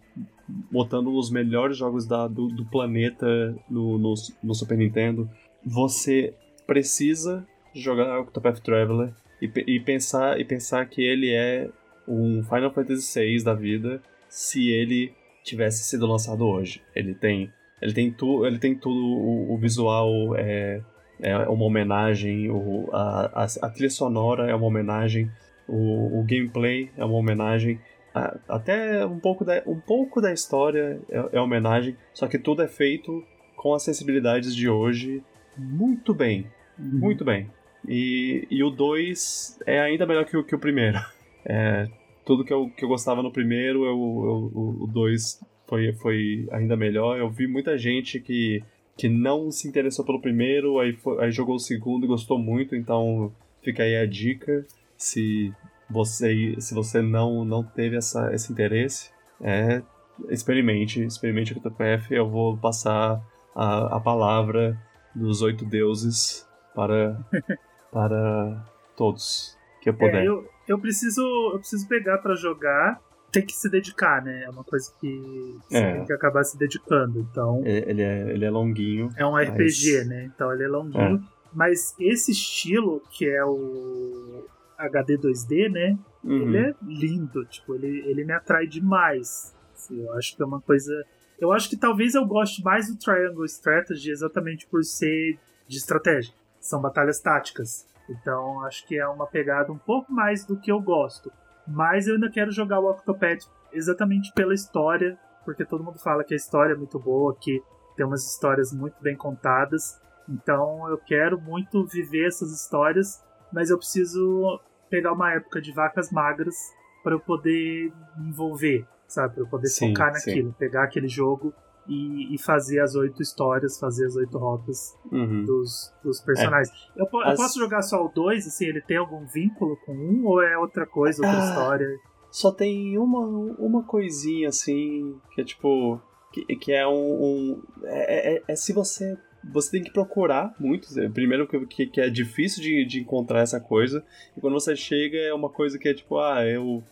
botando 0.48 1.14
os 1.14 1.30
melhores 1.30 1.78
jogos 1.78 2.06
da, 2.06 2.28
do, 2.28 2.48
do 2.48 2.66
planeta 2.66 3.56
no, 3.70 3.98
no, 3.98 4.14
no 4.42 4.56
Super 4.56 4.78
Nintendo, 4.78 5.30
você 5.66 6.34
precisa 6.66 7.46
jogar 7.74 8.20
Octopath 8.20 8.60
Traveler 8.60 9.14
e, 9.42 9.52
e 9.68 9.80
pensar, 9.80 10.40
e 10.40 10.46
pensar 10.46 10.86
que 10.86 11.02
ele 11.02 11.32
é 11.32 11.70
um 12.08 12.44
Final 12.44 12.72
Fantasy 12.72 13.20
VI 13.20 13.44
da 13.44 13.54
vida 13.54 14.02
se 14.30 14.70
ele 14.70 15.14
tivesse 15.48 15.84
sido 15.84 16.06
lançado 16.06 16.46
hoje. 16.46 16.82
Ele 16.96 17.14
tem, 17.14 17.52
ele 17.82 17.94
tem, 17.94 18.12
tu, 18.12 18.46
ele 18.46 18.60
tem 18.60 18.76
tudo, 18.76 19.00
o, 19.00 19.54
o 19.54 19.58
visual 19.58 20.36
é, 20.36 20.82
é 21.20 21.38
uma 21.50 21.66
homenagem, 21.66 22.50
o, 22.52 22.90
a, 22.94 23.44
a, 23.44 23.48
a 23.64 23.70
trilha 23.70 23.90
sonora 23.90 24.50
é 24.50 24.54
uma 24.56 24.66
homenagem, 24.68 25.32
o, 25.68 26.20
o 26.20 26.24
gameplay 26.24 26.90
é 26.98 27.04
uma 27.04 27.16
homenagem, 27.18 27.80
a- 28.14 28.38
até 28.48 29.06
um 29.06 29.20
pouco 29.20 29.44
da, 29.46 29.62
um 29.66 29.80
pouco 29.80 30.22
da 30.22 30.32
história 30.34 31.00
é, 31.10 31.30
é 31.38 31.42
homenagem, 31.42 31.96
só 32.14 32.28
que 32.28 32.38
tudo 32.38 32.62
é 32.62 32.68
feito 32.68 33.24
com 33.56 33.74
as 33.74 33.84
sensibilidades 33.84 34.56
de 34.56 34.70
hoje 34.70 35.24
muito 35.58 36.14
bem, 36.14 36.46
muito 36.78 37.26
bem. 37.26 37.50
E, 37.88 38.48
e 38.52 38.64
o 38.64 38.70
2 38.70 39.60
é 39.66 39.80
ainda 39.80 40.06
melhor 40.06 40.26
que 40.26 40.36
o, 40.38 40.44
que 40.44 40.54
o 40.56 40.60
primeiro. 40.60 41.00
É, 41.50 41.88
tudo 42.28 42.44
que 42.44 42.52
eu, 42.54 42.70
que 42.70 42.84
eu 42.84 42.90
gostava 42.90 43.24
no 43.24 43.32
primeiro, 43.32 43.86
eu, 43.86 43.92
eu- 43.92 44.52
o- 44.54 44.84
o 44.84 44.88
2 44.88 45.40
foi, 45.66 45.94
foi 45.94 46.46
ainda 46.52 46.76
melhor. 46.76 47.18
Eu 47.18 47.30
vi 47.30 47.48
muita 47.48 47.78
gente 47.78 48.20
que, 48.20 48.62
que 48.98 49.08
não 49.08 49.50
se 49.50 49.66
interessou 49.66 50.04
pelo 50.06 50.20
primeiro, 50.22 50.78
aí, 50.78 50.92
foi- 50.92 51.24
aí 51.24 51.32
jogou 51.32 51.56
o 51.56 51.60
segundo 51.60 52.04
e 52.04 52.08
gostou 52.08 52.38
muito, 52.38 52.76
então 52.76 53.32
fica 53.64 53.84
aí 53.84 53.96
a 53.96 54.06
dica. 54.06 54.66
Se 54.98 55.54
você, 55.90 56.56
se 56.60 56.74
você 56.74 57.02
não, 57.02 57.46
não 57.46 57.64
teve 57.64 57.96
essa, 57.96 58.34
esse 58.34 58.52
interesse, 58.52 59.10
é, 59.40 59.82
experimente, 60.30 61.02
experimente 61.04 61.54
o 61.54 61.62
TPF. 61.62 62.14
Eu 62.14 62.28
vou 62.30 62.58
passar 62.58 63.22
a, 63.56 63.96
a 63.96 64.00
palavra 64.02 64.78
dos 65.16 65.42
oito 65.42 65.64
deuses 65.64 66.46
para, 66.76 67.18
para 67.92 68.66
todos 68.98 69.58
que 69.82 69.90
eu 69.90 69.94
puder. 69.94 70.24
É, 70.24 70.28
eu, 70.28 70.46
eu 70.68 70.80
preciso 70.80 71.22
eu 71.54 71.60
preciso 71.60 71.88
pegar 71.88 72.18
pra 72.20 72.36
jogar. 72.36 73.00
Tem 73.32 73.46
que 73.46 73.54
se 73.54 73.70
dedicar, 73.70 74.24
né? 74.24 74.44
É 74.44 74.50
uma 74.50 74.64
coisa 74.64 74.92
que 75.02 75.56
você 75.68 75.78
É. 75.78 75.94
tem 75.98 76.06
que 76.06 76.14
acabar 76.14 76.44
se 76.46 76.58
dedicando. 76.58 77.20
Então, 77.20 77.62
Ele, 77.66 77.92
ele 77.92 78.02
é, 78.02 78.30
ele 78.32 78.46
é 78.46 78.50
longuinho. 78.50 79.10
é 79.18 79.26
um 79.26 79.34
Mas- 79.34 79.50
RPG, 79.50 80.06
né? 80.06 80.24
Então 80.34 80.52
ele 80.54 80.64
é 80.64 80.68
longuinho. 80.68 81.24
Mas 81.54 81.94
esse 82.00 82.32
estilo, 82.32 83.02
que 83.12 83.28
é 83.28 83.44
o 83.44 84.46
HD 84.78 85.18
2D, 85.18 85.70
né? 85.70 85.98
Uhum. 86.24 86.42
Ele 86.42 86.58
é 86.58 86.76
lindo, 86.84 87.44
tipo, 87.46 87.76
ele, 87.76 88.00
ele 88.10 88.24
me 88.24 88.34
atrai 88.34 88.66
demais. 88.66 89.54
Assim, 89.76 90.02
eu 90.04 90.14
acho 90.14 90.36
que 90.36 90.42
é 90.42 90.46
uma 90.46 90.62
coisa. 90.62 90.94
Eu 91.40 91.52
acho 91.52 91.70
que 91.70 91.76
talvez 91.78 92.16
eu 92.16 92.26
goste 92.26 92.64
mais 92.64 92.88
do 92.88 92.98
Triangle 92.98 93.46
Strategy 93.46 94.10
exatamente 94.10 94.66
por 94.68 94.84
ser 94.84 95.38
de 95.68 95.78
estratégia. 95.78 96.34
São 96.60 96.82
batalhas 96.82 97.20
táticas. 97.20 97.86
Então 98.10 98.64
acho 98.64 98.86
que 98.88 98.98
é 98.98 99.08
uma 99.08 99.28
pegada 99.28 99.72
um 99.72 99.78
pouco 99.78 100.12
mais 100.12 100.46
do 100.46 100.58
que 100.58 100.72
eu 100.72 100.80
gosto. 100.82 101.32
Mas 101.68 102.08
eu 102.08 102.16
ainda 102.16 102.30
quero 102.30 102.52
jogar 102.52 102.80
o 102.80 102.90
Octopath 102.90 103.44
exatamente 103.74 104.32
pela 104.34 104.54
história, 104.54 105.18
porque 105.44 105.66
todo 105.66 105.84
mundo 105.84 106.00
fala 106.00 106.24
que 106.24 106.34
a 106.34 106.38
história 106.38 106.74
é 106.74 106.78
muito 106.78 106.98
boa, 106.98 107.36
que 107.36 107.62
tem 107.96 108.06
umas 108.06 108.26
histórias 108.26 108.72
muito 108.72 108.96
bem 109.02 109.16
contadas. 109.16 110.02
Então 110.30 110.88
eu 110.90 110.98
quero 110.98 111.40
muito 111.40 111.86
viver 111.86 112.28
essas 112.28 112.52
histórias, 112.52 113.24
mas 113.52 113.70
eu 113.70 113.78
preciso 113.78 114.60
pegar 114.90 115.12
uma 115.14 115.34
época 115.34 115.62
de 115.62 115.74
vacas 115.74 116.12
magras 116.12 116.56
para 117.04 117.14
eu 117.14 117.20
poder 117.20 117.92
me 118.18 118.30
envolver, 118.30 118.86
sabe? 119.08 119.36
Para 119.36 119.44
eu 119.44 119.48
poder 119.48 119.68
Sim, 119.68 119.90
focar 119.90 120.14
sim. 120.16 120.30
naquilo, 120.30 120.54
pegar 120.54 120.84
aquele 120.84 121.08
jogo 121.08 121.54
e, 121.88 122.36
e 122.36 122.38
fazer 122.38 122.80
as 122.80 122.96
oito 122.96 123.22
histórias, 123.22 123.80
fazer 123.80 124.06
as 124.06 124.16
oito 124.16 124.38
rotas 124.38 124.98
Uhum. 125.12 125.46
dos, 125.46 125.94
dos 126.04 126.20
personagens. 126.22 126.70
Eu, 126.96 127.06
po- 127.08 127.22
eu 127.22 127.30
As- 127.30 127.38
posso 127.40 127.60
jogar 127.60 127.82
só 127.82 128.06
o 128.06 128.10
dois, 128.10 128.46
assim, 128.48 128.66
ele 128.66 128.82
tem 128.82 128.98
algum 128.98 129.26
vínculo 129.26 129.78
com 129.86 129.94
um 129.94 130.26
ou 130.26 130.42
é 130.42 130.58
outra 130.58 130.86
coisa, 130.86 131.26
outra 131.26 131.42
Ah. 131.42 131.46
história? 131.50 131.88
Só 132.30 132.52
tem 132.52 132.98
uma, 132.98 133.20
uma 133.58 133.84
coisinha 133.84 134.50
assim, 134.50 135.16
que 135.34 135.42
é 135.42 135.44
tipo. 135.44 136.00
Que, 136.34 136.46
que 136.58 136.74
é 136.74 136.86
um. 136.86 136.92
um- 136.94 137.64
é, 137.86 138.36
é- 138.36 138.44
é 138.50 138.56
se 138.56 138.74
você. 138.74 139.18
Você 139.54 139.72
tem 139.72 139.82
que 139.84 139.94
procurar 139.94 140.54
muito. 140.60 140.90
Primeiro 141.14 141.48
que, 141.48 141.66
que, 141.68 141.88
que 141.88 142.02
é 142.02 142.10
difícil 142.10 142.62
de, 142.62 142.86
de 142.86 143.00
encontrar 143.00 143.40
essa 143.40 143.62
coisa. 143.62 144.04
E 144.36 144.42
quando 144.42 144.56
você 144.56 144.76
chega 144.76 145.18
é 145.18 145.34
uma 145.34 145.48
coisa 145.50 145.80
que 145.80 145.88
é 145.88 145.94
tipo, 145.94 146.20
ah, 146.20 146.44
eu. 146.46 146.84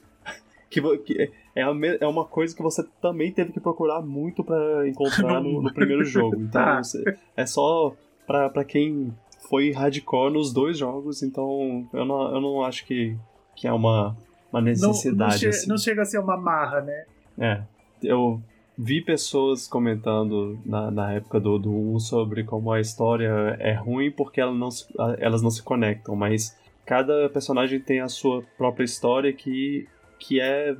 Que, 0.81 0.97
que 0.99 1.31
é, 1.55 1.73
me- 1.73 1.97
é 1.99 2.07
uma 2.07 2.25
coisa 2.25 2.55
que 2.55 2.61
você 2.61 2.83
também 3.01 3.31
teve 3.31 3.51
que 3.53 3.59
procurar 3.59 4.01
muito 4.01 4.43
pra 4.43 4.87
encontrar 4.87 5.41
no, 5.41 5.61
no 5.61 5.73
primeiro 5.73 6.03
jogo. 6.05 6.35
Então 6.41 6.61
Ah. 6.61 6.83
você- 6.83 7.03
é 7.37 7.45
só 7.45 7.93
pra, 8.27 8.49
pra 8.49 8.63
quem 8.63 9.13
foi 9.49 9.71
hardcore 9.71 10.33
nos 10.33 10.51
dois 10.51 10.77
jogos. 10.77 11.23
Então 11.23 11.87
eu 11.93 12.03
não, 12.05 12.35
eu 12.35 12.41
não 12.41 12.63
acho 12.63 12.85
que, 12.85 13.15
que 13.55 13.67
é 13.67 13.71
uma, 13.73 14.17
uma 14.51 14.59
Não, 14.59 14.61
necessidade. 14.61 15.31
não, 15.33 15.39
che- 15.39 15.47
assim. 15.47 15.67
não 15.69 15.77
chega 15.77 16.01
a 16.01 16.05
ser 16.05 16.19
uma 16.19 16.35
marra, 16.37 16.81
né? 16.81 17.05
É, 17.37 17.61
eu 18.03 18.41
vi 18.77 19.01
pessoas 19.01 19.67
comentando 19.67 20.59
na, 20.65 20.91
na 20.91 21.13
época 21.13 21.39
do, 21.39 21.57
do 21.57 21.71
1 21.71 21.99
sobre 21.99 22.43
como 22.43 22.71
a 22.71 22.81
história 22.81 23.55
é 23.59 23.73
ruim 23.73 24.11
porque 24.11 24.41
ela 24.41 24.53
não 24.53 24.67
elas 25.19 25.41
não 25.41 25.49
se 25.49 25.63
conectam, 25.63 26.15
mas 26.15 26.57
cada 26.85 27.29
personagem 27.29 27.79
tem 27.79 27.99
a 28.01 28.07
sua 28.09 28.43
própria 28.57 28.83
história 28.83 29.31
que, 29.33 29.87
que 30.27 30.39
é, 30.41 30.75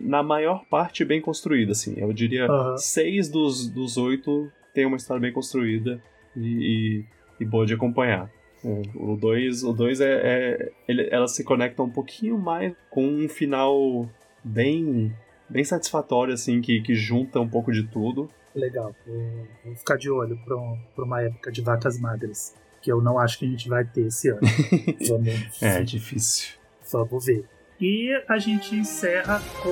na 0.00 0.22
maior 0.22 0.64
parte, 0.66 1.04
bem 1.04 1.20
construída, 1.20 1.72
assim. 1.72 1.94
Eu 1.96 2.12
diria 2.12 2.46
Aham. 2.46 2.76
seis 2.76 3.28
dos, 3.28 3.68
dos 3.68 3.96
oito 3.96 4.50
tem 4.74 4.86
uma 4.86 4.96
história 4.96 5.20
bem 5.20 5.32
construída 5.32 6.02
e, 6.36 7.04
e, 7.38 7.42
e 7.42 7.44
boa 7.44 7.64
de 7.64 7.74
acompanhar. 7.74 8.30
É, 8.64 8.82
o 8.96 9.16
2 9.16 9.62
o 9.62 9.72
dois 9.72 10.00
é, 10.00 10.10
é 10.24 10.72
ele, 10.88 11.08
elas 11.12 11.30
se 11.36 11.44
conectam 11.44 11.84
um 11.84 11.90
pouquinho 11.90 12.36
mais 12.36 12.74
com 12.90 13.06
um 13.06 13.28
final 13.28 14.08
bem 14.42 15.14
bem 15.48 15.62
satisfatório 15.62 16.34
assim 16.34 16.60
que, 16.60 16.80
que 16.80 16.92
junta 16.92 17.38
um 17.38 17.48
pouco 17.48 17.70
de 17.70 17.84
tudo 17.84 18.28
Legal, 18.52 18.92
vou, 19.06 19.46
vou 19.64 19.76
ficar 19.76 19.96
de 19.96 20.10
olho 20.10 20.36
pra, 20.44 20.56
um- 20.56 20.76
pra 20.96 21.04
uma 21.04 21.22
época 21.22 21.52
de 21.52 21.62
vacas 21.62 22.00
magras, 22.00 22.52
que 22.82 22.90
eu 22.90 23.00
não 23.00 23.16
acho 23.16 23.38
que 23.38 23.44
a 23.44 23.48
gente 23.48 23.68
vai 23.68 23.84
ter 23.84 24.06
esse 24.08 24.28
ano. 24.30 24.40
Vamos, 25.08 25.62
é 25.62 25.82
difícil 25.84 26.58
vamos 26.90 27.26
ver. 27.26 27.44
E 27.80 28.10
a 28.28 28.38
gente 28.38 28.74
encerra 28.74 29.40
com 29.62 29.70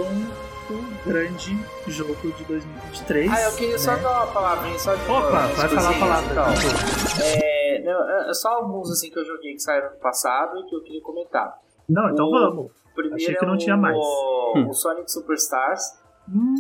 o 0.73 1.05
grande 1.05 1.57
jogo 1.89 2.15
de 2.33 2.45
2023. 2.45 3.33
Ah, 3.33 3.43
eu 3.51 3.57
queria 3.57 3.79
só 3.79 3.97
né? 3.97 4.03
dar 4.03 4.25
uma 4.25 4.33
palavrinha 4.33 4.79
só 4.79 4.95
de 4.95 5.03
Opa, 5.03 5.47
vai 5.47 5.69
falar 5.69 5.91
a 5.91 5.99
palavra. 5.99 6.33
então. 6.33 7.25
É, 7.25 7.83
não, 7.85 8.29
é 8.31 8.35
só 8.35 8.49
alguns 8.51 8.91
assim 8.91 9.11
que 9.11 9.19
eu 9.19 9.25
joguei 9.25 9.55
que 9.55 9.61
saíram 9.61 9.91
no 9.93 9.97
passado 9.99 10.59
e 10.59 10.67
que 10.69 10.75
eu 10.77 10.83
queria 10.83 11.01
comentar. 11.03 11.53
Não, 11.89 12.11
então 12.11 12.27
O- 12.27 12.31
vamos. 12.31 12.67
O 12.67 12.95
primeiro 12.95 13.17
Achei 13.17 13.35
que 13.35 13.45
é 13.45 13.49
não 13.49 13.55
o, 13.55 13.59
tinha 13.59 13.77
mais. 13.77 13.97
Hum. 13.97 14.69
o 14.69 14.73
Sonic 14.73 15.11
Superstars. 15.13 15.83
Hum, 16.29 16.55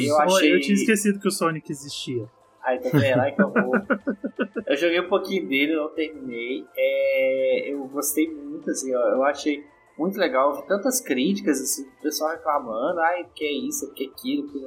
eu 0.00 0.14
Só- 0.14 0.22
achei- 0.22 0.54
eu 0.54 0.60
tinha 0.60 0.74
esquecido 0.74 1.18
que 1.18 1.28
o 1.28 1.30
Sonic 1.32 1.70
existia. 1.70 2.24
Aí 2.62 2.78
vendo? 2.78 3.20
Aí 3.20 3.32
que 3.32 3.42
eu 3.42 3.50
vou. 3.50 3.72
eu 4.66 4.76
joguei 4.76 5.00
um 5.00 5.08
pouquinho 5.08 5.48
dele, 5.48 5.74
não 5.74 5.88
terminei. 5.88 6.64
É, 6.76 7.72
eu 7.72 7.84
gostei 7.88 8.30
muito, 8.32 8.70
assim, 8.70 8.94
ó, 8.94 9.00
eu 9.00 9.24
achei 9.24 9.64
muito 9.98 10.18
legal. 10.18 10.50
Eu 10.50 10.60
vi 10.60 10.66
tantas 10.66 11.00
críticas, 11.00 11.60
assim, 11.60 11.88
o 11.88 12.02
pessoal 12.02 12.30
reclamando, 12.32 13.00
ai, 13.00 13.26
que 13.34 13.44
é 13.44 13.52
isso, 13.52 13.92
que 13.92 14.04
é 14.04 14.06
aquilo, 14.08 14.48
que... 14.48 14.58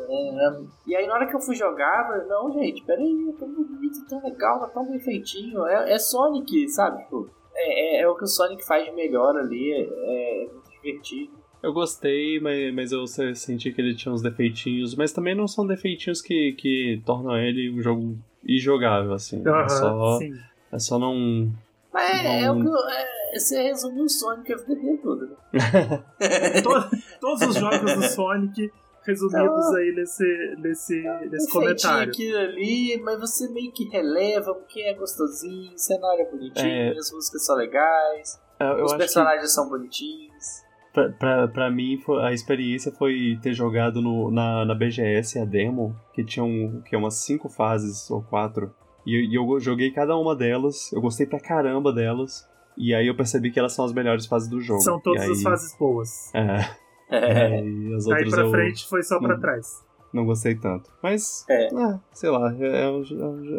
E 0.88 0.96
aí 0.96 1.08
na 1.08 1.14
hora 1.14 1.28
que 1.28 1.36
eu 1.36 1.42
fui 1.42 1.56
jogar, 1.56 2.02
eu 2.02 2.08
falei, 2.08 2.28
não, 2.28 2.52
gente, 2.54 2.84
peraí, 2.84 3.30
é 3.30 3.40
tão 3.40 3.54
bonito, 3.54 4.08
tão 4.08 4.24
legal, 4.24 4.60
tá 4.60 4.68
tão 4.68 4.90
bem 4.90 5.00
feitinho. 5.00 5.66
É, 5.66 5.94
é 5.94 6.00
Sonic, 6.00 6.70
sabe? 6.70 7.04
Tipo, 7.04 7.30
é, 7.56 7.98
é, 7.98 8.02
é, 8.02 8.08
o 8.08 8.16
que 8.16 8.24
o 8.24 8.28
Sonic 8.28 8.66
faz 8.66 8.86
de 8.86 8.92
melhor 8.92 9.36
ali, 9.38 9.72
é, 9.72 9.82
é 9.82 10.48
muito 10.52 10.70
divertido. 10.72 11.46
Eu 11.64 11.74
gostei, 11.74 12.40
mas, 12.40 12.74
mas 12.76 12.92
eu 12.92 13.08
senti 13.08 13.72
que 13.72 13.82
ele 13.82 13.96
tinha 13.96 14.14
uns 14.14 14.22
defeitinhos, 14.22 14.94
mas 14.96 15.12
também 15.12 15.34
não 15.34 15.48
são 15.48 15.66
defeitinhos 15.66 16.22
que, 16.22 16.54
que 16.54 17.02
tornam 17.04 17.36
ele 17.36 17.72
um 17.72 17.82
jogo 17.82 18.16
injogável, 18.48 19.14
assim. 19.14 19.40
Uhum, 19.40 19.56
é, 19.62 19.70
só, 19.70 20.18
sim. 20.20 20.34
é 20.72 20.80
só 20.80 21.00
não. 21.00 21.52
Mas 21.96 22.24
não... 22.24 22.32
é, 22.32 22.52
o 22.52 22.62
que. 22.62 22.92
É, 22.92 23.40
você 23.40 23.62
resumiu 23.64 24.04
o 24.04 24.10
Sonic 24.10 24.54
a 24.54 24.58
vida 24.58 24.76
dele 24.76 24.98
toda, 24.98 25.26
né? 25.26 25.36
todos, 26.62 27.18
todos 27.20 27.48
os 27.48 27.56
jogos 27.56 27.96
do 27.96 28.04
Sonic 28.04 28.72
resumidos 29.04 29.68
então, 29.68 29.76
aí 29.76 29.94
nesse, 29.96 30.56
nesse, 30.58 31.06
é, 31.06 31.26
nesse 31.28 31.52
comentário. 31.52 32.12
aquilo 32.12 32.38
ali, 32.40 33.00
mas 33.04 33.20
você 33.20 33.48
meio 33.50 33.72
que 33.72 33.88
releva 33.90 34.56
porque 34.56 34.82
é 34.82 34.96
gostosinho, 34.96 35.74
o 35.74 35.78
cenário 35.78 36.22
é 36.22 36.32
bonitinho, 36.32 36.94
é... 36.94 36.98
as 36.98 37.12
músicas 37.12 37.46
são 37.46 37.56
legais, 37.56 38.42
os 38.84 38.94
personagens 38.96 39.44
que... 39.44 39.50
são 39.50 39.70
bonitinhos 39.70 40.66
pra, 40.96 41.10
pra, 41.10 41.48
pra 41.50 41.70
mim, 41.70 42.02
a 42.24 42.32
experiência 42.32 42.92
foi 42.92 43.38
ter 43.42 43.54
jogado 43.54 44.02
no, 44.02 44.32
na, 44.32 44.64
na 44.64 44.74
BGS 44.74 45.38
a 45.38 45.46
demo, 45.46 45.94
que 46.14 46.24
tinha 46.24 46.44
um, 46.44 46.82
que 46.82 46.96
é 46.96 46.98
umas 46.98 47.16
cinco 47.16 47.50
fases 47.50 48.10
ou 48.10 48.24
quatro. 48.24 48.74
E, 49.06 49.32
e, 49.32 49.36
eu 49.36 49.60
joguei 49.60 49.92
cada 49.92 50.18
uma 50.18 50.36
delas, 50.36 50.92
eu 50.92 51.02
gostei 51.02 51.26
pra 51.26 51.40
caramba 51.40 51.94
delas. 51.94 52.48
E 52.78 52.94
aí 52.94 53.08
eu 53.08 53.16
percebi 53.16 53.52
que 53.52 53.60
elas 53.60 53.74
são 53.74 53.86
as 53.86 53.94
melhores 53.94 54.26
fases 54.26 54.50
do 54.50 54.60
jogo. 54.60 54.82
São 54.82 55.00
todas 55.00 55.24
aí, 55.24 55.32
as 55.32 55.42
fases 55.42 55.78
boas. 55.78 56.34
É. 56.34 56.76
é. 57.10 57.64
E 57.64 57.94
as 57.94 58.06
outras 58.06 58.26
Aí 58.26 58.30
pra 58.32 58.42
eu, 58.42 58.52
frente 58.52 58.88
foi 58.88 59.04
só 59.04 59.16
não, 59.16 59.28
pra 59.28 59.40
trás. 59.40 59.86
Não 60.14 60.26
gostei 60.26 60.56
tanto. 60.56 60.92
Mas, 61.02 61.46
é. 61.50 61.68
é 61.68 62.00
sei 62.12 62.30
lá, 62.30 62.54
é, 62.60 62.84
é, 62.84 62.90
um, 62.90 63.04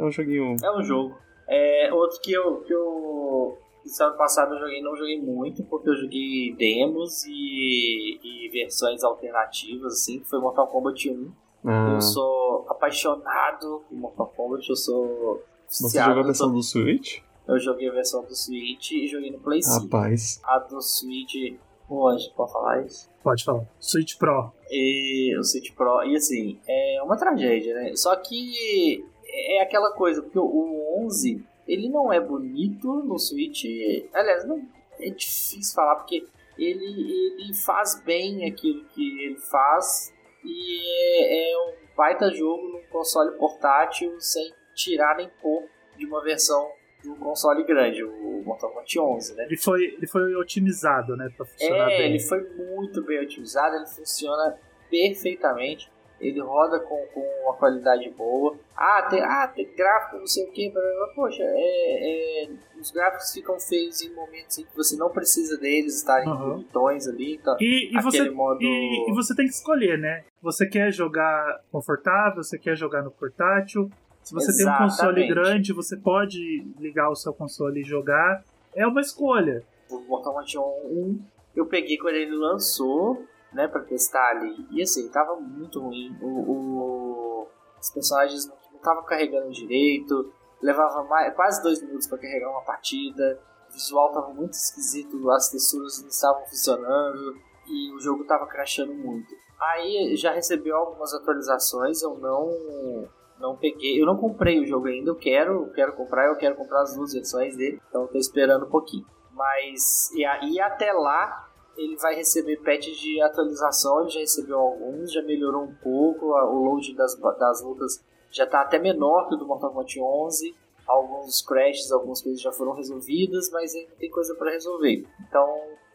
é 0.01 0.05
um 0.05 0.11
joguinho. 0.11 0.57
É 0.63 0.77
um 0.77 0.83
jogo. 0.83 1.15
É, 1.49 1.93
outro 1.93 2.21
que 2.21 2.33
eu, 2.33 2.61
que 2.63 2.75
eu 2.75 3.57
esse 3.87 4.03
ano 4.03 4.17
passado 4.17 4.55
eu 4.55 4.59
joguei, 4.59 4.83
não 4.83 4.97
joguei 4.97 5.21
muito, 5.21 5.63
porque 5.65 5.89
eu 5.89 5.97
joguei 5.97 6.55
demos 6.59 7.25
e, 7.25 8.19
e 8.23 8.49
versões 8.51 9.05
alternativas, 9.05 9.95
assim, 9.95 10.19
que 10.19 10.29
foi 10.29 10.41
Mortal 10.41 10.67
Kombat 10.67 11.09
1. 11.09 11.33
Ah. 11.67 11.95
Eu 11.95 12.01
sou 12.01 12.65
apaixonado 12.69 13.83
por 13.89 13.99
Mortal 13.99 14.33
Kombat, 14.37 14.69
eu 14.69 14.77
sou. 14.77 15.43
Você 15.69 15.99
jogou 15.99 16.23
a 16.23 16.27
versão 16.27 16.53
do 16.53 16.63
Switch? 16.63 17.19
Eu 17.47 17.59
joguei 17.59 17.89
a 17.89 17.93
versão 17.93 18.25
do 18.25 18.35
Switch 18.35 18.93
e 18.93 19.07
joguei 19.07 19.31
no 19.31 19.39
Play 19.39 19.63
5. 19.63 19.85
Rapaz. 19.85 20.41
A 20.45 20.59
do 20.61 20.81
Switch. 20.81 21.59
Bom, 21.89 22.09
a 22.09 22.17
gente 22.17 22.35
pode 22.35 22.53
falar 22.53 22.85
isso? 22.85 23.09
Pode 23.23 23.45
falar. 23.45 23.65
Switch 23.79 24.17
Pro. 24.17 24.53
E 24.71 25.37
o 25.39 25.45
Switch 25.45 25.73
Pro. 25.75 26.05
E 26.05 26.17
assim, 26.17 26.59
é 26.69 27.03
uma 27.03 27.17
tragédia, 27.17 27.75
né? 27.75 27.95
Só 27.95 28.15
que 28.17 29.05
é 29.29 29.63
aquela 29.63 29.93
coisa, 29.93 30.23
porque 30.23 30.39
o 30.39 31.05
11 31.05 31.45
ele 31.67 31.89
não 31.89 32.13
é 32.13 32.21
bonito 32.21 33.03
no 33.03 33.19
Switch. 33.19 33.65
Aliás, 34.13 34.47
não 34.47 34.63
é 34.99 35.11
difícil 35.11 35.75
falar 35.75 35.97
porque 35.97 36.27
ele, 36.59 37.35
ele 37.39 37.55
faz 37.55 38.01
bem 38.05 38.45
aquilo 38.45 38.85
que 38.87 39.25
ele 39.25 39.37
faz 39.37 40.13
e 40.47 41.19
é, 41.19 41.53
é 41.53 41.59
um 41.59 41.75
baita 41.97 42.31
jogo 42.31 42.69
num 42.69 42.83
console 42.89 43.37
portátil 43.37 44.21
sem 44.21 44.53
tirar 44.75 45.17
nem 45.17 45.29
pôr 45.43 45.65
de 45.97 46.07
uma 46.07 46.23
versão 46.23 46.71
do 47.03 47.15
console 47.17 47.65
grande, 47.65 48.03
o 48.03 48.43
Mortal 48.45 48.71
Kombat 48.71 48.99
11, 48.99 49.35
né? 49.35 49.45
Ele 49.45 49.57
foi, 49.57 49.85
ele 49.85 50.07
foi 50.07 50.35
otimizado, 50.35 51.17
né, 51.17 51.31
pra 51.37 51.47
funcionar 51.47 51.93
é, 51.93 51.99
bem. 51.99 52.11
ele 52.11 52.21
foi 52.21 52.43
muito 52.51 53.03
bem 53.05 53.21
otimizado, 53.23 53.77
ele 53.77 53.87
funciona 53.87 54.59
perfeitamente 54.91 55.91
ele 56.21 56.41
roda 56.41 56.81
com, 56.81 56.97
com 57.13 57.21
uma 57.45 57.55
qualidade 57.55 58.09
boa. 58.11 58.57
Ah, 58.77 59.07
tem, 59.09 59.21
ah, 59.23 59.47
tem 59.49 59.69
gráfico, 59.75 60.19
não 60.19 60.27
sei 60.27 60.45
o 60.45 60.53
que, 60.53 60.73
poxa, 61.15 61.43
é, 61.43 62.45
é, 62.45 62.49
os 62.81 62.91
gráficos 62.91 63.33
ficam 63.33 63.59
feios 63.61 64.01
em 64.03 64.15
momentos 64.15 64.59
em 64.59 64.65
que 64.65 64.77
você 64.77 64.97
não 64.97 65.11
precisa 65.11 65.59
deles 65.59 65.97
estarem 65.97 66.29
uhum. 66.29 66.51
bonitões 66.55 67.07
ali. 67.07 67.35
Então, 67.35 67.57
e, 67.61 67.97
e 67.97 68.03
você, 68.03 68.31
modo... 68.31 68.63
e, 68.63 69.11
e, 69.11 69.15
você 69.15 69.35
tem 69.35 69.47
que 69.47 69.53
escolher, 69.53 69.99
né? 69.99 70.25
Você 70.43 70.67
quer 70.67 70.93
jogar 70.93 71.61
confortável, 71.71 72.43
você 72.43 72.59
quer 72.59 72.77
jogar 72.77 73.03
no 73.03 73.11
portátil. 73.11 73.91
Se 74.23 74.35
você 74.35 74.51
Exatamente. 74.51 74.79
tem 74.79 74.87
um 74.87 74.89
console 74.89 75.29
grande, 75.29 75.73
você 75.73 75.97
pode 75.97 76.67
ligar 76.81 77.11
o 77.11 77.15
seu 77.15 77.33
console 77.33 77.81
e 77.81 77.85
jogar. 77.85 78.43
É 78.75 78.87
uma 78.87 79.01
escolha. 79.01 79.63
O 79.89 80.01
Mortal 80.01 80.33
Kombat 80.33 80.59
1 80.59 81.21
eu 81.57 81.65
peguei 81.65 81.97
quando 81.97 82.17
ele 82.17 82.37
lançou 82.37 83.25
né, 83.57 83.67
para 83.67 83.83
testar 83.83 84.31
ali. 84.31 84.67
E 84.71 84.83
assim, 84.83 85.09
tava 85.09 85.35
muito 85.37 85.81
ruim. 85.81 86.17
O, 86.21 86.29
o 86.29 87.49
os 87.81 87.91
personagens 87.91 88.47
não 88.47 88.57
estavam 88.77 89.05
carregando 89.05 89.51
direito, 89.51 90.33
levava 90.63 91.05
mais, 91.05 91.35
quase 91.35 91.63
dois 91.63 91.83
minutos 91.83 92.07
para 92.07 92.19
carregar 92.19 92.51
uma 92.51 92.63
partida. 92.63 93.41
O 93.69 93.73
visual 93.73 94.13
tava 94.13 94.33
muito 94.33 94.55
esquisito, 94.55 95.31
as 95.31 95.51
texturas 95.51 96.01
não 96.01 96.09
estavam 96.09 96.45
funcionando 96.47 97.37
e 97.67 97.95
o 97.95 98.01
jogo 98.01 98.25
tava 98.25 98.47
crashando 98.47 98.95
muito. 98.95 99.35
Aí 99.61 100.17
já 100.17 100.33
recebeu 100.33 100.77
algumas 100.77 101.13
atualizações, 101.15 102.03
eu 102.03 102.17
não 102.19 103.09
não 103.39 103.55
peguei, 103.55 104.01
eu 104.01 104.07
não 104.07 104.17
comprei 104.17 104.59
o 104.61 104.67
jogo 104.67 104.87
ainda, 104.87 105.11
eu 105.11 105.17
quero, 105.17 105.71
quero 105.75 105.93
comprar, 105.93 106.27
eu 106.27 106.37
quero 106.37 106.57
comprar 106.57 106.83
as 106.83 106.97
duas 106.97 107.13
versões 107.13 107.55
dele, 107.55 107.81
então 107.89 108.03
eu 108.03 108.09
tô 108.09 108.19
esperando 108.19 108.65
um 108.65 108.71
pouquinho. 108.71 109.07
Mas 109.33 110.11
e, 110.13 110.23
e 110.53 110.61
até 110.61 110.93
lá 110.93 111.46
ele 111.77 111.97
vai 111.97 112.15
receber 112.15 112.57
patches 112.63 112.97
de 112.99 113.21
atualização, 113.21 114.01
ele 114.01 114.11
já 114.11 114.21
recebeu 114.21 114.59
alguns, 114.59 115.13
já 115.13 115.23
melhorou 115.23 115.65
um 115.65 115.75
pouco, 115.75 116.27
o 116.27 116.65
load 116.65 116.95
das, 116.95 117.15
das 117.15 117.63
lutas 117.63 118.05
já 118.31 118.45
está 118.45 118.61
até 118.63 118.79
menor 118.79 119.29
que 119.29 119.35
o 119.35 119.39
do 119.39 119.47
Mortal 119.47 119.71
Kombat 119.71 120.01
11, 120.01 120.55
alguns 120.87 121.43
crashes, 121.43 121.91
algumas 121.91 122.23
coisas 122.23 122.41
já 122.41 122.53
foram 122.53 122.73
resolvidas, 122.73 123.51
mas 123.51 123.75
ainda 123.75 123.95
tem 123.99 124.11
coisa 124.11 124.35
para 124.35 124.53
resolver. 124.53 125.07
Então 125.29 125.49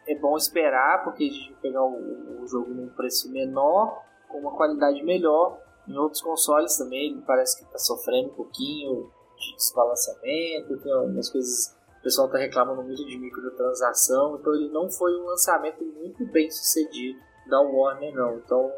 é 0.07 0.15
bom 0.15 0.35
esperar, 0.35 1.03
porque 1.03 1.23
a 1.23 1.27
gente 1.29 1.51
vai 1.51 1.61
pegar 1.61 1.83
o, 1.83 2.41
o 2.41 2.47
jogo 2.47 2.73
num 2.73 2.89
preço 2.89 3.31
menor, 3.31 4.03
com 4.27 4.39
uma 4.39 4.51
qualidade 4.51 5.03
melhor. 5.03 5.59
Em 5.87 5.97
outros 5.97 6.21
consoles 6.21 6.77
também, 6.77 7.11
ele 7.11 7.21
parece 7.25 7.57
que 7.57 7.65
está 7.65 7.77
sofrendo 7.77 8.29
um 8.29 8.33
pouquinho 8.33 9.09
de 9.37 9.55
desbalanceamento, 9.55 10.77
tem 10.77 10.91
algumas 10.91 11.29
coisas 11.29 11.75
o 12.01 12.03
pessoal 12.03 12.25
está 12.25 12.39
reclamando 12.39 12.81
muito 12.81 13.05
de 13.05 13.15
microtransação, 13.15 14.35
então 14.39 14.55
ele 14.55 14.69
não 14.69 14.89
foi 14.89 15.15
um 15.15 15.25
lançamento 15.25 15.83
muito 15.83 16.25
bem 16.25 16.49
sucedido 16.49 17.19
da 17.47 17.61
Warner, 17.61 18.11
não. 18.15 18.37
Então 18.37 18.71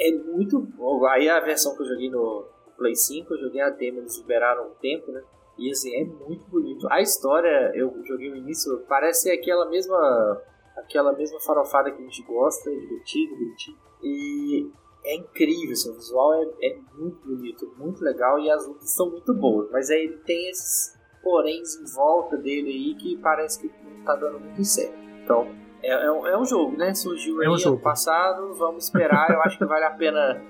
é 0.00 0.10
muito. 0.12 0.66
Aí 1.10 1.28
a 1.28 1.38
versão 1.38 1.76
que 1.76 1.82
eu 1.82 1.86
joguei 1.86 2.10
no 2.10 2.44
Play 2.76 2.96
5, 2.96 3.32
eu 3.34 3.38
joguei 3.38 3.60
a 3.60 3.70
demo, 3.70 4.00
eles 4.00 4.18
liberaram 4.18 4.66
um 4.66 4.74
tempo, 4.74 5.12
né? 5.12 5.22
E 5.56 5.70
assim, 5.70 5.94
é 5.94 6.04
muito 6.04 6.44
bonito. 6.50 6.88
A 6.90 7.00
história, 7.00 7.70
eu 7.72 7.94
joguei 8.04 8.32
o 8.32 8.36
início, 8.36 8.84
parece 8.88 9.30
aquela 9.30 9.66
mesma 9.66 10.42
aquela 10.76 11.12
mesma 11.12 11.38
farofada 11.40 11.92
que 11.92 12.02
a 12.02 12.04
gente 12.04 12.22
gosta, 12.24 12.68
divertido, 12.68 13.36
divertido. 13.36 13.78
E 14.02 14.68
é 15.04 15.14
incrível, 15.14 15.72
assim, 15.72 15.90
o 15.90 15.94
visual 15.94 16.34
é, 16.34 16.46
é 16.62 16.78
muito 16.94 17.24
bonito, 17.24 17.72
muito 17.76 18.02
legal 18.02 18.40
e 18.40 18.50
as 18.50 18.66
lutas 18.66 18.90
são 18.90 19.08
muito 19.08 19.32
boas. 19.34 19.70
Mas 19.70 19.88
aí 19.88 20.04
ele 20.04 20.18
tem 20.18 20.48
esses 20.48 20.98
poréns 21.22 21.76
em 21.76 21.84
volta 21.84 22.36
dele 22.36 22.70
aí 22.70 22.94
que 22.94 23.16
parece 23.16 23.60
que 23.60 23.70
não 23.84 24.04
tá 24.04 24.14
dando 24.16 24.40
muito 24.40 24.64
certo. 24.64 24.98
Então, 25.22 25.48
é, 25.82 26.06
é, 26.06 26.12
um, 26.12 26.26
é 26.26 26.38
um 26.38 26.44
jogo, 26.44 26.76
né? 26.76 26.94
Surgiu 26.94 27.42
é 27.42 27.48
um 27.48 27.54
aí 27.54 27.58
jogo. 27.58 27.76
ano 27.76 27.82
passado, 27.82 28.54
vamos 28.54 28.84
esperar. 28.84 29.30
Eu 29.30 29.40
acho 29.42 29.58
que 29.58 29.64
vale 29.64 29.84
a 29.84 29.90
pena 29.90 30.40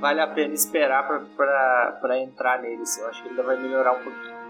vale 0.00 0.20
a 0.20 0.26
pena 0.26 0.52
esperar 0.52 1.06
para 1.36 2.18
entrar 2.18 2.60
nele. 2.60 2.82
Assim. 2.82 3.00
Eu 3.00 3.08
acho 3.08 3.22
que 3.22 3.28
ainda 3.28 3.42
vai 3.42 3.56
melhorar 3.60 3.92
um 3.92 4.02
pouquinho. 4.02 4.41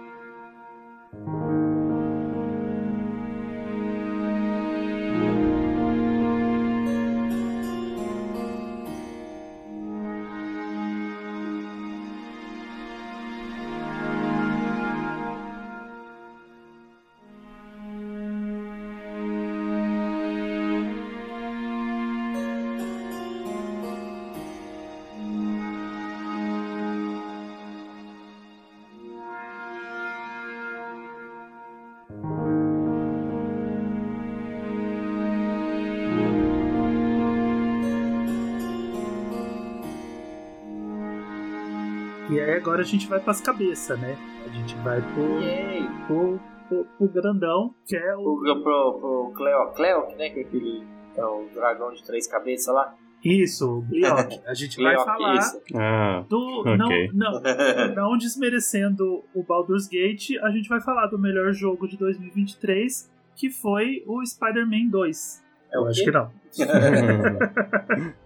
E 42.30 42.40
aí 42.40 42.54
agora 42.54 42.82
a 42.82 42.84
gente 42.84 43.06
vai 43.06 43.20
pras 43.20 43.40
cabeças, 43.40 43.98
né? 43.98 44.16
A 44.44 44.48
gente 44.48 44.74
vai 44.76 45.00
pro, 45.00 46.06
pro, 46.06 46.40
pro, 46.68 46.84
pro, 46.96 47.08
grandão, 47.08 47.74
que 47.86 47.96
é 47.96 48.16
o. 48.16 48.38
Pro, 48.38 48.62
pro, 48.62 48.98
pro 49.00 49.32
Cleo, 49.34 49.72
Cleo, 49.74 50.16
né? 50.16 50.30
Que 50.30 50.40
é 50.40 50.42
aquele. 50.42 50.84
É 51.16 51.24
o 51.24 51.46
dragão 51.54 51.92
de 51.92 52.02
três 52.04 52.26
cabeças 52.26 52.74
lá. 52.74 52.94
Isso, 53.24 53.78
o 53.78 53.82
Gliok. 53.82 54.40
A 54.46 54.54
gente 54.54 54.82
vai 54.82 54.96
falar 54.96 55.38
ah, 55.74 56.24
do. 56.28 56.60
Okay. 56.60 57.10
Não, 57.12 57.40
não, 57.40 57.94
não 57.94 58.18
desmerecendo 58.18 59.22
o 59.34 59.42
Baldur's 59.42 59.86
Gate, 59.86 60.36
a 60.42 60.50
gente 60.50 60.68
vai 60.68 60.80
falar 60.80 61.06
do 61.06 61.18
melhor 61.18 61.52
jogo 61.52 61.86
de 61.86 61.96
2023, 61.96 63.10
que 63.36 63.50
foi 63.50 64.02
o 64.06 64.24
Spider-Man 64.24 64.88
2. 64.90 65.42
É 65.72 65.76
Eu 65.76 65.86
acho 65.86 66.04
que 66.04 66.10
não. 66.10 66.30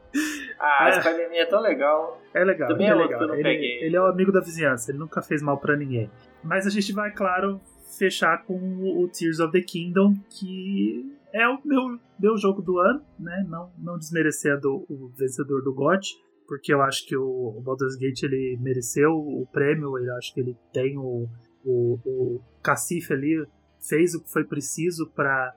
ah, 0.67 0.89
é. 0.89 1.01
Spider-Man 1.01 1.37
é 1.37 1.47
tão 1.47 1.61
legal. 1.61 2.21
É 2.35 2.45
legal. 2.45 2.69
Também 2.69 2.87
é, 2.87 2.91
é 2.91 2.95
legal. 2.95 3.23
eu 3.23 3.29
não 3.29 3.35
ele, 3.35 3.43
peguei. 3.43 3.85
ele 3.85 3.97
é 3.97 4.01
o 4.01 4.07
amigo 4.07 4.33
da 4.33 4.41
vizinhança, 4.41 4.91
ele 4.91 4.99
nunca 4.99 5.23
fez 5.23 5.43
mal 5.43 5.59
para 5.59 5.77
ninguém. 5.77 6.11
Mas 6.43 6.67
a 6.67 6.71
gente 6.71 6.93
vai, 6.93 7.11
claro, 7.11 7.61
fechar 7.99 8.45
com 8.45 8.55
o 8.55 9.09
Tears 9.09 9.41
of 9.41 9.53
the 9.53 9.61
Kingdom, 9.61 10.15
que 10.31 11.17
é 11.33 11.47
o 11.49 11.59
meu, 11.65 11.99
meu 12.19 12.37
jogo 12.37 12.63
do 12.63 12.79
ano, 12.79 13.03
né? 13.19 13.45
Não, 13.49 13.71
não 13.79 13.99
desmerecendo 13.99 14.85
o 14.89 15.11
vencedor 15.17 15.63
do 15.63 15.75
GOT, 15.75 16.17
porque 16.47 16.73
eu 16.73 16.81
acho 16.81 17.07
que 17.07 17.17
o, 17.17 17.61
Baldur's 17.63 17.97
Gate 17.97 18.23
ele 18.23 18.59
mereceu 18.61 19.11
o 19.13 19.47
prêmio, 19.53 19.99
eu 19.99 20.15
acho 20.17 20.33
que 20.33 20.41
ele 20.41 20.57
tem 20.73 20.97
o, 20.97 21.29
o, 21.65 21.99
o 22.05 22.41
cacife 22.63 23.13
ali, 23.13 23.47
fez 23.81 24.15
o 24.15 24.23
que 24.23 24.33
foi 24.33 24.45
preciso 24.45 25.11
para 25.15 25.55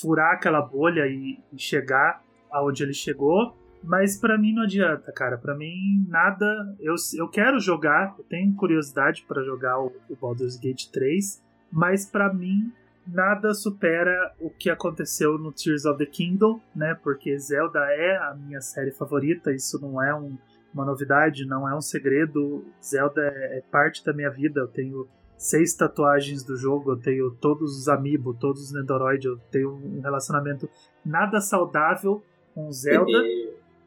furar 0.00 0.34
aquela 0.34 0.60
bolha 0.60 1.06
e, 1.06 1.38
e 1.52 1.58
chegar 1.58 2.22
aonde 2.50 2.82
ele 2.82 2.94
chegou. 2.94 3.56
Mas 3.82 4.16
para 4.16 4.38
mim 4.38 4.54
não 4.54 4.62
adianta, 4.62 5.10
cara. 5.12 5.36
Para 5.36 5.54
mim 5.54 6.06
nada. 6.08 6.46
Eu, 6.80 6.94
eu 7.16 7.28
quero 7.28 7.58
jogar, 7.58 8.14
eu 8.18 8.24
tenho 8.24 8.54
curiosidade 8.54 9.24
para 9.26 9.42
jogar 9.42 9.78
o, 9.80 9.92
o 10.08 10.16
Baldur's 10.16 10.56
Gate 10.56 10.86
3, 10.90 11.42
mas 11.70 12.06
para 12.06 12.32
mim 12.32 12.72
nada 13.06 13.52
supera 13.52 14.32
o 14.38 14.48
que 14.48 14.70
aconteceu 14.70 15.36
no 15.36 15.52
Tears 15.52 15.84
of 15.84 15.98
the 15.98 16.06
Kingdom, 16.06 16.60
né? 16.74 16.94
Porque 17.02 17.36
Zelda 17.38 17.80
é 17.90 18.16
a 18.16 18.34
minha 18.34 18.60
série 18.60 18.92
favorita, 18.92 19.52
isso 19.52 19.80
não 19.80 20.02
é 20.02 20.14
um, 20.14 20.38
uma 20.72 20.84
novidade, 20.84 21.44
não 21.44 21.68
é 21.68 21.74
um 21.74 21.80
segredo. 21.80 22.64
Zelda 22.82 23.20
é, 23.22 23.58
é 23.58 23.60
parte 23.70 24.04
da 24.04 24.12
minha 24.12 24.30
vida. 24.30 24.60
Eu 24.60 24.68
tenho 24.68 25.08
seis 25.36 25.74
tatuagens 25.74 26.44
do 26.44 26.56
jogo, 26.56 26.92
eu 26.92 26.96
tenho 26.96 27.30
todos 27.32 27.76
os 27.76 27.88
amiibo, 27.88 28.32
todos 28.32 28.62
os 28.62 28.72
Nendoroid, 28.72 29.26
eu 29.26 29.38
tenho 29.50 29.74
um 29.74 30.00
relacionamento 30.00 30.70
nada 31.04 31.40
saudável 31.40 32.22
com 32.54 32.70
Zelda. 32.70 33.18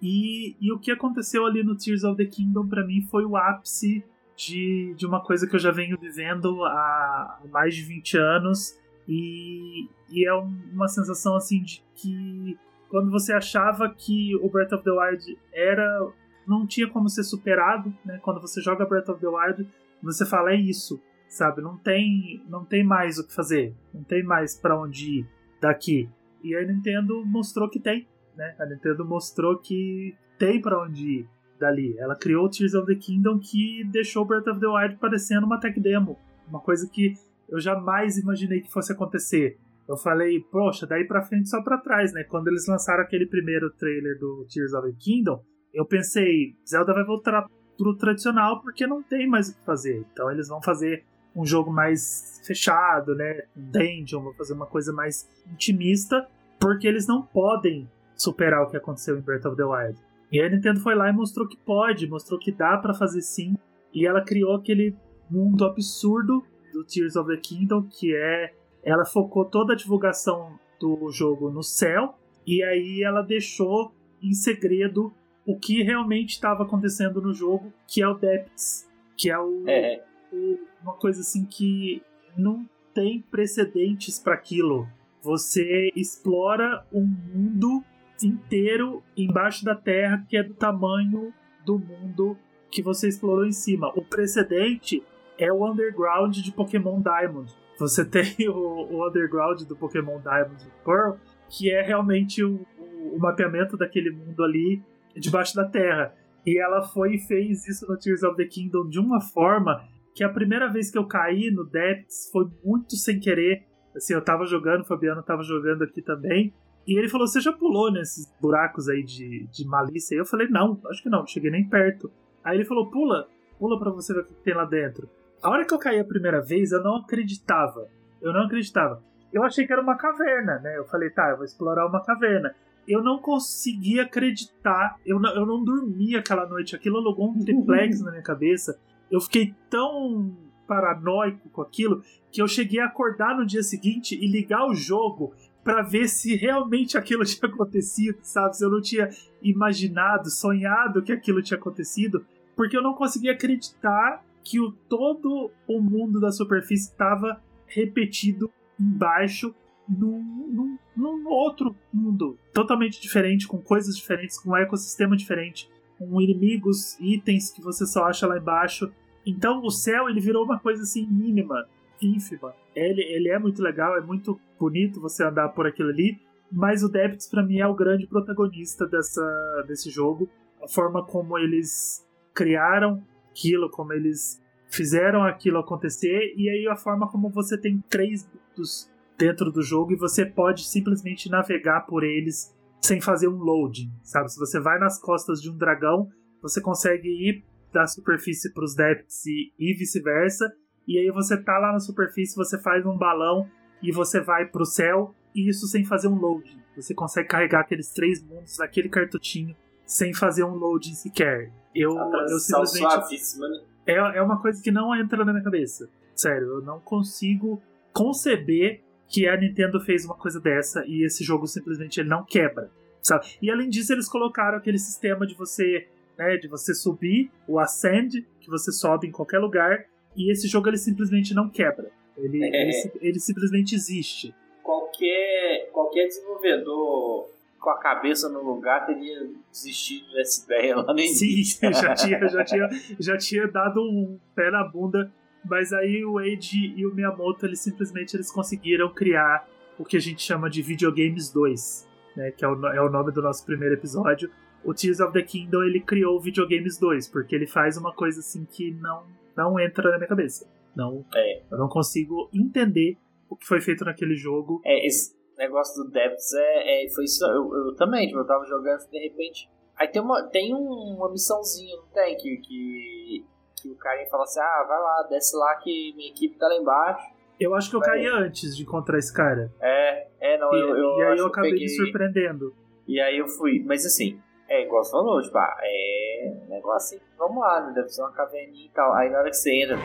E, 0.08 0.56
e 0.62 0.72
o 0.72 0.78
que 0.78 0.92
aconteceu 0.92 1.48
ali 1.48 1.64
no 1.64 1.76
Tears 1.76 2.04
of 2.04 2.16
the 2.16 2.30
Kingdom 2.30 2.68
para 2.68 2.86
mim 2.86 3.02
foi 3.10 3.26
o 3.26 3.36
ápice 3.36 4.06
de, 4.38 4.94
de 4.96 5.04
uma 5.04 5.20
coisa 5.20 5.48
que 5.48 5.56
eu 5.56 5.60
já 5.60 5.72
venho 5.72 5.98
vivendo 6.00 6.64
há 6.64 7.42
mais 7.52 7.74
de 7.74 7.82
20 7.82 8.16
anos 8.16 8.80
e, 9.10 9.88
e 10.12 10.28
é 10.28 10.32
uma 10.32 10.88
sensação 10.88 11.36
assim 11.36 11.60
de 11.64 11.84
que 11.96 12.56
quando 12.88 13.10
você 13.10 13.34
achava 13.34 13.90
que 13.90 14.36
o 14.36 14.48
Breath 14.48 14.74
of 14.74 14.84
the 14.84 14.92
Wild 14.92 15.40
era 15.52 16.08
não 16.46 16.68
tinha 16.68 16.88
como 16.88 17.10
ser 17.10 17.24
superado, 17.24 17.92
né? 18.06 18.20
Quando 18.22 18.40
você 18.40 18.62
joga 18.62 18.86
Breath 18.86 19.10
of 19.10 19.20
the 19.20 19.28
Wild, 19.28 19.68
você 20.04 20.24
fala 20.24 20.52
é 20.52 20.56
isso, 20.56 21.02
sabe? 21.28 21.64
Não 21.64 21.78
tem 21.78 22.44
não 22.48 22.64
tem 22.64 22.84
mais 22.84 23.18
o 23.18 23.26
que 23.26 23.34
fazer, 23.34 23.74
não 23.92 24.04
tem 24.04 24.22
mais 24.22 24.56
para 24.56 24.80
onde 24.80 25.22
ir 25.22 25.28
daqui. 25.60 26.08
E 26.44 26.56
a 26.56 26.64
Nintendo 26.64 27.26
mostrou 27.26 27.68
que 27.68 27.80
tem, 27.80 28.08
né? 28.36 28.56
A 28.60 28.66
Nintendo 28.66 29.06
mostrou 29.06 29.58
que 29.58 30.16
tem 30.38 30.62
para 30.62 30.82
onde 30.82 31.08
ir 31.08 31.30
dali. 31.60 31.98
Ela 31.98 32.16
criou 32.16 32.46
o 32.46 32.50
Tears 32.50 32.74
of 32.74 32.86
the 32.88 33.00
Kingdom 33.00 33.40
que 33.40 33.84
deixou 33.86 34.26
Breath 34.26 34.48
of 34.48 34.60
the 34.60 34.68
Wild 34.68 34.98
parecendo 34.98 35.46
uma 35.46 35.60
tech 35.60 35.80
demo, 35.80 36.18
uma 36.48 36.60
coisa 36.60 36.90
que 36.90 37.14
eu 37.48 37.60
jamais 37.60 38.18
imaginei 38.18 38.62
que 38.62 38.72
fosse 38.72 38.92
acontecer. 38.92 39.58
Eu 39.88 39.96
falei, 39.96 40.40
poxa, 40.52 40.88
daí 40.88 41.06
pra 41.06 41.22
frente 41.22 41.50
só 41.50 41.62
pra 41.62 41.78
trás, 41.78 42.12
né? 42.12 42.24
Quando 42.24 42.48
eles 42.48 42.68
lançaram 42.68 43.04
aquele 43.04 43.28
primeiro 43.28 43.70
trailer 43.72 44.18
do 44.20 44.46
Tears 44.52 44.74
of 44.74 44.92
the 44.92 44.98
Kingdom, 45.00 45.44
eu 45.74 45.86
pensei, 45.86 46.56
Zelda 46.68 46.94
vai 46.94 47.04
voltar 47.04 47.46
pro 47.78 47.96
tradicional 47.96 48.62
porque 48.62 48.88
não 48.88 49.04
tem 49.04 49.28
mais 49.28 49.50
o 49.50 49.56
que 49.56 49.66
fazer. 49.66 50.06
Então 50.12 50.32
eles 50.32 50.48
vão 50.48 50.62
fazer 50.62 51.04
um 51.36 51.46
jogo 51.46 51.72
mais 51.72 52.42
fechado, 52.46 53.14
né? 53.14 53.44
Dungeon, 53.56 54.24
vão 54.24 54.34
fazer 54.34 54.54
uma 54.54 54.66
coisa 54.66 54.94
mais 54.94 55.30
intimista, 55.52 56.28
porque 56.60 56.88
eles 56.88 57.06
não 57.06 57.22
podem 57.22 57.90
superar 58.16 58.64
o 58.64 58.70
que 58.70 58.78
aconteceu 58.78 59.18
em 59.18 59.22
Breath 59.22 59.46
of 59.46 59.56
the 59.56 59.64
Wild. 59.64 60.00
E 60.32 60.42
a 60.42 60.50
Nintendo 60.50 60.80
foi 60.80 60.96
lá 60.96 61.10
e 61.10 61.14
mostrou 61.14 61.48
que 61.48 61.58
pode, 61.58 62.08
mostrou 62.08 62.40
que 62.40 62.52
dá 62.52 62.78
para 62.78 62.94
fazer 62.94 63.22
sim. 63.22 63.56
E 63.94 64.06
ela 64.06 64.24
criou 64.24 64.56
aquele 64.56 64.96
mundo 65.30 65.66
absurdo 65.66 66.44
do 66.74 66.84
Tears 66.84 67.16
of 67.16 67.30
the 67.30 67.38
Kingdom, 67.38 67.84
que 67.84 68.16
é 68.16 68.54
ela 68.84 69.06
focou 69.06 69.46
toda 69.46 69.74
a 69.74 69.76
divulgação 69.76 70.60
do 70.80 71.10
jogo 71.10 71.50
no 71.50 71.64
céu 71.64 72.16
e 72.46 72.64
aí 72.64 73.02
ela 73.04 73.22
deixou 73.22 73.92
em 74.22 74.34
segredo 74.34 75.12
o 75.46 75.58
que 75.58 75.82
realmente 75.82 76.32
estava 76.32 76.64
acontecendo 76.64 77.22
no 77.22 77.34
jogo, 77.34 77.74
que 77.88 78.02
é 78.02 78.08
o 78.08 78.14
Depths, 78.14 78.88
que 79.18 79.30
é, 79.30 79.40
o, 79.40 79.64
é. 79.68 80.04
o 80.32 80.58
uma 80.82 80.94
coisa 80.94 81.22
assim 81.22 81.46
que 81.46 82.04
não 82.38 82.68
tem 82.94 83.22
precedentes 83.32 84.20
para 84.20 84.36
aquilo. 84.36 84.88
Você 85.22 85.92
explora 85.96 86.86
um 86.94 87.06
mundo 87.06 87.84
inteiro 88.22 89.04
embaixo 89.16 89.64
da 89.64 89.76
terra 89.76 90.26
que 90.30 90.38
é 90.38 90.44
do 90.44 90.54
tamanho 90.54 91.34
do 91.66 91.80
mundo 91.80 92.38
que 92.72 92.82
você 92.82 93.08
explorou 93.08 93.46
em 93.46 93.52
cima. 93.52 93.92
O 93.96 94.04
precedente 94.04 95.04
é 95.38 95.52
o 95.52 95.66
underground 95.66 96.36
de 96.36 96.52
Pokémon 96.52 97.02
Diamond. 97.02 97.52
Você 97.80 98.06
tem 98.08 98.50
o, 98.50 98.54
o 98.54 99.08
underground 99.08 99.62
do 99.64 99.76
Pokémon 99.76 100.20
Diamond 100.20 100.66
Pearl, 100.84 101.16
que 101.50 101.72
é 101.72 101.82
realmente 101.82 102.44
o, 102.44 102.66
o, 102.78 103.16
o, 103.16 103.20
mapeamento 103.20 103.78
daquele 103.78 104.12
mundo 104.12 104.44
ali 104.44 104.82
debaixo 105.16 105.56
da 105.56 105.66
terra. 105.66 106.14
E 106.46 106.60
ela 106.60 106.84
foi 106.84 107.16
e 107.16 107.20
fez 107.20 107.68
isso 107.68 107.90
no 107.90 107.98
Tears 107.98 108.24
of 108.24 108.38
the 108.38 108.46
Kingdom 108.46 108.88
de 108.88 109.00
uma 109.00 109.20
forma 109.20 109.84
que 110.14 110.24
a 110.24 110.30
primeira 110.30 110.72
vez 110.72 110.92
que 110.92 110.98
eu 110.98 111.06
caí 111.06 111.52
no 111.52 111.66
Depths 111.66 112.30
foi 112.32 112.48
muito 112.64 112.96
sem 112.96 113.20
querer. 113.20 113.66
Assim, 113.96 114.14
eu 114.14 114.22
tava 114.22 114.46
jogando, 114.46 114.82
o 114.82 114.86
Fabiano 114.86 115.24
tava 115.24 115.44
jogando 115.44 115.84
aqui 115.84 116.02
também. 116.02 116.54
E 116.88 116.98
ele 116.98 117.10
falou: 117.10 117.28
Você 117.28 117.40
já 117.40 117.52
pulou 117.52 117.92
nesses 117.92 118.32
buracos 118.40 118.88
aí 118.88 119.04
de, 119.04 119.48
de 119.48 119.66
malícia? 119.68 120.16
E 120.16 120.20
eu 120.20 120.26
falei: 120.26 120.48
Não, 120.48 120.80
acho 120.90 121.02
que 121.02 121.10
não, 121.10 121.20
não 121.20 121.28
cheguei 121.28 121.50
nem 121.50 121.68
perto. 121.68 122.12
Aí 122.44 122.58
ele 122.58 122.66
falou: 122.66 122.90
Pula, 122.90 123.28
pula 123.58 123.80
pra 123.80 123.92
você 123.92 124.14
ver 124.14 124.22
o 124.22 124.26
que 124.26 124.34
tem 124.36 124.54
lá 124.54 124.66
dentro. 124.66 125.10
A 125.42 125.50
hora 125.50 125.66
que 125.66 125.74
eu 125.74 125.80
caí 125.80 126.00
a 126.00 126.06
primeira 126.06 126.42
vez, 126.42 126.72
eu 126.72 126.84
não 126.84 126.98
acreditava. 126.98 127.88
Eu 128.22 128.34
não 128.34 128.42
acreditava. 128.46 129.04
Eu 129.32 129.44
achei 129.44 129.68
que 129.68 129.74
era 129.74 129.82
uma 129.82 129.98
caverna, 129.98 130.60
né? 130.60 130.78
Eu 130.78 130.86
falei, 130.86 131.10
tá, 131.10 131.30
eu 131.30 131.38
vou 131.38 131.46
explorar 131.46 131.86
uma 131.88 132.04
caverna. 132.04 132.56
Eu 132.88 133.04
não 133.04 133.20
conseguia 133.20 134.04
acreditar. 134.04 134.98
Eu 135.06 135.20
não, 135.20 135.36
eu 135.36 135.46
não 135.46 135.64
dormi 135.64 136.16
aquela 136.16 136.48
noite. 136.48 136.76
Aquilo 136.76 136.98
alugou 136.98 137.30
um 137.30 137.40
triplex 137.44 138.00
na 138.06 138.12
minha 138.12 138.24
cabeça. 138.24 138.80
Eu 139.12 139.20
fiquei 139.20 139.54
tão 139.70 140.36
paranoico 140.68 141.50
com 141.50 141.62
aquilo 141.62 142.02
que 142.32 142.42
eu 142.42 142.48
cheguei 142.48 142.80
a 142.80 142.86
acordar 142.86 143.38
no 143.38 143.46
dia 143.46 143.62
seguinte 143.62 144.16
e 144.16 144.28
ligar 144.28 144.66
o 144.66 144.74
jogo 144.74 145.34
para 145.66 145.82
ver 145.82 146.08
se 146.08 146.36
realmente 146.36 146.96
aquilo 146.96 147.26
tinha 147.26 147.50
acontecido, 147.50 148.20
sabe? 148.22 148.56
Se 148.56 148.64
eu 148.64 148.70
não 148.70 148.80
tinha 148.80 149.10
imaginado, 149.42 150.30
sonhado 150.30 151.02
que 151.02 151.12
aquilo 151.12 151.42
tinha 151.42 151.58
acontecido, 151.58 152.24
porque 152.56 152.78
eu 152.78 152.84
não 152.84 152.94
conseguia 152.94 153.32
acreditar 153.32 154.24
que 154.44 154.60
o, 154.60 154.72
todo 154.72 155.52
o 155.68 155.82
mundo 155.82 156.22
da 156.22 156.32
superfície 156.32 156.92
estava 156.92 157.42
repetido 157.66 158.50
embaixo 158.80 159.56
num, 159.90 160.22
num, 160.52 160.78
num, 160.96 161.28
outro 161.28 161.76
mundo 161.92 162.38
totalmente 162.54 163.02
diferente, 163.02 163.48
com 163.48 163.60
coisas 163.60 163.98
diferentes, 163.98 164.40
com 164.40 164.52
um 164.52 164.56
ecossistema 164.58 165.18
diferente, 165.18 165.68
com 165.98 166.22
inimigos, 166.22 166.96
itens 167.00 167.50
que 167.50 167.62
você 167.62 167.88
só 167.88 168.06
acha 168.06 168.28
lá 168.28 168.38
embaixo. 168.38 168.92
Então 169.26 169.64
o 169.64 169.72
céu 169.72 170.08
ele 170.08 170.20
virou 170.20 170.46
uma 170.46 170.60
coisa 170.60 170.84
assim 170.84 171.08
mínima, 171.08 171.68
ínfima. 172.00 172.54
Ele, 172.76 173.02
ele 173.02 173.30
é 173.30 173.40
muito 173.40 173.62
legal, 173.62 173.98
é 173.98 174.02
muito 174.02 174.40
bonito 174.60 175.00
você 175.00 175.24
andar 175.24 175.50
por 175.50 175.66
aquilo 175.66 175.90
ali, 175.90 176.20
mas 176.52 176.84
o 176.84 176.90
Depths 176.90 177.28
para 177.30 177.44
mim 177.44 177.60
é 177.60 177.68
o 177.68 177.76
grande 177.76 178.08
protagonista 178.08 178.86
dessa, 178.86 179.64
desse 179.68 179.90
jogo. 179.90 180.30
A 180.62 180.68
forma 180.68 181.06
como 181.06 181.38
eles 181.38 182.06
criaram 182.34 183.04
aquilo, 183.30 183.70
como 183.70 183.94
eles 183.94 184.42
fizeram 184.70 185.24
aquilo 185.24 185.60
acontecer, 185.60 186.34
e 186.36 186.50
aí 186.50 186.68
a 186.68 186.76
forma 186.76 187.10
como 187.10 187.30
você 187.30 187.58
tem 187.58 187.84
três 187.90 188.28
mundos 188.28 188.90
dentro 189.18 189.52
do 189.52 189.62
jogo 189.62 189.94
e 189.94 189.98
você 189.98 190.26
pode 190.26 190.68
simplesmente 190.68 191.30
navegar 191.30 191.82
por 191.82 192.04
eles 192.04 192.54
sem 192.82 193.02
fazer 193.02 193.28
um 193.28 193.38
loading, 193.38 193.92
sabe? 194.04 194.32
Se 194.32 194.40
você 194.40 194.60
vai 194.60 194.78
nas 194.78 195.00
costas 195.00 195.42
de 195.42 195.50
um 195.50 195.58
dragão, 195.58 196.10
você 196.42 196.62
consegue 196.62 197.08
ir 197.08 197.44
da 197.74 197.88
superfície 197.88 198.54
para 198.54 198.64
os 198.64 198.76
depths 198.76 199.26
e, 199.26 199.52
e 199.58 199.74
vice-versa, 199.74 200.46
e 200.88 200.98
aí 200.98 201.10
você 201.12 201.38
tá 201.38 201.58
lá 201.58 201.74
na 201.74 201.80
superfície, 201.80 202.36
você 202.36 202.60
faz 202.60 202.86
um 202.86 202.98
balão 202.98 203.50
e 203.82 203.92
você 203.92 204.22
vai 204.22 204.46
para 204.46 204.62
o 204.62 204.66
céu, 204.66 205.14
e 205.34 205.50
isso 205.50 205.68
sem 205.68 205.84
fazer 205.84 206.08
um 206.08 206.16
loading. 206.16 206.60
Você 206.76 206.94
consegue 206.94 207.28
carregar 207.28 207.62
aqueles 207.62 207.90
três 207.90 208.22
mundos 208.24 208.58
naquele 208.58 208.90
cartuchinho 208.90 209.56
sem 209.86 210.14
fazer 210.14 210.44
um 210.44 210.56
loading 210.56 210.94
sequer. 210.94 211.52
Eu, 211.74 211.92
eu 212.30 212.40
simplesmente. 212.40 213.40
Né? 213.40 213.62
é, 213.86 213.96
é 213.96 214.22
uma 214.22 214.42
coisa 214.42 214.62
que 214.62 214.72
não 214.72 214.96
entra 214.96 215.24
na 215.24 215.32
minha 215.32 215.44
cabeça. 215.44 215.90
Sério, 216.16 216.48
eu 216.48 216.62
não 216.62 216.80
consigo 216.80 217.62
conceber 217.94 218.82
que 219.08 219.28
a 219.28 219.38
Nintendo 219.38 219.80
fez 219.80 220.06
uma 220.06 220.16
coisa 220.16 220.40
dessa 220.40 220.84
e 220.88 221.06
esse 221.06 221.24
jogo 221.24 221.46
simplesmente 221.48 222.00
ele 222.00 222.10
não 222.10 222.24
quebra, 222.24 222.72
sabe? 223.02 223.26
E 223.42 223.52
além 223.52 223.70
disso, 223.70 223.94
eles 223.94 224.10
colocaram 224.10 224.58
aquele 224.58 224.80
sistema 224.80 225.28
de 225.28 225.36
você, 225.36 225.88
né, 226.18 226.38
de 226.38 226.48
você 226.48 226.74
subir, 226.74 227.30
o 227.48 227.60
ascend, 227.60 228.26
que 228.40 228.50
você 228.50 228.72
sobe 228.72 229.08
em 229.08 229.12
qualquer 229.12 229.40
lugar, 229.40 229.86
e 230.16 230.32
esse 230.32 230.48
jogo 230.48 230.70
ele 230.70 230.78
simplesmente 230.78 231.34
não 231.34 231.50
quebra. 231.50 231.92
Ele, 232.18 232.44
é. 232.44 232.70
ele, 232.70 232.92
ele, 233.02 233.20
simplesmente 233.20 233.76
existe. 233.76 234.34
Qualquer, 234.64 235.70
qualquer 235.72 236.08
desenvolvedor 236.08 237.30
com 237.60 237.70
a 237.70 237.78
cabeça 237.80 238.30
no 238.30 238.42
lugar 238.44 238.86
teria 238.86 239.28
desistido 239.52 240.14
dessa 240.14 240.46
ideia 240.46 240.78
lá 240.78 240.94
no 240.94 241.00
início. 241.00 241.60
Sim, 241.60 241.74
já 241.74 241.94
tinha, 241.94 242.28
já, 242.28 242.44
tinha, 242.44 242.70
já 243.00 243.18
tinha 243.18 243.48
dado 243.48 243.82
um 243.82 244.18
pé 244.34 244.50
na 244.50 244.64
bunda 244.64 245.12
mas 245.48 245.72
aí 245.72 246.04
o 246.04 246.20
Eiji 246.20 246.74
e 246.76 246.86
o 246.86 246.94
Miyamoto, 246.94 247.46
eles 247.46 247.60
simplesmente 247.60 248.16
eles 248.16 248.32
conseguiram 248.32 248.90
criar 248.90 249.48
o 249.78 249.86
que 249.86 249.96
a 249.96 250.00
gente 250.00 250.22
chama 250.22 250.50
de 250.50 250.62
Videogames 250.62 251.30
2, 251.32 251.88
né, 252.16 252.32
que 252.32 252.44
é 252.44 252.48
o, 252.48 252.66
é 252.68 252.82
o 252.82 252.90
nome 252.90 253.12
do 253.12 253.22
nosso 253.22 253.46
primeiro 253.46 253.76
episódio. 253.76 254.32
O 254.64 254.74
Tears 254.74 255.00
of 255.00 255.14
the 255.14 255.22
Kingdom, 255.22 255.64
ele 255.64 255.80
criou 255.80 256.18
o 256.18 256.20
Videogames 256.20 256.80
2, 256.80 257.08
porque 257.10 257.36
ele 257.36 257.46
faz 257.46 257.78
uma 257.78 257.94
coisa 257.94 258.20
assim 258.22 258.46
que 258.46 258.72
não, 258.72 259.04
não 259.36 259.60
entra 259.60 259.92
na 259.92 259.98
minha 259.98 260.08
cabeça. 260.08 260.48
Não, 260.76 261.06
é. 261.14 261.42
Eu 261.52 261.58
não 261.58 261.70
consigo 261.70 262.30
entender 262.34 262.98
o 263.30 263.36
que 263.36 263.46
foi 263.46 263.62
feito 263.62 263.86
naquele 263.86 264.16
jogo. 264.16 264.62
É, 264.66 264.86
esse 264.86 265.16
negócio 265.38 265.84
do 265.84 265.90
Depths 265.90 266.34
é, 266.34 266.86
é 266.86 266.90
foi 266.90 267.06
isso. 267.06 267.26
Eu, 267.26 267.68
eu 267.68 267.76
também, 267.76 268.08
tipo, 268.08 268.20
eu 268.20 268.28
tava 268.28 268.46
jogando 268.46 268.90
de 268.90 269.00
repente. 269.00 269.50
Aí 269.78 269.88
tem 269.88 270.02
uma, 270.02 270.24
tem 270.30 270.54
uma 270.54 271.12
missãozinha, 271.12 271.76
não 271.78 271.88
tem? 271.88 272.16
Que, 272.18 272.38
que 272.38 273.26
que 273.66 273.72
o 273.72 273.76
cara 273.76 274.06
fala 274.10 274.24
assim: 274.24 274.40
ah, 274.40 274.66
vai 274.68 274.80
lá, 274.80 275.08
desce 275.10 275.36
lá 275.36 275.56
que 275.56 275.94
minha 275.96 276.12
equipe 276.12 276.38
tá 276.38 276.48
lá 276.48 276.56
embaixo. 276.56 277.16
Eu 277.40 277.54
acho 277.54 277.70
que 277.70 277.76
eu 277.76 277.82
caí 277.82 278.06
antes 278.06 278.56
de 278.56 278.64
encontrar 278.64 278.98
esse 278.98 279.14
cara. 279.14 279.52
É, 279.60 280.08
é, 280.22 280.38
não, 280.38 280.54
e, 280.54 280.60
eu, 280.60 280.78
eu 280.78 281.00
E 281.00 281.04
aí 281.04 281.18
eu 281.18 281.28
acabei 281.28 281.52
peguei... 281.52 281.66
me 281.66 281.70
surpreendendo. 281.70 282.56
E 282.88 283.02
aí 283.02 283.18
eu 283.18 283.28
fui, 283.28 283.62
mas 283.66 283.86
assim, 283.86 284.22
é 284.48 284.64
igual 284.64 284.84
você 284.84 284.92
falou, 284.92 285.22
tipo, 285.22 285.38
ah, 285.38 285.58
é 285.62 286.32
um 286.32 286.50
negócio 286.50 286.98
assim, 286.98 287.06
vamos 287.18 287.42
lá, 287.42 287.62
né? 287.62 287.74
Deve 287.74 287.90
ser 287.90 288.02
uma 288.02 288.12
caverninha 288.12 288.66
e 288.66 288.70
tal. 288.70 288.94
Aí 288.94 289.10
na 289.10 289.20
hora 289.20 289.30
que 289.30 289.38
você 289.38 289.64
entra. 289.64 289.78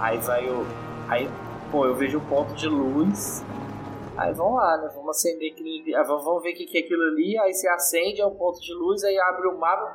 Aí 0.00 0.18
vai 0.18 0.48
o. 0.48 0.64
Aí, 1.08 1.28
pô, 1.70 1.86
eu 1.86 1.94
vejo 1.94 2.18
um 2.18 2.28
ponto 2.28 2.54
de 2.54 2.68
luz 2.68 3.44
Aí 4.16 4.32
vamos 4.32 4.56
lá, 4.56 4.78
né? 4.78 4.90
Vamos 4.94 5.10
acender 5.10 5.52
ali. 5.52 5.94
Ah, 5.94 6.02
vamos 6.02 6.42
ver 6.42 6.52
o 6.52 6.56
que 6.56 6.78
é 6.78 6.80
aquilo 6.80 7.02
ali. 7.02 7.38
Aí 7.38 7.52
você 7.52 7.68
acende, 7.68 8.22
é 8.22 8.26
um 8.26 8.34
ponto 8.34 8.58
de 8.60 8.72
luz, 8.72 9.04
aí 9.04 9.18
abre 9.18 9.46
o 9.46 9.58
mapa. 9.58 9.94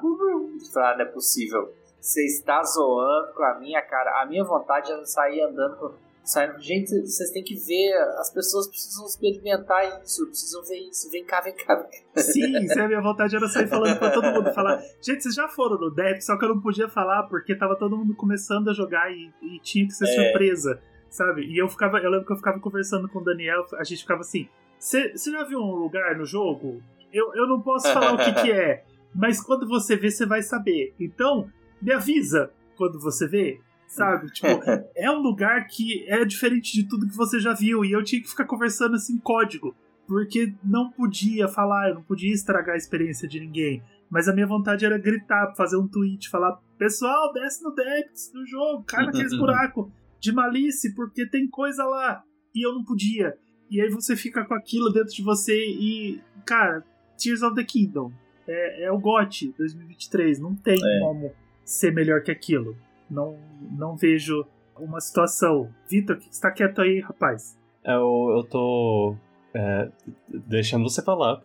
Fala, 0.72 0.98
não 0.98 1.06
é 1.06 1.06
possível. 1.06 1.73
Você 1.99 2.26
está 2.26 2.64
zoando 2.64 3.34
com 3.34 3.44
a 3.44 3.56
minha 3.56 3.82
cara. 3.82 4.22
A 4.22 4.26
minha 4.28 4.44
vontade 4.44 4.91
era 4.91 5.03
sair 5.06 5.41
andando. 5.41 5.95
Saindo. 6.23 6.60
Gente, 6.61 7.02
vocês 7.02 7.31
têm 7.31 7.43
que 7.43 7.56
ver. 7.56 7.93
As 8.19 8.31
pessoas 8.31 8.68
precisam 8.68 9.06
experimentar 9.06 10.02
isso. 10.03 10.26
Precisam 10.27 10.64
ver 10.64 10.77
isso. 10.89 11.10
Vem 11.10 11.26
cá, 11.26 11.41
vem 11.41 11.53
cá. 11.56 11.88
Sim, 12.18 12.57
isso 12.64 12.80
é 12.80 12.84
a 12.84 12.88
minha 12.88 13.02
vontade 13.02 13.35
era 13.35 13.48
sair 13.48 13.68
falando 13.68 13.98
pra 13.98 14.11
todo 14.11 14.31
mundo. 14.31 14.53
Falar, 14.53 14.81
gente, 15.02 15.23
vocês 15.23 15.35
já 15.35 15.48
foram 15.48 15.77
no 15.80 15.89
Deck, 15.89 16.23
só 16.23 16.38
que 16.38 16.45
eu 16.45 16.49
não 16.49 16.61
podia 16.61 16.88
falar 16.88 17.23
porque 17.23 17.56
tava 17.56 17.76
todo 17.76 17.98
mundo 17.98 18.15
começando 18.15 18.69
a 18.69 18.73
jogar 18.73 19.11
e, 19.11 19.31
e 19.41 19.60
tinha 19.61 19.85
que 19.85 19.93
ser 19.93 20.06
é. 20.06 20.26
surpresa 20.26 20.81
sabe? 21.11 21.43
E 21.45 21.57
eu 21.57 21.68
ficava, 21.68 21.99
eu 21.99 22.10
lembro 22.10 22.26
que 22.26 22.31
eu 22.31 22.38
ficava 22.38 22.60
conversando 22.60 23.07
com 23.10 23.19
o 23.19 23.23
Daniel, 23.23 23.65
a 23.77 23.84
gente 23.84 24.02
ficava 24.02 24.22
assim: 24.22 24.48
você 24.80 25.14
já 25.31 25.43
viu 25.43 25.60
um 25.60 25.76
lugar 25.76 26.18
no 26.18 26.26
jogo? 26.26 26.81
Eu, 27.14 27.35
eu 27.35 27.45
não 27.48 27.61
posso 27.61 27.91
falar 27.93 28.14
o 28.14 28.18
que, 28.18 28.41
que 28.41 28.52
é, 28.52 28.84
mas 29.14 29.43
quando 29.43 29.68
você 29.68 29.95
vê, 29.95 30.10
você 30.10 30.26
vai 30.26 30.41
saber. 30.41 30.95
Então, 30.99 31.52
me 31.81 31.91
avisa 31.91 32.52
quando 32.77 32.99
você 32.99 33.27
vê, 33.27 33.60
sabe? 33.92 34.28
Tipo, 34.32 34.48
é 34.96 35.12
um 35.12 35.22
lugar 35.22 35.68
que 35.68 36.06
é 36.08 36.24
diferente 36.24 36.74
de 36.74 36.88
tudo 36.88 37.08
que 37.08 37.16
você 37.16 37.40
já 37.40 37.54
viu, 37.54 37.84
e 37.84 37.92
eu 37.92 38.04
tinha 38.04 38.22
que 38.22 38.30
ficar 38.30 38.46
conversando 38.46 38.96
assim, 38.96 39.18
código, 39.18 39.76
porque 40.08 40.54
não 40.64 40.90
podia 40.90 41.48
falar, 41.48 41.90
eu 41.90 41.96
não 41.96 42.04
podia 42.04 42.34
estragar 42.34 42.76
a 42.76 42.78
experiência 42.78 43.28
de 43.28 43.40
ninguém. 43.40 43.84
Mas 44.10 44.28
a 44.28 44.34
minha 44.34 44.48
vontade 44.48 44.86
era 44.86 44.98
gritar, 44.98 45.54
fazer 45.56 45.78
um 45.78 45.88
tweet, 45.88 46.30
falar: 46.30 46.60
pessoal, 46.78 47.32
desce 47.32 47.64
no 47.64 47.74
Dex 47.74 48.30
do 48.34 48.46
jogo, 48.46 48.84
cai 48.84 49.06
naquele 49.06 49.30
buraco 49.40 49.92
de 50.20 50.34
malícia, 50.34 50.92
porque 50.96 51.26
tem 51.26 51.48
coisa 51.48 51.84
lá 51.86 52.24
e 52.54 52.66
eu 52.66 52.74
não 52.74 52.84
podia. 52.84 53.38
E 53.70 53.80
aí 53.80 53.90
você 53.90 54.18
fica 54.18 54.44
com 54.44 54.54
aquilo 54.54 54.92
dentro 54.92 55.14
de 55.14 55.24
você 55.24 55.56
e, 55.56 56.20
cara, 56.46 56.84
Tears 57.18 57.42
of 57.42 57.56
the 57.56 57.64
Kingdom 57.64 58.12
é, 58.46 58.84
é 58.84 58.92
o 58.92 59.00
GOT 59.00 59.54
2023, 59.58 60.40
não 60.40 60.54
tem 60.56 60.76
é. 60.76 61.00
como 61.00 61.32
ser 61.64 61.94
melhor 61.94 62.22
que 62.22 62.32
aquilo. 62.32 62.76
Não, 63.12 63.38
não 63.78 63.96
vejo 63.96 64.46
uma 64.80 65.00
situação. 65.00 65.70
Vitor, 65.90 66.16
o 66.16 66.20
que 66.20 66.30
está 66.30 66.50
quieto 66.50 66.82
aí, 66.82 67.00
rapaz? 67.02 67.58
Eu, 67.84 68.36
eu 68.38 68.44
tô 68.50 69.16
é, 69.54 69.90
deixando 70.28 70.84
você 70.84 71.02
falar, 71.02 71.42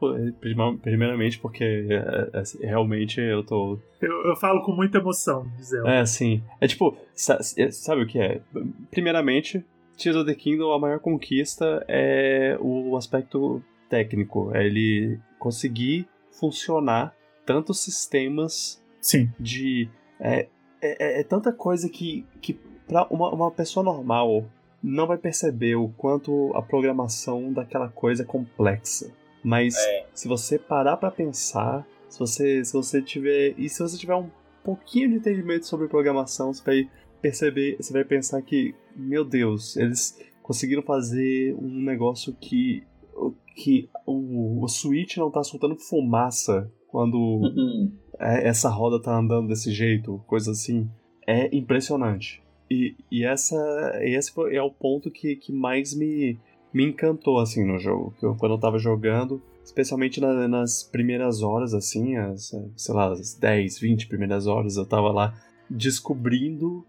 primeiramente, 0.81 1.39
porque 1.39 1.65
é, 1.91 2.31
é, 2.33 2.67
realmente 2.67 3.21
eu 3.21 3.45
tô. 3.45 3.79
Eu, 4.01 4.29
eu, 4.29 4.37
falo 4.37 4.63
com 4.63 4.73
muita 4.73 4.99
emoção, 4.99 5.47
Gisele. 5.57 5.89
É, 5.89 6.07
sim. 6.07 6.43
É 6.61 6.69
tipo, 6.69 6.97
é, 7.59 7.71
sabe 7.71 8.03
o 8.03 8.07
que 8.07 8.19
é? 8.19 8.41
Primeiramente, 8.91 9.65
Tears 9.97 10.17
of 10.17 10.27
the 10.27 10.35
Kingdom, 10.35 10.73
a 10.73 10.79
maior 10.79 11.01
conquista 11.01 11.85
é 11.89 12.57
o 12.61 12.97
aspecto 12.97 13.63
técnico. 13.89 14.55
É 14.55 14.65
ele 14.65 15.19
conseguir 15.39 16.07
funcionar 16.39 17.15
tantos 17.45 17.83
sistemas 17.83 18.83
sim. 19.01 19.31
de. 19.39 19.89
É, 20.21 20.49
é, 20.81 21.21
é, 21.21 21.25
tanta 21.25 21.53
coisa 21.53 21.89
que, 21.89 22.27
que 22.41 22.55
para 22.87 23.07
uma, 23.11 23.31
uma 23.31 23.51
pessoa 23.51 23.85
normal 23.85 24.45
não 24.83 25.07
vai 25.07 25.19
perceber 25.19 25.75
o 25.75 25.89
quanto 25.89 26.55
a 26.55 26.63
programação 26.63 27.53
daquela 27.53 27.89
coisa 27.89 28.23
é 28.23 28.27
complexa. 28.27 29.13
Mas 29.43 29.77
é. 29.77 30.07
se 30.13 30.29
você 30.29 30.59
parar 30.59 30.97
para 30.97 31.11
pensar, 31.11 31.87
se 32.09 32.19
você, 32.19 32.65
se 32.65 32.73
você 32.73 33.03
tiver. 33.03 33.55
E 33.59 33.69
se 33.69 33.81
você 33.81 33.97
tiver 33.97 34.15
um 34.15 34.31
pouquinho 34.65 35.11
de 35.11 35.17
entendimento 35.17 35.67
sobre 35.67 35.89
programação, 35.89 36.53
você 36.53 36.63
vai 36.65 36.91
perceber, 37.21 37.77
você 37.77 37.93
vai 37.93 38.05
pensar 38.05 38.41
que, 38.43 38.75
meu 38.95 39.25
Deus, 39.25 39.77
eles 39.77 40.19
conseguiram 40.43 40.83
fazer 40.83 41.55
um 41.55 41.81
negócio 41.83 42.35
que. 42.41 42.85
que 43.55 43.89
o, 44.05 44.65
o 44.65 44.69
Switch 44.69 45.17
não 45.17 45.31
tá 45.31 45.43
soltando 45.43 45.77
fumaça 45.77 46.71
quando 46.89 47.17
uhum. 47.17 47.93
É, 48.19 48.49
essa 48.49 48.69
roda 48.69 49.01
tá 49.01 49.17
andando 49.17 49.49
desse 49.49 49.73
jeito, 49.73 50.23
coisa 50.27 50.51
assim. 50.51 50.89
É 51.27 51.55
impressionante. 51.55 52.43
E, 52.71 52.95
e 53.11 53.25
essa, 53.25 53.57
esse 54.01 54.33
é 54.53 54.63
o 54.63 54.71
ponto 54.71 55.11
que, 55.11 55.37
que 55.37 55.53
mais 55.53 55.95
me, 55.95 56.39
me 56.73 56.85
encantou, 56.85 57.39
assim, 57.39 57.65
no 57.65 57.79
jogo. 57.79 58.15
Eu, 58.23 58.35
quando 58.35 58.53
eu 58.53 58.59
tava 58.59 58.79
jogando, 58.79 59.43
especialmente 59.65 60.21
na, 60.21 60.49
nas 60.49 60.83
primeiras 60.83 61.43
horas, 61.43 61.75
assim, 61.75 62.17
as, 62.17 62.53
sei 62.77 62.95
lá, 62.95 63.13
as 63.13 63.35
10, 63.35 63.79
20 63.79 64.07
primeiras 64.09 64.47
horas, 64.47 64.77
eu 64.77 64.87
tava 64.87 65.11
lá 65.11 65.35
descobrindo 65.69 66.85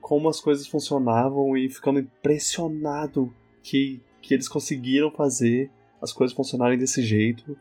como 0.00 0.28
as 0.28 0.40
coisas 0.40 0.66
funcionavam 0.68 1.56
e 1.56 1.68
ficando 1.68 1.98
impressionado 1.98 3.32
que, 3.62 4.00
que 4.22 4.32
eles 4.32 4.48
conseguiram 4.48 5.10
fazer 5.10 5.68
as 6.00 6.12
coisas 6.12 6.34
funcionarem 6.34 6.78
desse 6.78 7.02
jeito. 7.02 7.56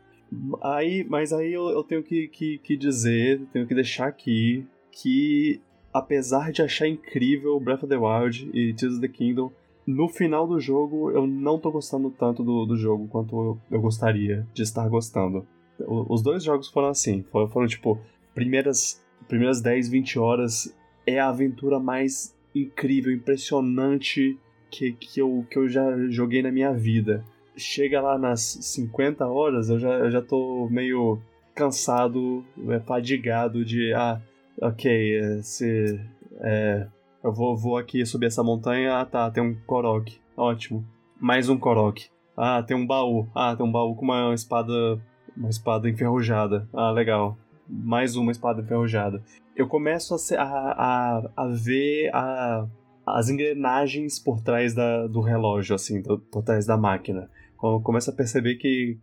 Aí, 0.62 1.06
mas 1.08 1.32
aí 1.32 1.54
eu, 1.54 1.70
eu 1.70 1.84
tenho 1.84 2.04
que, 2.04 2.28
que, 2.28 2.58
que 2.58 2.78
dizer, 2.78 3.42
tenho 3.54 3.68
que 3.68 3.76
deixar 3.76 4.08
aqui 4.08 4.66
que 4.92 5.62
apesar 5.94 6.52
de 6.52 6.62
achar 6.62 6.88
incrível 6.88 7.60
Breath 7.60 7.84
of 7.84 7.88
the 7.88 7.98
Wild 7.98 8.50
e 8.54 8.74
Tears 8.74 8.96
of 8.96 9.02
the 9.02 9.08
Kingdom, 9.08 9.52
no 9.86 10.10
final 10.10 10.46
do 10.46 10.60
jogo 10.60 11.12
eu 11.12 11.26
não 11.26 11.58
tô 11.58 11.72
gostando 11.72 12.10
tanto 12.10 12.44
do, 12.44 12.66
do 12.66 12.76
jogo 12.76 13.08
quanto 13.08 13.36
eu, 13.36 13.58
eu 13.72 13.82
gostaria 13.82 14.46
de 14.54 14.64
estar 14.64 14.88
gostando. 14.90 15.48
O, 15.80 16.14
os 16.14 16.22
dois 16.22 16.44
jogos 16.44 16.68
foram 16.68 16.90
assim, 16.90 17.24
foram, 17.32 17.48
foram 17.48 17.68
tipo, 17.68 18.00
primeiras, 18.34 19.02
primeiras 19.28 19.62
10, 19.62 19.90
20 19.90 20.20
horas 20.20 20.76
é 21.06 21.20
a 21.20 21.30
aventura 21.30 21.80
mais 21.80 22.36
incrível, 22.54 23.14
impressionante 23.14 24.38
que, 24.70 24.92
que, 24.92 25.22
eu, 25.22 25.46
que 25.50 25.58
eu 25.58 25.70
já 25.70 25.86
joguei 26.10 26.42
na 26.42 26.52
minha 26.52 26.74
vida. 26.74 27.24
Chega 27.58 28.00
lá 28.02 28.18
nas 28.18 28.42
50 28.42 29.26
horas, 29.26 29.70
eu 29.70 29.80
já, 29.80 29.90
eu 29.90 30.12
já 30.12 30.22
tô 30.22 30.68
meio 30.70 31.20
cansado, 31.56 32.46
é, 32.70 32.80
fadigado 32.80 33.66
de. 33.66 33.94
Ah, 33.94 34.22
Ok, 34.60 34.90
é, 34.90 35.42
se. 35.44 36.00
É, 36.40 36.88
eu 37.24 37.32
vou, 37.32 37.56
vou 37.56 37.78
aqui 37.78 38.04
subir 38.06 38.26
essa 38.26 38.44
montanha. 38.44 39.00
Ah, 39.00 39.06
tá, 39.06 39.30
tem 39.30 39.44
um 39.44 39.54
Korok. 39.66 40.20
Ótimo. 40.36 40.84
Mais 41.20 41.48
um 41.48 41.58
Korok. 41.58 42.08
Ah, 42.36 42.64
tem 42.64 42.76
um 42.76 42.86
baú. 42.86 43.28
Ah, 43.36 43.56
tem 43.56 43.66
um 43.66 43.72
baú 43.72 43.96
com 43.96 44.06
uma 44.06 44.34
espada. 44.34 45.00
Uma 45.36 45.50
espada 45.50 45.88
enferrujada. 45.88 46.68
Ah, 46.74 46.90
legal. 46.90 47.38
Mais 47.70 48.16
uma 48.16 48.32
espada 48.32 48.62
enferrujada. 48.62 49.22
Eu 49.56 49.68
começo 49.68 50.16
a, 50.16 50.42
a, 50.42 50.74
a, 50.74 51.32
a 51.36 51.48
ver 51.48 52.10
a, 52.14 52.66
as 53.06 53.30
engrenagens 53.30 54.18
por 54.18 54.42
trás 54.42 54.74
da, 54.74 55.06
do 55.06 55.22
relógio, 55.22 55.76
assim, 55.76 56.02
por 56.02 56.44
trás 56.44 56.66
da 56.66 56.78
máquina. 56.78 57.30
Eu 57.64 57.82
começo 57.82 58.10
a 58.10 58.14
perceber 58.14 58.56
que, 58.56 58.98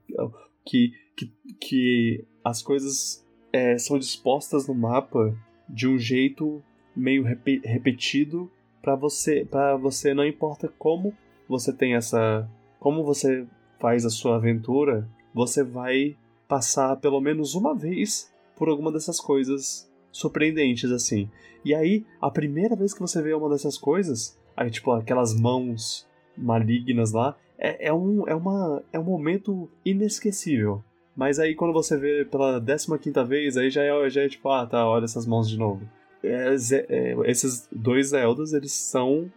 que, 0.65 0.93
que, 1.17 1.33
que 1.61 2.25
as 2.45 2.63
coisas 2.63 3.25
é, 3.53 3.77
são 3.79 3.99
dispostas 3.99 4.67
no 4.67 4.75
mapa 4.75 5.37
de 5.69 5.89
um 5.89 5.99
jeito 5.99 6.63
meio 6.95 7.25
rep 7.25 7.61
repetido 7.65 8.51
para 8.83 8.95
você, 8.95 9.45
para 9.45 9.77
você 9.77 10.13
não 10.15 10.25
importa 10.25 10.73
como 10.79 11.15
você 11.49 11.73
tem 11.73 11.95
essa, 11.95 12.49
como 12.79 13.03
você 13.03 13.47
faz 13.81 14.05
a 14.05 14.11
sua 14.11 14.37
aventura, 14.37 15.09
você 15.33 15.65
vai 15.65 16.17
passar 16.47 16.97
pelo 16.97 17.21
menos 17.21 17.55
uma 17.55 17.75
vez 17.75 18.33
por 18.57 18.69
alguma 18.69 18.93
dessas 18.93 19.19
coisas 19.19 19.91
surpreendentes 20.13 20.91
assim. 20.91 21.29
E 21.65 21.75
aí, 21.75 22.05
a 22.21 22.31
primeira 22.31 22.77
vez 22.77 22.93
que 22.93 23.01
você 23.01 23.21
vê 23.23 23.33
uma 23.35 23.49
dessas 23.49 23.77
coisas, 23.77 24.39
aí 24.57 24.71
tipo 24.71 24.93
aquelas 24.93 25.35
mãos 25.35 26.07
malignas 26.37 27.13
lá, 27.13 27.37
é, 27.65 27.89
é, 27.89 27.93
um, 27.93 28.29
é, 28.29 28.35
uma, 28.35 28.83
é 28.93 28.99
um 28.99 29.05
momento 29.05 29.71
inesquecível. 29.85 30.85
Mas 31.17 31.39
aí 31.39 31.55
quando 31.55 31.73
você 31.73 31.97
vê 31.97 32.25
pela 32.25 32.61
15 32.61 33.25
vez, 33.25 33.57
aí 33.57 33.71
já 33.71 33.83
é, 33.83 34.11
já 34.11 34.23
é 34.23 34.29
tipo, 34.29 34.51
ah 34.51 34.67
tá, 34.67 34.87
olha 34.87 35.05
essas 35.05 35.27
mãos 35.27 35.49
de 35.49 35.57
novo. 35.57 35.89
É, 36.23 36.55
é, 36.89 37.17
esses 37.25 37.67
dois 37.73 38.09
Zeldas, 38.09 38.53
eles 38.53 38.73
são 38.73 39.31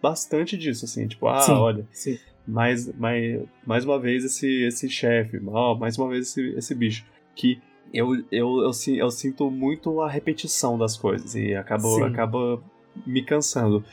bastante 0.00 0.56
disso, 0.56 0.84
assim, 0.84 1.06
tipo, 1.06 1.26
ah, 1.26 1.40
Sim, 1.40 1.52
olha, 1.52 1.86
sim. 1.90 2.18
mais, 2.46 2.90
mais, 2.94 3.42
mais 3.66 3.84
uma 3.84 3.98
vez 3.98 4.24
esse, 4.24 4.64
esse 4.64 4.88
chefe, 4.88 5.40
mais 5.78 5.98
uma 5.98 6.08
vez 6.08 6.28
esse, 6.28 6.54
esse 6.54 6.74
bicho. 6.74 7.04
Que 7.34 7.60
eu, 7.92 8.14
eu, 8.14 8.24
eu, 8.30 8.62
eu, 8.62 8.96
eu 8.96 9.10
sinto 9.10 9.50
muito 9.50 10.00
a 10.00 10.08
repetição 10.08 10.78
das 10.78 10.96
coisas 10.96 11.34
e 11.34 11.54
acaba, 11.54 12.06
acaba 12.06 12.62
me 13.06 13.22
cansando. 13.22 13.84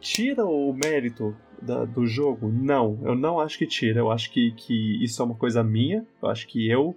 Tira 0.00 0.44
o 0.44 0.72
mérito 0.72 1.34
da- 1.62 1.84
do 1.84 2.06
jogo? 2.06 2.48
Não, 2.50 2.98
eu 3.04 3.14
não 3.14 3.38
acho 3.40 3.58
que 3.58 3.66
tira. 3.66 4.00
Eu 4.00 4.10
acho 4.10 4.30
que, 4.32 4.52
que 4.52 5.02
isso 5.04 5.20
é 5.20 5.24
uma 5.24 5.34
coisa 5.34 5.62
minha. 5.62 6.06
Eu 6.22 6.28
acho 6.28 6.46
que 6.46 6.68
eu 6.68 6.94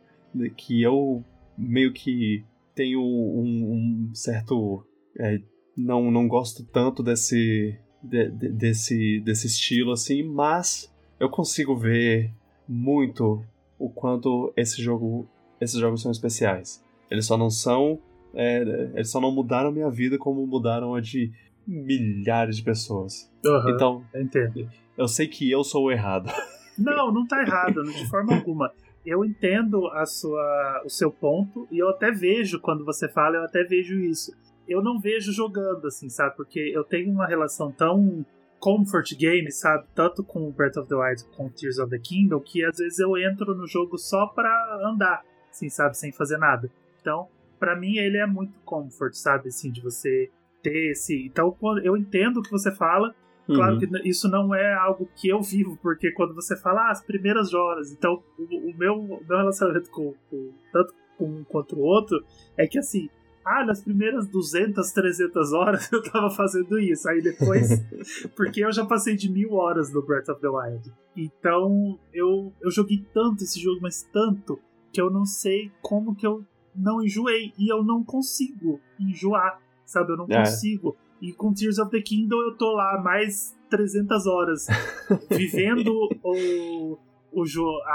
que 0.56 0.82
eu 0.82 1.24
meio 1.58 1.92
que 1.94 2.44
tenho 2.76 3.02
um, 3.02 4.08
um 4.10 4.12
certo 4.14 4.86
é, 5.20 5.40
não 5.76 6.12
não 6.12 6.28
gosto 6.28 6.64
tanto 6.66 7.02
desse 7.02 7.76
de- 8.04 8.30
de- 8.30 8.50
desse 8.50 9.20
desse 9.22 9.48
estilo 9.48 9.92
assim, 9.94 10.22
mas 10.22 10.94
eu 11.20 11.30
consigo 11.30 11.76
ver 11.76 12.32
muito 12.68 13.44
o 13.80 13.90
quanto 13.90 14.54
esse 14.56 14.82
jogo 14.82 15.28
esses 15.60 15.80
jogos 15.80 16.02
são 16.04 16.12
especiais. 16.12 16.84
Eles 17.10 17.26
só 17.26 17.36
não 17.38 17.50
são 17.50 18.00
é, 18.36 18.62
eles 18.94 19.10
só 19.10 19.20
não 19.20 19.32
mudaram 19.34 19.72
minha 19.72 19.90
vida 19.90 20.18
como 20.20 20.46
mudaram 20.46 20.94
a 20.94 21.02
de 21.02 21.32
milhares 21.68 22.58
de 22.58 22.64
pessoas. 22.64 23.32
Aham, 23.46 23.70
Então, 23.72 24.04
eu 24.14 24.22
entendo. 24.22 24.70
eu 24.98 25.08
sei 25.08 25.28
que 25.28 25.50
eu 25.52 25.64
sou 25.64 25.86
o 25.86 25.92
errado. 25.92 26.30
Não, 26.78 27.12
não 27.12 27.26
tá 27.26 27.42
errado, 27.42 27.82
de 27.84 28.08
forma 28.08 28.36
alguma. 28.36 28.72
Eu 29.04 29.26
entendo 29.26 29.88
a 29.88 30.06
sua, 30.06 30.84
o 30.86 30.90
seu 30.90 31.10
ponto 31.12 31.68
e 31.72 31.80
eu 31.80 31.90
até 31.90 32.12
vejo 32.12 32.60
quando 32.60 32.86
você 32.86 33.10
fala, 33.10 33.38
eu 33.38 33.44
até 33.46 33.64
vejo 33.64 34.00
isso. 34.00 34.32
Eu 34.68 34.84
não 34.84 35.00
vejo 35.00 35.32
jogando 35.32 35.88
assim, 35.88 36.08
sabe? 36.08 36.36
Porque 36.36 36.60
eu 36.60 36.84
tenho 36.84 37.12
uma 37.12 37.26
relação 37.26 37.72
tão 37.72 38.24
comfort 38.60 39.16
game, 39.18 39.52
sabe? 39.52 39.88
Tanto 39.96 40.24
com 40.24 40.52
Breath 40.52 40.78
of 40.78 40.88
the 40.88 40.94
Wild 40.96 41.24
com 41.36 41.50
Tears 41.50 41.80
of 41.80 41.90
the 41.90 41.98
Kingdom, 41.98 42.40
que 42.42 42.64
às 42.64 42.78
vezes 42.78 43.00
eu 43.00 43.18
entro 43.18 43.56
no 43.56 43.66
jogo 43.66 43.98
só 43.98 44.28
pra 44.28 44.54
andar, 44.84 45.24
assim, 45.50 45.70
sabe? 45.70 45.98
Sem 45.98 46.12
fazer 46.12 46.38
nada. 46.38 46.70
Então, 47.02 47.28
pra 47.60 47.76
mim 47.76 47.96
ele 47.98 48.18
é 48.20 48.28
muito 48.28 48.54
comfort, 48.64 49.14
sabe? 49.16 49.48
Assim, 49.48 49.72
de 49.72 49.82
você 49.82 50.30
ter 50.62 50.92
esse. 50.92 51.26
Então, 51.26 51.52
quando- 51.60 51.80
eu 51.86 51.96
entendo 51.98 52.38
o 52.38 52.42
que 52.44 52.52
você 52.52 52.72
fala, 52.72 53.14
Claro 53.50 53.76
Uhum. 53.76 53.80
que 53.80 54.10
isso 54.10 54.28
não 54.28 54.54
é 54.54 54.74
algo 54.74 55.08
que 55.16 55.30
eu 55.30 55.42
vivo, 55.42 55.80
porque 55.82 56.12
quando 56.12 56.36
você 56.36 56.54
fala 56.58 56.82
ah, 56.82 56.92
as 56.92 57.02
primeiras 57.02 57.54
horas, 57.54 57.94
então 57.94 58.22
o, 58.38 58.44
o 58.72 58.78
meu, 58.78 58.96
o 58.96 59.24
meu 59.26 59.38
relacionamento 59.38 59.90
com, 59.90 60.14
com- 60.30 60.52
tanto 60.74 60.94
com 61.18 61.24
um 61.30 61.44
quanto 61.46 61.78
o 61.78 61.80
outro 61.80 62.22
é 62.58 62.68
que 62.68 62.78
assim, 62.78 63.08
ah, 63.46 63.64
nas 63.66 63.82
primeiras 63.82 64.28
200, 64.28 64.92
300 64.92 65.54
horas 65.54 65.90
eu 65.94 66.04
tava 66.04 66.30
fazendo 66.30 66.78
isso, 66.78 67.08
aí 67.08 67.22
depois, 67.22 67.70
porque 68.36 68.66
eu 68.66 68.72
já 68.74 68.86
passei 68.86 69.16
de 69.16 69.32
mil 69.32 69.54
horas 69.54 69.94
no 69.94 70.02
Breath 70.06 70.28
of 70.28 70.42
the 70.42 70.50
Wild, 70.50 70.92
então 71.16 71.98
eu, 72.14 72.52
eu 72.62 72.70
joguei 72.70 73.06
tanto 73.14 73.46
esse 73.46 73.62
jogo, 73.62 73.80
mas 73.82 74.04
tanto, 74.12 74.60
que 74.92 75.00
eu 75.00 75.10
não 75.10 75.24
sei 75.26 75.72
como 75.82 76.14
que 76.14 76.28
eu 76.28 76.44
não 76.76 77.02
enjoei, 77.02 77.54
e 77.58 77.72
eu 77.72 77.82
não 77.82 78.04
consigo 78.04 78.82
enjoar, 79.00 79.62
sabe, 79.88 80.12
eu 80.12 80.18
não 80.18 80.28
É. 80.30 80.40
consigo. 80.40 80.96
E 81.22 81.34
com 81.34 81.52
Tears 81.54 81.80
of 81.80 81.90
the 81.90 82.02
Kingdom 82.02 82.40
eu 82.42 82.56
tô 82.56 82.74
lá 82.74 83.02
mais 83.02 83.58
300 83.72 84.28
horas 84.28 84.68
vivendo 85.32 85.92
o, 86.24 86.98
o 87.32 87.44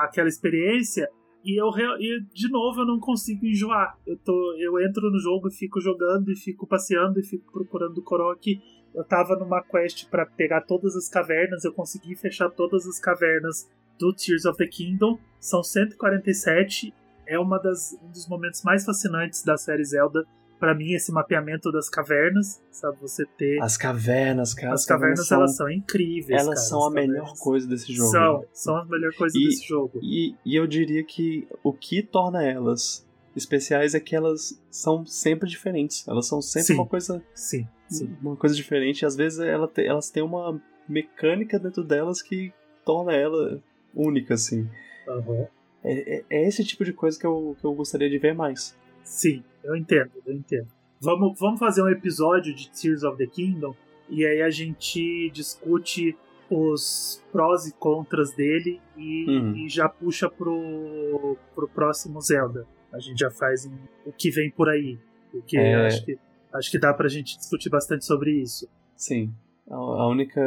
aquela 0.03 0.29
experiência 0.29 1.09
e 1.45 1.61
eu 1.61 1.69
e 2.01 2.21
de 2.33 2.49
novo 2.51 2.81
eu 2.81 2.87
não 2.87 2.99
consigo 2.99 3.47
enjoar. 3.47 3.97
Eu 4.07 4.17
tô 4.19 4.55
eu 4.59 4.81
entro 4.81 5.11
no 5.11 5.19
jogo 5.21 5.49
e 5.49 5.53
fico 5.55 5.81
jogando 5.81 6.31
e 6.33 6.37
fico 6.37 6.67
passeando 6.67 7.21
e 7.21 7.23
fico 7.23 7.51
procurando 7.53 7.99
o 7.99 8.03
Korok. 8.03 8.61
Eu 8.95 9.05
tava 9.05 9.37
numa 9.37 9.63
quest 9.63 10.09
pra 10.11 10.27
pegar 10.27 10.63
todas 10.63 10.95
as 10.97 11.09
cavernas, 11.09 11.65
eu 11.65 11.73
consegui 11.73 12.15
fechar 12.15 12.51
todas 12.51 12.87
as 12.87 12.99
cavernas 12.99 13.71
do 13.99 14.13
Tears 14.13 14.45
of 14.45 14.59
the 14.59 14.67
Kingdom. 14.67 15.19
São 15.41 15.63
147, 15.63 16.93
é 17.27 17.39
uma 17.39 17.59
das 17.59 17.97
um 18.03 18.11
dos 18.11 18.29
momentos 18.29 18.63
mais 18.63 18.85
fascinantes 18.85 19.43
da 19.45 19.57
série 19.57 19.85
Zelda. 19.85 20.27
Pra 20.63 20.77
mim, 20.77 20.93
esse 20.93 21.11
mapeamento 21.11 21.73
das 21.73 21.89
cavernas, 21.89 22.63
sabe? 22.71 22.97
Você 23.01 23.27
ter. 23.37 23.61
As 23.61 23.77
cavernas, 23.77 24.55
cara. 24.55 24.73
As 24.75 24.87
cavernas, 24.87 25.27
são, 25.27 25.39
elas 25.39 25.57
são 25.57 25.69
incríveis. 25.69 26.31
elas 26.41 26.55
cara, 26.55 26.57
são 26.69 26.85
a 26.87 26.91
melhor 26.93 27.17
cavernas. 27.17 27.41
coisa 27.41 27.67
desse 27.67 27.93
jogo. 27.93 28.11
São, 28.13 28.45
são 28.53 28.77
a 28.77 28.85
melhor 28.85 29.13
coisa 29.15 29.37
E- 29.37 29.45
desse 29.45 29.67
jogo. 29.67 29.99
E, 30.01 30.37
e 30.47 30.55
eu 30.55 30.65
diria 30.69 31.03
que 31.03 31.49
o 31.65 31.73
que 31.73 32.01
torna 32.01 32.45
elas 32.45 33.05
especiais 33.35 33.93
é 33.97 33.99
que 33.99 34.15
elas 34.15 34.57
são 34.71 35.05
sempre 35.05 35.49
diferentes. 35.51 36.07
Elas 36.07 36.29
são 36.29 36.41
sempre 36.41 36.69
Sim. 36.69 36.75
uma 36.75 36.87
coisa 36.87 37.21
Sim, 37.35 37.67
sim. 37.89 38.17
uma 38.23 38.37
coisa 38.37 38.55
diferente. 38.55 39.05
Às 39.05 39.17
vezes 39.17 39.41
ela 39.41 39.67
te- 39.67 39.85
elas 39.85 40.11
têm 40.11 40.23
uma 40.23 40.63
mecânica 40.89 41.59
dentro 41.59 41.83
delas 41.83 42.23
que 42.23 42.53
torna 42.85 43.13
ela 43.13 43.61
única, 43.93 44.35
assim. 44.35 44.69
Aham. 45.09 45.49
É, 45.83 46.19
é- 46.19 46.25
é 46.31 46.47
esse 46.47 46.63
tipo 46.65 46.85
de 46.85 46.93
coisa 46.93 47.19
que 47.19 47.27
eu, 47.27 47.57
que 47.59 47.65
eu 47.67 47.75
gostaria 47.75 48.09
de 48.09 48.17
ver 48.19 48.33
mais. 48.33 48.81
Sim, 49.05 49.43
eu 49.65 49.77
entendo, 49.77 50.11
eu 50.27 50.33
entendo. 50.35 50.69
Vamos, 51.01 51.39
vamos 51.39 51.59
fazer 51.59 51.83
um 51.83 51.89
episódio 51.89 52.55
de 52.55 52.71
Tears 52.71 53.03
of 53.03 53.17
the 53.19 53.27
Kingdom 53.27 53.75
e 54.09 54.25
aí 54.25 54.43
a 54.43 54.51
gente 54.51 55.31
discute 55.31 56.17
os 56.51 57.23
prós 57.33 57.67
e 57.67 57.73
contras 57.75 58.33
dele 58.35 58.81
e, 58.97 59.25
Uhum. 59.29 59.57
e 59.57 59.69
já 59.69 59.89
puxa 59.89 60.29
pro, 60.31 61.37
pro 61.55 61.69
próximo 61.69 62.21
Zelda. 62.21 62.67
A 62.93 62.99
gente 63.01 63.19
já 63.19 63.31
faz 63.31 63.65
um- 63.67 63.79
o 64.07 64.13
que 64.13 64.31
vem 64.31 64.51
por 64.51 64.69
aí. 64.69 64.99
Porque 65.31 65.57
É. 65.57 65.87
acho 65.87 66.05
que, 66.05 66.19
acho 66.53 66.71
que 66.71 66.79
dá 66.79 66.93
pra 66.93 67.09
gente 67.09 67.39
discutir 67.39 67.71
bastante 67.71 68.05
sobre 68.05 68.33
isso. 68.43 68.69
Sim. 68.95 69.33
A, 69.69 69.75
a 69.75 70.09
única 70.09 70.41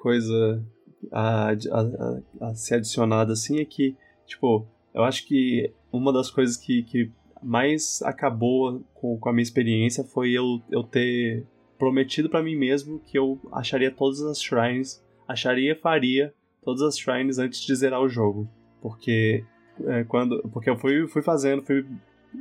coisa 0.00 0.64
a, 1.12 1.50
a, 1.50 1.52
a- 1.52 2.48
a 2.48 2.54
ser 2.54 2.76
adicionada 2.76 3.34
assim 3.34 3.60
é 3.60 3.64
que, 3.66 3.94
tipo, 4.24 4.66
eu 4.94 5.04
acho 5.04 5.26
que 5.26 5.70
uma 5.92 6.12
das 6.12 6.30
coisas 6.30 6.56
que, 6.56 6.82
que 6.84 7.10
mais 7.42 8.00
acabou 8.02 8.82
com, 8.94 9.18
com 9.18 9.28
a 9.28 9.32
minha 9.32 9.42
experiência 9.42 10.04
foi 10.04 10.32
eu, 10.32 10.60
eu 10.70 10.82
ter 10.82 11.44
prometido 11.78 12.28
pra 12.28 12.42
mim 12.42 12.56
mesmo 12.56 13.00
que 13.00 13.18
eu 13.18 13.38
acharia 13.52 13.90
todas 13.90 14.22
as 14.22 14.40
shrines, 14.40 15.04
acharia 15.28 15.72
e 15.72 15.76
faria 15.76 16.32
todas 16.64 16.82
as 16.82 16.98
shrines 16.98 17.38
antes 17.38 17.60
de 17.60 17.74
zerar 17.74 18.00
o 18.00 18.08
jogo. 18.08 18.48
Porque 18.80 19.44
é, 19.84 20.04
quando 20.04 20.42
porque 20.52 20.70
eu 20.70 20.76
fui, 20.76 21.06
fui 21.06 21.22
fazendo, 21.22 21.62
fui 21.62 21.86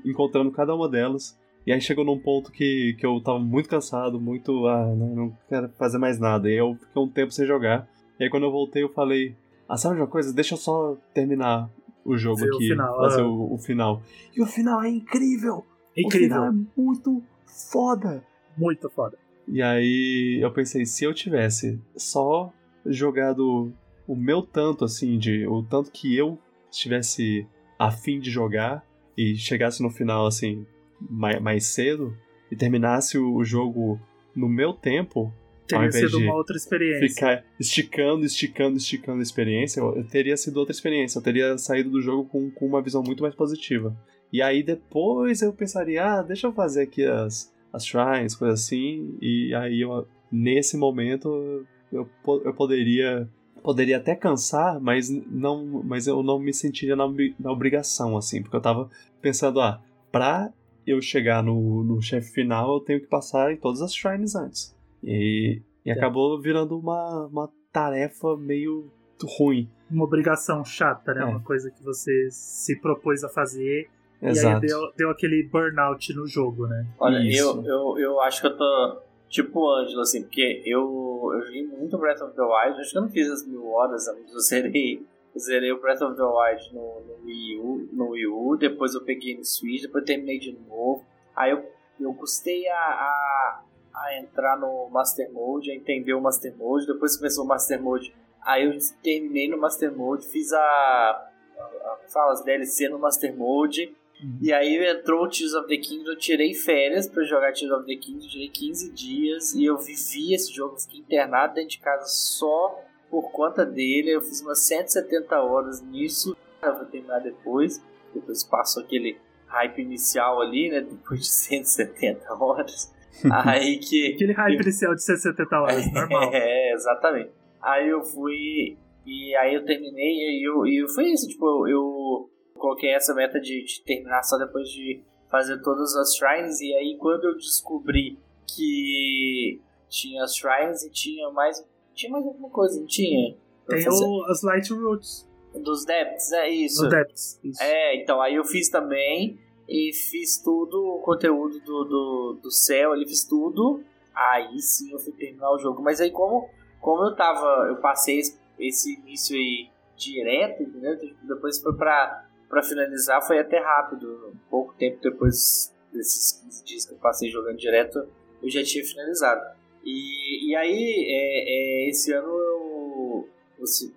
encontrando 0.04 0.52
cada 0.52 0.74
uma 0.74 0.90
delas. 0.90 1.38
E 1.66 1.72
aí 1.72 1.82
chegou 1.82 2.06
num 2.06 2.20
ponto 2.20 2.52
que, 2.52 2.96
que 3.00 3.06
eu 3.06 3.20
tava 3.22 3.40
muito 3.40 3.68
cansado, 3.68 4.20
muito. 4.20 4.68
Ah, 4.68 4.86
não, 4.86 5.16
não 5.16 5.38
quero 5.50 5.70
fazer 5.70 5.98
mais 5.98 6.20
nada. 6.20 6.50
E 6.50 6.56
eu 6.56 6.76
fiquei 6.76 7.02
um 7.02 7.10
tempo 7.10 7.32
sem 7.32 7.46
jogar. 7.46 7.88
E 8.20 8.24
aí 8.24 8.30
quando 8.30 8.44
eu 8.44 8.52
voltei, 8.52 8.84
eu 8.84 8.90
falei: 8.90 9.36
Ah, 9.68 9.78
sabe 9.78 9.96
de 9.96 10.02
uma 10.02 10.08
coisa? 10.08 10.34
Deixa 10.34 10.54
eu 10.54 10.60
só 10.60 10.96
terminar 11.14 11.70
o 12.06 12.16
jogo 12.16 12.38
Ver 12.38 12.52
o 12.52 12.56
aqui. 12.56 12.68
final, 12.70 12.98
fazer 12.98 13.22
ah. 13.22 13.28
o, 13.28 13.54
o 13.54 13.58
final. 13.58 14.02
E 14.36 14.42
o 14.42 14.46
final 14.46 14.84
é 14.84 14.90
incrível! 14.90 15.66
O 15.98 16.00
Incrível, 16.00 16.28
final 16.28 16.46
é 16.46 16.52
muito 16.78 17.24
foda! 17.72 18.24
muito 18.58 18.90
foda. 18.90 19.18
E 19.48 19.62
aí 19.62 20.40
eu 20.42 20.52
pensei, 20.52 20.86
se 20.86 21.04
eu 21.04 21.14
tivesse 21.14 21.80
só 21.96 22.52
jogado 22.86 23.72
o 24.08 24.16
meu 24.16 24.42
tanto, 24.42 24.86
assim, 24.86 25.18
de 25.18 25.46
o 25.48 25.62
tanto 25.64 25.92
que 25.92 26.16
eu 26.16 26.40
estivesse 26.72 27.48
afim 27.78 28.20
de 28.20 28.30
jogar 28.32 28.84
e 29.18 29.36
chegasse 29.36 29.82
no 29.84 29.90
final, 29.90 30.26
assim, 30.26 30.66
mais, 31.00 31.42
mais 31.42 31.66
cedo 31.68 32.16
e 32.52 32.56
terminasse 32.56 33.18
o 33.18 33.44
jogo 33.44 34.00
no 34.36 34.48
meu 34.48 34.74
tempo, 34.74 35.34
Teria 35.68 35.92
sido 35.92 36.20
uma 36.20 36.36
outra 36.36 36.56
experiência. 36.56 37.08
ficar 37.08 37.46
esticando, 37.60 38.26
esticando, 38.26 38.78
esticando 38.78 39.20
a 39.20 39.24
experiência, 39.24 39.80
eu, 39.80 39.96
eu 39.96 40.04
teria 40.08 40.38
sido 40.38 40.58
outra 40.58 40.74
experiência. 40.74 41.18
Eu 41.18 41.24
teria 41.24 41.58
saído 41.58 41.90
do 41.90 42.02
jogo 42.02 42.26
com, 42.26 42.52
com 42.52 42.66
uma 42.66 42.82
visão 42.82 43.02
muito 43.04 43.24
mais 43.24 43.34
positiva. 43.34 43.96
E 44.32 44.42
aí 44.42 44.62
depois 44.64 45.42
eu 45.42 45.54
pensaria, 45.54 46.04
ah, 46.04 46.22
deixa 46.22 46.48
eu 46.48 46.54
fazer 46.54 46.84
aqui 46.84 47.04
as, 47.04 47.54
as 47.72 47.86
shrines, 47.86 48.36
coisa 48.36 48.54
assim. 48.54 49.18
E 49.22 49.54
aí 49.56 49.82
eu, 49.82 50.08
nesse 50.32 50.78
momento 50.78 51.66
eu, 51.92 52.08
eu 52.44 52.54
poderia 52.54 53.30
poderia 53.64 53.98
até 53.98 54.16
cansar, 54.16 54.80
mas 54.80 55.10
não 55.10 55.84
mas 55.84 56.06
eu 56.06 56.22
não 56.22 56.38
me 56.38 56.54
sentiria 56.54 56.96
na, 56.96 57.06
na 57.40 57.52
obrigação 57.52 58.16
assim, 58.16 58.42
porque 58.42 58.56
eu 58.56 58.62
tava 58.62 58.90
pensando, 59.22 59.60
ah, 59.60 59.82
pra 60.12 60.54
eu 60.86 61.02
chegar 61.02 61.42
no, 61.42 61.84
no 61.84 62.00
chefe 62.02 62.32
final, 62.32 62.76
eu 62.76 62.80
tenho 62.80 63.02
que 63.02 63.08
passar 63.08 63.52
em 63.52 63.58
todas 63.58 63.82
as 63.82 63.94
shrines 63.94 64.36
antes. 64.36 64.75
E, 65.04 65.62
e 65.86 65.90
é. 65.90 65.94
acabou 65.94 66.40
virando 66.42 66.78
uma, 66.78 67.28
uma 67.28 67.50
tarefa 67.72 68.36
meio 68.38 68.92
ruim. 69.38 69.70
Uma 69.90 70.04
obrigação 70.04 70.64
chata, 70.64 71.14
né? 71.14 71.22
É. 71.22 71.26
Uma 71.26 71.42
coisa 71.42 71.70
que 71.72 71.84
você 71.84 72.28
se 72.32 72.80
propôs 72.80 73.24
a 73.24 73.30
fazer 73.30 73.90
Exato. 74.22 74.48
e 74.48 74.54
aí 74.54 74.60
deu, 74.62 74.92
deu 74.98 75.10
aquele 75.10 75.44
burnout 75.44 76.14
no 76.14 76.28
jogo, 76.28 76.68
né? 76.68 76.86
Olha, 77.00 77.18
eu, 77.18 77.64
eu, 77.64 77.98
eu 78.00 78.22
acho 78.22 78.42
que 78.42 78.48
eu 78.48 78.58
tô 78.58 79.02
tipo 79.30 79.60
o 79.60 79.74
Ângelo, 79.74 80.02
assim, 80.02 80.22
porque 80.22 80.62
eu, 80.66 81.32
eu 81.34 81.42
joguei 81.42 81.68
muito 81.68 81.98
Breath 81.98 82.22
of 82.22 82.36
the 82.36 82.42
Wild, 82.42 82.80
acho 82.80 82.92
que 82.92 82.98
eu 82.98 83.02
não 83.02 83.10
fiz 83.10 83.30
as 83.30 83.46
mil 83.46 83.68
horas, 83.68 84.08
eu 84.08 84.40
zerei, 84.40 85.06
eu 85.34 85.40
zerei 85.40 85.72
o 85.72 85.82
Breath 85.82 86.02
of 86.02 86.16
the 86.16 86.24
Wild 86.24 86.74
no, 86.74 87.02
no, 87.02 87.26
Wii 87.26 87.58
U, 87.58 87.90
no 87.92 88.10
Wii 88.12 88.28
U, 88.28 88.58
depois 88.58 88.94
eu 88.94 89.04
peguei 89.04 89.38
no 89.38 89.44
Switch, 89.44 89.82
depois 89.82 90.04
eu 90.04 90.06
terminei 90.06 90.40
de 90.40 90.58
novo, 90.70 91.04
aí 91.36 91.52
eu, 91.52 91.70
eu 92.00 92.14
custei 92.14 92.68
a, 92.70 92.78
a, 92.78 93.62
a 93.96 94.20
entrar 94.20 94.58
no 94.58 94.90
Master 94.90 95.32
Mode, 95.32 95.72
a 95.72 95.76
entender 95.76 96.14
o 96.14 96.22
Master 96.22 96.56
Mode, 96.58 96.88
depois 96.88 97.18
começou 97.18 97.46
o 97.46 97.48
Master 97.48 97.82
Mode, 97.82 98.14
aí 98.42 98.66
eu 98.66 98.78
terminei 99.02 99.50
no 99.50 99.58
Master 99.58 99.92
Mode, 99.96 100.28
fiz 100.28 100.52
a, 100.52 100.60
a, 100.60 101.62
a 101.62 102.00
fala, 102.10 102.34
as 102.34 102.44
DLC 102.44 102.90
no 102.90 103.00
Master 103.00 103.36
Mode, 103.36 103.96
Uhum. 104.22 104.38
E 104.42 104.54
aí 104.54 104.78
entrou 104.88 105.26
o 105.26 105.30
Tears 105.30 105.54
of 105.54 105.68
the 105.68 105.78
Kingdom, 105.78 106.12
eu 106.12 106.18
tirei 106.18 106.54
férias 106.54 107.08
para 107.08 107.24
jogar 107.24 107.54
Tears 107.54 107.72
of 107.72 107.86
the 107.86 107.96
Kingdom, 107.96 108.28
tirei 108.28 108.50
15 108.50 108.92
dias 108.92 109.54
e 109.54 109.66
eu 109.66 109.78
vivi 109.78 110.34
esse 110.34 110.54
jogo, 110.54 110.80
fiquei 110.80 111.02
internado 111.02 111.56
dentro 111.56 111.72
de 111.72 111.80
casa 111.80 112.06
só 112.08 112.82
por 113.10 113.32
conta 113.32 113.66
dele. 113.66 114.12
Eu 114.12 114.22
fiz 114.22 114.42
umas 114.42 114.60
170 114.60 115.42
horas 115.42 115.82
nisso, 115.82 116.36
eu 116.62 116.76
vou 116.76 116.86
terminar 116.86 117.20
depois. 117.20 117.82
Depois 118.14 118.44
passou 118.44 118.84
aquele 118.84 119.18
hype 119.48 119.82
inicial 119.82 120.42
ali, 120.42 120.70
né? 120.70 120.82
Depois 120.82 121.22
de 121.22 121.28
170 121.30 122.34
horas. 122.34 122.94
aí 123.46 123.78
que. 123.78 124.14
aquele 124.14 124.34
hype 124.34 124.62
inicial 124.62 124.96
de 124.96 125.04
170 125.04 125.60
horas, 125.60 125.94
normal. 125.94 126.32
É, 126.34 126.74
exatamente. 126.74 127.32
Aí 127.62 127.90
eu 127.90 128.02
fui. 128.04 128.78
E 129.06 129.36
aí 129.36 129.54
eu 129.54 129.64
terminei 129.64 130.40
e 130.40 130.48
eu, 130.48 130.66
e 130.66 130.88
foi 130.94 131.06
isso, 131.06 131.28
tipo, 131.28 131.46
eu, 131.46 131.68
eu 131.68 132.30
coloquei 132.56 132.92
essa 132.92 133.14
meta 133.14 133.40
de, 133.40 133.64
de, 133.64 133.84
terminar 133.84 134.24
só 134.24 134.38
depois 134.38 134.68
de 134.70 135.04
fazer 135.30 135.62
todas 135.62 135.96
as 135.96 136.16
shrines. 136.16 136.60
E 136.62 136.74
aí, 136.74 136.98
quando 137.00 137.26
eu 137.26 137.36
descobri 137.36 138.18
que 138.48 139.62
tinha 139.90 140.24
as 140.24 140.36
shrines 140.36 140.84
e 140.84 140.90
tinha 140.90 141.30
mais. 141.32 141.64
Tinha 141.94 142.12
mais 142.12 142.26
alguma 142.26 142.50
coisa, 142.50 142.80
não 142.80 142.88
tinha? 142.88 143.38
Tem 143.68 143.88
o, 143.88 144.26
as 144.26 144.42
Light 144.44 144.72
Roots. 144.74 145.28
Dos 145.54 145.86
Depths, 145.86 146.32
é 146.34 146.50
isso. 146.50 146.82
Dos 146.82 146.90
Depths, 146.90 147.40
isso. 147.44 147.64
É, 147.64 147.96
então 148.02 148.22
aí 148.22 148.36
eu 148.36 148.44
fiz 148.44 148.70
também. 148.70 149.40
E 149.68 149.92
fiz 149.94 150.38
tudo, 150.38 150.96
o 150.96 151.00
conteúdo 151.00 151.60
do, 151.60 151.84
do, 151.84 152.40
do 152.44 152.52
céu, 152.52 152.94
ele 152.94 153.08
fiz 153.08 153.24
tudo. 153.24 153.84
Aí 154.14 154.60
sim 154.60 154.92
eu 154.92 155.00
fui 155.00 155.14
terminar 155.14 155.52
o 155.52 155.58
jogo. 155.58 155.82
Mas 155.82 156.00
aí 156.00 156.12
como, 156.12 156.50
como 156.80 157.04
eu 157.04 157.16
tava. 157.16 157.68
Eu 157.68 157.78
passei 157.78 158.20
esse, 158.60 158.94
início 158.94 159.36
aí 159.36 159.70
direto, 159.98 160.64
entendeu? 160.64 160.98
Depois 161.24 161.60
foi 161.60 161.74
pra 161.74 162.26
para 162.48 162.62
finalizar 162.62 163.22
foi 163.22 163.40
até 163.40 163.60
rápido. 163.60 164.34
Pouco 164.50 164.74
tempo 164.76 165.00
depois 165.02 165.74
desses 165.92 166.40
15 166.44 166.64
dias 166.64 166.86
que 166.86 166.94
eu 166.94 166.98
passei 166.98 167.30
jogando 167.30 167.58
direto, 167.58 168.08
eu 168.42 168.50
já 168.50 168.64
tinha 168.64 168.84
finalizado. 168.84 169.42
E, 169.84 170.50
e 170.50 170.56
aí, 170.56 171.06
é, 171.08 171.86
é, 171.86 171.90
esse 171.90 172.12
ano, 172.12 172.28
eu, 172.28 173.30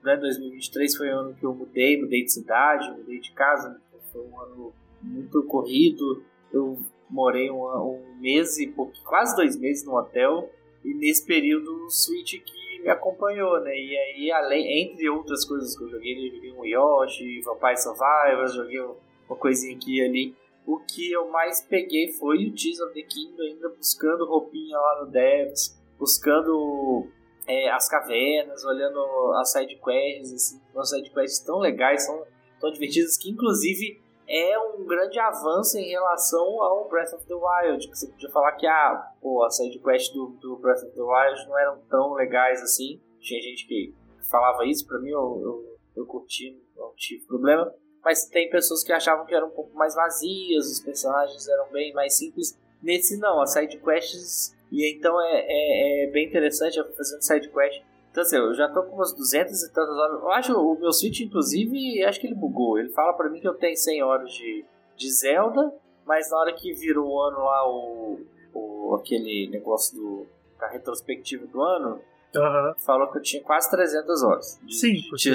né, 0.02 0.16
2023 0.16 0.96
foi 0.96 1.08
o 1.08 1.18
ano 1.18 1.34
que 1.34 1.44
eu 1.44 1.54
mudei, 1.54 2.00
mudei 2.00 2.24
de 2.24 2.32
cidade, 2.32 2.90
mudei 2.90 3.20
de 3.20 3.32
casa. 3.32 3.80
Então 3.88 4.00
foi 4.12 4.22
um 4.22 4.40
ano 4.40 4.72
muito 5.02 5.42
corrido. 5.44 6.22
Eu 6.52 6.78
morei 7.08 7.50
um, 7.50 7.64
um 7.64 8.16
mês 8.20 8.58
e 8.58 8.72
quase 9.04 9.36
dois 9.36 9.56
meses 9.56 9.84
no 9.84 9.96
hotel. 9.96 10.50
E 10.84 10.94
nesse 10.94 11.26
período, 11.26 11.86
o 11.86 11.90
Switch 11.90 12.40
que 12.42 12.82
me 12.82 12.88
acompanhou, 12.88 13.60
né? 13.60 13.74
E 13.74 13.96
aí, 13.96 14.30
além, 14.30 14.82
entre 14.82 15.08
outras 15.08 15.44
coisas 15.44 15.76
que 15.76 15.84
eu 15.84 15.90
joguei, 15.90 16.28
eu 16.28 16.34
joguei 16.34 16.52
um 16.52 16.64
Yoshi, 16.64 17.40
Vampire 17.40 17.76
Survivors, 17.76 18.54
joguei 18.54 18.80
uma 18.80 19.36
coisinha 19.36 19.76
aqui 19.76 19.98
e 19.98 20.04
ali. 20.04 20.36
O 20.66 20.78
que 20.80 21.10
eu 21.10 21.28
mais 21.30 21.62
peguei 21.62 22.12
foi 22.12 22.46
o 22.46 22.54
Tears 22.54 22.80
of 22.80 22.92
the 22.92 23.02
Kingdom, 23.02 23.42
ainda 23.42 23.68
buscando 23.70 24.26
roupinha 24.26 24.76
lá 24.76 25.02
no 25.02 25.10
Devs, 25.10 25.76
buscando 25.98 27.06
é, 27.46 27.70
as 27.70 27.88
cavernas, 27.88 28.64
olhando 28.64 29.00
as 29.40 29.50
sidequests, 29.50 30.32
assim, 30.32 30.60
umas 30.74 30.90
sidequests 30.90 31.38
tão 31.40 31.58
legais, 31.58 32.04
são 32.04 32.22
tão 32.60 32.70
divertidas, 32.70 33.16
que 33.16 33.30
inclusive 33.30 34.00
é 34.28 34.58
um 34.58 34.84
grande 34.84 35.18
avanço 35.18 35.78
em 35.78 35.88
relação 35.88 36.62
ao 36.62 36.86
Breath 36.88 37.14
of 37.14 37.26
the 37.26 37.34
Wild. 37.34 37.88
Você 37.88 38.06
podia 38.08 38.30
falar 38.30 38.52
que 38.52 38.66
ah, 38.66 39.10
pô, 39.22 39.42
a 39.42 39.50
side 39.50 39.80
do, 40.12 40.26
do 40.40 40.56
Breath 40.58 40.82
of 40.82 40.94
the 40.94 41.00
Wild 41.00 41.48
não 41.48 41.58
eram 41.58 41.78
tão 41.88 42.12
legais 42.12 42.62
assim. 42.62 43.00
Tinha 43.20 43.40
gente 43.40 43.66
que 43.66 43.94
falava 44.30 44.66
isso, 44.66 44.86
pra 44.86 44.98
mim 44.98 45.10
eu, 45.10 45.40
eu, 45.42 45.78
eu 45.96 46.06
curti, 46.06 46.62
não 46.76 46.92
tive 46.94 47.24
problema. 47.26 47.72
Mas 48.04 48.26
tem 48.26 48.50
pessoas 48.50 48.84
que 48.84 48.92
achavam 48.92 49.24
que 49.24 49.34
eram 49.34 49.48
um 49.48 49.52
pouco 49.52 49.74
mais 49.74 49.94
vazias, 49.94 50.66
os 50.66 50.80
personagens 50.80 51.48
eram 51.48 51.70
bem 51.70 51.92
mais 51.94 52.16
simples. 52.16 52.58
Nesse 52.82 53.18
não, 53.18 53.40
as 53.40 53.52
side 53.52 53.78
quests. 53.78 54.54
E 54.70 54.94
então 54.94 55.18
é, 55.22 55.46
é, 55.48 56.04
é 56.04 56.10
bem 56.10 56.26
interessante 56.26 56.76
eu 56.76 56.84
fazendo 56.94 57.22
side 57.22 57.48
quest 57.50 57.82
então, 58.18 58.22
assim, 58.22 58.36
eu 58.36 58.54
já 58.54 58.68
tô 58.68 58.82
com 58.82 58.96
umas 58.96 59.12
200 59.12 59.62
e 59.62 59.72
tantas 59.72 59.96
horas. 59.96 60.20
Eu 60.20 60.30
acho 60.32 60.52
o 60.54 60.78
meu 60.78 60.92
Switch, 60.92 61.20
inclusive, 61.20 62.02
acho 62.04 62.20
que 62.20 62.26
ele 62.26 62.34
bugou. 62.34 62.78
Ele 62.78 62.88
fala 62.90 63.12
pra 63.12 63.30
mim 63.30 63.40
que 63.40 63.46
eu 63.46 63.54
tenho 63.54 63.76
100 63.76 64.02
horas 64.02 64.32
de, 64.32 64.64
de 64.96 65.10
Zelda, 65.10 65.72
mas 66.04 66.30
na 66.30 66.38
hora 66.38 66.52
que 66.52 66.72
virou 66.72 67.08
o 67.08 67.22
ano 67.22 67.38
lá, 67.38 67.68
o, 67.68 68.20
o 68.52 68.94
aquele 68.96 69.48
negócio 69.50 69.96
do 69.96 70.26
a 70.60 70.66
retrospectiva 70.66 71.46
do 71.46 71.62
ano, 71.62 72.00
uhum. 72.34 72.74
falou 72.84 73.08
que 73.12 73.18
eu 73.18 73.22
tinha 73.22 73.40
quase 73.44 73.70
300 73.70 74.22
horas. 74.24 74.60
De, 74.64 74.74
Sim, 74.74 74.96
porque 75.08 75.30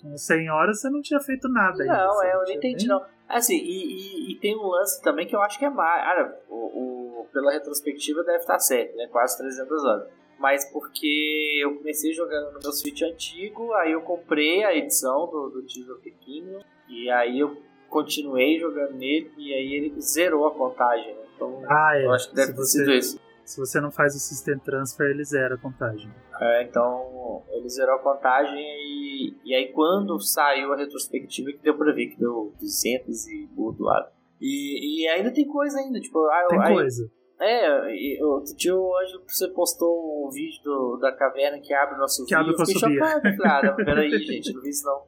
com 0.00 0.16
100 0.16 0.50
horas 0.50 0.80
você 0.80 0.88
não 0.88 1.02
tinha 1.02 1.20
feito 1.20 1.46
nada 1.50 1.82
ainda. 1.82 2.06
Não, 2.06 2.22
é, 2.22 2.34
eu 2.34 2.38
não 2.38 2.50
entendi, 2.50 2.86
não. 2.86 3.04
Assim, 3.28 3.56
e, 3.56 4.30
e, 4.30 4.32
e, 4.32 4.40
tem 4.40 4.56
um 4.56 4.66
lance 4.66 5.02
também 5.02 5.26
que 5.26 5.36
eu 5.36 5.42
acho 5.42 5.58
que 5.58 5.66
é 5.66 5.70
mais. 5.70 6.02
Cara, 6.02 6.40
o, 6.48 7.20
o, 7.20 7.26
pela 7.30 7.52
retrospectiva 7.52 8.24
deve 8.24 8.38
estar 8.38 8.58
certo, 8.58 8.96
né? 8.96 9.06
Quase 9.08 9.36
300 9.36 9.84
horas 9.84 10.19
mas 10.40 10.64
porque 10.72 11.60
eu 11.62 11.76
comecei 11.76 12.14
jogando 12.14 12.54
no 12.54 12.60
meu 12.60 12.72
Switch 12.72 13.02
antigo, 13.02 13.74
aí 13.74 13.92
eu 13.92 14.00
comprei 14.00 14.64
a 14.64 14.74
edição 14.74 15.26
do, 15.26 15.50
do 15.50 15.62
Tears 15.62 15.90
of 15.90 16.02
the 16.02 16.10
Kingdom, 16.10 16.60
e 16.88 17.10
aí 17.10 17.38
eu 17.38 17.62
continuei 17.90 18.58
jogando 18.58 18.94
nele, 18.94 19.30
e 19.36 19.52
aí 19.52 19.74
ele 19.74 20.00
zerou 20.00 20.46
a 20.46 20.54
contagem. 20.54 21.14
Né? 21.14 21.20
Então, 21.36 21.62
ah, 21.68 21.92
é. 21.94 22.06
eu 22.06 22.12
acho 22.12 22.30
que 22.30 22.36
deve 22.36 22.52
se 22.52 22.54
ter 22.54 22.62
você, 22.62 22.78
sido 22.78 22.92
isso. 22.92 23.20
Se 23.44 23.60
você 23.60 23.80
não 23.82 23.90
faz 23.90 24.14
o 24.14 24.18
System 24.18 24.58
Transfer, 24.60 25.10
ele 25.10 25.24
zera 25.24 25.56
a 25.56 25.58
contagem. 25.58 26.10
É, 26.40 26.62
então 26.62 27.42
ele 27.50 27.68
zerou 27.68 27.96
a 27.96 27.98
contagem 27.98 28.58
e, 28.58 29.36
e 29.44 29.54
aí 29.54 29.70
quando 29.72 30.18
saiu 30.20 30.72
a 30.72 30.76
retrospectiva 30.76 31.52
que 31.52 31.58
deu 31.58 31.76
pra 31.76 31.92
ver 31.92 32.06
que 32.06 32.18
deu 32.18 32.54
200 32.58 33.26
e 33.26 33.46
do 33.46 33.76
lado. 33.78 34.10
E, 34.40 35.02
e 35.02 35.08
ainda 35.08 35.30
tem 35.30 35.46
coisa 35.46 35.78
ainda, 35.78 36.00
tipo... 36.00 36.26
Tem 36.48 36.58
aí, 36.62 36.72
coisa. 36.72 37.10
É, 37.40 38.22
outro 38.22 38.54
dia 38.54 38.76
hoje 38.76 39.18
você 39.26 39.48
postou 39.48 40.26
um 40.26 40.30
vídeo 40.30 40.62
do, 40.62 40.98
da 40.98 41.10
caverna 41.10 41.58
que 41.58 41.72
abre 41.72 41.96
nosso 41.98 42.26
que 42.26 42.34
abre 42.34 42.52
eu 42.52 42.58
fiquei 42.58 42.74
chocado. 42.74 43.36
Cara, 43.38 43.72
peraí, 43.72 44.10
gente, 44.20 44.52
não 44.52 44.60
vi 44.60 44.68
isso 44.68 44.84
não. 44.84 45.06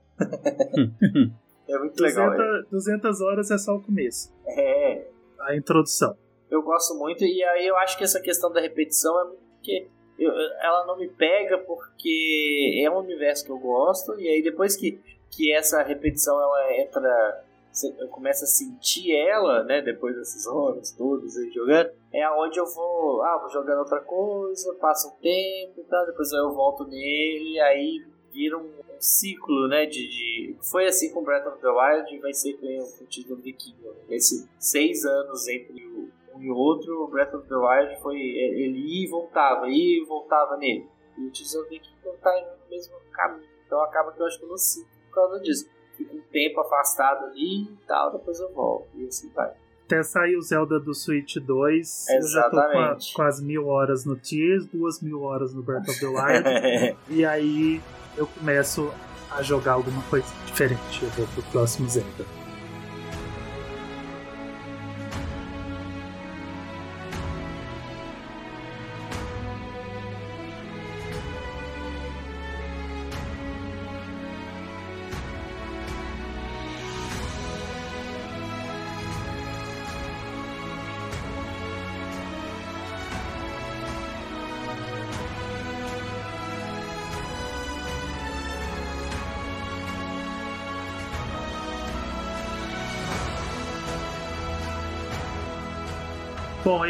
é 1.69 1.79
muito 1.79 1.97
200, 1.97 2.01
legal. 2.01 2.33
É. 2.33 2.63
200 2.71 3.21
horas 3.21 3.51
é 3.51 3.59
só 3.59 3.75
o 3.75 3.83
começo. 3.83 4.33
É. 4.47 5.07
A 5.41 5.55
introdução. 5.55 6.17
Eu 6.51 6.63
gosto 6.63 6.95
muito, 6.95 7.23
e 7.25 7.43
aí 7.45 7.67
eu 7.67 7.77
acho 7.77 7.99
que 7.99 8.05
essa 8.05 8.21
questão 8.21 8.51
da 8.51 8.61
repetição 8.61 9.21
é 9.21 9.25
muito 9.25 9.43
porque 9.63 9.89
eu, 10.19 10.31
ela 10.61 10.85
não 10.87 10.99
me 10.99 11.09
pega 11.09 11.59
porque 11.59 12.83
é 12.85 12.91
um 12.91 12.99
universo 12.99 13.45
que 13.45 13.53
eu 13.53 13.59
gosto, 13.59 14.19
e 14.19 14.29
aí 14.29 14.43
depois 14.43 14.77
que, 14.77 15.01
que 15.31 15.53
essa 15.53 15.83
repetição 15.83 16.41
ela 16.41 16.81
entra 16.81 17.45
você 17.73 17.91
começa 18.09 18.45
a 18.45 18.49
sentir 18.49 19.17
ela, 19.17 19.65
né, 19.65 19.81
depois 19.81 20.15
desses 20.15 20.47
anos 20.47 20.93
todos 20.93 21.37
aí 21.39 21.51
jogando, 21.51 21.91
é 22.13 22.23
aonde 22.23 22.61
eu 22.61 22.67
vou, 22.67 23.23
ah, 23.23 23.39
vou 23.39 23.49
jogando 23.49 23.79
outra 23.79 24.01
coisa, 24.01 24.75
passa 24.75 25.09
um 25.09 25.17
tempo 25.23 25.81
e 25.81 25.85
tal, 25.85 26.07
depois 26.07 26.31
eu 26.33 26.53
volto 26.53 26.85
nele, 26.85 27.59
aí 27.61 28.05
vira 28.31 28.59
um, 28.59 28.63
um 28.67 29.01
ciclo, 29.01 29.69
né, 29.69 29.87
de, 29.87 30.07
de, 30.07 30.57
Foi 30.71 30.87
assim 30.87 31.13
com 31.13 31.25
Breath 31.25 31.47
of 31.47 31.61
the 31.61 31.69
Wild 31.69 32.15
e 32.15 32.19
vai 32.21 32.35
ser 32.35 32.55
com 32.55 33.05
o 33.05 33.07
título 33.07 33.41
de 33.41 33.53
Kingdom. 33.53 33.95
Esses 34.09 34.47
seis 34.59 35.05
anos 35.05 35.49
entre 35.49 35.87
um 36.35 36.43
e 36.43 36.51
outro, 36.51 37.05
o 37.05 37.09
Breath 37.09 37.35
of 37.35 37.49
the 37.49 37.55
Wild 37.55 38.01
foi, 38.01 38.19
ele 38.19 38.79
ia 38.79 39.07
e 39.07 39.09
voltava, 39.09 39.69
ia 39.69 40.03
e 40.03 40.05
voltava 40.05 40.57
nele. 40.59 40.87
E 41.17 41.27
o 41.27 41.31
Tears 41.31 41.55
of 41.55 41.69
the 41.71 41.79
Kingdom 41.79 42.17
tá 42.23 42.59
no 42.63 42.71
mesmo 42.71 42.95
caminho, 43.13 43.49
então 43.67 43.81
acaba 43.83 44.13
que 44.13 44.21
eu 44.21 44.27
acho 44.27 44.39
que 44.39 44.45
eu 44.45 44.49
não 44.51 44.59
sinto 44.59 44.89
por 45.09 45.15
causa 45.15 45.41
disso 45.41 45.69
tempo 46.33 46.61
afastado 46.61 47.27
ali 47.27 47.65
e 47.65 47.79
tal, 47.87 48.13
depois 48.13 48.41
eu 48.41 48.53
volto. 48.53 48.89
E 48.95 49.07
assim 49.07 49.31
vai. 49.35 49.53
Até 49.85 50.03
sair 50.03 50.37
o 50.37 50.43
Zelda 50.43 50.81
do 50.81 50.95
Switch 50.95 51.37
2, 51.37 52.09
Exatamente. 52.09 52.23
eu 52.23 52.29
já 52.29 52.43
tô 52.51 52.73
com, 52.73 52.79
a, 52.79 52.97
com 53.15 53.23
as 53.23 53.41
mil 53.41 53.67
horas 53.67 54.05
no 54.07 54.17
Tears, 54.17 54.67
duas 54.67 55.01
mil 55.03 55.23
horas 55.23 55.53
no 55.53 55.63
Breath 55.63 55.89
of 55.89 56.01
the 56.01 56.07
Wild. 56.07 56.97
e 57.11 57.25
aí 57.25 57.81
eu 58.17 58.27
começo 58.27 58.91
a 59.31 59.43
jogar 59.43 59.73
alguma 59.73 60.03
coisa 60.05 60.27
diferente. 60.47 61.03
Eu 61.03 61.11
vou 61.11 61.27
pro 61.27 61.43
próximo 61.51 61.89
Zelda. 61.89 62.42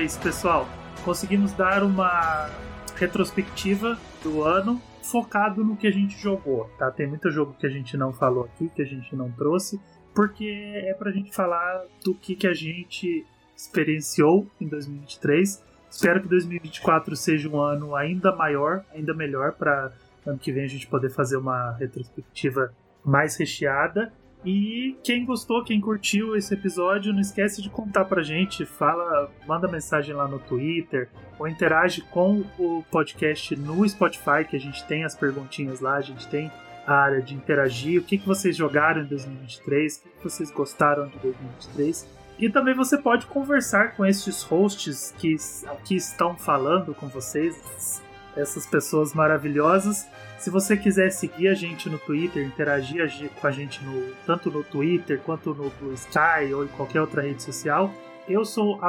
Isso, 0.03 0.21
pessoal. 0.21 0.69
Conseguimos 1.05 1.53
dar 1.53 1.85
uma 1.85 2.51
retrospectiva 2.97 3.97
do 4.21 4.43
ano 4.43 4.83
focado 5.01 5.63
no 5.63 5.77
que 5.77 5.87
a 5.87 5.93
gente 5.93 6.19
jogou, 6.19 6.69
tá? 6.77 6.91
Tem 6.91 7.07
muito 7.07 7.31
jogo 7.31 7.55
que 7.57 7.65
a 7.65 7.71
gente 7.71 7.97
não 7.97 8.13
falou 8.13 8.45
aqui, 8.45 8.69
que 8.69 8.83
a 8.83 8.85
gente 8.85 9.15
não 9.15 9.31
trouxe, 9.31 9.81
porque 10.13 10.73
é 10.75 10.93
pra 10.95 11.13
gente 11.13 11.33
falar 11.33 11.85
do 12.05 12.17
que, 12.17 12.35
que 12.35 12.49
a 12.49 12.53
gente 12.53 13.25
experienciou 13.57 14.49
em 14.61 14.67
2023. 14.67 15.63
Espero 15.89 16.21
que 16.21 16.27
2024 16.27 17.15
seja 17.15 17.49
um 17.49 17.61
ano 17.61 17.95
ainda 17.95 18.35
maior, 18.35 18.85
ainda 18.93 19.15
melhor, 19.15 19.53
para 19.53 19.93
ano 20.27 20.39
que 20.39 20.51
vem 20.51 20.65
a 20.65 20.69
gente 20.69 20.89
poder 20.89 21.11
fazer 21.11 21.37
uma 21.37 21.77
retrospectiva 21.79 22.75
mais 23.05 23.37
recheada. 23.37 24.13
E 24.45 24.97
quem 25.05 25.25
gostou, 25.25 25.63
quem 25.63 25.81
curtiu 25.81 26.35
esse 26.35 26.53
episódio, 26.53 27.13
não 27.13 27.21
esquece 27.21 27.63
de 27.63 27.71
contar 27.71 28.07
pra 28.07 28.23
gente, 28.23 28.67
fala, 28.67 29.31
manda 29.47 29.69
mensagem 29.69 30.15
lá 30.15 30.27
no 30.27 30.41
Twitter 30.41 31.09
ou 31.39 31.47
interage 31.47 32.03
com 32.03 32.45
o 32.59 32.85
podcast 32.91 33.55
no 33.55 33.89
Spotify, 33.89 34.45
que 34.49 34.57
a 34.57 34.61
gente 34.61 34.85
tem 34.85 35.05
as 35.05 35.15
perguntinhas 35.15 35.81
lá, 35.81 35.95
a 35.95 36.01
gente 36.01 36.27
tem 36.27 36.51
a 36.85 36.95
área 36.95 37.23
de 37.23 37.35
interagir, 37.35 38.01
o 38.01 38.05
que, 38.05 38.19
que 38.19 38.27
vocês 38.27 38.57
jogaram 38.57 39.03
em 39.03 39.07
2023, 39.07 39.97
o 39.97 40.03
que, 40.03 40.09
que 40.09 40.25
vocês 40.25 40.51
gostaram 40.51 41.07
de 41.07 41.19
2023. 41.19 42.09
E 42.39 42.51
também 42.51 42.75
você 42.75 42.99
pode 42.99 43.27
conversar 43.27 43.95
com 43.95 44.05
esses 44.05 44.43
hosts 44.43 45.15
que 45.19 45.37
aqui 45.67 45.95
estão 45.95 46.37
falando 46.37 46.93
com 46.93 47.07
vocês, 47.07 48.03
essas 48.37 48.67
pessoas 48.67 49.15
maravilhosas. 49.15 50.09
Se 50.43 50.51
você 50.51 50.77
quiser 50.77 51.11
seguir 51.11 51.47
a 51.47 51.55
gente 51.55 51.89
no 51.89 52.01
Twitter, 52.01 52.45
interagir 52.45 53.31
com 53.41 53.47
a 53.47 53.53
gente 53.53 53.81
no, 53.85 54.13
tanto 54.27 54.51
no 54.51 54.65
Twitter 54.65 55.21
quanto 55.21 55.55
no 55.55 55.71
Blue 55.71 55.93
Sky 55.93 56.53
ou 56.53 56.65
em 56.65 56.67
qualquer 56.67 57.01
outra 57.01 57.23
rede 57.23 57.41
social, 57.41 57.89
eu 58.29 58.45
sou 58.45 58.81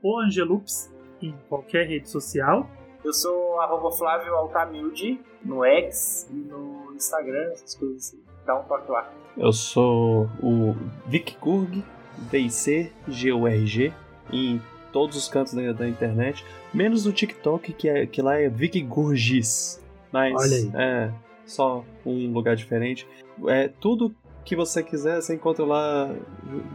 oangelups 0.00 0.94
em 1.20 1.34
qualquer 1.48 1.88
rede 1.88 2.08
social. 2.08 2.70
Eu 3.04 3.12
sou 3.12 3.60
arroba 3.60 3.90
Flávio 3.90 4.32
Altamilde 4.32 5.20
no 5.44 5.64
X 5.64 6.28
e 6.30 6.36
no 6.36 6.92
Instagram, 6.94 7.50
essas 7.50 7.74
coisas 7.74 7.96
assim. 7.96 8.22
Dá 8.46 8.60
um 8.60 8.62
toque 8.62 8.88
lá. 8.88 9.12
Eu 9.36 9.52
sou 9.52 10.30
o 10.40 10.76
Vic 11.08 11.36
Gurg, 11.40 11.82
V-I-C-G-U-R-G, 12.30 13.92
em 14.32 14.62
todos 14.92 15.16
os 15.16 15.28
cantos 15.28 15.52
da, 15.52 15.72
da, 15.72 15.88
internet, 15.88 16.46
menos 16.72 17.04
no 17.04 17.12
TikTok, 17.12 17.72
que, 17.72 17.88
é, 17.88 18.06
que 18.06 18.22
lá 18.22 18.38
é 18.38 18.48
Vic 18.48 18.80
Gurgis. 18.82 19.81
Mas 20.12 20.72
é 20.74 21.10
só 21.46 21.84
um 22.04 22.32
lugar 22.32 22.54
diferente. 22.56 23.06
É 23.46 23.68
tudo 23.68 24.14
que 24.44 24.56
você 24.56 24.82
quiser, 24.82 25.20
você 25.20 25.34
encontra 25.34 25.64
lá. 25.64 26.10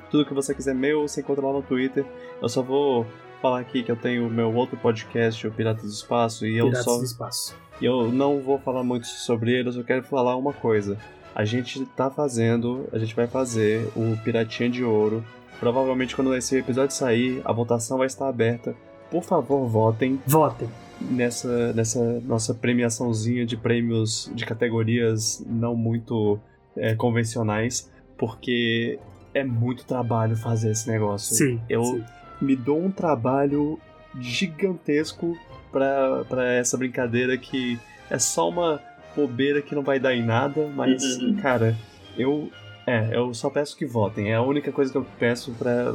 Tudo 0.10 0.26
que 0.26 0.34
você 0.34 0.54
quiser 0.54 0.74
meu, 0.74 1.08
você 1.08 1.22
encontra 1.22 1.46
lá 1.46 1.54
no 1.54 1.62
Twitter. 1.62 2.06
Eu 2.42 2.50
só 2.50 2.62
vou 2.62 3.06
falar 3.42 3.60
aqui 3.60 3.84
que 3.84 3.92
eu 3.92 3.96
tenho 3.96 4.28
o 4.28 4.30
meu 4.30 4.54
outro 4.54 4.78
podcast, 4.78 5.46
o 5.46 5.52
Piratas 5.52 5.84
do 5.84 5.92
Espaço, 5.92 6.46
e 6.46 6.54
Piratas 6.54 6.80
eu 6.80 6.84
só. 6.84 6.98
do 6.98 7.04
Espaço. 7.04 7.56
E 7.80 7.86
eu 7.86 8.12
não 8.12 8.42
vou 8.42 8.58
falar 8.58 8.84
muito 8.84 9.06
sobre 9.06 9.52
ele, 9.52 9.70
eu 9.70 9.74
só 9.74 9.84
quero 9.84 10.04
falar 10.04 10.36
uma 10.36 10.54
coisa. 10.54 10.98
A 11.36 11.46
gente 11.46 11.86
tá 11.86 12.10
fazendo, 12.10 12.88
a 12.92 12.98
gente 12.98 13.16
vai 13.16 13.28
fazer 13.28 13.88
o 13.96 14.18
Piratinha 14.24 14.70
de 14.70 14.84
Ouro. 14.84 15.24
Provavelmente 15.60 16.16
quando 16.16 16.36
esse 16.36 16.58
episódio 16.58 16.96
sair, 16.96 17.42
a 17.46 17.52
votação 17.52 18.00
vai 18.00 18.08
estar 18.08 18.28
aberta. 18.28 18.76
Por 19.12 19.24
favor, 19.24 19.68
votem. 19.68 20.20
Votem 20.26 20.68
nessa, 21.02 21.74
nessa 21.74 22.20
nossa 22.22 22.54
premiaçãozinha 22.54 23.46
de 23.46 23.56
prêmios 23.56 24.32
de 24.34 24.46
categorias 24.46 25.44
não 25.46 25.76
muito 25.76 26.40
é, 26.76 26.96
convencionais, 26.96 27.92
porque 28.18 29.00
é 29.34 29.44
muito 29.44 29.86
trabalho 29.86 30.36
fazer 30.36 30.72
esse 30.72 30.90
negócio. 30.90 31.36
Sim. 31.36 31.62
Eu 31.70 31.84
sim. 31.84 32.04
me 32.42 32.56
dou 32.56 32.84
um 32.84 32.92
trabalho 32.92 33.80
gigantesco 34.20 35.38
para 35.72 36.54
essa 36.56 36.78
brincadeira 36.78 37.38
que 37.38 37.80
é 38.10 38.18
só 38.18 38.50
uma 38.50 38.82
bobeira 39.16 39.62
que 39.62 39.76
não 39.76 39.84
vai 39.84 40.00
dar 40.00 40.16
em 40.16 40.24
nada, 40.24 40.68
mas, 40.76 41.18
uhum. 41.18 41.36
cara, 41.36 41.76
eu. 42.18 42.50
É, 42.86 43.10
eu 43.12 43.34
só 43.34 43.50
peço 43.50 43.76
que 43.76 43.86
votem. 43.86 44.32
É 44.32 44.36
a 44.36 44.42
única 44.42 44.72
coisa 44.72 44.90
que 44.90 44.98
eu 44.98 45.06
peço 45.20 45.52
para 45.52 45.94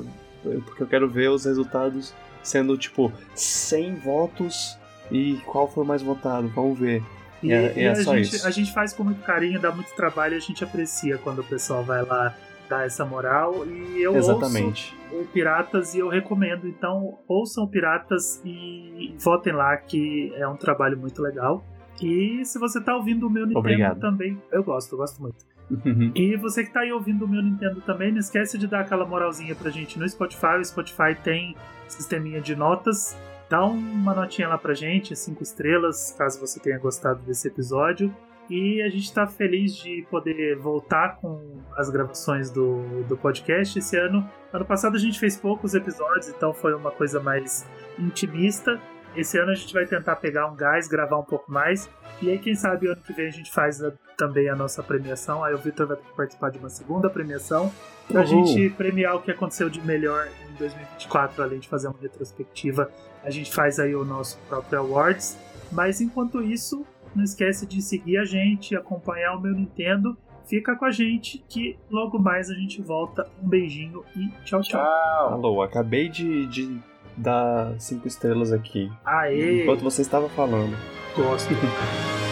Porque 0.66 0.82
eu 0.82 0.86
quero 0.86 1.08
ver 1.08 1.30
os 1.30 1.46
resultados 1.46 2.12
sendo, 2.42 2.76
tipo, 2.76 3.10
100 3.34 3.94
votos 3.94 4.76
e 5.12 5.36
qual 5.46 5.68
foi 5.68 5.84
o 5.84 5.86
mais 5.86 6.02
votado? 6.02 6.48
Vamos 6.48 6.78
ver. 6.78 7.02
E, 7.42 7.52
é, 7.52 7.72
e 7.76 7.82
é 7.82 7.90
a, 7.90 7.94
gente, 7.94 8.36
isso. 8.36 8.46
a 8.46 8.50
gente 8.50 8.72
faz 8.72 8.92
com 8.92 9.04
muito 9.04 9.20
carinho, 9.22 9.60
dá 9.60 9.70
muito 9.72 9.94
trabalho 9.94 10.34
e 10.34 10.36
a 10.36 10.40
gente 10.40 10.62
aprecia 10.62 11.18
quando 11.18 11.40
o 11.40 11.44
pessoal 11.44 11.82
vai 11.84 12.02
lá 12.02 12.34
dar 12.68 12.86
essa 12.86 13.04
moral. 13.04 13.66
E 13.66 14.00
eu 14.00 14.16
Exatamente. 14.16 14.96
ouço 15.10 15.22
o 15.22 15.26
Piratas 15.26 15.94
e 15.94 15.98
eu 15.98 16.08
recomendo. 16.08 16.66
Então, 16.66 17.18
ouçam 17.28 17.66
Piratas 17.66 18.40
e 18.44 19.14
votem 19.18 19.52
lá, 19.52 19.76
que 19.76 20.32
é 20.36 20.48
um 20.48 20.56
trabalho 20.56 20.96
muito 20.96 21.20
legal. 21.20 21.64
E 22.00 22.44
se 22.44 22.58
você 22.58 22.80
tá 22.80 22.96
ouvindo 22.96 23.26
o 23.26 23.30
meu 23.30 23.42
Nintendo 23.42 23.58
Obrigado. 23.58 24.00
também, 24.00 24.40
eu 24.50 24.64
gosto, 24.64 24.92
eu 24.92 24.98
gosto 24.98 25.20
muito. 25.20 25.44
Uhum. 25.70 26.12
E 26.16 26.36
você 26.36 26.64
que 26.64 26.72
tá 26.72 26.80
aí 26.80 26.92
ouvindo 26.92 27.24
o 27.24 27.28
meu 27.28 27.42
Nintendo 27.42 27.80
também, 27.82 28.12
não 28.12 28.18
esquece 28.18 28.56
de 28.56 28.66
dar 28.66 28.80
aquela 28.80 29.04
moralzinha 29.04 29.54
pra 29.54 29.70
gente 29.70 29.98
no 29.98 30.08
Spotify. 30.08 30.58
O 30.58 30.64
Spotify 30.64 31.14
tem 31.22 31.54
sisteminha 31.88 32.40
de 32.40 32.56
notas 32.56 33.16
dá 33.52 33.62
uma 33.66 34.14
notinha 34.14 34.48
lá 34.48 34.56
pra 34.56 34.72
gente, 34.72 35.14
cinco 35.14 35.42
estrelas, 35.42 36.14
caso 36.16 36.40
você 36.40 36.58
tenha 36.58 36.78
gostado 36.78 37.22
desse 37.22 37.48
episódio. 37.48 38.10
E 38.48 38.80
a 38.80 38.88
gente 38.88 39.04
está 39.04 39.26
feliz 39.26 39.76
de 39.76 40.06
poder 40.10 40.56
voltar 40.56 41.16
com 41.16 41.60
as 41.76 41.90
gravações 41.90 42.50
do, 42.50 43.02
do 43.04 43.14
podcast 43.14 43.78
esse 43.78 43.94
ano. 43.98 44.26
Ano 44.54 44.64
passado 44.64 44.96
a 44.96 44.98
gente 44.98 45.20
fez 45.20 45.36
poucos 45.36 45.74
episódios, 45.74 46.28
então 46.28 46.54
foi 46.54 46.74
uma 46.74 46.90
coisa 46.90 47.20
mais 47.20 47.66
intimista. 47.98 48.80
Esse 49.14 49.36
ano 49.38 49.50
a 49.50 49.54
gente 49.54 49.74
vai 49.74 49.84
tentar 49.84 50.16
pegar 50.16 50.46
um 50.46 50.56
gás, 50.56 50.88
gravar 50.88 51.18
um 51.18 51.24
pouco 51.24 51.52
mais. 51.52 51.90
E 52.22 52.30
aí, 52.30 52.38
quem 52.38 52.54
sabe, 52.54 52.86
ano 52.86 53.02
que 53.02 53.12
vem 53.12 53.26
a 53.26 53.30
gente 53.30 53.52
faz 53.52 53.84
a, 53.84 53.92
também 54.16 54.48
a 54.48 54.56
nossa 54.56 54.82
premiação. 54.82 55.44
Aí 55.44 55.52
o 55.52 55.58
Victor 55.58 55.86
vai 55.86 55.98
participar 56.16 56.50
de 56.50 56.58
uma 56.58 56.70
segunda 56.70 57.10
premiação. 57.10 57.70
Pra 58.08 58.22
Uhul. 58.22 58.46
gente 58.46 58.70
premiar 58.70 59.16
o 59.16 59.20
que 59.20 59.30
aconteceu 59.30 59.68
de 59.68 59.80
melhor 59.82 60.26
em 60.50 60.54
2024, 60.54 61.42
além 61.42 61.58
de 61.58 61.68
fazer 61.68 61.88
uma 61.88 61.98
retrospectiva. 62.00 62.90
A 63.22 63.30
gente 63.30 63.52
faz 63.52 63.78
aí 63.78 63.94
o 63.94 64.04
nosso 64.04 64.38
próprio 64.48 64.80
Awards. 64.80 65.38
Mas 65.70 66.00
enquanto 66.00 66.42
isso, 66.42 66.84
não 67.14 67.24
esquece 67.24 67.66
de 67.66 67.80
seguir 67.80 68.18
a 68.18 68.24
gente, 68.24 68.76
acompanhar 68.76 69.34
o 69.36 69.40
meu 69.40 69.54
Nintendo. 69.54 70.16
Fica 70.46 70.76
com 70.76 70.84
a 70.84 70.90
gente 70.90 71.42
que 71.48 71.78
logo 71.90 72.18
mais 72.18 72.50
a 72.50 72.54
gente 72.54 72.82
volta. 72.82 73.28
Um 73.42 73.48
beijinho 73.48 74.04
e 74.16 74.28
tchau, 74.44 74.60
tchau. 74.60 74.82
Tchau. 74.82 75.32
Alô, 75.32 75.62
acabei 75.62 76.08
de, 76.08 76.46
de 76.46 76.78
dar 77.16 77.78
cinco 77.80 78.08
estrelas 78.08 78.52
aqui. 78.52 78.90
Aê! 79.04 79.62
Enquanto 79.62 79.82
você 79.82 80.02
estava 80.02 80.28
falando. 80.28 80.76
Gosto. 81.16 81.50